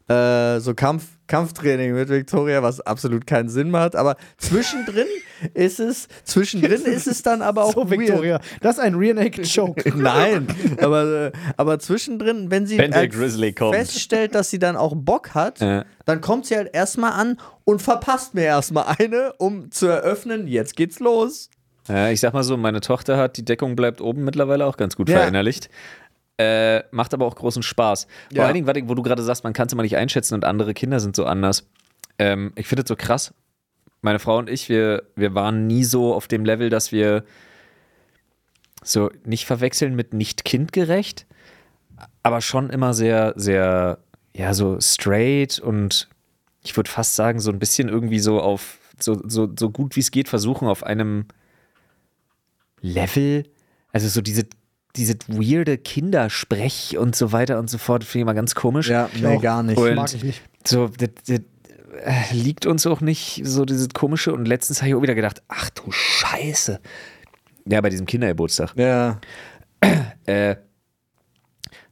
äh, 0.08 0.60
so 0.60 0.74
Kampf, 0.74 1.06
Kampftraining 1.26 1.94
mit 1.94 2.08
Victoria, 2.10 2.62
was 2.62 2.80
absolut 2.82 3.26
keinen 3.26 3.48
Sinn 3.48 3.70
macht. 3.70 3.96
Aber 3.96 4.16
zwischendrin 4.36 5.06
ist 5.54 5.80
es, 5.80 6.08
zwischendrin 6.24 6.82
ist 6.82 7.06
es 7.06 7.22
dann 7.22 7.40
aber 7.40 7.64
auch 7.64 7.72
So, 7.72 7.88
weird. 7.90 8.00
Victoria, 8.00 8.40
das 8.60 8.76
ist 8.76 8.82
ein 8.82 8.94
Rear 8.94 9.14
Naked 9.14 9.46
Joke. 9.54 9.82
Nein, 9.96 10.46
aber, 10.80 11.26
äh, 11.26 11.32
aber 11.56 11.78
zwischendrin, 11.78 12.50
wenn 12.50 12.66
sie 12.66 12.76
Wenn 12.78 12.94
halt 12.94 13.14
feststellt, 13.14 14.34
dass 14.34 14.50
sie 14.50 14.58
dann 14.58 14.76
auch 14.76 14.92
Bock 14.94 15.34
hat, 15.34 15.60
Ja. 15.60 15.84
dann 16.04 16.20
kommt 16.20 16.46
sie 16.46 16.56
halt 16.56 16.70
erstmal 16.74 17.12
an 17.12 17.38
und 17.64 17.80
verpasst 17.80 18.34
mir 18.34 18.44
erstmal 18.44 18.96
eine, 18.98 19.32
um 19.38 19.70
zu 19.70 19.86
eröffnen, 19.86 20.46
jetzt 20.48 20.76
geht's 20.76 21.00
los. 21.00 21.48
Ja, 21.88 22.08
ich 22.08 22.20
sag 22.20 22.32
mal 22.32 22.42
so, 22.42 22.56
meine 22.56 22.80
Tochter 22.80 23.18
hat 23.18 23.36
die 23.36 23.44
Deckung 23.44 23.76
bleibt 23.76 24.00
oben 24.00 24.24
mittlerweile 24.24 24.64
auch 24.64 24.78
ganz 24.78 24.96
gut 24.96 25.08
Ja. 25.10 25.18
verinnerlicht. 25.18 25.68
Äh, 26.36 26.82
macht 26.90 27.14
aber 27.14 27.26
auch 27.26 27.36
großen 27.36 27.62
Spaß. 27.62 28.04
Vor 28.04 28.36
Ja. 28.38 28.44
allen 28.44 28.54
Dingen, 28.54 28.66
warte, 28.66 28.88
wo 28.88 28.94
du 28.94 29.02
gerade 29.02 29.22
sagst, 29.22 29.44
man 29.44 29.52
kann 29.52 29.68
es 29.68 29.72
immer 29.72 29.82
nicht 29.84 29.96
einschätzen 29.96 30.34
und 30.34 30.44
andere 30.44 30.74
Kinder 30.74 30.98
sind 30.98 31.14
so 31.14 31.26
anders. 31.26 31.68
Ähm, 32.18 32.52
ich 32.56 32.66
finde 32.66 32.82
es 32.82 32.88
so 32.88 32.96
krass. 32.96 33.32
Meine 34.02 34.18
Frau 34.18 34.38
und 34.38 34.50
ich, 34.50 34.68
wir, 34.68 35.04
wir 35.16 35.34
waren 35.34 35.66
nie 35.66 35.84
so 35.84 36.12
auf 36.12 36.26
dem 36.28 36.44
Level, 36.44 36.70
dass 36.70 36.90
wir 36.92 37.24
so 38.82 39.10
nicht 39.24 39.46
verwechseln 39.46 39.94
mit 39.94 40.12
nicht 40.12 40.44
kindgerecht, 40.44 41.24
aber 42.22 42.40
schon 42.40 42.68
immer 42.68 42.92
sehr, 42.94 43.32
sehr, 43.36 43.98
ja, 44.34 44.52
so 44.54 44.78
straight 44.80 45.58
und 45.58 46.08
ich 46.62 46.76
würde 46.76 46.90
fast 46.90 47.14
sagen, 47.14 47.38
so 47.40 47.50
ein 47.50 47.58
bisschen 47.58 47.88
irgendwie 47.88 48.18
so 48.18 48.40
auf, 48.40 48.78
so, 49.00 49.22
so, 49.26 49.48
so 49.58 49.70
gut 49.70 49.96
wie 49.96 50.00
es 50.00 50.10
geht, 50.10 50.28
versuchen 50.28 50.68
auf 50.68 50.82
einem 50.84 51.26
Level, 52.80 53.44
also 53.92 54.08
so 54.08 54.20
diese, 54.20 54.44
diese 54.96 55.14
weirde 55.28 55.76
Kindersprech 55.78 56.96
und 56.98 57.16
so 57.16 57.32
weiter 57.32 57.58
und 57.58 57.68
so 57.68 57.78
fort, 57.78 58.04
finde 58.04 58.18
ich 58.18 58.22
immer 58.22 58.34
ganz 58.34 58.54
komisch. 58.54 58.88
nee, 58.88 59.26
auch. 59.26 59.42
gar 59.42 59.62
nicht. 59.62 59.78
Und 59.78 59.94
Mag 59.94 60.14
ich 60.14 60.22
nicht. 60.22 60.42
so, 60.64 60.88
das, 60.88 61.10
das 61.26 61.40
äh, 62.02 62.32
liegt 62.32 62.66
uns 62.66 62.86
auch 62.86 63.00
nicht 63.00 63.42
so 63.44 63.64
dieses 63.64 63.88
komische 63.90 64.32
und 64.32 64.46
letztens 64.46 64.80
habe 64.80 64.90
ich 64.90 64.94
auch 64.94 65.02
wieder 65.02 65.14
gedacht, 65.14 65.42
ach 65.48 65.70
du 65.70 65.90
Scheiße. 65.90 66.80
Ja, 67.66 67.80
bei 67.80 67.90
diesem 67.90 68.06
Kindergeburtstag. 68.06 68.74
Ja. 68.76 69.20
Äh, 70.26 70.56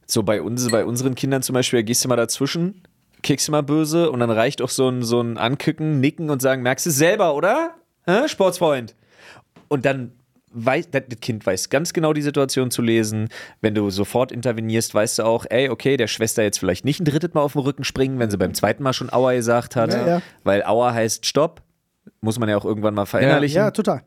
so 0.07 0.23
bei 0.23 0.41
uns, 0.41 0.69
bei 0.69 0.85
unseren 0.85 1.15
Kindern 1.15 1.43
zum 1.43 1.53
Beispiel, 1.53 1.79
da 1.79 1.83
gehst 1.83 2.03
du 2.03 2.09
mal 2.09 2.15
dazwischen, 2.15 2.81
kickst 3.21 3.47
du 3.47 3.51
mal 3.51 3.61
böse 3.61 4.09
und 4.11 4.19
dann 4.19 4.31
reicht 4.31 4.61
auch 4.61 4.69
so 4.69 4.89
ein, 4.89 5.03
so 5.03 5.21
ein 5.21 5.37
Ankicken, 5.37 5.99
Nicken 5.99 6.29
und 6.29 6.41
sagen, 6.41 6.63
merkst 6.63 6.85
du 6.85 6.89
es 6.89 6.97
selber, 6.97 7.35
oder? 7.35 7.75
Hä, 8.05 8.27
Sportsfreund. 8.27 8.95
Und 9.67 9.85
dann 9.85 10.13
weiß, 10.53 10.89
das 10.91 11.03
Kind 11.21 11.45
weiß 11.45 11.69
ganz 11.69 11.93
genau 11.93 12.13
die 12.13 12.21
Situation 12.21 12.71
zu 12.71 12.81
lesen. 12.81 13.29
Wenn 13.61 13.75
du 13.75 13.89
sofort 13.89 14.31
intervenierst, 14.31 14.93
weißt 14.93 15.19
du 15.19 15.23
auch, 15.23 15.45
ey, 15.49 15.69
okay, 15.69 15.97
der 15.97 16.07
Schwester 16.07 16.43
jetzt 16.43 16.59
vielleicht 16.59 16.85
nicht 16.85 16.99
ein 16.99 17.05
drittes 17.05 17.33
Mal 17.33 17.41
auf 17.41 17.53
den 17.53 17.61
Rücken 17.61 17.83
springen, 17.83 18.19
wenn 18.19 18.29
sie 18.29 18.37
beim 18.37 18.53
zweiten 18.53 18.83
Mal 18.83 18.93
schon 18.93 19.11
Aua 19.11 19.33
gesagt 19.33 19.75
hat. 19.75 19.93
Ja, 19.93 20.07
ja. 20.07 20.21
Weil 20.43 20.63
Aua 20.63 20.93
heißt 20.93 21.25
Stopp. 21.25 21.61
Muss 22.21 22.39
man 22.39 22.49
ja 22.49 22.57
auch 22.57 22.65
irgendwann 22.65 22.93
mal 22.93 23.05
verinnerlichen. 23.05 23.57
Ja, 23.57 23.71
total. 23.71 24.03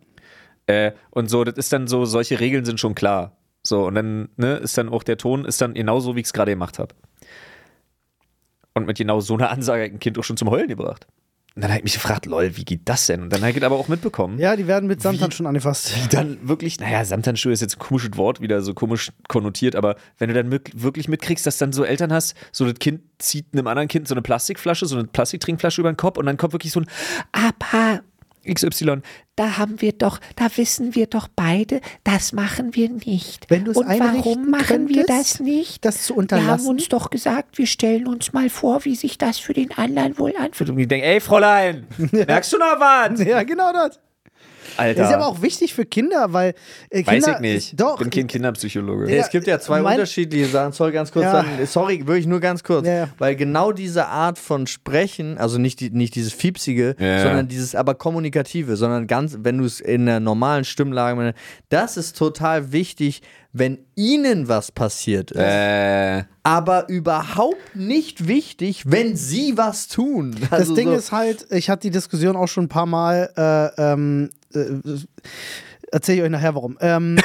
Äh, 0.66 0.92
und 1.10 1.30
so, 1.30 1.44
das 1.44 1.56
ist 1.56 1.72
dann 1.72 1.86
so, 1.86 2.04
solche 2.04 2.40
Regeln 2.40 2.64
sind 2.64 2.80
schon 2.80 2.94
klar. 2.94 3.36
So, 3.62 3.86
und 3.86 3.94
dann 3.94 4.28
ne, 4.36 4.56
ist 4.56 4.78
dann 4.78 4.88
auch 4.88 5.02
der 5.02 5.18
Ton 5.18 5.44
ist 5.44 5.60
dann 5.60 5.74
genauso, 5.74 6.14
wie 6.16 6.20
ich 6.20 6.26
es 6.26 6.32
gerade 6.32 6.52
gemacht 6.52 6.78
habe. 6.78 6.94
Und 8.74 8.86
mit 8.86 8.98
genau 8.98 9.20
so 9.20 9.34
einer 9.34 9.50
Ansage 9.50 9.84
hat 9.84 9.92
ein 9.92 9.98
Kind 9.98 10.18
auch 10.18 10.24
schon 10.24 10.36
zum 10.36 10.50
Heulen 10.50 10.68
gebracht. 10.68 11.06
Und 11.56 11.62
dann 11.62 11.70
habe 11.70 11.78
ich 11.78 11.84
mich 11.84 11.94
gefragt, 11.94 12.26
lol, 12.26 12.54
wie 12.58 12.66
geht 12.66 12.82
das 12.84 13.06
denn? 13.06 13.22
Und 13.22 13.32
dann 13.32 13.40
habe 13.40 13.50
ich 13.50 13.64
aber 13.64 13.76
auch 13.76 13.88
mitbekommen. 13.88 14.38
Ja, 14.38 14.56
die 14.56 14.66
werden 14.66 14.86
mit 14.86 15.00
Samthan 15.00 15.32
schon 15.32 15.46
angefasst. 15.46 15.90
Die 15.96 16.14
dann 16.14 16.46
wirklich, 16.46 16.78
naja, 16.80 17.02
Samthandschuhe 17.02 17.50
ist 17.50 17.62
jetzt 17.62 17.76
ein 17.76 17.78
komisches 17.78 18.14
Wort, 18.18 18.42
wieder 18.42 18.60
so 18.60 18.74
komisch 18.74 19.10
konnotiert, 19.26 19.74
aber 19.74 19.96
wenn 20.18 20.28
du 20.28 20.34
dann 20.34 20.50
mit, 20.50 20.82
wirklich 20.82 21.08
mitkriegst, 21.08 21.46
dass 21.46 21.56
dann 21.56 21.72
so 21.72 21.82
Eltern 21.82 22.12
hast, 22.12 22.36
so 22.52 22.66
das 22.66 22.78
Kind 22.78 23.00
zieht 23.18 23.46
einem 23.54 23.68
anderen 23.68 23.88
Kind 23.88 24.06
so 24.06 24.12
eine 24.14 24.20
Plastikflasche, 24.20 24.84
so 24.84 24.98
eine 24.98 25.06
Plastiktrinkflasche 25.06 25.80
über 25.80 25.90
den 25.90 25.96
Kopf 25.96 26.18
und 26.18 26.26
dann 26.26 26.36
kommt 26.36 26.52
wirklich 26.52 26.72
so 26.72 26.80
ein 26.80 26.86
Aber 27.32 28.02
XY. 28.46 29.02
Da 29.36 29.58
haben 29.58 29.80
wir 29.82 29.92
doch, 29.92 30.18
da 30.36 30.48
wissen 30.56 30.94
wir 30.94 31.06
doch 31.06 31.28
beide, 31.34 31.80
das 32.04 32.32
machen 32.32 32.74
wir 32.74 32.88
nicht. 32.88 33.46
Wenn 33.50 33.64
du 33.64 33.72
es 33.72 33.76
Und 33.76 33.86
warum 33.88 34.50
machen 34.50 34.88
wir 34.88 35.04
könntest, 35.04 35.34
das 35.34 35.40
nicht? 35.40 35.84
das 35.84 36.04
zu 36.04 36.14
wir 36.14 36.14
haben 36.14 36.20
unterlassen? 36.22 36.68
uns 36.68 36.88
doch 36.88 37.10
gesagt, 37.10 37.58
wir 37.58 37.66
stellen 37.66 38.06
uns 38.06 38.32
mal 38.32 38.48
vor, 38.48 38.84
wie 38.84 38.94
sich 38.94 39.18
das 39.18 39.38
für 39.38 39.52
den 39.52 39.72
anderen 39.76 40.18
wohl 40.18 40.34
anfühlt. 40.38 40.70
Und 40.70 40.76
die 40.76 40.86
denken, 40.86 41.06
ey 41.06 41.20
Fräulein, 41.20 41.86
merkst 41.98 42.52
du 42.52 42.58
noch 42.58 42.80
was? 42.80 43.22
Ja, 43.22 43.42
genau 43.42 43.72
das. 43.72 44.00
Alter. 44.76 45.00
Das 45.02 45.10
ist 45.10 45.14
aber 45.16 45.26
auch 45.26 45.42
wichtig 45.42 45.74
für 45.74 45.84
Kinder, 45.84 46.32
weil 46.32 46.54
äh, 46.90 47.02
Kinder, 47.02 47.26
Weiß 47.28 47.34
ich 47.36 47.40
nicht. 47.40 47.80
Doch. 47.80 47.98
Bin 47.98 48.10
kein 48.10 48.26
Kinderpsychologe. 48.26 49.10
Ja, 49.10 49.22
es 49.22 49.30
gibt 49.30 49.46
ja 49.46 49.58
zwei 49.58 49.80
mein- 49.82 49.94
unterschiedliche 49.94 50.46
Sachen. 50.46 50.72
Sorry, 50.72 50.92
ganz 50.92 51.12
kurz. 51.12 51.24
Ja. 51.24 51.42
Dann, 51.42 51.66
sorry, 51.66 52.06
wirklich 52.06 52.26
nur 52.26 52.40
ganz 52.40 52.62
kurz. 52.62 52.86
Ja, 52.86 52.94
ja. 52.94 53.08
Weil 53.18 53.36
genau 53.36 53.72
diese 53.72 54.06
Art 54.06 54.38
von 54.38 54.66
Sprechen, 54.66 55.38
also 55.38 55.58
nicht, 55.58 55.80
die, 55.80 55.90
nicht 55.90 56.14
dieses 56.14 56.32
Fiepsige, 56.32 56.96
Ja. 56.98 57.22
sondern 57.22 57.48
dieses 57.48 57.74
aber 57.74 57.94
Kommunikative, 57.94 58.76
sondern 58.76 59.06
ganz, 59.06 59.38
wenn 59.40 59.58
du 59.58 59.64
es 59.64 59.80
in 59.80 60.06
der 60.06 60.20
normalen 60.20 60.64
Stimmlage, 60.64 61.34
das 61.68 61.96
ist 61.96 62.16
total 62.16 62.72
wichtig, 62.72 63.22
wenn 63.58 63.78
ihnen 63.94 64.48
was 64.48 64.70
passiert 64.72 65.30
ist. 65.30 65.40
Äh, 65.40 66.24
Aber 66.42 66.88
überhaupt 66.88 67.74
nicht 67.74 68.28
wichtig, 68.28 68.84
wenn 68.86 69.16
sie 69.16 69.56
was 69.56 69.88
tun. 69.88 70.36
Das 70.50 70.52
Also 70.52 70.74
Ding 70.74 70.88
so, 70.88 70.94
ist 70.94 71.12
halt, 71.12 71.46
ich 71.50 71.70
hatte 71.70 71.82
die 71.82 71.90
Diskussion 71.90 72.36
auch 72.36 72.48
schon 72.48 72.64
ein 72.64 72.68
paar 72.68 72.86
Mal, 72.86 73.30
äh, 73.36 73.82
ähm, 73.82 74.30
äh, 74.54 74.66
erzähle 75.92 76.18
ich 76.18 76.24
euch 76.24 76.30
nachher 76.30 76.54
warum. 76.54 76.76
Ähm, 76.80 77.16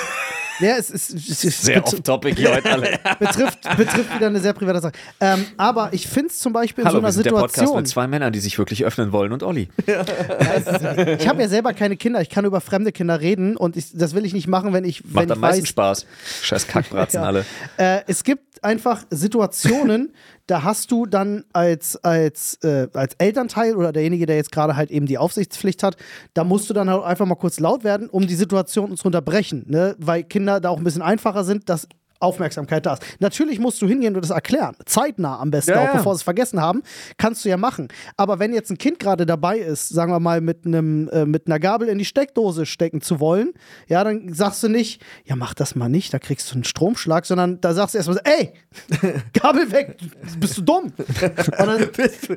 Ja, 0.61 0.77
es 0.77 0.89
ist, 0.89 1.09
ist 1.13 1.63
Sehr 1.63 1.83
off-topic 1.85 2.35
hier 2.37 2.53
heute 2.53 2.71
alle. 2.71 2.99
betrifft, 3.19 3.59
betrifft 3.77 4.15
wieder 4.15 4.27
eine 4.27 4.39
sehr 4.39 4.53
private 4.53 4.79
Sache. 4.81 4.93
Ähm, 5.19 5.45
aber 5.57 5.89
ich 5.91 6.07
finde 6.07 6.27
es 6.29 6.39
zum 6.39 6.53
Beispiel 6.53 6.83
in 6.83 6.87
Hallo, 6.87 6.95
so 6.95 6.99
einer 6.99 7.07
wir 7.07 7.11
sind 7.13 7.25
der 7.25 7.31
Podcast 7.31 7.53
Situation. 7.55 7.77
mit 7.77 7.87
zwei 7.87 8.07
Männern, 8.07 8.31
die 8.31 8.39
sich 8.39 8.57
wirklich 8.57 8.85
öffnen 8.85 9.11
wollen 9.11 9.31
und 9.33 9.43
Olli. 9.43 9.69
Ich 9.85 11.27
habe 11.27 11.41
ja 11.41 11.47
selber 11.47 11.73
keine 11.73 11.97
Kinder, 11.97 12.21
ich 12.21 12.29
kann 12.29 12.45
über 12.45 12.61
fremde 12.61 12.91
Kinder 12.91 13.19
reden 13.21 13.57
und 13.57 13.77
ich, 13.77 13.91
das 13.93 14.13
will 14.15 14.25
ich 14.25 14.33
nicht 14.33 14.47
machen, 14.47 14.73
wenn 14.73 14.83
ich, 14.83 15.03
wenn 15.03 15.13
Macht 15.13 15.25
ich 15.25 15.31
am 15.31 15.39
meisten 15.39 15.61
weiß, 15.63 15.69
Spaß. 15.69 16.05
Scheiß 16.43 16.67
Kackbratzen 16.67 17.21
Ja. 17.21 17.27
alle. 17.27 17.45
Äh, 17.77 18.01
es 18.07 18.23
gibt 18.23 18.63
einfach 18.63 19.03
Situationen, 19.09 20.13
da 20.51 20.63
hast 20.63 20.91
du 20.91 21.05
dann 21.05 21.45
als, 21.53 21.95
als, 22.03 22.55
äh, 22.63 22.89
als 22.93 23.13
Elternteil 23.13 23.77
oder 23.77 23.93
derjenige, 23.93 24.25
der 24.25 24.35
jetzt 24.35 24.51
gerade 24.51 24.75
halt 24.75 24.91
eben 24.91 25.05
die 25.05 25.17
Aufsichtspflicht 25.17 25.81
hat, 25.81 25.95
da 26.33 26.43
musst 26.43 26.69
du 26.69 26.73
dann 26.73 26.89
halt 26.89 27.03
einfach 27.05 27.25
mal 27.25 27.35
kurz 27.35 27.61
laut 27.61 27.85
werden, 27.85 28.09
um 28.09 28.27
die 28.27 28.35
Situation 28.35 28.97
zu 28.97 29.05
unterbrechen, 29.05 29.63
ne? 29.69 29.95
weil 29.97 30.23
Kinder 30.23 30.59
da 30.59 30.67
auch 30.67 30.77
ein 30.77 30.83
bisschen 30.83 31.03
einfacher 31.03 31.45
sind, 31.45 31.69
dass 31.69 31.87
Aufmerksamkeit 32.21 32.85
da 32.85 32.93
ist. 32.93 33.03
Natürlich 33.19 33.59
musst 33.59 33.81
du 33.81 33.87
hingehen 33.87 34.15
und 34.15 34.21
das 34.23 34.31
erklären. 34.31 34.75
Zeitnah 34.85 35.39
am 35.39 35.51
besten 35.51 35.71
Ja, 35.71 35.89
auch, 35.89 35.93
bevor 35.93 36.13
sie 36.15 36.19
es 36.19 36.23
vergessen 36.23 36.61
haben. 36.61 36.83
Kannst 37.17 37.43
du 37.45 37.49
ja 37.49 37.57
machen. 37.57 37.87
Aber 38.17 38.39
wenn 38.39 38.53
jetzt 38.53 38.69
ein 38.71 38.77
Kind 38.77 38.99
gerade 38.99 39.25
dabei 39.25 39.57
ist, 39.59 39.89
sagen 39.89 40.11
wir 40.11 40.19
mal, 40.19 40.41
mit, 40.41 40.65
einem, 40.65 41.09
äh, 41.09 41.25
mit 41.25 41.47
einer 41.47 41.59
Gabel 41.59 41.87
in 41.89 41.97
die 41.97 42.05
Steckdose 42.05 42.65
stecken 42.65 43.01
zu 43.01 43.19
wollen, 43.19 43.53
ja, 43.87 44.03
dann 44.03 44.33
sagst 44.33 44.63
du 44.63 44.67
nicht, 44.69 45.01
ja, 45.25 45.35
mach 45.35 45.53
das 45.53 45.75
mal 45.75 45.89
nicht, 45.89 46.13
da 46.13 46.19
kriegst 46.19 46.49
du 46.51 46.55
einen 46.55 46.63
Stromschlag, 46.63 47.25
sondern 47.25 47.59
da 47.61 47.73
sagst 47.73 47.95
du 47.95 47.97
erstmal, 47.99 48.19
ey, 48.23 48.53
Gabel 49.33 49.71
weg, 49.71 49.97
bist 50.39 50.57
du 50.57 50.61
dumm? 50.61 50.93
Und 50.97 51.57
dann 51.57 51.79
nimmst 51.97 52.27
du 52.29 52.33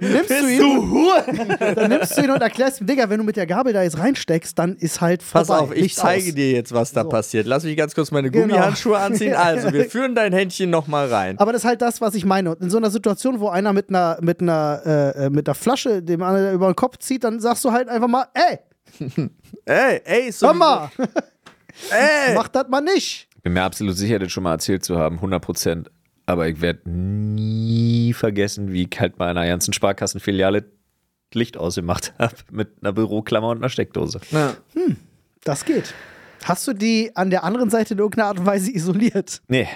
ihn, 0.48 1.04
dann 1.74 1.90
nimmst 1.90 2.16
du 2.16 2.22
ihn 2.22 2.30
und 2.30 2.40
erklärst 2.42 2.80
ihm, 2.80 2.86
Digga, 2.86 3.08
wenn 3.10 3.18
du 3.18 3.24
mit 3.24 3.36
der 3.36 3.46
Gabel 3.46 3.72
da 3.72 3.82
jetzt 3.82 3.98
reinsteckst, 3.98 4.58
dann 4.58 4.76
ist 4.76 5.00
halt 5.00 5.22
vorbei. 5.22 5.46
Pass 5.46 5.50
auf, 5.50 5.74
ich 5.76 5.94
zeige 5.94 6.28
aus. 6.30 6.34
dir 6.34 6.50
jetzt, 6.52 6.72
was 6.72 6.92
da 6.92 7.02
So. 7.02 7.08
passiert. 7.08 7.46
Lass 7.46 7.64
mich 7.64 7.76
ganz 7.76 7.94
kurz 7.94 8.10
meine 8.10 8.30
Genau. 8.30 8.46
Gummihandschuhe 8.46 8.98
anziehen. 8.98 9.34
Also, 9.34 9.70
wir 9.74 9.90
führen 9.90 10.14
dein 10.14 10.32
Händchen 10.32 10.70
nochmal 10.70 11.08
rein. 11.12 11.38
Aber 11.38 11.52
das 11.52 11.62
ist 11.62 11.68
halt 11.68 11.82
das, 11.82 12.00
was 12.00 12.14
ich 12.14 12.24
meine. 12.24 12.50
Und 12.52 12.60
in 12.62 12.70
so 12.70 12.78
einer 12.78 12.90
Situation, 12.90 13.40
wo 13.40 13.48
einer 13.48 13.72
mit 13.72 13.88
einer, 13.90 14.18
mit 14.20 14.40
einer, 14.40 15.12
äh, 15.16 15.30
mit 15.30 15.48
einer 15.48 15.54
Flasche 15.54 16.02
dem 16.02 16.22
anderen 16.22 16.54
über 16.54 16.66
den 16.72 16.76
Kopf 16.76 16.98
zieht, 16.98 17.24
dann 17.24 17.40
sagst 17.40 17.64
du 17.64 17.72
halt 17.72 17.88
einfach 17.88 18.08
mal, 18.08 18.26
ey, 18.34 18.58
Ey, 19.64 20.00
ey, 20.04 20.32
so. 20.32 20.52
mal, 20.52 20.90
Ey! 21.90 22.34
mach 22.34 22.48
das 22.48 22.68
mal 22.68 22.80
nicht. 22.80 23.28
Bin 23.42 23.52
mir 23.52 23.62
absolut 23.62 23.96
sicher, 23.96 24.18
das 24.18 24.32
schon 24.32 24.42
mal 24.44 24.52
erzählt 24.52 24.84
zu 24.84 24.96
haben, 24.98 25.16
100 25.16 25.42
Prozent. 25.42 25.90
Aber 26.26 26.48
ich 26.48 26.60
werde 26.60 26.88
nie 26.90 28.12
vergessen, 28.14 28.72
wie 28.72 28.88
ich 28.90 29.00
halt 29.00 29.16
bei 29.16 29.26
einer 29.26 29.46
ganzen 29.46 29.72
Sparkassenfiliale 29.74 30.64
Licht 31.34 31.56
ausgemacht 31.56 32.14
habe 32.18 32.36
mit 32.50 32.70
einer 32.80 32.92
Büroklammer 32.92 33.48
und 33.48 33.58
einer 33.58 33.68
Steckdose. 33.68 34.20
Ja. 34.30 34.54
Das 35.42 35.64
geht. 35.64 35.92
Hast 36.44 36.66
du 36.68 36.72
die 36.72 37.10
an 37.14 37.30
der 37.30 37.44
anderen 37.44 37.70
Seite 37.70 37.94
in 37.94 37.98
irgendeiner 38.00 38.28
Art 38.28 38.38
und 38.38 38.46
Weise 38.46 38.70
isoliert? 38.70 39.42
Nee, 39.48 39.68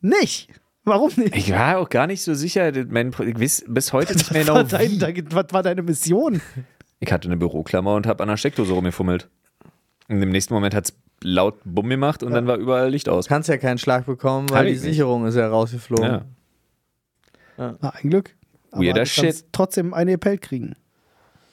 Nicht. 0.00 0.48
Warum 0.86 1.10
nicht? 1.16 1.34
ich 1.34 1.50
war 1.50 1.78
auch 1.78 1.88
gar 1.88 2.06
nicht 2.06 2.20
so 2.22 2.34
sicher. 2.34 2.70
Mein, 2.88 3.12
weiß 3.16 3.64
bis 3.68 3.92
heute 3.94 4.12
nicht 4.14 4.30
mehr 4.32 4.42
was, 4.42 4.46
genau, 4.46 4.54
war 4.56 4.64
dein, 4.64 4.90
wie. 4.90 4.98
dein, 4.98 5.32
was 5.32 5.46
war 5.50 5.62
deine 5.62 5.82
Mission? 5.82 6.42
Ich 7.00 7.10
hatte 7.10 7.26
eine 7.28 7.38
Büroklammer 7.38 7.94
und 7.94 8.06
habe 8.06 8.22
an 8.22 8.28
der 8.28 8.36
Steckdose 8.36 8.72
rumgefummelt. 8.72 9.28
Und 10.08 10.20
im 10.22 10.28
nächsten 10.28 10.52
Moment 10.52 10.74
hat 10.74 10.84
es 10.84 10.94
laut 11.22 11.56
Bumm 11.64 11.88
gemacht 11.88 12.22
und 12.22 12.32
dann 12.32 12.46
war 12.46 12.56
überall 12.58 12.90
Licht 12.90 13.08
aus. 13.08 13.28
Kannst 13.28 13.48
ja 13.48 13.56
keinen 13.56 13.78
Schlag 13.78 14.04
bekommen, 14.04 14.50
weil 14.50 14.66
die 14.66 14.72
ich 14.72 14.76
nicht. 14.82 14.90
Sicherung 14.90 15.26
ist 15.26 15.36
ja 15.36 15.48
rausgeflogen. 15.48 16.04
Ja. 17.56 17.76
Na, 17.80 17.90
ein 17.90 18.10
Glück. 18.10 18.34
Aber 18.70 18.82
Weirder 18.82 19.04
du 19.04 19.06
Shit. 19.06 19.44
trotzdem 19.52 19.94
eine 19.94 20.12
Appell 20.12 20.36
kriegen. 20.36 20.76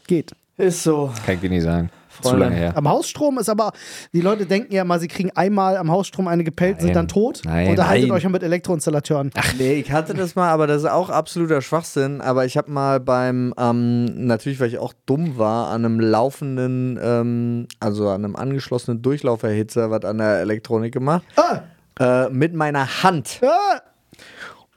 Geht. 0.08 0.34
Ist 0.58 0.84
so. 0.84 1.12
Kann 1.26 1.36
ich 1.36 1.42
dir 1.42 1.50
nicht 1.50 1.64
sagen. 1.64 1.90
Zu 2.18 2.24
Freunde. 2.24 2.40
lange 2.46 2.56
her. 2.56 2.74
Am 2.78 2.88
Hausstrom 2.90 3.38
ist 3.40 3.50
aber, 3.50 3.72
die 4.14 4.22
Leute 4.22 4.46
denken 4.46 4.74
ja 4.74 4.84
mal, 4.84 5.00
sie 5.00 5.08
kriegen 5.08 5.32
einmal 5.36 5.78
am 5.78 5.90
Hausstrom 5.92 6.28
eine 6.28 6.44
gepellt, 6.44 6.80
sind 6.80 6.88
Nein. 6.90 6.94
dann 6.96 7.08
tot. 7.08 7.42
Nein, 7.46 7.70
Unterhaltet 7.70 8.08
nein. 8.10 8.18
euch 8.18 8.24
ja 8.24 8.30
mit 8.30 8.44
Elektroinstallateuren. 8.44 9.32
Ach 9.36 9.54
nee, 9.58 9.74
ich 9.76 9.92
hatte 9.92 10.14
das 10.14 10.36
mal, 10.36 10.50
aber 10.50 10.68
das 10.68 10.84
ist 10.84 10.90
auch 10.90 11.10
absoluter 11.10 11.62
Schwachsinn. 11.62 12.22
Aber 12.22 12.46
ich 12.46 12.58
habe 12.58 12.70
mal 12.72 13.00
beim, 13.00 13.54
ähm, 13.58 14.26
natürlich, 14.28 14.60
weil 14.60 14.68
ich 14.68 14.78
auch 14.80 14.94
dumm 15.06 15.38
war, 15.38 15.70
an 15.70 15.86
einem 15.86 16.00
laufenden, 16.00 17.00
ähm, 17.02 17.68
also 17.80 18.10
an 18.10 18.26
einem 18.26 18.36
angeschlossenen 18.36 19.02
Durchlauferhitzer 19.02 19.90
was 19.92 20.04
an 20.06 20.18
der 20.18 20.40
Elektronik 20.42 20.94
gemacht. 20.94 21.24
Ah, 21.36 21.62
Äh, 22.00 22.30
mit 22.30 22.54
meiner 22.54 23.04
Hand. 23.04 23.40
ah, 23.44 23.80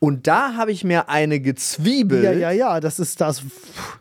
Und 0.01 0.27
da 0.27 0.55
habe 0.57 0.73
ich 0.73 0.85
mir 0.85 1.09
eine 1.09 1.41
gezwiebelt. 1.41 2.25
ja, 2.25 2.33
ja, 2.33 2.51
ja, 2.51 2.81
das 2.81 2.99
ist 2.99 3.21
das. 3.21 3.43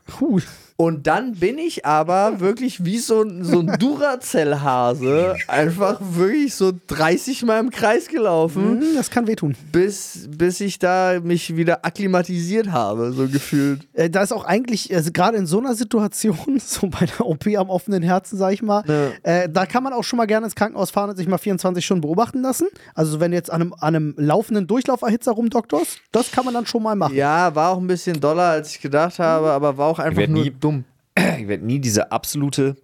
Puh. 0.08 0.40
Und 0.76 1.05
dann 1.07 1.34
bin 1.36 1.57
ich 1.59 1.86
aber 1.86 2.39
wirklich 2.39 2.84
wie 2.84 2.97
so, 2.97 3.21
ein- 3.21 3.43
so 3.43 3.59
ein 3.59 3.78
Duracell-Hase 3.80 5.36
einfach 5.47 5.99
wirklich 6.01 6.55
so 6.55 6.71
30 6.88 7.43
Mal 7.43 7.59
im 7.59 7.69
Kreis 7.69 8.07
gelaufen, 8.07 8.82
Hm, 8.82 8.95
Das 8.95 9.09
kann 9.09 9.28
wehtun. 9.28 9.55
bis, 9.71 10.28
bis 10.30 10.59
ich 10.61 10.80
da 10.80 11.19
mich 11.21 11.55
wieder 11.55 11.86
akklimatisiert 11.86 12.71
habe, 12.71 13.11
so 13.13 13.28
gefühlt. 13.28 13.82
Äh, 13.93 14.09
Da 14.09 14.24
ist 14.24 14.32
auch 14.32 14.45
eigentlich, 14.45 14.93
also 14.93 15.11
gerade 15.11 15.38
in 15.38 15.45
so 15.45 15.59
einer 15.59 15.76
Situation, 15.76 16.59
so 16.65 16.88
bei 16.88 17.05
der 17.05 17.26
OP 17.26 17.55
am 17.55 17.69
offenen 17.69 18.03
Herzen, 18.03 18.38
sag 18.38 18.53
ich 18.53 18.61
mal, 18.61 18.84
äh, 19.24 19.47
da 19.49 19.65
kann 19.65 19.84
man 19.84 19.93
auch 19.93 20.03
schon 20.03 20.17
mal 20.17 20.26
gerne 20.26 20.45
ins 20.45 20.55
Krankenhaus 20.55 20.91
fahren 20.91 21.09
und 21.11 21.15
sich 21.17 21.28
mal 21.28 21.38
24 21.38 21.86
Stunden 21.86 22.01
beobachten 22.01 22.41
lassen. 22.41 22.67
Also 22.95 23.19
wenn 23.19 23.32
du 23.32 23.38
jetzt 23.38 23.51
an 23.51 23.61
einem, 23.61 23.74
an 23.74 23.95
einem 23.95 24.13
laufenden 24.17 24.67
Durchlauferhitzer 24.67 25.32
rumdoktorst, 25.34 25.99
das 26.11 26.32
kann 26.32 26.45
man 26.45 26.53
dann 26.53 26.65
schon 26.65 26.84
mal 26.84 26.95
machen. 26.95 27.15
Ja, 27.15 27.53
war 27.55 27.69
auch 27.71 27.78
ein 27.80 27.88
bisschen 27.88 28.19
doller, 28.19 28.43
als 28.49 28.71
ich 28.71 28.82
gedacht 28.82 29.19
habe, 29.19 29.51
aber 29.51 29.78
war 29.78 29.88
auch 29.88 29.99
einfach 29.99 30.28
nur 30.28 30.43
nie- 30.43 30.51
dumm. 30.59 30.72
Ich 31.39 31.47
werde 31.47 31.66
nie 31.66 31.80
diese 31.80 32.11
absolute, 32.11 32.76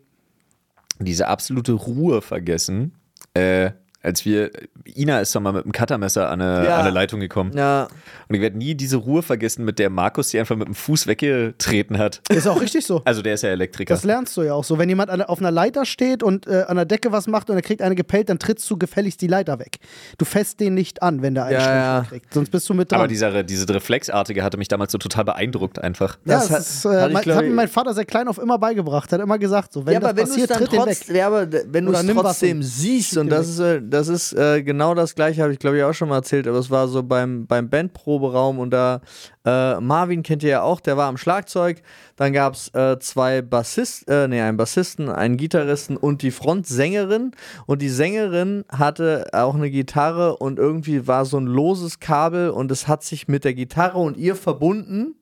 diese 0.99 1.27
absolute 1.27 1.73
Ruhe 1.73 2.21
vergessen, 2.21 2.93
äh, 3.33 3.71
als 4.01 4.23
wir, 4.25 4.51
Ina 4.95 5.19
ist 5.19 5.35
doch 5.35 5.41
mal 5.41 5.51
mit 5.51 5.63
einem 5.65 5.71
Cuttermesser 5.73 6.29
an 6.29 6.41
eine, 6.41 6.65
Ja. 6.65 6.75
an 6.75 6.81
eine 6.81 6.91
Leitung 6.91 7.19
gekommen. 7.19 7.51
Ja, 7.55 7.87
Und 8.29 8.35
ich 8.35 8.41
werde 8.41 8.57
nie 8.57 8.75
diese 8.75 8.97
Ruhe 8.97 9.21
vergessen, 9.21 9.65
mit 9.65 9.77
der 9.79 9.89
Markus 9.89 10.29
die 10.29 10.39
einfach 10.39 10.55
mit 10.55 10.67
dem 10.67 10.75
Fuß 10.75 11.07
weggetreten 11.07 11.97
hat. 11.97 12.21
Ist 12.29 12.47
auch 12.47 12.61
richtig 12.61 12.85
so. 12.85 13.01
Also 13.05 13.21
der 13.21 13.33
ist 13.33 13.43
ja 13.43 13.49
Elektriker. 13.49 13.93
Das 13.93 14.03
lernst 14.03 14.35
du 14.37 14.43
ja 14.43 14.53
auch 14.53 14.63
so. 14.63 14.77
Wenn 14.77 14.87
jemand 14.89 15.09
an, 15.09 15.21
auf 15.21 15.39
einer 15.39 15.51
Leiter 15.51 15.85
steht 15.85 16.23
und 16.23 16.47
äh, 16.47 16.63
an 16.67 16.75
der 16.77 16.85
Decke 16.85 17.11
was 17.11 17.27
macht 17.27 17.49
und 17.49 17.55
er 17.57 17.61
kriegt 17.61 17.81
eine 17.81 17.95
gepellt, 17.95 18.29
dann 18.29 18.39
trittst 18.39 18.69
du 18.69 18.77
gefälligst 18.77 19.21
die 19.21 19.27
Leiter 19.27 19.59
weg. 19.59 19.77
Du 20.17 20.25
fässt 20.25 20.59
den 20.59 20.73
nicht 20.75 21.01
an, 21.03 21.21
wenn 21.21 21.35
der 21.35 21.45
einen 21.45 21.59
Ja, 21.59 22.05
kriegt. 22.07 22.33
Sonst 22.33 22.51
bist 22.51 22.69
du 22.69 22.73
mit 22.73 22.91
dran. 22.91 22.99
Aber 22.99 23.07
dieser, 23.07 23.43
diese 23.43 23.67
Reflexartige 23.73 24.43
hatte 24.43 24.57
mich 24.57 24.67
damals 24.69 24.91
so 24.91 24.97
total 24.97 25.25
beeindruckt 25.25 25.79
einfach. 25.79 26.17
ja, 26.25 26.35
das 26.35 26.47
das, 26.47 26.51
hat- 26.51 26.59
ist, 26.61 26.85
äh, 26.85 27.07
ich, 27.07 27.13
mein, 27.13 27.23
glaub 27.23 27.37
hat 27.37 27.43
mir 27.45 27.51
mein 27.51 27.67
Vater 27.67 27.93
sehr 27.93 28.05
klein 28.05 28.27
auf 28.27 28.37
immer 28.37 28.57
beigebracht. 28.57 29.11
Hat 29.11 29.19
immer 29.19 29.37
gesagt, 29.39 29.73
so, 29.73 29.85
wenn 29.85 29.93
ja 29.93 29.99
das 29.99 30.09
aber 30.11 30.17
wenn 30.17 30.25
du 30.25 30.31
es 30.31 30.35
passiert, 30.35 30.49
dann 30.51 30.57
tritt 30.59 30.71
den 30.71 30.85
weg. 30.85 30.97
trotz, 31.05 31.15
ja, 31.15 31.27
aber 31.27 31.47
wenn 31.51 31.85
du 31.85 31.91
es 31.91 32.05
trotzdem 32.07 32.63
siehst 32.63 33.17
und 33.17 33.25
den 33.27 33.31
das 33.31 33.49
ist, 33.49 33.59
äh, 33.59 33.81
das 33.89 34.07
ist 34.07 34.33
äh, 34.33 34.63
genau 34.63 34.93
das 34.93 35.15
gleiche, 35.15 35.41
habe 35.41 35.53
ich 35.53 35.59
glaube 35.59 35.77
ich 35.77 35.83
auch 35.83 35.93
schon 35.93 36.09
mal 36.09 36.17
erzählt, 36.17 36.47
aber 36.47 36.57
es 36.57 36.69
war 36.69 36.87
so 36.87 37.03
beim, 37.03 37.47
beim 37.47 37.69
Bandproberaum 37.69 38.59
und 38.59 38.71
da 38.71 39.01
äh, 39.45 39.79
Marvin 39.79 40.23
kennt 40.23 40.43
ihr 40.43 40.49
ja 40.49 40.61
auch, 40.61 40.79
der 40.79 40.97
war 40.97 41.07
am 41.07 41.17
Schlagzeug, 41.17 41.81
dann 42.15 42.33
gab 42.33 42.53
es 42.53 42.73
äh, 42.73 42.99
zwei 42.99 43.41
Bassisten, 43.41 44.13
äh, 44.13 44.27
nee, 44.27 44.41
einen 44.41 44.57
Bassisten, 44.57 45.09
einen 45.09 45.37
Gitarristen 45.37 45.95
und 45.97 46.21
die 46.21 46.31
Frontsängerin. 46.31 47.31
Und 47.65 47.81
die 47.81 47.89
Sängerin 47.89 48.65
hatte 48.69 49.27
auch 49.31 49.55
eine 49.55 49.71
Gitarre 49.71 50.35
und 50.37 50.59
irgendwie 50.59 51.07
war 51.07 51.25
so 51.25 51.37
ein 51.37 51.47
loses 51.47 51.99
Kabel 51.99 52.49
und 52.49 52.71
es 52.71 52.87
hat 52.87 53.03
sich 53.03 53.27
mit 53.27 53.43
der 53.45 53.53
Gitarre 53.53 53.99
und 53.99 54.17
ihr 54.17 54.35
verbunden. 54.35 55.15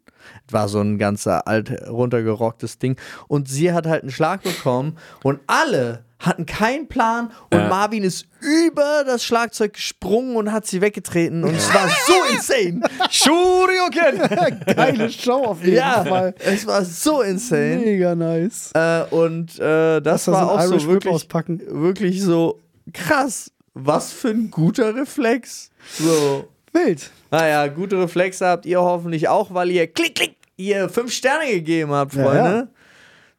War 0.50 0.68
so 0.68 0.82
ein 0.82 0.98
ganzer 0.98 1.48
alt 1.48 1.88
runtergerocktes 1.88 2.80
Ding. 2.80 3.00
Und 3.28 3.48
sie 3.48 3.72
hat 3.72 3.86
halt 3.86 4.02
einen 4.02 4.12
Schlag 4.12 4.42
bekommen 4.44 4.98
und 5.24 5.40
alle 5.48 6.04
hatten 6.20 6.46
keinen 6.46 6.88
Plan 6.88 7.32
und 7.52 7.60
Ja. 7.60 7.68
Marvin 7.70 8.04
ist 8.04 8.26
über 8.42 9.04
das 9.06 9.24
Schlagzeug 9.24 9.74
gesprungen 9.74 10.36
und 10.36 10.52
hat 10.52 10.66
sie 10.66 10.82
weggetreten 10.82 11.44
und 11.44 11.54
es 11.56 11.72
war 11.74 11.88
so 12.08 12.14
insane. 12.34 12.82
Shoryuken! 13.12 14.66
Geile 14.76 15.10
Show 15.12 15.44
auf 15.46 15.64
jeden 15.64 15.78
ja, 15.78 16.04
Fall. 16.06 16.34
es 16.40 16.66
war 16.66 16.84
so 16.84 17.22
insane. 17.22 17.78
Mega 17.78 18.16
nice. 18.16 18.72
Äh, 18.74 19.04
und 19.12 19.60
äh, 19.60 20.02
das 20.02 20.26
Lass 20.26 20.26
da 20.26 20.32
war 20.32 20.52
auch 20.52 20.64
Irish 20.70 20.84
so 20.84 20.90
wirklich, 20.90 21.14
auspacken. 21.14 21.62
wirklich 21.68 22.22
so 22.22 22.60
krass. 22.94 23.52
Was 23.74 24.12
für 24.12 24.30
ein 24.30 24.50
guter 24.50 24.96
Reflex. 24.96 25.70
So. 26.00 26.48
Wild. 26.74 27.12
Naja, 27.32 27.68
gute 27.68 28.00
Reflexe 28.00 28.46
habt 28.48 28.66
ihr 28.66 28.82
hoffentlich 28.82 29.28
auch, 29.28 29.54
weil 29.54 29.70
ihr 29.72 29.86
klick, 29.88 30.16
klick, 30.16 30.36
ihr 30.58 30.90
fünf 30.90 31.12
Sterne 31.12 31.50
gegeben 31.52 31.92
habt, 31.92 32.14
Ja, 32.16 32.24
Freunde. 32.24 32.50
ja. 32.50 32.68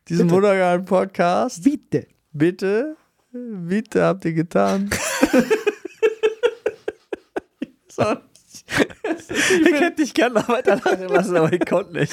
Diesen 0.08 0.26
Bitte. 0.28 0.36
wunderbaren 0.36 0.84
Podcast. 0.84 1.62
Bitte. 1.64 2.06
Bitte, 2.32 2.96
bitte 3.32 4.04
habt 4.04 4.24
ihr 4.24 4.32
getan. 4.32 4.90
Ich 9.64 9.80
hätte 9.80 10.02
dich 10.02 10.14
gerne 10.14 10.36
noch 10.36 10.48
weiter 10.48 10.76
lachen 10.76 11.08
lassen, 11.08 11.36
aber 11.36 11.52
ich 11.52 11.64
konnte 11.66 11.92
nicht. 11.94 12.12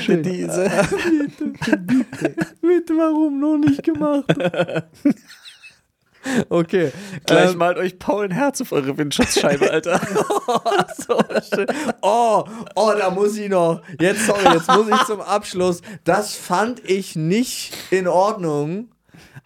Schön. 0.00 0.22
Diese. 0.22 0.70
Bitte, 2.60 2.96
warum 2.96 3.40
noch 3.40 3.58
nicht 3.58 3.82
gemacht? 3.82 4.24
okay. 6.48 6.92
Gleich 7.26 7.52
ähm, 7.52 7.58
malt 7.58 7.78
euch 7.78 7.98
Paul 7.98 8.26
ein 8.26 8.30
Herz 8.30 8.60
auf 8.60 8.72
eure 8.72 8.96
Windschutzscheibe, 8.96 9.70
Alter. 9.70 10.00
so 10.96 11.18
schön. 11.54 11.66
Oh, 12.02 12.44
oh, 12.74 12.92
da 12.98 13.10
muss 13.10 13.36
ich 13.36 13.48
noch. 13.48 13.82
Jetzt, 14.00 14.26
sorry, 14.26 14.54
jetzt 14.54 14.68
muss 14.68 14.88
ich 14.88 15.04
zum 15.06 15.20
Abschluss. 15.20 15.80
Das 16.04 16.34
fand 16.34 16.88
ich 16.88 17.16
nicht 17.16 17.72
in 17.90 18.08
Ordnung. 18.08 18.88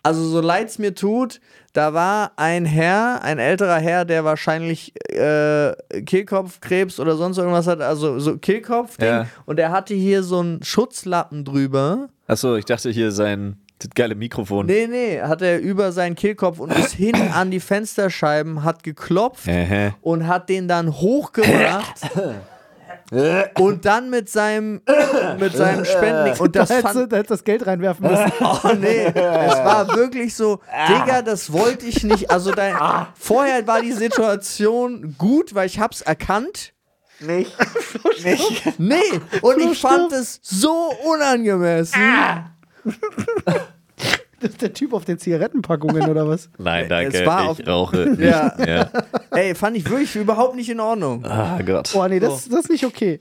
Also 0.02 0.24
so 0.24 0.40
leid's 0.40 0.78
mir 0.78 0.94
tut, 0.94 1.40
da 1.72 1.92
war 1.92 2.32
ein 2.36 2.64
Herr, 2.64 3.22
ein 3.22 3.38
älterer 3.38 3.78
Herr, 3.78 4.04
der 4.04 4.24
wahrscheinlich 4.24 4.94
äh, 5.12 5.74
Kehlkopfkrebs 6.04 6.98
oder 6.98 7.16
sonst 7.16 7.38
irgendwas 7.38 7.66
hat, 7.66 7.80
also 7.80 8.18
so 8.18 8.38
Kehlkopfding. 8.38 9.08
Ja. 9.08 9.26
Und 9.44 9.56
der 9.56 9.70
hatte 9.70 9.94
hier 9.94 10.22
so 10.22 10.40
einen 10.40 10.62
Schutzlappen 10.62 11.44
drüber. 11.44 12.08
Achso, 12.26 12.56
ich 12.56 12.64
dachte 12.64 12.90
hier 12.90 13.12
sein 13.12 13.58
das 13.78 13.90
geile 13.94 14.14
Mikrofon. 14.14 14.66
Nee, 14.66 14.86
nee, 14.88 15.20
hat 15.20 15.42
er 15.42 15.60
über 15.60 15.92
seinen 15.92 16.16
Kehlkopf 16.16 16.58
und 16.58 16.72
ist 16.72 16.92
hin 16.92 17.14
an 17.34 17.50
die 17.50 17.60
Fensterscheiben, 17.60 18.64
hat 18.64 18.82
geklopft 18.82 19.48
und 20.00 20.26
hat 20.26 20.48
den 20.48 20.68
dann 20.68 20.92
hochgemacht. 20.92 22.10
und 23.58 23.86
dann 23.86 24.10
mit 24.10 24.28
seinem 24.28 24.82
mit 25.38 25.54
seinem 25.54 25.84
Spenden 25.86 26.38
und 26.38 26.54
das 26.54 26.68
da, 26.68 26.74
hättest 26.74 26.94
du, 26.94 26.98
fand 27.00 27.12
da 27.12 27.16
hättest 27.16 27.30
du 27.30 27.34
das 27.34 27.44
Geld 27.44 27.66
reinwerfen 27.66 28.06
müssen. 28.06 28.32
Oh 28.40 28.72
nee, 28.78 29.06
es 29.06 29.14
war 29.14 29.94
wirklich 29.94 30.34
so, 30.34 30.60
Digga, 30.88 31.22
das 31.22 31.52
wollte 31.52 31.86
ich 31.86 32.04
nicht. 32.04 32.30
Also 32.30 32.50
dein, 32.50 32.76
vorher 33.14 33.66
war 33.66 33.80
die 33.80 33.92
Situation 33.92 35.14
gut, 35.16 35.54
weil 35.54 35.66
ich 35.66 35.80
hab's 35.80 36.02
erkannt. 36.02 36.74
Nicht. 37.20 37.52
Nee, 38.78 39.00
und 39.42 39.58
ich 39.60 39.80
fand 39.80 40.12
es 40.12 40.40
so 40.42 40.92
unangemessen. 41.04 42.00
Das 44.40 44.50
ist 44.50 44.62
der 44.62 44.72
Typ 44.72 44.92
auf 44.92 45.04
den 45.04 45.18
Zigarettenpackungen 45.18 46.08
oder 46.08 46.28
was? 46.28 46.48
Nein, 46.58 46.88
danke. 46.88 47.18
Es 47.22 47.26
war 47.26 47.48
auf- 47.48 47.58
ich 47.58 47.66
rauche. 47.66 48.06
Nicht 48.10 48.20
Ja. 48.20 48.54
mehr. 48.56 48.88
Ey, 49.32 49.52
fand 49.56 49.76
ich 49.76 49.84
wirklich 49.90 50.14
überhaupt 50.14 50.54
nicht 50.54 50.68
in 50.70 50.78
Ordnung. 50.78 51.24
Ah 51.24 51.60
Gott. 51.66 51.90
Boah, 51.92 52.08
nee, 52.08 52.20
das, 52.20 52.48
das 52.48 52.60
ist 52.60 52.70
nicht 52.70 52.86
okay. 52.86 53.18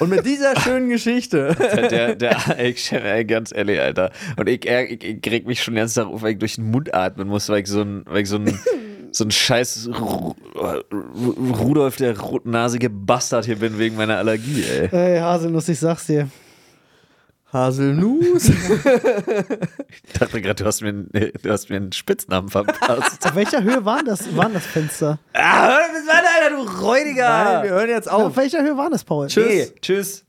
Und 0.00 0.08
mit 0.08 0.24
dieser 0.24 0.58
schönen 0.60 0.88
Geschichte. 0.88 1.54
Der, 1.90 2.14
der, 2.14 2.58
ich, 2.58 2.90
ey, 2.90 3.26
ganz 3.26 3.52
ehrlich, 3.54 3.78
Alter. 3.78 4.12
Und 4.38 4.48
ich, 4.48 4.64
ich, 4.64 5.04
ich 5.04 5.30
reg 5.30 5.46
mich 5.46 5.62
schon 5.62 5.74
den 5.74 5.80
ganzen 5.82 6.04
Tag 6.04 6.06
auf, 6.10 6.22
weil 6.22 6.32
ich 6.32 6.38
durch 6.38 6.54
den 6.54 6.70
Mund 6.70 6.94
atmen 6.94 7.28
muss, 7.28 7.50
weil 7.50 7.60
ich 7.60 7.66
so 7.68 7.82
ein, 7.82 8.02
weil 8.06 8.22
ich 8.22 8.30
so 8.30 8.36
ein, 8.36 8.58
so 9.12 9.24
ein 9.24 9.30
scheiß 9.30 9.90
Ru 9.92 10.34
Ru 10.54 11.52
Rudolf, 11.52 11.96
der 11.96 12.18
rotnasige 12.18 12.88
Bastard 12.88 13.44
hier 13.44 13.56
bin 13.56 13.78
wegen 13.78 13.96
meiner 13.96 14.16
Allergie, 14.16 14.64
ey. 14.64 14.88
Ey, 14.90 15.18
Haselnuss, 15.18 15.68
ich 15.68 15.78
sag's 15.80 16.06
dir. 16.06 16.28
Haselnuss. 17.52 18.50
Ich 20.08 20.18
dachte 20.18 20.40
gerade, 20.40 20.54
du 20.62 20.64
hast 20.66 20.80
mir, 20.82 20.88
einen- 20.88 21.10
du 21.12 21.50
hast 21.50 21.68
mir 21.70 21.76
einen 21.76 21.92
Spitznamen 21.92 22.48
verpasst. 22.48 23.24
Auf 23.26 23.34
welcher 23.34 23.62
Höhe 23.62 23.84
waren 23.84 24.04
das, 24.04 24.34
waren 24.36 24.52
das 24.54 24.64
Fenster? 24.66 25.18
ah, 25.34 25.78
wann, 26.06 26.24
Alter, 26.42 26.56
du 26.56 26.80
Räudiger! 26.84 27.28
Nein, 27.28 27.62
wir 27.64 27.70
hören 27.70 27.88
jetzt 27.88 28.10
auf. 28.10 28.24
Auf 28.24 28.36
welcher 28.36 28.62
Höhe 28.62 28.76
waren 28.76 28.92
das, 28.92 29.04
Paul? 29.04 29.26
Tschüss. 29.28 29.72
Tschüss. 29.80 30.24